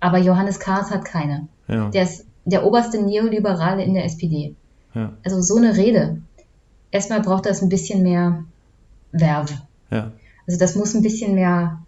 aber 0.00 0.18
Johannes 0.18 0.58
Kahrs 0.58 0.90
hat 0.90 1.04
keine. 1.04 1.46
Ja. 1.68 1.90
Der 1.90 2.02
ist 2.02 2.26
der 2.44 2.66
oberste 2.66 3.00
Neoliberale 3.00 3.84
in 3.84 3.94
der 3.94 4.04
SPD. 4.04 4.56
Ja. 4.94 5.12
Also 5.24 5.40
so 5.40 5.56
eine 5.56 5.76
Rede. 5.76 6.22
Erstmal 6.90 7.20
braucht 7.20 7.46
das 7.46 7.62
ein 7.62 7.68
bisschen 7.68 8.02
mehr 8.02 8.44
Werbe. 9.12 9.52
Also 9.90 10.58
das 10.58 10.74
muss 10.74 10.94
ein 10.94 11.02
bisschen 11.02 11.34
mehr 11.34 11.78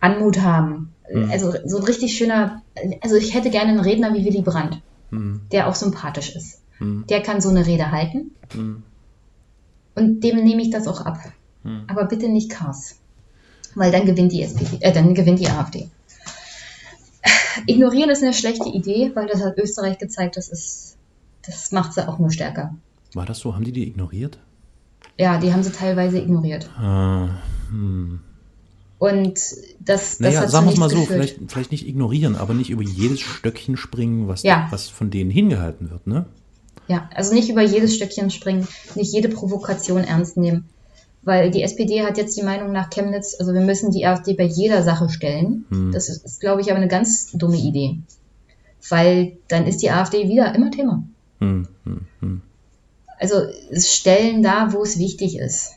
Anmut 0.00 0.40
haben. 0.42 0.92
Mhm. 1.12 1.30
Also 1.30 1.54
so 1.64 1.78
ein 1.78 1.84
richtig 1.84 2.16
schöner, 2.16 2.62
also 3.00 3.16
ich 3.16 3.34
hätte 3.34 3.50
gerne 3.50 3.70
einen 3.70 3.80
Redner 3.80 4.14
wie 4.14 4.24
Willy 4.24 4.42
Brandt, 4.42 4.80
mhm. 5.10 5.42
der 5.52 5.68
auch 5.68 5.74
sympathisch 5.74 6.34
ist. 6.34 6.60
Mhm. 6.78 7.06
Der 7.08 7.22
kann 7.22 7.40
so 7.40 7.48
eine 7.48 7.66
Rede 7.66 7.90
halten. 7.90 8.32
Mhm. 8.54 8.82
Und 9.94 10.20
dem 10.20 10.42
nehme 10.44 10.62
ich 10.62 10.70
das 10.70 10.86
auch 10.88 11.00
ab. 11.00 11.18
Mhm. 11.62 11.84
Aber 11.88 12.04
bitte 12.04 12.28
nicht 12.28 12.50
Kars. 12.50 12.96
Weil 13.74 13.92
dann 13.92 14.06
gewinnt 14.06 14.32
die 14.32 14.42
SPD, 14.42 14.78
äh, 14.80 14.92
dann 14.92 15.14
gewinnt 15.14 15.38
die 15.38 15.48
AfD. 15.48 15.90
Ignorieren 17.66 18.10
ist 18.10 18.22
eine 18.22 18.32
schlechte 18.32 18.68
Idee, 18.68 19.12
weil 19.14 19.26
das 19.26 19.42
hat 19.42 19.58
Österreich 19.58 19.98
gezeigt, 19.98 20.36
das 20.36 20.48
ist, 20.48 20.96
das 21.44 21.72
macht 21.72 21.92
sie 21.92 22.06
auch 22.06 22.18
nur 22.18 22.30
stärker. 22.30 22.74
War 23.14 23.26
das 23.26 23.38
so? 23.38 23.54
Haben 23.54 23.64
die 23.64 23.72
die 23.72 23.86
ignoriert? 23.86 24.38
Ja, 25.18 25.38
die 25.38 25.52
haben 25.52 25.62
sie 25.62 25.72
teilweise 25.72 26.18
ignoriert. 26.18 26.68
Ah, 26.78 27.28
hm. 27.70 28.20
Und 28.98 29.34
das, 29.34 29.76
das 29.80 30.20
naja, 30.20 30.40
hat 30.40 30.50
sagen 30.50 30.66
wir 30.66 30.72
es 30.72 30.78
mal 30.78 30.88
so, 30.88 31.02
vielleicht, 31.02 31.38
vielleicht 31.48 31.70
nicht 31.70 31.86
ignorieren, 31.86 32.34
aber 32.34 32.54
nicht 32.54 32.70
über 32.70 32.82
jedes 32.82 33.20
Stöckchen 33.20 33.76
springen, 33.76 34.26
was, 34.26 34.42
ja. 34.42 34.68
was 34.70 34.88
von 34.88 35.10
denen 35.10 35.30
hingehalten 35.30 35.90
wird, 35.90 36.06
ne? 36.06 36.26
Ja, 36.88 37.10
also 37.14 37.34
nicht 37.34 37.50
über 37.50 37.62
jedes 37.62 37.94
Stöckchen 37.94 38.30
springen, 38.30 38.66
nicht 38.94 39.12
jede 39.12 39.28
Provokation 39.28 40.04
ernst 40.04 40.36
nehmen. 40.36 40.68
Weil 41.22 41.50
die 41.50 41.62
SPD 41.62 42.04
hat 42.04 42.16
jetzt 42.16 42.36
die 42.36 42.44
Meinung 42.44 42.70
nach 42.70 42.88
Chemnitz, 42.88 43.34
also 43.40 43.52
wir 43.52 43.60
müssen 43.60 43.90
die 43.90 44.06
AfD 44.06 44.34
bei 44.34 44.44
jeder 44.44 44.84
Sache 44.84 45.08
stellen. 45.08 45.66
Hm. 45.70 45.90
Das 45.90 46.08
ist, 46.08 46.24
ist 46.24 46.40
glaube 46.40 46.60
ich, 46.60 46.70
aber 46.70 46.76
eine 46.76 46.88
ganz 46.88 47.32
dumme 47.32 47.56
Idee. 47.56 47.98
Weil 48.88 49.36
dann 49.48 49.66
ist 49.66 49.82
die 49.82 49.90
AfD 49.90 50.28
wieder 50.28 50.54
immer 50.54 50.70
Thema. 50.70 51.02
Hm, 51.40 51.66
hm, 51.84 52.06
hm. 52.20 52.42
Also 53.18 53.42
stellen 53.72 54.42
da, 54.42 54.72
wo 54.72 54.82
es 54.82 54.98
wichtig 54.98 55.38
ist. 55.38 55.72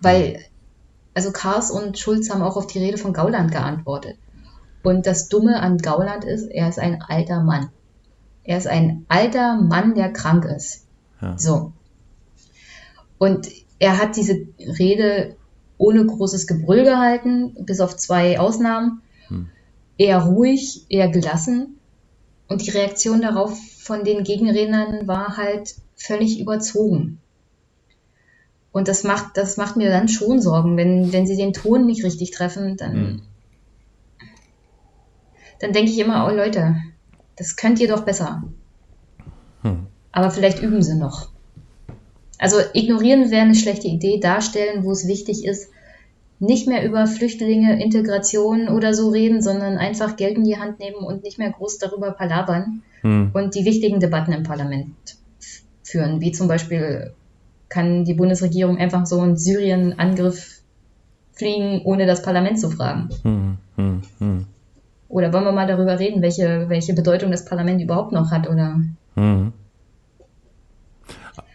Weil 0.00 0.40
also 1.14 1.32
Kars 1.32 1.70
und 1.70 1.98
Schulz 1.98 2.30
haben 2.30 2.42
auch 2.42 2.56
auf 2.56 2.66
die 2.66 2.78
Rede 2.78 2.98
von 2.98 3.12
Gauland 3.12 3.52
geantwortet. 3.52 4.16
Und 4.82 5.06
das 5.06 5.28
Dumme 5.28 5.60
an 5.60 5.78
Gauland 5.78 6.24
ist, 6.24 6.46
er 6.50 6.68
ist 6.68 6.78
ein 6.78 7.02
alter 7.02 7.42
Mann. 7.42 7.70
Er 8.44 8.58
ist 8.58 8.66
ein 8.66 9.04
alter 9.08 9.60
Mann, 9.60 9.94
der 9.94 10.12
krank 10.12 10.44
ist. 10.44 10.86
Ja. 11.20 11.38
So. 11.38 11.72
Und 13.18 13.48
er 13.78 13.98
hat 13.98 14.16
diese 14.16 14.46
Rede 14.58 15.36
ohne 15.78 16.04
großes 16.04 16.46
Gebrüll 16.46 16.84
gehalten, 16.84 17.54
bis 17.64 17.80
auf 17.80 17.96
zwei 17.96 18.40
Ausnahmen. 18.40 19.02
Hm. 19.28 19.48
Eher 19.98 20.18
ruhig, 20.20 20.86
eher 20.88 21.08
gelassen. 21.08 21.78
Und 22.48 22.66
die 22.66 22.70
Reaktion 22.70 23.22
darauf 23.22 23.56
von 23.78 24.04
den 24.04 24.24
Gegenrednern 24.24 25.06
war 25.06 25.36
halt 25.36 25.74
völlig 25.94 26.40
überzogen. 26.40 27.20
Und 28.72 28.88
das 28.88 29.04
macht, 29.04 29.36
das 29.36 29.58
macht 29.58 29.76
mir 29.76 29.90
dann 29.90 30.08
schon 30.08 30.40
Sorgen, 30.40 30.76
wenn, 30.76 31.12
wenn 31.12 31.26
sie 31.26 31.36
den 31.36 31.52
Ton 31.52 31.86
nicht 31.86 32.04
richtig 32.04 32.30
treffen, 32.30 32.76
dann, 32.78 32.94
mhm. 32.94 33.22
dann 35.60 35.72
denke 35.72 35.90
ich 35.90 35.98
immer, 35.98 36.26
oh 36.26 36.34
Leute, 36.34 36.76
das 37.36 37.56
könnt 37.56 37.80
ihr 37.80 37.88
doch 37.88 38.04
besser. 38.04 38.42
Mhm. 39.62 39.86
Aber 40.10 40.30
vielleicht 40.30 40.62
üben 40.62 40.82
sie 40.82 40.96
noch. 40.96 41.28
Also 42.38 42.56
ignorieren 42.72 43.30
wäre 43.30 43.42
eine 43.42 43.54
schlechte 43.54 43.88
Idee, 43.88 44.18
darstellen, 44.18 44.84
wo 44.84 44.90
es 44.90 45.06
wichtig 45.06 45.44
ist, 45.44 45.68
nicht 46.40 46.66
mehr 46.66 46.84
über 46.84 47.06
Flüchtlinge, 47.06 47.80
Integration 47.80 48.68
oder 48.68 48.94
so 48.94 49.10
reden, 49.10 49.40
sondern 49.40 49.78
einfach 49.78 50.16
Geld 50.16 50.36
in 50.36 50.44
die 50.44 50.58
Hand 50.58 50.80
nehmen 50.80 50.96
und 50.96 51.22
nicht 51.22 51.38
mehr 51.38 51.52
groß 51.52 51.78
darüber 51.78 52.10
palabern 52.10 52.82
mhm. 53.02 53.30
und 53.32 53.54
die 53.54 53.64
wichtigen 53.64 54.00
Debatten 54.00 54.32
im 54.32 54.42
Parlament 54.42 54.96
führen, 55.84 56.20
wie 56.20 56.32
zum 56.32 56.48
Beispiel 56.48 57.14
kann 57.72 58.04
die 58.04 58.12
Bundesregierung 58.12 58.76
einfach 58.76 59.06
so 59.06 59.18
einen 59.20 59.38
Syrien-Angriff 59.38 60.60
fliegen, 61.32 61.80
ohne 61.84 62.04
das 62.04 62.20
Parlament 62.20 62.60
zu 62.60 62.68
fragen. 62.68 63.08
Hm, 63.22 63.56
hm, 63.76 64.02
hm. 64.18 64.46
Oder 65.08 65.32
wollen 65.32 65.44
wir 65.44 65.52
mal 65.52 65.66
darüber 65.66 65.98
reden, 65.98 66.20
welche, 66.20 66.68
welche 66.68 66.92
Bedeutung 66.92 67.30
das 67.30 67.46
Parlament 67.46 67.80
überhaupt 67.80 68.12
noch 68.12 68.30
hat? 68.30 68.46
Oder 68.46 68.82
hm. 69.14 69.52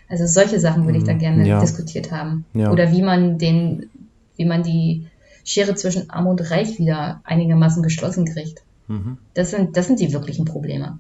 also 0.10 0.26
solche 0.26 0.60
Sachen 0.60 0.86
würde 0.86 0.98
ich 0.98 1.04
da 1.04 1.12
hm, 1.12 1.20
gerne 1.20 1.48
ja. 1.48 1.60
diskutiert 1.60 2.12
haben. 2.12 2.46
Ja. 2.56 2.72
Oder 2.72 2.92
wie 2.92 3.04
man 3.04 3.38
den, 3.38 3.92
wie 4.38 4.46
man 4.46 4.64
die 4.64 5.06
Schere 5.44 5.76
zwischen 5.76 6.10
Arm 6.10 6.26
und 6.26 6.50
Reich 6.50 6.80
wieder 6.80 7.22
einigermaßen 7.26 7.84
geschlossen 7.84 8.26
kriegt. 8.26 8.64
Mhm. 8.88 9.20
Das 9.36 9.52
sind, 9.52 9.78
das 9.78 9.86
sind 9.86 10.00
die 10.00 10.14
wirklichen 10.14 10.46
Probleme. 10.46 10.98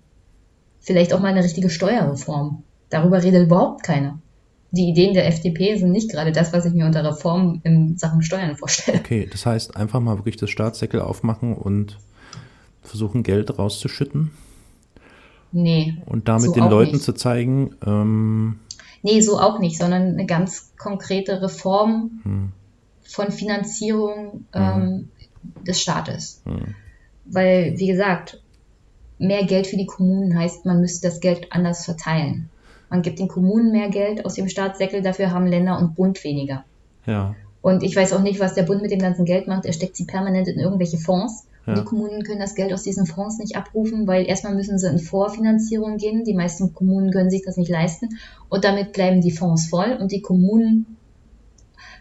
Vielleicht 0.79 1.11
auch 1.11 1.19
mal 1.19 1.29
eine 1.29 1.43
richtige 1.43 1.71
Steuerreform. 1.71 2.63
Darüber 2.89 3.23
redet 3.23 3.47
überhaupt 3.47 3.83
keiner. 3.83 4.19
Die 4.71 4.89
Ideen 4.89 5.13
der 5.13 5.27
FDP 5.27 5.75
sind 5.77 5.91
nicht 5.91 6.11
gerade 6.11 6.31
das, 6.31 6.51
was 6.51 6.65
ich 6.65 6.73
mir 6.73 6.85
unter 6.85 7.03
Reform 7.03 7.61
in 7.63 7.97
Sachen 7.97 8.21
Steuern 8.21 8.57
vorstelle. 8.57 8.99
Okay, 8.99 9.27
das 9.31 9.45
heißt 9.45 9.77
einfach 9.77 9.99
mal 10.01 10.17
wirklich 10.17 10.35
das 10.37 10.49
Staatssäckel 10.49 10.99
aufmachen 10.99 11.53
und 11.53 11.97
versuchen, 12.81 13.23
Geld 13.23 13.57
rauszuschütten. 13.57 14.31
Nee. 15.53 15.97
Und 16.05 16.27
damit 16.27 16.47
so 16.47 16.53
den 16.53 16.69
Leuten 16.69 16.93
nicht. 16.93 17.03
zu 17.03 17.13
zeigen, 17.13 17.75
ähm, 17.85 18.59
Nee, 19.03 19.21
so 19.21 19.39
auch 19.39 19.59
nicht, 19.59 19.77
sondern 19.77 20.13
eine 20.13 20.25
ganz 20.25 20.73
konkrete 20.77 21.41
Reform 21.41 22.19
hm, 22.23 22.51
von 23.03 23.31
Finanzierung 23.31 24.45
ähm, 24.53 25.09
des 25.65 25.81
Staates. 25.81 26.41
hm, 26.45 26.75
Weil, 27.25 27.77
wie 27.77 27.87
gesagt, 27.87 28.41
mehr 29.17 29.45
Geld 29.45 29.67
für 29.67 29.77
die 29.77 29.85
Kommunen 29.85 30.37
heißt, 30.37 30.65
man 30.65 30.81
müsste 30.81 31.07
das 31.07 31.19
Geld 31.19 31.51
anders 31.51 31.85
verteilen. 31.85 32.49
Man 32.89 33.01
gibt 33.01 33.19
den 33.19 33.27
Kommunen 33.27 33.71
mehr 33.71 33.89
Geld 33.89 34.25
aus 34.25 34.35
dem 34.35 34.47
Staatssäckel, 34.49 35.01
dafür 35.01 35.31
haben 35.31 35.45
Länder 35.47 35.77
und 35.79 35.95
Bund 35.95 36.23
weniger. 36.23 36.63
ja, 37.05 37.35
Und 37.61 37.83
ich 37.83 37.95
weiß 37.95 38.13
auch 38.13 38.21
nicht, 38.21 38.39
was 38.39 38.53
der 38.53 38.63
Bund 38.63 38.81
mit 38.81 38.91
dem 38.91 38.99
ganzen 38.99 39.25
Geld 39.25 39.47
macht. 39.47 39.65
Er 39.65 39.73
steckt 39.73 39.95
sie 39.95 40.05
permanent 40.05 40.47
in 40.47 40.59
irgendwelche 40.59 40.97
Fonds. 40.97 41.47
Und 41.65 41.73
Ja. 41.75 41.79
die 41.81 41.85
Kommunen 41.85 42.23
können 42.23 42.39
das 42.39 42.55
Geld 42.55 42.71
aus 42.71 42.83
diesen 42.83 43.05
Fonds 43.05 43.39
nicht 43.39 43.57
abrufen, 43.57 44.07
weil 44.07 44.25
erstmal 44.25 44.55
müssen 44.55 44.79
sie 44.79 44.87
in 44.87 44.99
Vorfinanzierung 44.99 45.97
gehen. 45.97 46.23
Die 46.23 46.33
meisten 46.33 46.73
Kommunen 46.73 47.11
können 47.11 47.29
sich 47.29 47.43
das 47.45 47.57
nicht 47.57 47.69
leisten. 47.69 48.17
Und 48.47 48.63
damit 48.63 48.93
bleiben 48.93 49.19
die 49.19 49.31
Fonds 49.31 49.67
voll 49.67 49.97
und 49.99 50.13
die 50.13 50.21
Kommunen 50.21 50.97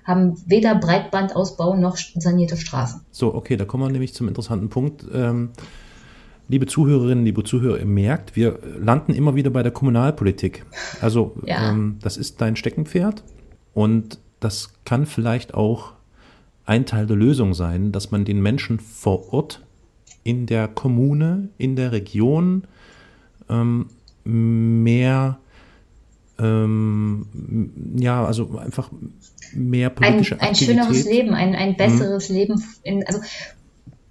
haben 0.04 0.40
weder 0.46 0.76
Breitbandausbau 0.76 1.74
noch 1.74 1.96
sanierte 1.96 2.56
Straßen. 2.56 3.00
So, 3.10 3.34
okay, 3.34 3.56
da 3.56 3.64
kommen 3.64 3.82
wir 3.82 3.90
nämlich 3.90 4.14
zum 4.14 4.28
interessanten 4.28 4.68
Punkt. 4.68 5.04
Ähm, 5.12 5.50
liebe 6.48 6.66
Zuhörerinnen, 6.66 7.24
liebe 7.24 7.42
Zuhörer, 7.44 7.78
ihr 7.78 7.86
merkt, 7.86 8.36
wir 8.36 8.58
landen 8.80 9.12
immer 9.14 9.34
wieder 9.34 9.50
bei 9.50 9.62
der 9.62 9.72
Kommunalpolitik. 9.72 10.64
Also, 11.00 11.36
Ja. 11.44 11.70
ähm, 11.70 11.98
das 12.02 12.16
ist 12.16 12.40
dein 12.40 12.56
Steckenpferd 12.56 13.22
und 13.74 14.18
das 14.40 14.74
kann 14.84 15.06
vielleicht 15.06 15.54
auch 15.54 15.92
ein 16.64 16.84
Teil 16.86 17.06
der 17.06 17.16
Lösung 17.16 17.54
sein, 17.54 17.92
dass 17.92 18.10
man 18.10 18.24
den 18.24 18.40
Menschen 18.42 18.80
vor 18.80 19.32
Ort 19.32 19.62
in 20.24 20.46
der 20.46 20.68
Kommune, 20.68 21.48
in 21.58 21.76
der 21.76 21.92
Region 21.92 22.64
ähm, 23.48 23.86
mehr, 24.24 25.38
ähm, 26.38 27.26
ja, 27.96 28.24
also 28.24 28.58
einfach 28.58 28.90
mehr 29.54 29.90
Ein, 29.90 29.94
politische 29.94 30.34
ein 30.40 30.48
Aktivität. 30.50 30.76
schöneres 30.84 31.04
Leben, 31.04 31.32
ein, 31.34 31.54
ein 31.54 31.76
besseres 31.76 32.28
Leben. 32.28 32.62
In, 32.82 33.06
also 33.06 33.20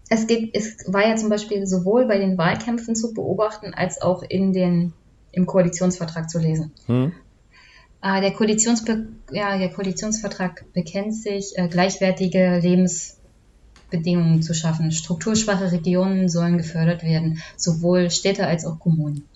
es 0.10 0.28
geht, 0.28 0.56
es 0.56 0.78
war 0.88 1.08
ja 1.08 1.16
zum 1.16 1.30
Beispiel 1.30 1.66
sowohl 1.66 2.06
bei 2.06 2.18
den 2.18 2.38
Wahlkämpfen 2.38 2.95
zu 2.95 3.14
beobachten, 3.14 3.74
als 3.74 4.01
auch 4.01 4.24
in 4.24 4.53
den, 4.53 4.93
im 5.32 5.45
Koalitionsvertrag 5.45 6.30
zu 6.30 6.39
lesen. 6.39 6.72
Hm? 6.86 7.14
Äh, 8.01 8.22
der, 8.22 8.32
Koalitionsbe 8.32 9.08
ja, 9.32 9.58
der 9.58 9.70
Koalitionsvertrag 9.70 10.66
bekennt 10.74 11.16
sich, 11.16 11.53
äh, 11.56 11.68
gleichwertige 11.68 12.60
Lebensbedingungen 12.60 14.43
zu 14.43 14.53
schaffen. 14.53 14.91
Strukturschwache 14.91 15.72
Regionen 15.72 16.30
sollen 16.30 16.58
gefördert 16.58 17.03
werden, 17.03 17.41
sowohl 17.58 18.12
Städte 18.12 18.45
als 18.45 18.66
auch 18.66 18.80
Kommunen. 18.80 19.28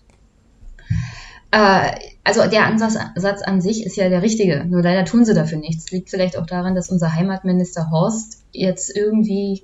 Äh, 1.49 1.95
also 2.23 2.47
der 2.47 2.67
Ansatz 2.67 2.95
Satz 3.15 3.41
an 3.41 3.59
sich 3.59 3.83
ist 3.83 3.95
ja 3.95 4.07
der 4.09 4.21
richtige, 4.21 4.65
nur 4.65 4.83
leider 4.83 5.03
tun 5.03 5.25
sie 5.25 5.33
dafür 5.33 5.57
nichts. 5.57 5.89
Liegt 5.89 6.11
vielleicht 6.11 6.37
auch 6.37 6.45
daran, 6.45 6.75
dass 6.75 6.91
unser 6.91 7.15
Heimatminister 7.15 7.89
Horst 7.89 8.43
jetzt 8.51 8.95
irgendwie 8.95 9.63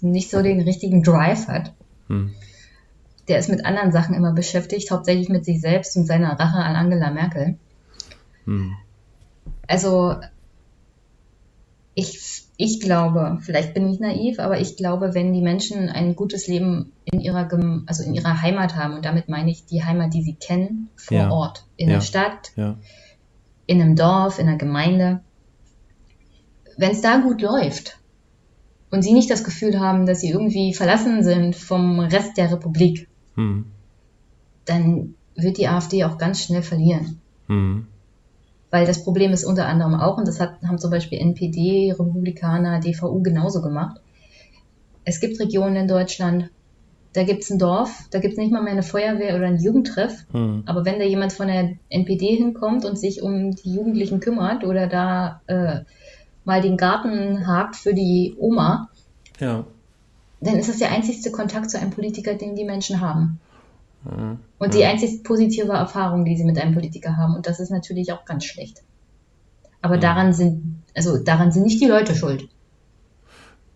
nicht 0.00 0.30
so 0.30 0.42
den 0.42 0.60
richtigen 0.60 1.02
Drive 1.02 1.48
hat. 1.48 1.72
Hm. 2.08 2.32
Der 3.28 3.38
ist 3.38 3.48
mit 3.48 3.64
anderen 3.64 3.92
Sachen 3.92 4.14
immer 4.14 4.32
beschäftigt, 4.32 4.90
hauptsächlich 4.90 5.28
mit 5.28 5.44
sich 5.44 5.60
selbst 5.60 5.96
und 5.96 6.06
seiner 6.06 6.38
Rache 6.38 6.58
an 6.58 6.74
Angela 6.74 7.10
Merkel. 7.10 7.56
Hm. 8.44 8.72
Also 9.68 10.16
ich, 11.94 12.44
ich 12.56 12.80
glaube, 12.80 13.38
vielleicht 13.42 13.74
bin 13.74 13.92
ich 13.92 14.00
naiv, 14.00 14.38
aber 14.38 14.60
ich 14.60 14.76
glaube, 14.76 15.14
wenn 15.14 15.32
die 15.32 15.42
Menschen 15.42 15.88
ein 15.88 16.16
gutes 16.16 16.46
Leben 16.46 16.92
in 17.04 17.20
ihrer, 17.20 17.48
also 17.86 18.02
in 18.02 18.14
ihrer 18.14 18.40
Heimat 18.40 18.76
haben, 18.76 18.94
und 18.94 19.04
damit 19.04 19.28
meine 19.28 19.50
ich 19.50 19.66
die 19.66 19.84
Heimat, 19.84 20.14
die 20.14 20.22
sie 20.22 20.34
kennen, 20.34 20.88
vor 20.96 21.16
Ja. 21.16 21.30
Ort, 21.30 21.64
in 21.76 21.88
Ja. 21.88 21.96
der 21.96 22.00
Stadt, 22.00 22.52
Ja. 22.56 22.76
in 23.66 23.80
einem 23.80 23.94
Dorf, 23.94 24.38
in 24.38 24.48
einer 24.48 24.58
Gemeinde, 24.58 25.20
wenn 26.76 26.92
es 26.92 27.02
da 27.02 27.18
gut 27.18 27.42
läuft 27.42 27.98
und 28.92 29.02
sie 29.02 29.12
nicht 29.12 29.30
das 29.30 29.42
Gefühl 29.42 29.80
haben, 29.80 30.06
dass 30.06 30.20
sie 30.20 30.30
irgendwie 30.30 30.74
verlassen 30.74 31.24
sind 31.24 31.56
vom 31.56 31.98
Rest 31.98 32.36
der 32.36 32.52
Republik, 32.52 33.08
Hm. 33.34 33.64
dann 34.66 35.14
wird 35.34 35.56
die 35.56 35.66
AfD 35.66 36.04
auch 36.04 36.18
ganz 36.18 36.44
schnell 36.44 36.62
verlieren. 36.62 37.18
Hm. 37.48 37.86
Weil 38.70 38.86
das 38.86 39.02
Problem 39.02 39.32
ist 39.32 39.44
unter 39.44 39.66
anderem 39.66 39.94
auch, 39.94 40.18
und 40.18 40.28
das 40.28 40.38
hat, 40.38 40.62
haben 40.62 40.78
zum 40.78 40.90
Beispiel 40.90 41.18
NPD, 41.18 41.94
Republikaner, 41.98 42.80
DVU 42.80 43.22
genauso 43.22 43.62
gemacht. 43.62 44.00
Es 45.04 45.20
gibt 45.20 45.40
Regionen 45.40 45.76
in 45.76 45.88
Deutschland, 45.88 46.50
da 47.14 47.24
gibt 47.24 47.42
es 47.42 47.50
ein 47.50 47.58
Dorf, 47.58 48.08
da 48.10 48.18
gibt 48.18 48.32
es 48.32 48.38
nicht 48.38 48.52
mal 48.52 48.62
mehr 48.62 48.72
eine 48.72 48.82
Feuerwehr 48.82 49.36
oder 49.36 49.46
einen 49.46 49.60
Jugendtreff. 49.60 50.26
Hm. 50.32 50.64
Aber 50.66 50.84
wenn 50.84 50.98
da 50.98 51.06
jemand 51.06 51.32
von 51.32 51.46
der 51.46 51.76
NPD 51.88 52.36
hinkommt 52.36 52.84
und 52.84 52.98
sich 52.98 53.22
um 53.22 53.52
die 53.52 53.74
Jugendlichen 53.74 54.20
kümmert 54.20 54.64
oder 54.64 54.86
da 54.86 55.40
äh, 55.46 55.80
mal 56.44 56.60
den 56.60 56.76
Garten 56.76 57.46
hakt 57.46 57.76
für 57.76 57.94
die 57.94 58.34
Oma, 58.38 58.88
Ja. 59.40 59.64
dann 60.40 60.56
ist 60.56 60.68
das 60.68 60.78
der 60.78 60.90
einzigste 60.90 61.30
Kontakt 61.30 61.70
zu 61.70 61.78
einem 61.78 61.90
Politiker, 61.90 62.34
den 62.34 62.56
die 62.56 62.64
Menschen 62.64 63.00
haben. 63.00 63.40
Hm. 64.04 64.38
Und 64.58 64.74
die 64.74 64.84
einzig 64.84 65.22
positive 65.22 65.72
Erfahrung, 65.72 66.24
die 66.24 66.36
sie 66.36 66.44
mit 66.44 66.58
einem 66.58 66.74
Politiker 66.74 67.16
haben. 67.16 67.34
Und 67.36 67.46
das 67.46 67.60
ist 67.60 67.70
natürlich 67.70 68.12
auch 68.12 68.24
ganz 68.24 68.44
schlecht. 68.44 68.82
Aber 69.80 69.96
Mhm. 69.96 70.00
daran 70.00 70.32
sind, 70.32 70.82
also 70.94 71.18
daran 71.18 71.52
sind 71.52 71.62
nicht 71.64 71.80
die 71.80 71.86
Leute 71.86 72.14
schuld. 72.14 72.48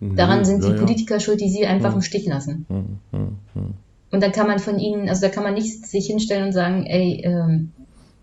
Daran 0.00 0.44
sind 0.44 0.62
ja, 0.62 0.68
die 0.70 0.74
ja. 0.74 0.80
Politiker 0.80 1.20
schuld, 1.20 1.40
die 1.40 1.48
sie 1.48 1.66
einfach 1.66 1.90
Mhm. 1.90 1.96
im 1.96 2.02
Stich 2.02 2.26
lassen. 2.26 2.66
Hm, 2.68 2.98
hm, 3.12 3.38
hm. 3.54 3.74
Und 4.10 4.22
dann 4.22 4.30
kann 4.32 4.46
man 4.46 4.58
von 4.58 4.78
ihnen, 4.78 5.08
also 5.08 5.22
da 5.22 5.28
kann 5.30 5.42
man 5.42 5.54
nicht 5.54 5.86
sich 5.86 6.06
hinstellen 6.06 6.46
und 6.46 6.52
sagen, 6.52 6.84
ey, 6.86 7.22
ähm, 7.24 7.72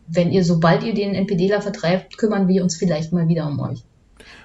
wenn 0.08 0.32
ihr, 0.32 0.44
sobald 0.44 0.84
ihr 0.84 0.94
den 0.94 1.16
NPDler 1.16 1.62
vertreibt, 1.62 2.18
kümmern 2.18 2.48
wir 2.48 2.64
uns 2.64 2.76
vielleicht 2.78 3.12
mal 3.12 3.28
wieder 3.28 3.48
um 3.48 3.60
euch. 3.60 3.84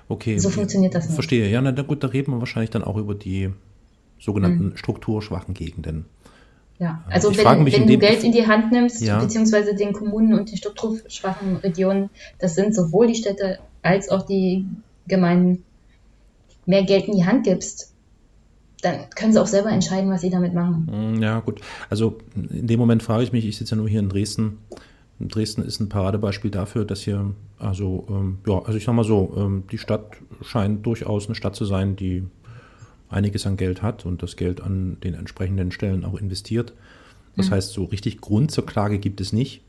Okay. 0.09 0.38
So 0.38 0.48
funktioniert 0.50 0.94
das 0.94 1.06
nicht. 1.06 1.14
Verstehe. 1.14 1.48
Ja, 1.48 1.61
na 1.61 1.70
gut, 1.70 2.02
da 2.02 2.09
reden 2.09 2.32
wir 2.32 2.38
wahrscheinlich 2.40 2.70
dann 2.70 2.82
auch 2.82 2.96
über 2.96 3.14
die 3.14 3.50
sogenannten 4.18 4.76
strukturschwachen 4.76 5.54
Gegenden. 5.54 6.06
Ja, 6.78 7.02
also 7.11 7.30
Ich 7.30 7.38
wenn, 7.38 7.64
mich 7.64 7.74
wenn 7.74 7.86
du 7.86 7.98
Geld 7.98 8.22
in 8.22 8.32
die 8.32 8.46
Hand 8.46 8.70
nimmst, 8.72 9.02
Ja. 9.02 9.18
beziehungsweise 9.20 9.74
den 9.74 9.92
Kommunen 9.92 10.34
und 10.38 10.50
den 10.50 10.56
strukturschwachen 10.56 11.56
Regionen, 11.56 12.11
das 12.38 12.54
sind 12.54 12.74
sowohl 12.74 13.09
die 13.09 13.16
Städte 13.16 13.59
als 13.82 14.09
auch 14.11 14.22
die 14.24 14.64
Gemeinden, 15.09 15.64
mehr 16.66 16.84
Geld 16.84 17.06
in 17.09 17.16
die 17.16 17.24
Hand 17.24 17.44
gibst, 17.44 17.92
dann 18.82 19.11
können 19.16 19.32
sie 19.32 19.40
auch 19.42 19.46
selber 19.46 19.70
entscheiden, 19.70 20.11
was 20.11 20.20
sie 20.20 20.30
damit 20.30 20.54
machen. 20.54 20.88
Hm, 20.90 21.22
Ja, 21.22 21.40
gut. 21.40 21.61
Also 21.90 22.18
in 22.36 22.66
dem 22.68 22.78
Moment 22.78 23.02
frage 23.02 23.24
ich 23.24 23.32
mich, 23.32 23.44
ich 23.44 23.56
sitze 23.56 23.74
ja 23.74 23.76
nur 23.80 23.88
hier 23.88 24.00
in 24.00 24.09
Dresden. 24.09 24.59
Dresden 25.20 25.62
ist 25.62 25.80
ein 25.80 25.88
Paradebeispiel 25.88 26.50
dafür, 26.50 26.84
dass 26.84 27.00
hier, 27.02 27.34
also, 27.58 28.06
ähm, 28.08 28.38
ja, 28.46 28.60
also 28.60 28.78
ich 28.78 28.84
sag 28.84 28.94
mal 28.94 29.04
so, 29.04 29.34
ähm, 29.36 29.64
die 29.70 29.78
Stadt 29.78 30.16
scheint 30.42 30.86
durchaus 30.86 31.26
eine 31.26 31.34
Stadt 31.34 31.56
zu 31.56 31.64
sein, 31.64 31.96
die 31.96 32.24
einiges 33.08 33.46
an 33.46 33.56
Geld 33.56 33.82
hat 33.82 34.06
und 34.06 34.22
das 34.22 34.36
Geld 34.36 34.60
an 34.60 34.98
den 35.02 35.14
entsprechenden 35.14 35.72
Stellen 35.72 36.04
auch 36.04 36.14
investiert. 36.14 36.74
Das 37.36 37.50
heißt, 37.52 37.72
so 37.72 37.84
richtig 37.84 38.20
Grund 38.20 38.50
zur 38.50 38.66
Klage 38.66 38.98
gibt 38.98 39.20
es 39.20 39.32
nicht. 39.32 39.62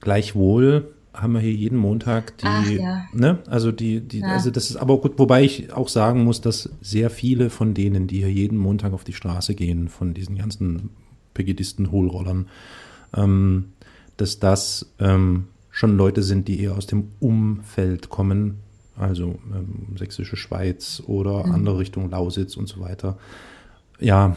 Gleichwohl 0.00 0.92
haben 1.12 1.32
wir 1.32 1.40
hier 1.40 1.52
jeden 1.52 1.78
Montag 1.78 2.38
die, 2.38 2.46
Ach, 2.46 2.66
ja. 2.68 3.04
ne, 3.12 3.38
also 3.46 3.72
die, 3.72 4.00
die, 4.00 4.20
Ja. 4.20 4.28
also 4.28 4.50
das 4.50 4.70
ist 4.70 4.76
aber 4.76 4.98
gut, 4.98 5.18
wobei 5.18 5.42
ich 5.42 5.72
auch 5.72 5.88
sagen 5.88 6.24
muss, 6.24 6.40
dass 6.40 6.70
sehr 6.80 7.10
viele 7.10 7.50
von 7.50 7.74
denen, 7.74 8.06
die 8.06 8.18
hier 8.18 8.32
jeden 8.32 8.58
Montag 8.58 8.92
auf 8.92 9.04
die 9.04 9.12
Straße 9.12 9.54
gehen, 9.54 9.88
von 9.88 10.14
diesen 10.14 10.36
ganzen 10.36 10.90
Pegidisten, 11.34 11.90
Hohlrollern, 11.90 12.46
ähm, 13.16 13.72
dass 14.20 14.38
das 14.38 14.92
ähm, 14.98 15.48
schon 15.70 15.96
Leute 15.96 16.22
sind, 16.22 16.48
die 16.48 16.60
eher 16.60 16.76
aus 16.76 16.86
dem 16.86 17.12
Umfeld 17.20 18.08
kommen, 18.10 18.58
also 18.96 19.38
ähm, 19.54 19.96
sächsische 19.96 20.36
Schweiz 20.36 21.02
oder 21.06 21.46
andere 21.46 21.78
Richtung 21.78 22.10
Lausitz 22.10 22.56
und 22.56 22.68
so 22.68 22.80
weiter. 22.80 23.18
Ja, 23.98 24.36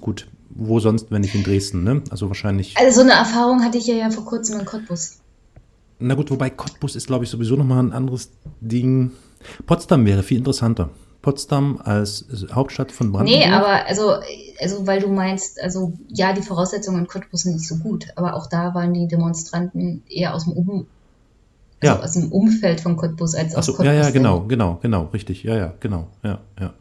gut. 0.00 0.28
Wo 0.50 0.80
sonst, 0.80 1.10
wenn 1.10 1.20
nicht 1.20 1.34
in 1.34 1.44
Dresden, 1.44 1.84
ne? 1.84 2.02
Also 2.10 2.28
wahrscheinlich. 2.28 2.74
Also 2.78 2.96
so 2.96 3.00
eine 3.02 3.12
Erfahrung 3.12 3.62
hatte 3.62 3.76
ich 3.76 3.86
ja, 3.86 3.96
ja 3.96 4.10
vor 4.10 4.24
kurzem 4.24 4.58
in 4.60 4.64
Cottbus. 4.64 5.18
Na 5.98 6.14
gut, 6.14 6.30
wobei 6.30 6.48
Cottbus 6.48 6.96
ist, 6.96 7.06
glaube 7.06 7.24
ich, 7.24 7.30
sowieso 7.30 7.56
nochmal 7.56 7.82
ein 7.82 7.92
anderes 7.92 8.30
Ding. 8.60 9.10
Potsdam 9.66 10.06
wäre 10.06 10.22
viel 10.22 10.38
interessanter. 10.38 10.90
Potsdam 11.28 11.78
als 11.84 12.24
Hauptstadt 12.52 12.90
von 12.90 13.12
Brandenburg. 13.12 13.44
Nee, 13.46 13.52
aber 13.52 13.86
also, 13.86 14.14
also 14.62 14.86
weil 14.86 15.00
du 15.00 15.08
meinst, 15.08 15.60
also 15.62 15.92
ja, 16.08 16.32
die 16.32 16.40
Voraussetzungen 16.40 17.00
in 17.00 17.06
Cottbus 17.06 17.42
sind 17.42 17.56
nicht 17.56 17.68
so 17.68 17.76
gut, 17.76 18.06
aber 18.16 18.34
auch 18.34 18.46
da 18.46 18.74
waren 18.74 18.94
die 18.94 19.06
Demonstranten 19.08 20.02
eher 20.08 20.34
aus 20.34 20.44
dem, 20.44 20.54
um 20.54 20.86
also 21.80 21.94
Ja. 21.94 22.02
aus 22.02 22.12
dem 22.12 22.32
Umfeld 22.32 22.80
von 22.80 22.96
Cottbus 22.96 23.34
als 23.34 23.52
aus 23.52 23.58
Achso, 23.58 23.72
Cottbus. 23.72 23.86
ja, 23.86 23.92
ja, 24.04 24.10
genau, 24.10 24.40
genau, 24.48 24.78
genau, 24.80 25.02
richtig. 25.12 25.42
Ja, 25.42 25.54
ja, 25.54 25.74
genau. 25.80 26.08
Ja, 26.22 26.38
ja. 26.58 26.72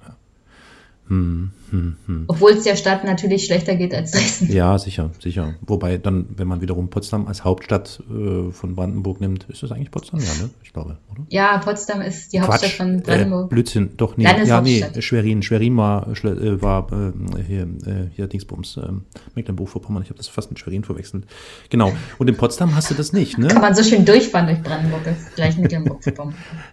Hm, 1.09 1.51
hm, 1.71 1.95
hm. 2.05 2.23
Obwohl 2.27 2.51
es 2.51 2.63
der 2.63 2.75
Stadt 2.75 3.03
natürlich 3.03 3.45
schlechter 3.45 3.75
geht 3.75 3.93
als 3.93 4.11
Dresden. 4.11 4.51
Ja, 4.51 4.77
sicher, 4.77 5.11
sicher. 5.21 5.55
Wobei 5.61 5.97
dann, 5.97 6.25
wenn 6.35 6.47
man 6.47 6.61
wiederum 6.61 6.89
Potsdam 6.89 7.27
als 7.27 7.43
Hauptstadt 7.43 8.01
äh, 8.09 8.51
von 8.51 8.75
Brandenburg 8.75 9.21
nimmt, 9.21 9.45
ist 9.49 9.63
das 9.63 9.71
eigentlich 9.71 9.91
Potsdam, 9.91 10.19
ja, 10.19 10.33
ne? 10.43 10.49
Ich 10.63 10.73
glaube, 10.73 10.97
oder? 11.11 11.25
Ja, 11.29 11.57
Potsdam 11.59 12.01
ist 12.01 12.33
die 12.33 12.41
Hauptstadt 12.41 12.71
von 12.71 12.99
Äh, 12.99 13.01
Brandenburg. 13.01 13.49
Blödsinn, 13.49 13.91
doch, 13.97 14.17
nee. 14.17 14.23
Ja, 14.25 14.61
nee. 14.61 14.83
Schwerin. 14.99 15.43
Schwerin 15.43 15.77
war, 15.77 16.07
äh, 16.07 16.61
war 16.61 16.87
äh, 16.91 17.43
hier, 17.43 17.63
äh, 17.63 18.09
hier 18.13 18.27
Dingsbums, 18.27 18.77
äh, 18.77 18.87
Mecklenburg-Vorpommern. 19.35 20.03
Ich 20.03 20.09
habe 20.09 20.17
das 20.17 20.27
fast 20.27 20.49
mit 20.49 20.59
Schwerin 20.59 20.83
verwechselt. 20.83 21.25
Genau. 21.69 21.93
Und 22.17 22.27
in 22.29 22.35
Potsdam 22.37 22.75
hast 22.75 22.91
du 22.91 22.95
das 22.95 23.13
nicht, 23.13 23.37
ne? 23.37 23.47
Kann 23.47 23.61
man 23.61 23.75
so 23.75 23.83
schön 23.83 24.05
durchfahren 24.05 24.47
durch 24.47 24.61
Brandenburg, 24.61 25.01
gleich 25.35 25.57
Mecklenburg. 25.57 26.01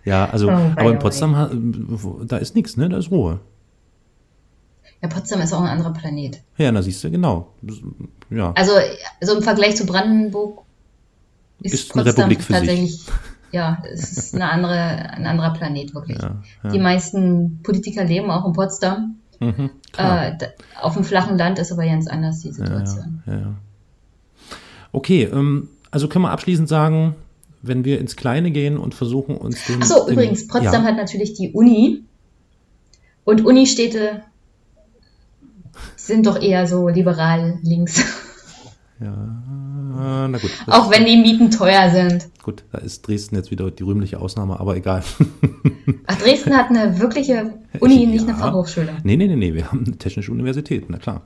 Ja, 0.05 0.29
also, 0.29 0.49
Oh, 0.49 0.73
aber 0.77 0.91
in 0.93 0.99
Potsdam, 0.99 2.19
da 2.27 2.37
ist 2.37 2.55
nichts, 2.55 2.77
ne? 2.77 2.89
Da 2.89 2.99
ist 2.99 3.11
Ruhe. 3.11 3.41
Ja, 5.05 5.11
Potsdam 5.11 5.43
ist 5.43 5.53
auch 5.53 5.61
ein 5.61 5.69
anderer 5.69 5.93
Planet. 5.93 6.41
Ja, 6.57 6.73
da 6.73 6.81
siehst 6.81 7.05
du, 7.05 7.11
genau. 7.11 7.53
Ja. 8.31 8.53
Also, 8.55 8.73
also 9.21 9.37
im 9.37 9.43
Vergleich 9.43 9.77
zu 9.77 9.85
Brandenburg 9.85 10.63
ist, 11.61 11.75
Ist 11.75 11.95
eine 11.95 12.05
Potsdam 12.05 12.31
Republik 12.31 12.43
für 12.43 12.55
sich. 12.55 12.59
tatsächlich, 12.61 13.07
ja, 13.53 13.83
es 13.93 14.13
ist 14.13 14.35
eine 14.35 14.49
andere, 14.49 14.73
ein 14.73 15.27
anderer 15.27 15.53
Planet, 15.53 15.95
wirklich. 15.95 16.17
Ja, 16.17 16.43
ja. 16.63 16.71
Die 16.71 16.79
meisten 16.79 17.61
Politiker 17.63 18.03
leben 18.05 18.31
auch 18.31 18.47
in 18.47 18.55
Potsdam. 18.55 19.17
Mhm. 19.41 19.71
Äh, 19.99 20.39
auf 20.81 20.95
dem 20.95 21.05
flachen 21.05 21.37
Land 21.37 21.59
ist 21.59 21.71
aber 21.71 21.85
ganz 21.85 22.07
anders 22.07 22.41
die 22.41 22.53
Situation. 22.53 23.23
ja. 23.27 23.57
Okay, 24.93 25.25
ähm, 25.25 25.69
also 25.91 26.09
können 26.09 26.25
wir 26.25 26.31
abschließend 26.31 26.67
sagen, 26.67 27.15
wenn 27.61 27.85
wir 27.85 27.99
ins 27.99 28.17
Kleine 28.17 28.53
gehen 28.53 28.79
und 28.79 28.95
versuchen 28.95 29.37
uns 29.37 29.67
den. 29.67 29.83
Achso, 29.83 30.09
übrigens, 30.09 30.47
Potsdam 30.47 30.85
hat 30.85 30.97
natürlich 30.97 31.35
die 31.35 31.53
Uni. 31.53 32.05
Und 33.25 33.45
Unistädte 33.45 34.23
sind 35.97 36.27
doch 36.27 36.41
eher 36.41 36.67
so 36.67 36.89
liberal 36.89 37.59
links. 37.63 38.03
Ja, 39.01 40.29
na 40.29 40.39
gut. 40.39 40.51
Auch 40.67 40.91
wenn 40.91 41.05
die 41.05 41.17
Mieten 41.17 41.51
teuer 41.51 41.91
sind. 41.91 42.29
Gut, 42.43 42.63
da 42.73 42.79
ist 42.79 43.07
Dresden 43.07 43.35
jetzt 43.37 43.51
wieder 43.51 43.71
die 43.71 43.83
rühmliche 43.83 44.21
Ausnahme, 44.21 44.61
aber 44.61 44.77
egal. 44.77 45.03
Ach, 46.07 46.17
Dresden 46.17 46.57
hat 46.57 46.71
eine 46.71 46.99
wirkliche 47.01 47.55
Uni, 47.81 48.07
nicht 48.07 48.23
eine 48.23 48.33
Ja. 48.33 48.37
Fachhochschule. 48.39 48.91
nee, 49.03 49.17
nee, 49.17 49.27
nee, 49.27 49.37
nee, 49.37 49.55
wir 49.55 49.71
haben 49.71 49.85
eine 49.85 49.97
technische 49.99 50.31
Universität, 50.33 50.85
na 50.89 50.99
klar. 50.99 51.23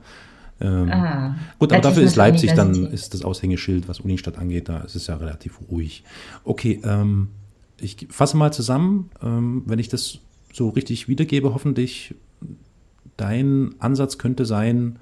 Ähm, 0.61 0.89
Ah, 0.91 1.35
Gut, 1.59 1.69
aber 1.71 1.75
eine 1.75 1.81
dafür 1.83 2.03
ist 2.03 2.15
Leipzig 2.15 2.53
dann, 2.53 2.87
ist 2.87 3.13
das 3.13 3.23
Aushängeschild, 3.23 3.87
was 3.87 3.99
Unistadt 3.99 4.37
angeht, 4.37 4.67
da 4.67 4.79
ist 4.79 4.95
es 4.95 5.07
ja 5.07 5.15
relativ 5.15 5.59
ruhig. 5.69 6.03
Okay, 6.43 6.81
ähm, 6.83 7.29
ich 7.79 8.07
fasse 8.09 8.35
mal 8.35 8.51
zusammen, 8.51 9.09
ähm, 9.23 9.63
wenn 9.67 9.79
ich 9.79 9.87
das 9.89 10.17
so 10.51 10.69
richtig 10.69 11.07
wiedergebe, 11.07 11.53
hoffentlich, 11.53 12.15
dein 13.19 13.75
Ansatz 13.79 14.17
könnte 14.17 14.45
sein, 14.45 14.97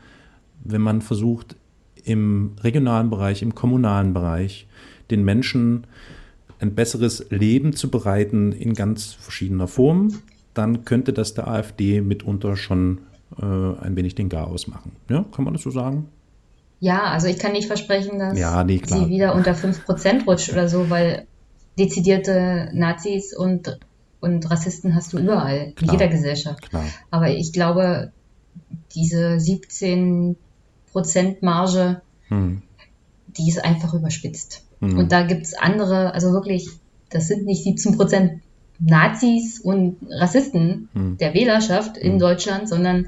wenn 0.64 0.82
man 0.82 1.02
versucht, 1.02 1.56
im 2.04 2.56
regionalen 2.62 3.10
Bereich, 3.10 3.42
im 3.42 3.54
kommunalen 3.54 4.14
Bereich, 4.14 4.68
den 5.12 5.24
Menschen 5.24 5.86
ein 6.60 6.74
besseres 6.74 7.30
Leben 7.30 7.74
zu 7.74 7.92
bereiten 7.92 8.52
in 8.52 8.74
ganz 8.74 9.14
verschiedener 9.14 9.68
Form, 9.68 10.14
dann 10.54 10.86
könnte 10.86 11.14
das 11.14 11.34
der 11.34 11.48
AfD 11.48 12.02
mitunter 12.02 12.58
schon 12.58 13.00
äh, 13.38 13.46
ein 13.46 13.96
wenig 13.96 14.16
den 14.16 14.30
Garaus 14.30 14.68
machen. 14.68 14.94
Ja, 15.10 15.26
kann 15.32 15.46
man 15.46 15.54
das 15.54 15.64
so 15.64 15.70
sagen? 15.70 16.08
Ja, 16.80 17.04
also 17.06 17.28
ich 17.28 17.40
kann 17.40 17.52
nicht 17.52 17.68
versprechen, 17.68 18.20
dass 18.20 18.38
Ja, 18.38 18.64
nee, 18.64 18.82
sie 18.86 19.10
wieder 19.10 19.36
unter 19.36 19.54
5% 19.54 20.26
rutscht 20.26 20.52
oder 20.52 20.70
so, 20.70 20.90
weil 20.90 21.26
dezidierte 21.78 22.70
Nazis 22.74 23.36
und, 23.36 23.80
und 24.20 24.50
Rassisten 24.50 24.96
hast 24.96 25.14
du 25.14 25.20
überall, 25.20 25.68
in 25.68 25.76
Klar. 25.76 25.94
jeder 25.94 26.08
Gesellschaft. 26.08 26.70
Klar. 26.70 26.86
Aber 27.12 27.30
ich 27.30 27.54
glaube, 27.54 28.12
diese 28.96 29.40
17% 29.40 30.36
Marge, 31.42 32.02
Hm. 32.30 32.62
die 33.38 33.50
ist 33.50 33.64
einfach 33.64 33.94
überspitzt. 33.94 34.64
Mhm. 34.80 34.98
Und 34.98 35.12
da 35.12 35.24
gibt's 35.24 35.54
andere, 35.54 36.14
also 36.14 36.32
wirklich, 36.34 36.70
das 37.10 37.28
sind 37.28 37.46
nicht 37.46 37.66
17% 37.66 38.40
Nazis 38.80 39.60
und 39.60 39.98
Rassisten 40.10 40.90
Hm. 40.94 41.18
der 41.18 41.34
Wählerschaft 41.34 41.98
in 41.98 42.16
Mhm. 42.16 42.20
Deutschland, 42.20 42.70
sondern 42.70 43.08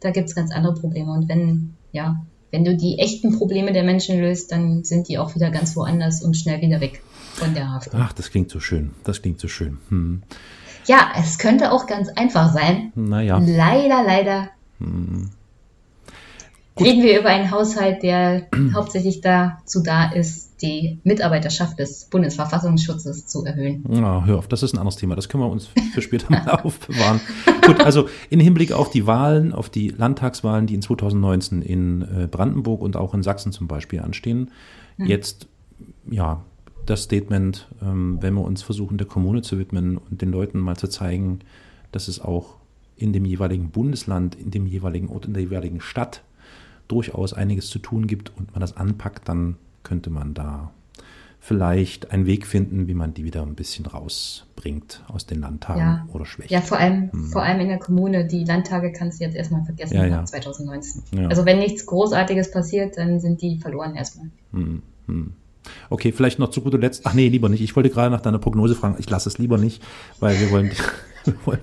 da 0.00 0.10
gibt's 0.10 0.34
ganz 0.34 0.52
andere 0.52 0.74
Probleme. 0.74 1.12
Und 1.12 1.28
wenn, 1.28 1.74
ja, 1.92 2.16
wenn 2.50 2.64
du 2.64 2.76
die 2.76 2.98
echten 2.98 3.36
Probleme 3.38 3.72
der 3.72 3.82
Menschen 3.84 4.18
löst, 4.20 4.52
dann 4.52 4.84
sind 4.84 5.08
die 5.08 5.18
auch 5.18 5.34
wieder 5.34 5.50
ganz 5.50 5.76
woanders 5.76 6.22
und 6.22 6.36
schnell 6.36 6.60
wieder 6.60 6.80
weg 6.80 7.02
von 7.36 7.54
der 7.54 7.68
AfD. 7.68 7.96
Ach, 7.96 8.12
das 8.12 8.30
klingt 8.30 8.50
so 8.50 8.60
schön. 8.60 8.92
Das 9.04 9.22
klingt 9.22 9.40
so 9.40 9.48
schön. 9.48 9.78
Hm. 9.88 10.22
Ja, 10.86 11.12
es 11.18 11.38
könnte 11.38 11.72
auch 11.72 11.86
ganz 11.86 12.08
einfach 12.10 12.52
sein. 12.52 12.92
Naja. 12.94 13.38
Leider, 13.38 14.02
leider. 14.04 14.48
Hm. 14.78 15.30
Reden 16.78 17.02
wir 17.02 17.18
über 17.18 17.30
einen 17.30 17.50
Haushalt, 17.50 18.02
der 18.02 18.46
hauptsächlich 18.74 19.20
dazu 19.20 19.82
da 19.82 20.10
ist, 20.10 20.62
die 20.62 20.98
Mitarbeiterschaft 21.04 21.78
des 21.78 22.06
Bundesverfassungsschutzes 22.06 23.26
zu 23.26 23.44
erhöhen. 23.44 23.84
Ja, 23.90 24.24
hör 24.24 24.38
auf, 24.38 24.48
das 24.48 24.62
ist 24.62 24.74
ein 24.74 24.78
anderes 24.78 24.96
Thema. 24.96 25.14
Das 25.14 25.28
können 25.28 25.42
wir 25.42 25.50
uns 25.50 25.68
für 25.92 26.02
später 26.02 26.30
mal 26.30 26.48
aufbewahren. 26.62 27.20
Gut, 27.66 27.80
also 27.80 28.08
in 28.30 28.40
Hinblick 28.40 28.72
auf 28.72 28.90
die 28.90 29.06
Wahlen, 29.06 29.52
auf 29.52 29.68
die 29.68 29.88
Landtagswahlen, 29.88 30.66
die 30.66 30.74
in 30.74 30.82
2019 30.82 31.62
in 31.62 32.02
äh, 32.02 32.26
Brandenburg 32.26 32.80
und 32.80 32.96
auch 32.96 33.12
in 33.14 33.22
Sachsen 33.22 33.52
zum 33.52 33.68
Beispiel 33.68 34.00
anstehen, 34.00 34.50
jetzt, 34.98 35.46
ja, 36.10 36.42
das 36.86 37.02
Statement, 37.02 37.68
ähm, 37.82 38.18
wenn 38.20 38.34
wir 38.34 38.42
uns 38.42 38.62
versuchen, 38.62 38.98
der 38.98 39.06
Kommune 39.06 39.42
zu 39.42 39.58
widmen 39.58 39.98
und 39.98 40.22
den 40.22 40.30
Leuten 40.30 40.58
mal 40.58 40.76
zu 40.76 40.88
zeigen, 40.88 41.40
dass 41.92 42.08
es 42.08 42.20
auch 42.20 42.56
in 42.96 43.12
dem 43.12 43.24
jeweiligen 43.24 43.70
Bundesland, 43.70 44.34
in 44.34 44.50
dem 44.50 44.66
jeweiligen 44.66 45.08
Ort, 45.08 45.26
in 45.26 45.34
der 45.34 45.42
jeweiligen 45.42 45.80
Stadt 45.80 46.22
durchaus 46.88 47.32
einiges 47.32 47.68
zu 47.68 47.78
tun 47.78 48.06
gibt 48.06 48.32
und 48.36 48.52
man 48.52 48.60
das 48.60 48.76
anpackt, 48.76 49.28
dann 49.28 49.56
könnte 49.82 50.10
man 50.10 50.34
da 50.34 50.72
vielleicht 51.40 52.10
einen 52.10 52.26
Weg 52.26 52.46
finden, 52.46 52.88
wie 52.88 52.94
man 52.94 53.14
die 53.14 53.24
wieder 53.24 53.42
ein 53.42 53.54
bisschen 53.54 53.86
rausbringt 53.86 55.04
aus 55.06 55.26
den 55.26 55.40
Landtagen 55.40 55.80
Ja. 55.80 56.06
oder 56.12 56.24
schwächt. 56.26 56.50
Ja, 56.50 56.60
vor 56.60 56.78
allem, 56.78 57.10
vor 57.30 57.42
allem 57.42 57.60
in 57.60 57.68
der 57.68 57.78
Kommune. 57.78 58.26
Die 58.26 58.44
Landtage 58.44 58.90
kannst 58.92 59.20
du 59.20 59.24
jetzt 59.24 59.36
erstmal 59.36 59.64
vergessen 59.64 59.94
Mhm. 59.96 60.02
Ja, 60.02 60.08
ja. 60.08 60.16
nach 60.16 60.24
2019. 60.24 61.02
Ja. 61.12 61.28
Also 61.28 61.44
wenn 61.44 61.58
nichts 61.58 61.86
Großartiges 61.86 62.50
passiert, 62.50 62.96
dann 62.96 63.20
sind 63.20 63.42
die 63.42 63.58
verloren 63.58 63.94
erstmal. 63.94 64.28
Hm, 64.52 64.82
hm. 65.06 65.32
Okay, 65.90 66.12
vielleicht 66.12 66.38
noch 66.38 66.50
zu 66.50 66.60
guter 66.60 66.78
Letzt. 66.78 67.02
Ach 67.04 67.14
nee, 67.14 67.28
lieber 67.28 67.48
nicht. 67.48 67.62
Ich 67.62 67.74
wollte 67.76 67.90
gerade 67.90 68.10
nach 68.10 68.20
deiner 68.20 68.38
Prognose 68.38 68.74
fragen. 68.74 68.96
Ich 68.98 69.08
lasse 69.08 69.28
es 69.28 69.38
lieber 69.38 69.58
nicht, 69.58 69.82
weil 70.20 70.38
wir 70.40 70.50
wollen. 70.50 70.70
wir 71.24 71.34
wollen 71.44 71.60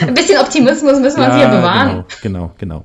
Ein 0.00 0.14
bisschen 0.14 0.38
Optimismus 0.38 1.00
müssen 1.00 1.18
wir 1.18 1.26
uns 1.26 1.36
hier 1.36 1.48
bewahren. 1.48 2.04
Genau, 2.22 2.52
genau, 2.58 2.84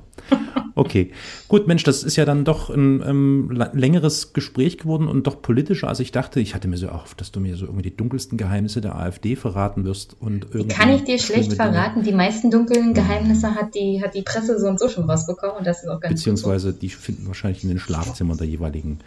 Okay, 0.74 1.12
gut, 1.48 1.66
Mensch, 1.66 1.84
das 1.84 2.02
ist 2.02 2.16
ja 2.16 2.24
dann 2.24 2.44
doch 2.44 2.70
ein 2.70 3.02
ähm, 3.06 3.50
längeres 3.74 4.32
Gespräch 4.32 4.78
geworden 4.78 5.06
und 5.06 5.26
doch 5.26 5.42
politischer, 5.42 5.88
als 5.88 6.00
ich 6.00 6.12
dachte. 6.12 6.40
Ich 6.40 6.54
hatte 6.54 6.66
mir 6.66 6.78
so 6.78 6.86
erhofft, 6.86 7.20
dass 7.20 7.30
du 7.30 7.40
mir 7.40 7.56
so 7.56 7.66
irgendwie 7.66 7.90
die 7.90 7.96
dunkelsten 7.96 8.38
Geheimnisse 8.38 8.80
der 8.80 8.96
AfD 8.96 9.36
verraten 9.36 9.84
wirst 9.84 10.16
und 10.18 10.46
irgendwie. 10.52 10.74
Kann 10.74 10.90
ich 10.90 11.04
dir 11.04 11.18
schlecht 11.18 11.52
verraten. 11.52 12.02
Die 12.02 12.12
meisten 12.12 12.50
dunklen 12.50 12.94
Geheimnisse 12.94 13.54
hat 13.54 13.74
die, 13.74 14.02
hat 14.02 14.14
die 14.14 14.22
Presse 14.22 14.58
so 14.58 14.66
und 14.66 14.78
so 14.78 14.88
schon 14.88 15.08
rausbekommen 15.08 15.56
und 15.56 15.66
das 15.66 15.82
ist 15.82 15.88
auch 15.88 16.00
ganz 16.00 16.14
Beziehungsweise 16.14 16.72
die 16.72 16.88
finden 16.88 17.26
wahrscheinlich 17.26 17.62
in 17.62 17.68
den 17.68 17.78
Schlafzimmern 17.78 18.38
der 18.38 18.46
jeweiligen. 18.46 19.00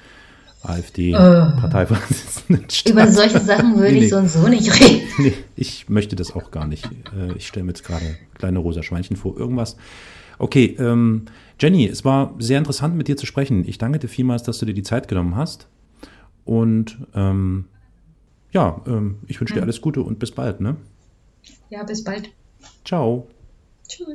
AfD-Parteivorsitzenden 0.70 2.70
statt. 2.70 2.92
Über 2.94 3.12
solche 3.12 3.40
Sachen 3.40 3.76
würde 3.76 3.94
Nee, 3.94 4.00
nee. 4.00 4.06
ich 4.06 4.12
so 4.12 4.18
und 4.18 4.30
so 4.30 4.48
nicht 4.48 4.74
reden. 4.80 5.02
Nee, 5.18 5.34
ich 5.56 5.88
möchte 5.90 6.16
das 6.16 6.36
auch 6.36 6.52
gar 6.52 6.68
nicht. 6.68 6.86
Äh, 7.18 7.34
Ich 7.38 7.48
stelle 7.48 7.64
mir 7.66 7.72
jetzt 7.72 7.84
gerade 7.86 8.06
kleine 8.34 8.60
rosa 8.60 8.84
Schweinchen 8.84 9.16
vor. 9.16 9.38
Irgendwas. 9.38 9.78
Okay, 10.38 10.76
ähm, 10.80 11.26
Jenny, 11.60 11.88
es 11.88 12.04
war 12.04 12.36
sehr 12.40 12.58
interessant 12.58 12.96
mit 12.96 13.08
dir 13.08 13.16
zu 13.16 13.26
sprechen. 13.26 13.66
Ich 13.68 13.78
danke 13.78 14.00
dir 14.00 14.10
vielmals, 14.10 14.44
dass 14.44 14.60
du 14.60 14.66
dir 14.66 14.74
die 14.74 14.84
Zeit 14.84 15.08
genommen 15.08 15.36
hast. 15.36 15.68
Und 16.44 16.98
ähm, 17.16 17.66
ja, 18.52 18.82
ähm, 18.88 19.20
ich 19.28 19.40
wünsche 19.40 19.54
dir 19.54 19.62
alles 19.62 19.82
Gute 19.82 20.02
und 20.02 20.20
bis 20.20 20.32
bald. 20.32 20.60
Ne? 20.62 20.76
Ja, 21.70 21.84
bis 21.84 22.04
bald. 22.04 22.30
Ciao. 22.84 23.28
Tschüss. 23.88 24.08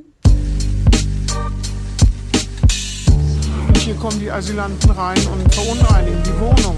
Hier 3.80 3.94
kommen 3.94 4.20
die 4.20 4.30
Asylanten 4.30 4.90
rein 4.90 5.18
und 5.28 5.54
verunreinigen 5.54 6.22
die 6.22 6.38
Wohnung. 6.38 6.76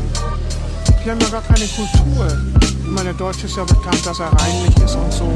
Die 1.05 1.11
haben 1.11 1.21
ja 1.21 1.29
gar 1.29 1.43
keine 1.43 1.67
Kultur. 1.67 2.27
Ich 2.61 2.87
meine, 2.87 3.11
der 3.11 3.15
Deutsche 3.15 3.47
ist 3.47 3.57
ja 3.57 3.65
bekannt, 3.65 4.07
dass 4.07 4.21
er 4.21 4.33
reinlich 4.33 4.77
ist 4.77 4.95
und 4.95 5.13
so. 5.13 5.33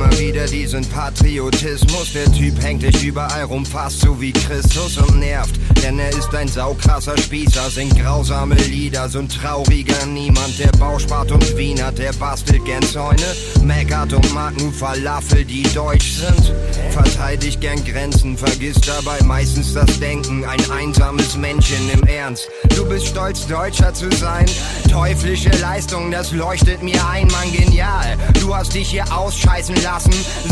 Immer 0.00 0.18
wieder, 0.18 0.46
diesen 0.46 0.84
Patriotismus. 0.86 2.12
Der 2.14 2.32
Typ 2.32 2.62
hängt 2.62 2.82
dich 2.82 3.04
überall 3.04 3.44
rum, 3.44 3.66
fast 3.66 4.00
so 4.00 4.18
wie 4.18 4.32
Christus 4.32 4.96
und 4.96 5.18
nervt. 5.18 5.54
Denn 5.82 5.98
er 5.98 6.10
ist 6.10 6.34
ein 6.34 6.48
saukrasser 6.48 7.18
Spießer, 7.18 7.70
singt 7.70 7.98
grausame 8.00 8.54
Lieder, 8.54 9.08
so 9.10 9.18
ein 9.18 9.28
trauriger 9.28 10.06
Niemand. 10.06 10.58
Der 10.58 10.72
Bauspart 10.78 11.30
und 11.32 11.56
Wiener, 11.56 11.92
der 11.92 12.14
bastelt 12.14 12.64
gern 12.64 12.82
Zäune, 12.82 13.36
meckert 13.62 14.14
und 14.14 14.32
mag 14.32 14.58
nur 14.58 14.72
Falafel, 14.72 15.44
die 15.44 15.64
deutsch 15.74 16.12
sind. 16.12 16.54
Verteidigt 16.90 17.60
gern 17.60 17.84
Grenzen, 17.84 18.38
vergisst 18.38 18.88
dabei 18.88 19.22
meistens 19.24 19.74
das 19.74 20.00
Denken. 20.00 20.44
Ein 20.46 20.70
einsames 20.70 21.36
Männchen 21.36 21.90
im 21.92 22.02
Ernst. 22.04 22.48
Du 22.74 22.88
bist 22.88 23.06
stolz, 23.06 23.46
Deutscher 23.46 23.92
zu 23.92 24.10
sein. 24.12 24.46
Teuflische 24.90 25.50
Leistung, 25.60 26.10
das 26.10 26.32
leuchtet 26.32 26.82
mir 26.82 27.06
ein, 27.06 27.26
Mann, 27.28 27.52
genial. 27.52 28.16
Du 28.40 28.54
hast 28.54 28.74
dich 28.74 28.88
hier 28.90 29.04
ausscheißen 29.12 29.74
lassen. 29.76 29.89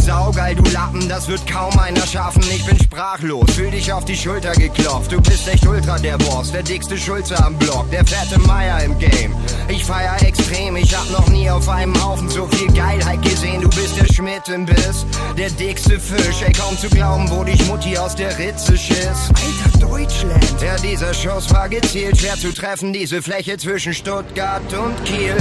Saugeil, 0.04 0.56
du 0.56 0.64
Lappen, 0.72 1.08
das 1.08 1.28
wird 1.28 1.46
kaum 1.46 1.78
einer 1.78 2.06
schaffen. 2.06 2.42
Ich 2.50 2.64
bin 2.66 2.78
sprachlos, 2.78 3.50
fühl 3.52 3.70
dich 3.70 3.92
auf 3.92 4.04
die 4.04 4.16
Schulter 4.16 4.52
geklopft. 4.52 5.12
Du 5.12 5.20
bist 5.20 5.46
echt 5.46 5.66
ultra 5.66 5.96
der 5.98 6.18
Boss, 6.18 6.50
der 6.50 6.62
dickste 6.62 6.98
Schulze 6.98 7.38
am 7.44 7.56
Block, 7.56 7.88
der 7.90 8.04
fette 8.04 8.38
Meier 8.40 8.82
im 8.82 8.98
Game. 8.98 9.34
Ich 9.68 9.84
feier 9.84 10.16
extrem, 10.22 10.76
ich 10.76 10.94
hab 10.94 11.08
noch 11.10 11.28
nie 11.28 11.48
auf 11.48 11.68
einem 11.68 11.94
Haufen 12.02 12.28
so 12.28 12.46
viel 12.48 12.66
Geilheit 12.72 13.22
gesehen. 13.22 13.62
Du 13.62 13.68
bist 13.68 13.96
der 14.00 14.12
Schmidt 14.12 14.48
im 14.48 14.66
Biss, 14.66 15.06
der 15.36 15.50
dickste 15.50 16.00
Fisch. 16.00 16.42
Ey, 16.44 16.52
kaum 16.52 16.76
zu 16.76 16.88
glauben, 16.88 17.30
wo 17.30 17.44
dich 17.44 17.64
Mutti 17.66 17.96
aus 17.96 18.16
der 18.16 18.36
Ritze 18.38 18.76
schiss. 18.76 19.28
Alter 19.28 19.78
Deutschland. 19.78 20.54
Ja, 20.60 20.76
dieser 20.76 21.14
Schuss 21.14 21.52
war 21.52 21.68
gezielt, 21.68 22.18
schwer 22.18 22.36
zu 22.36 22.52
treffen, 22.52 22.92
diese 22.92 23.22
Fläche 23.22 23.56
zwischen 23.56 23.94
Stuttgart 23.94 24.62
und 24.72 25.04
Kiel. 25.04 25.36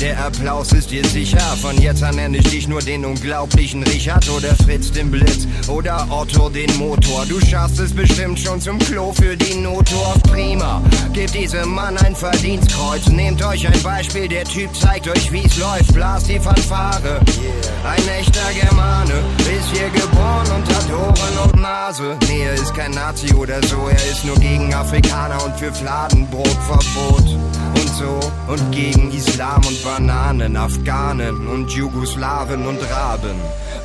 Der 0.00 0.18
Applaus 0.24 0.72
ist 0.72 0.90
dir 0.90 1.04
sicher. 1.06 1.38
Von 1.62 1.80
jetzt 1.80 2.02
an 2.02 2.16
nenne 2.16 2.38
ich 2.38 2.50
dich 2.50 2.68
nur 2.68 2.80
den 2.80 3.04
unglaublichen 3.04 3.82
Richard 3.84 4.28
oder 4.28 4.54
Fritz 4.56 4.90
den 4.90 5.10
Blitz 5.10 5.46
oder 5.68 6.06
Otto 6.10 6.48
den 6.48 6.76
Motor. 6.76 7.24
Du 7.26 7.40
schaffst 7.40 7.78
es 7.78 7.94
bestimmt 7.94 8.38
schon 8.38 8.60
zum 8.60 8.78
Klo 8.78 9.12
für 9.12 9.36
die 9.36 9.54
Notdurft. 9.54 10.24
Prima, 10.24 10.82
gebt 11.12 11.34
diesem 11.34 11.70
Mann 11.70 11.96
ein 11.98 12.16
Verdienstkreuz. 12.16 13.06
Nehmt 13.08 13.44
euch 13.44 13.66
ein 13.66 13.82
Beispiel, 13.82 14.28
der 14.28 14.44
Typ 14.44 14.74
zeigt 14.74 15.08
euch 15.08 15.30
wie's 15.30 15.56
läuft. 15.58 15.94
Blast 15.94 16.28
die 16.28 16.40
Fanfare. 16.40 17.20
Ein 17.84 18.08
echter 18.18 18.52
Germane 18.52 19.14
ist 19.38 19.70
hier 19.72 19.90
geboren 19.90 20.48
und 20.56 20.74
hat 20.74 20.90
Ohren 20.90 21.38
und 21.44 21.60
Nase. 21.60 22.16
Nee, 22.28 22.44
er 22.44 22.54
ist 22.54 22.74
kein 22.74 22.90
Nazi 22.90 23.32
oder 23.34 23.62
so, 23.62 23.88
er 23.88 24.10
ist 24.10 24.24
nur 24.24 24.36
gegen 24.36 24.74
Afrikaner 24.74 25.42
und 25.44 25.56
für 25.56 25.72
Fladenbrotverbot. 25.72 27.38
Und 27.74 27.88
so 27.98 28.20
und 28.48 28.72
gegen 28.72 29.12
Islam 29.12 29.60
und 29.66 29.84
Bananen, 29.94 30.56
Afghanen 30.56 31.46
und 31.46 31.70
Jugoslawen 31.70 32.66
und 32.66 32.80
Raben, 32.90 33.36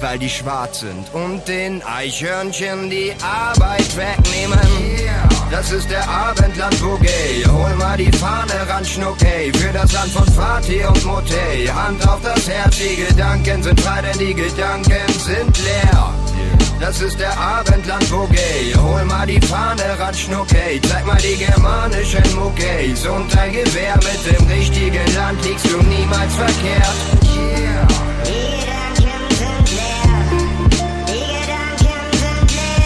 weil 0.02 0.18
die 0.18 0.28
schwarz 0.28 0.80
sind 0.80 1.14
und 1.14 1.48
den 1.48 1.84
Eichhörnchen 1.84 2.90
die 2.90 3.14
Arbeit 3.22 3.96
wegnehmen. 3.96 4.60
Das 5.52 5.72
ist 5.72 5.88
der 5.92 6.10
Abendland 6.10 6.80
Boogie, 6.82 7.46
hol 7.48 7.76
mal 7.76 7.96
die 7.96 8.12
Fahne 8.12 8.68
ran, 8.68 8.84
Schnuckey, 8.84 9.52
für 9.54 9.72
das 9.72 9.92
Land 9.94 10.12
von 10.12 10.26
Fatih 10.34 10.84
und 10.88 11.06
Motey. 11.06 11.68
Hand 11.68 12.08
auf 12.08 12.22
das 12.24 12.50
Herz, 12.50 12.76
die 12.78 13.06
Gedanken 13.06 13.62
sind 13.62 13.80
frei, 13.80 14.02
denn 14.02 14.18
die 14.18 14.34
Gedanken 14.34 15.14
sind 15.14 15.64
leer. 15.64 16.14
Das 16.80 17.02
ist 17.02 17.20
der 17.20 17.38
Abendland 17.38 18.10
Boogie. 18.10 18.74
Hol 18.76 19.04
mal 19.06 19.28
die 19.28 19.40
Fahne 19.42 19.84
ran, 20.00 20.14
Schnuckey. 20.14 20.80
Zeig 20.82 21.06
mal 21.06 21.18
die 21.18 21.36
germanischen 21.38 22.36
Muckeys. 22.36 23.06
Und 23.06 23.34
dein 23.36 23.52
Gewehr 23.52 23.96
mit 23.98 24.26
dem 24.26 24.48
richtigen 24.48 25.16
Land 25.16 25.44
liegst 25.46 25.66
du 25.70 25.78
niemals 25.84 26.34
verkehrt. 26.36 26.96
Yeah. 27.24 27.88
Die 28.26 28.60
Gedanken 28.60 29.36
sind 29.36 29.70
leer. 29.72 30.10
Die 31.08 31.20
Gedanken 31.20 32.12
sind 32.20 32.52
leer. 32.56 32.80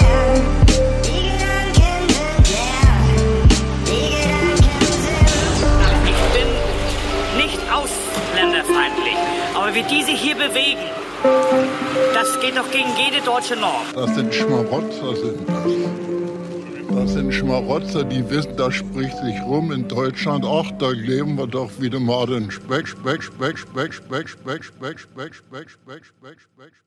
Ausländerfeindlich, 7.73 9.17
aber 9.55 9.73
wie 9.73 9.83
die 9.83 10.03
sich 10.03 10.19
hier 10.19 10.35
bewegen, 10.35 10.81
das 12.23 12.39
geht 12.39 12.57
doch 12.57 12.69
gegen 12.71 12.89
jede 12.97 13.21
deutsche 13.25 13.55
Norm. 13.55 13.83
Das 13.93 14.15
sind 14.15 14.33
Schmarotzer, 14.33 15.15
sind 15.15 15.49
das. 15.49 16.95
Das 16.95 17.13
sind 17.13 17.33
Schmarotzer, 17.33 18.03
die 18.05 18.29
wissen, 18.29 18.55
das 18.55 18.75
spricht 18.75 19.17
sich 19.17 19.41
rum 19.41 19.71
in 19.71 19.87
Deutschland. 19.87 20.45
Ach, 20.47 20.71
da 20.79 20.91
leben 20.91 21.35
wir 21.35 21.47
doch 21.47 21.69
wieder 21.79 21.99
mal 21.99 22.25
den 22.27 22.49
Speck, 22.49 22.87
Speck, 22.87 23.23
Speck, 23.23 23.57
Speck, 23.57 23.93
Speck, 23.93 24.29
Speck, 24.29 24.63
Speck, 24.63 24.99
Speck, 25.03 25.33
Speck, 25.33 25.33
Speck, 25.33 25.69
Speck, 25.69 26.05
Speck, 26.05 26.39
Speck. 26.39 26.82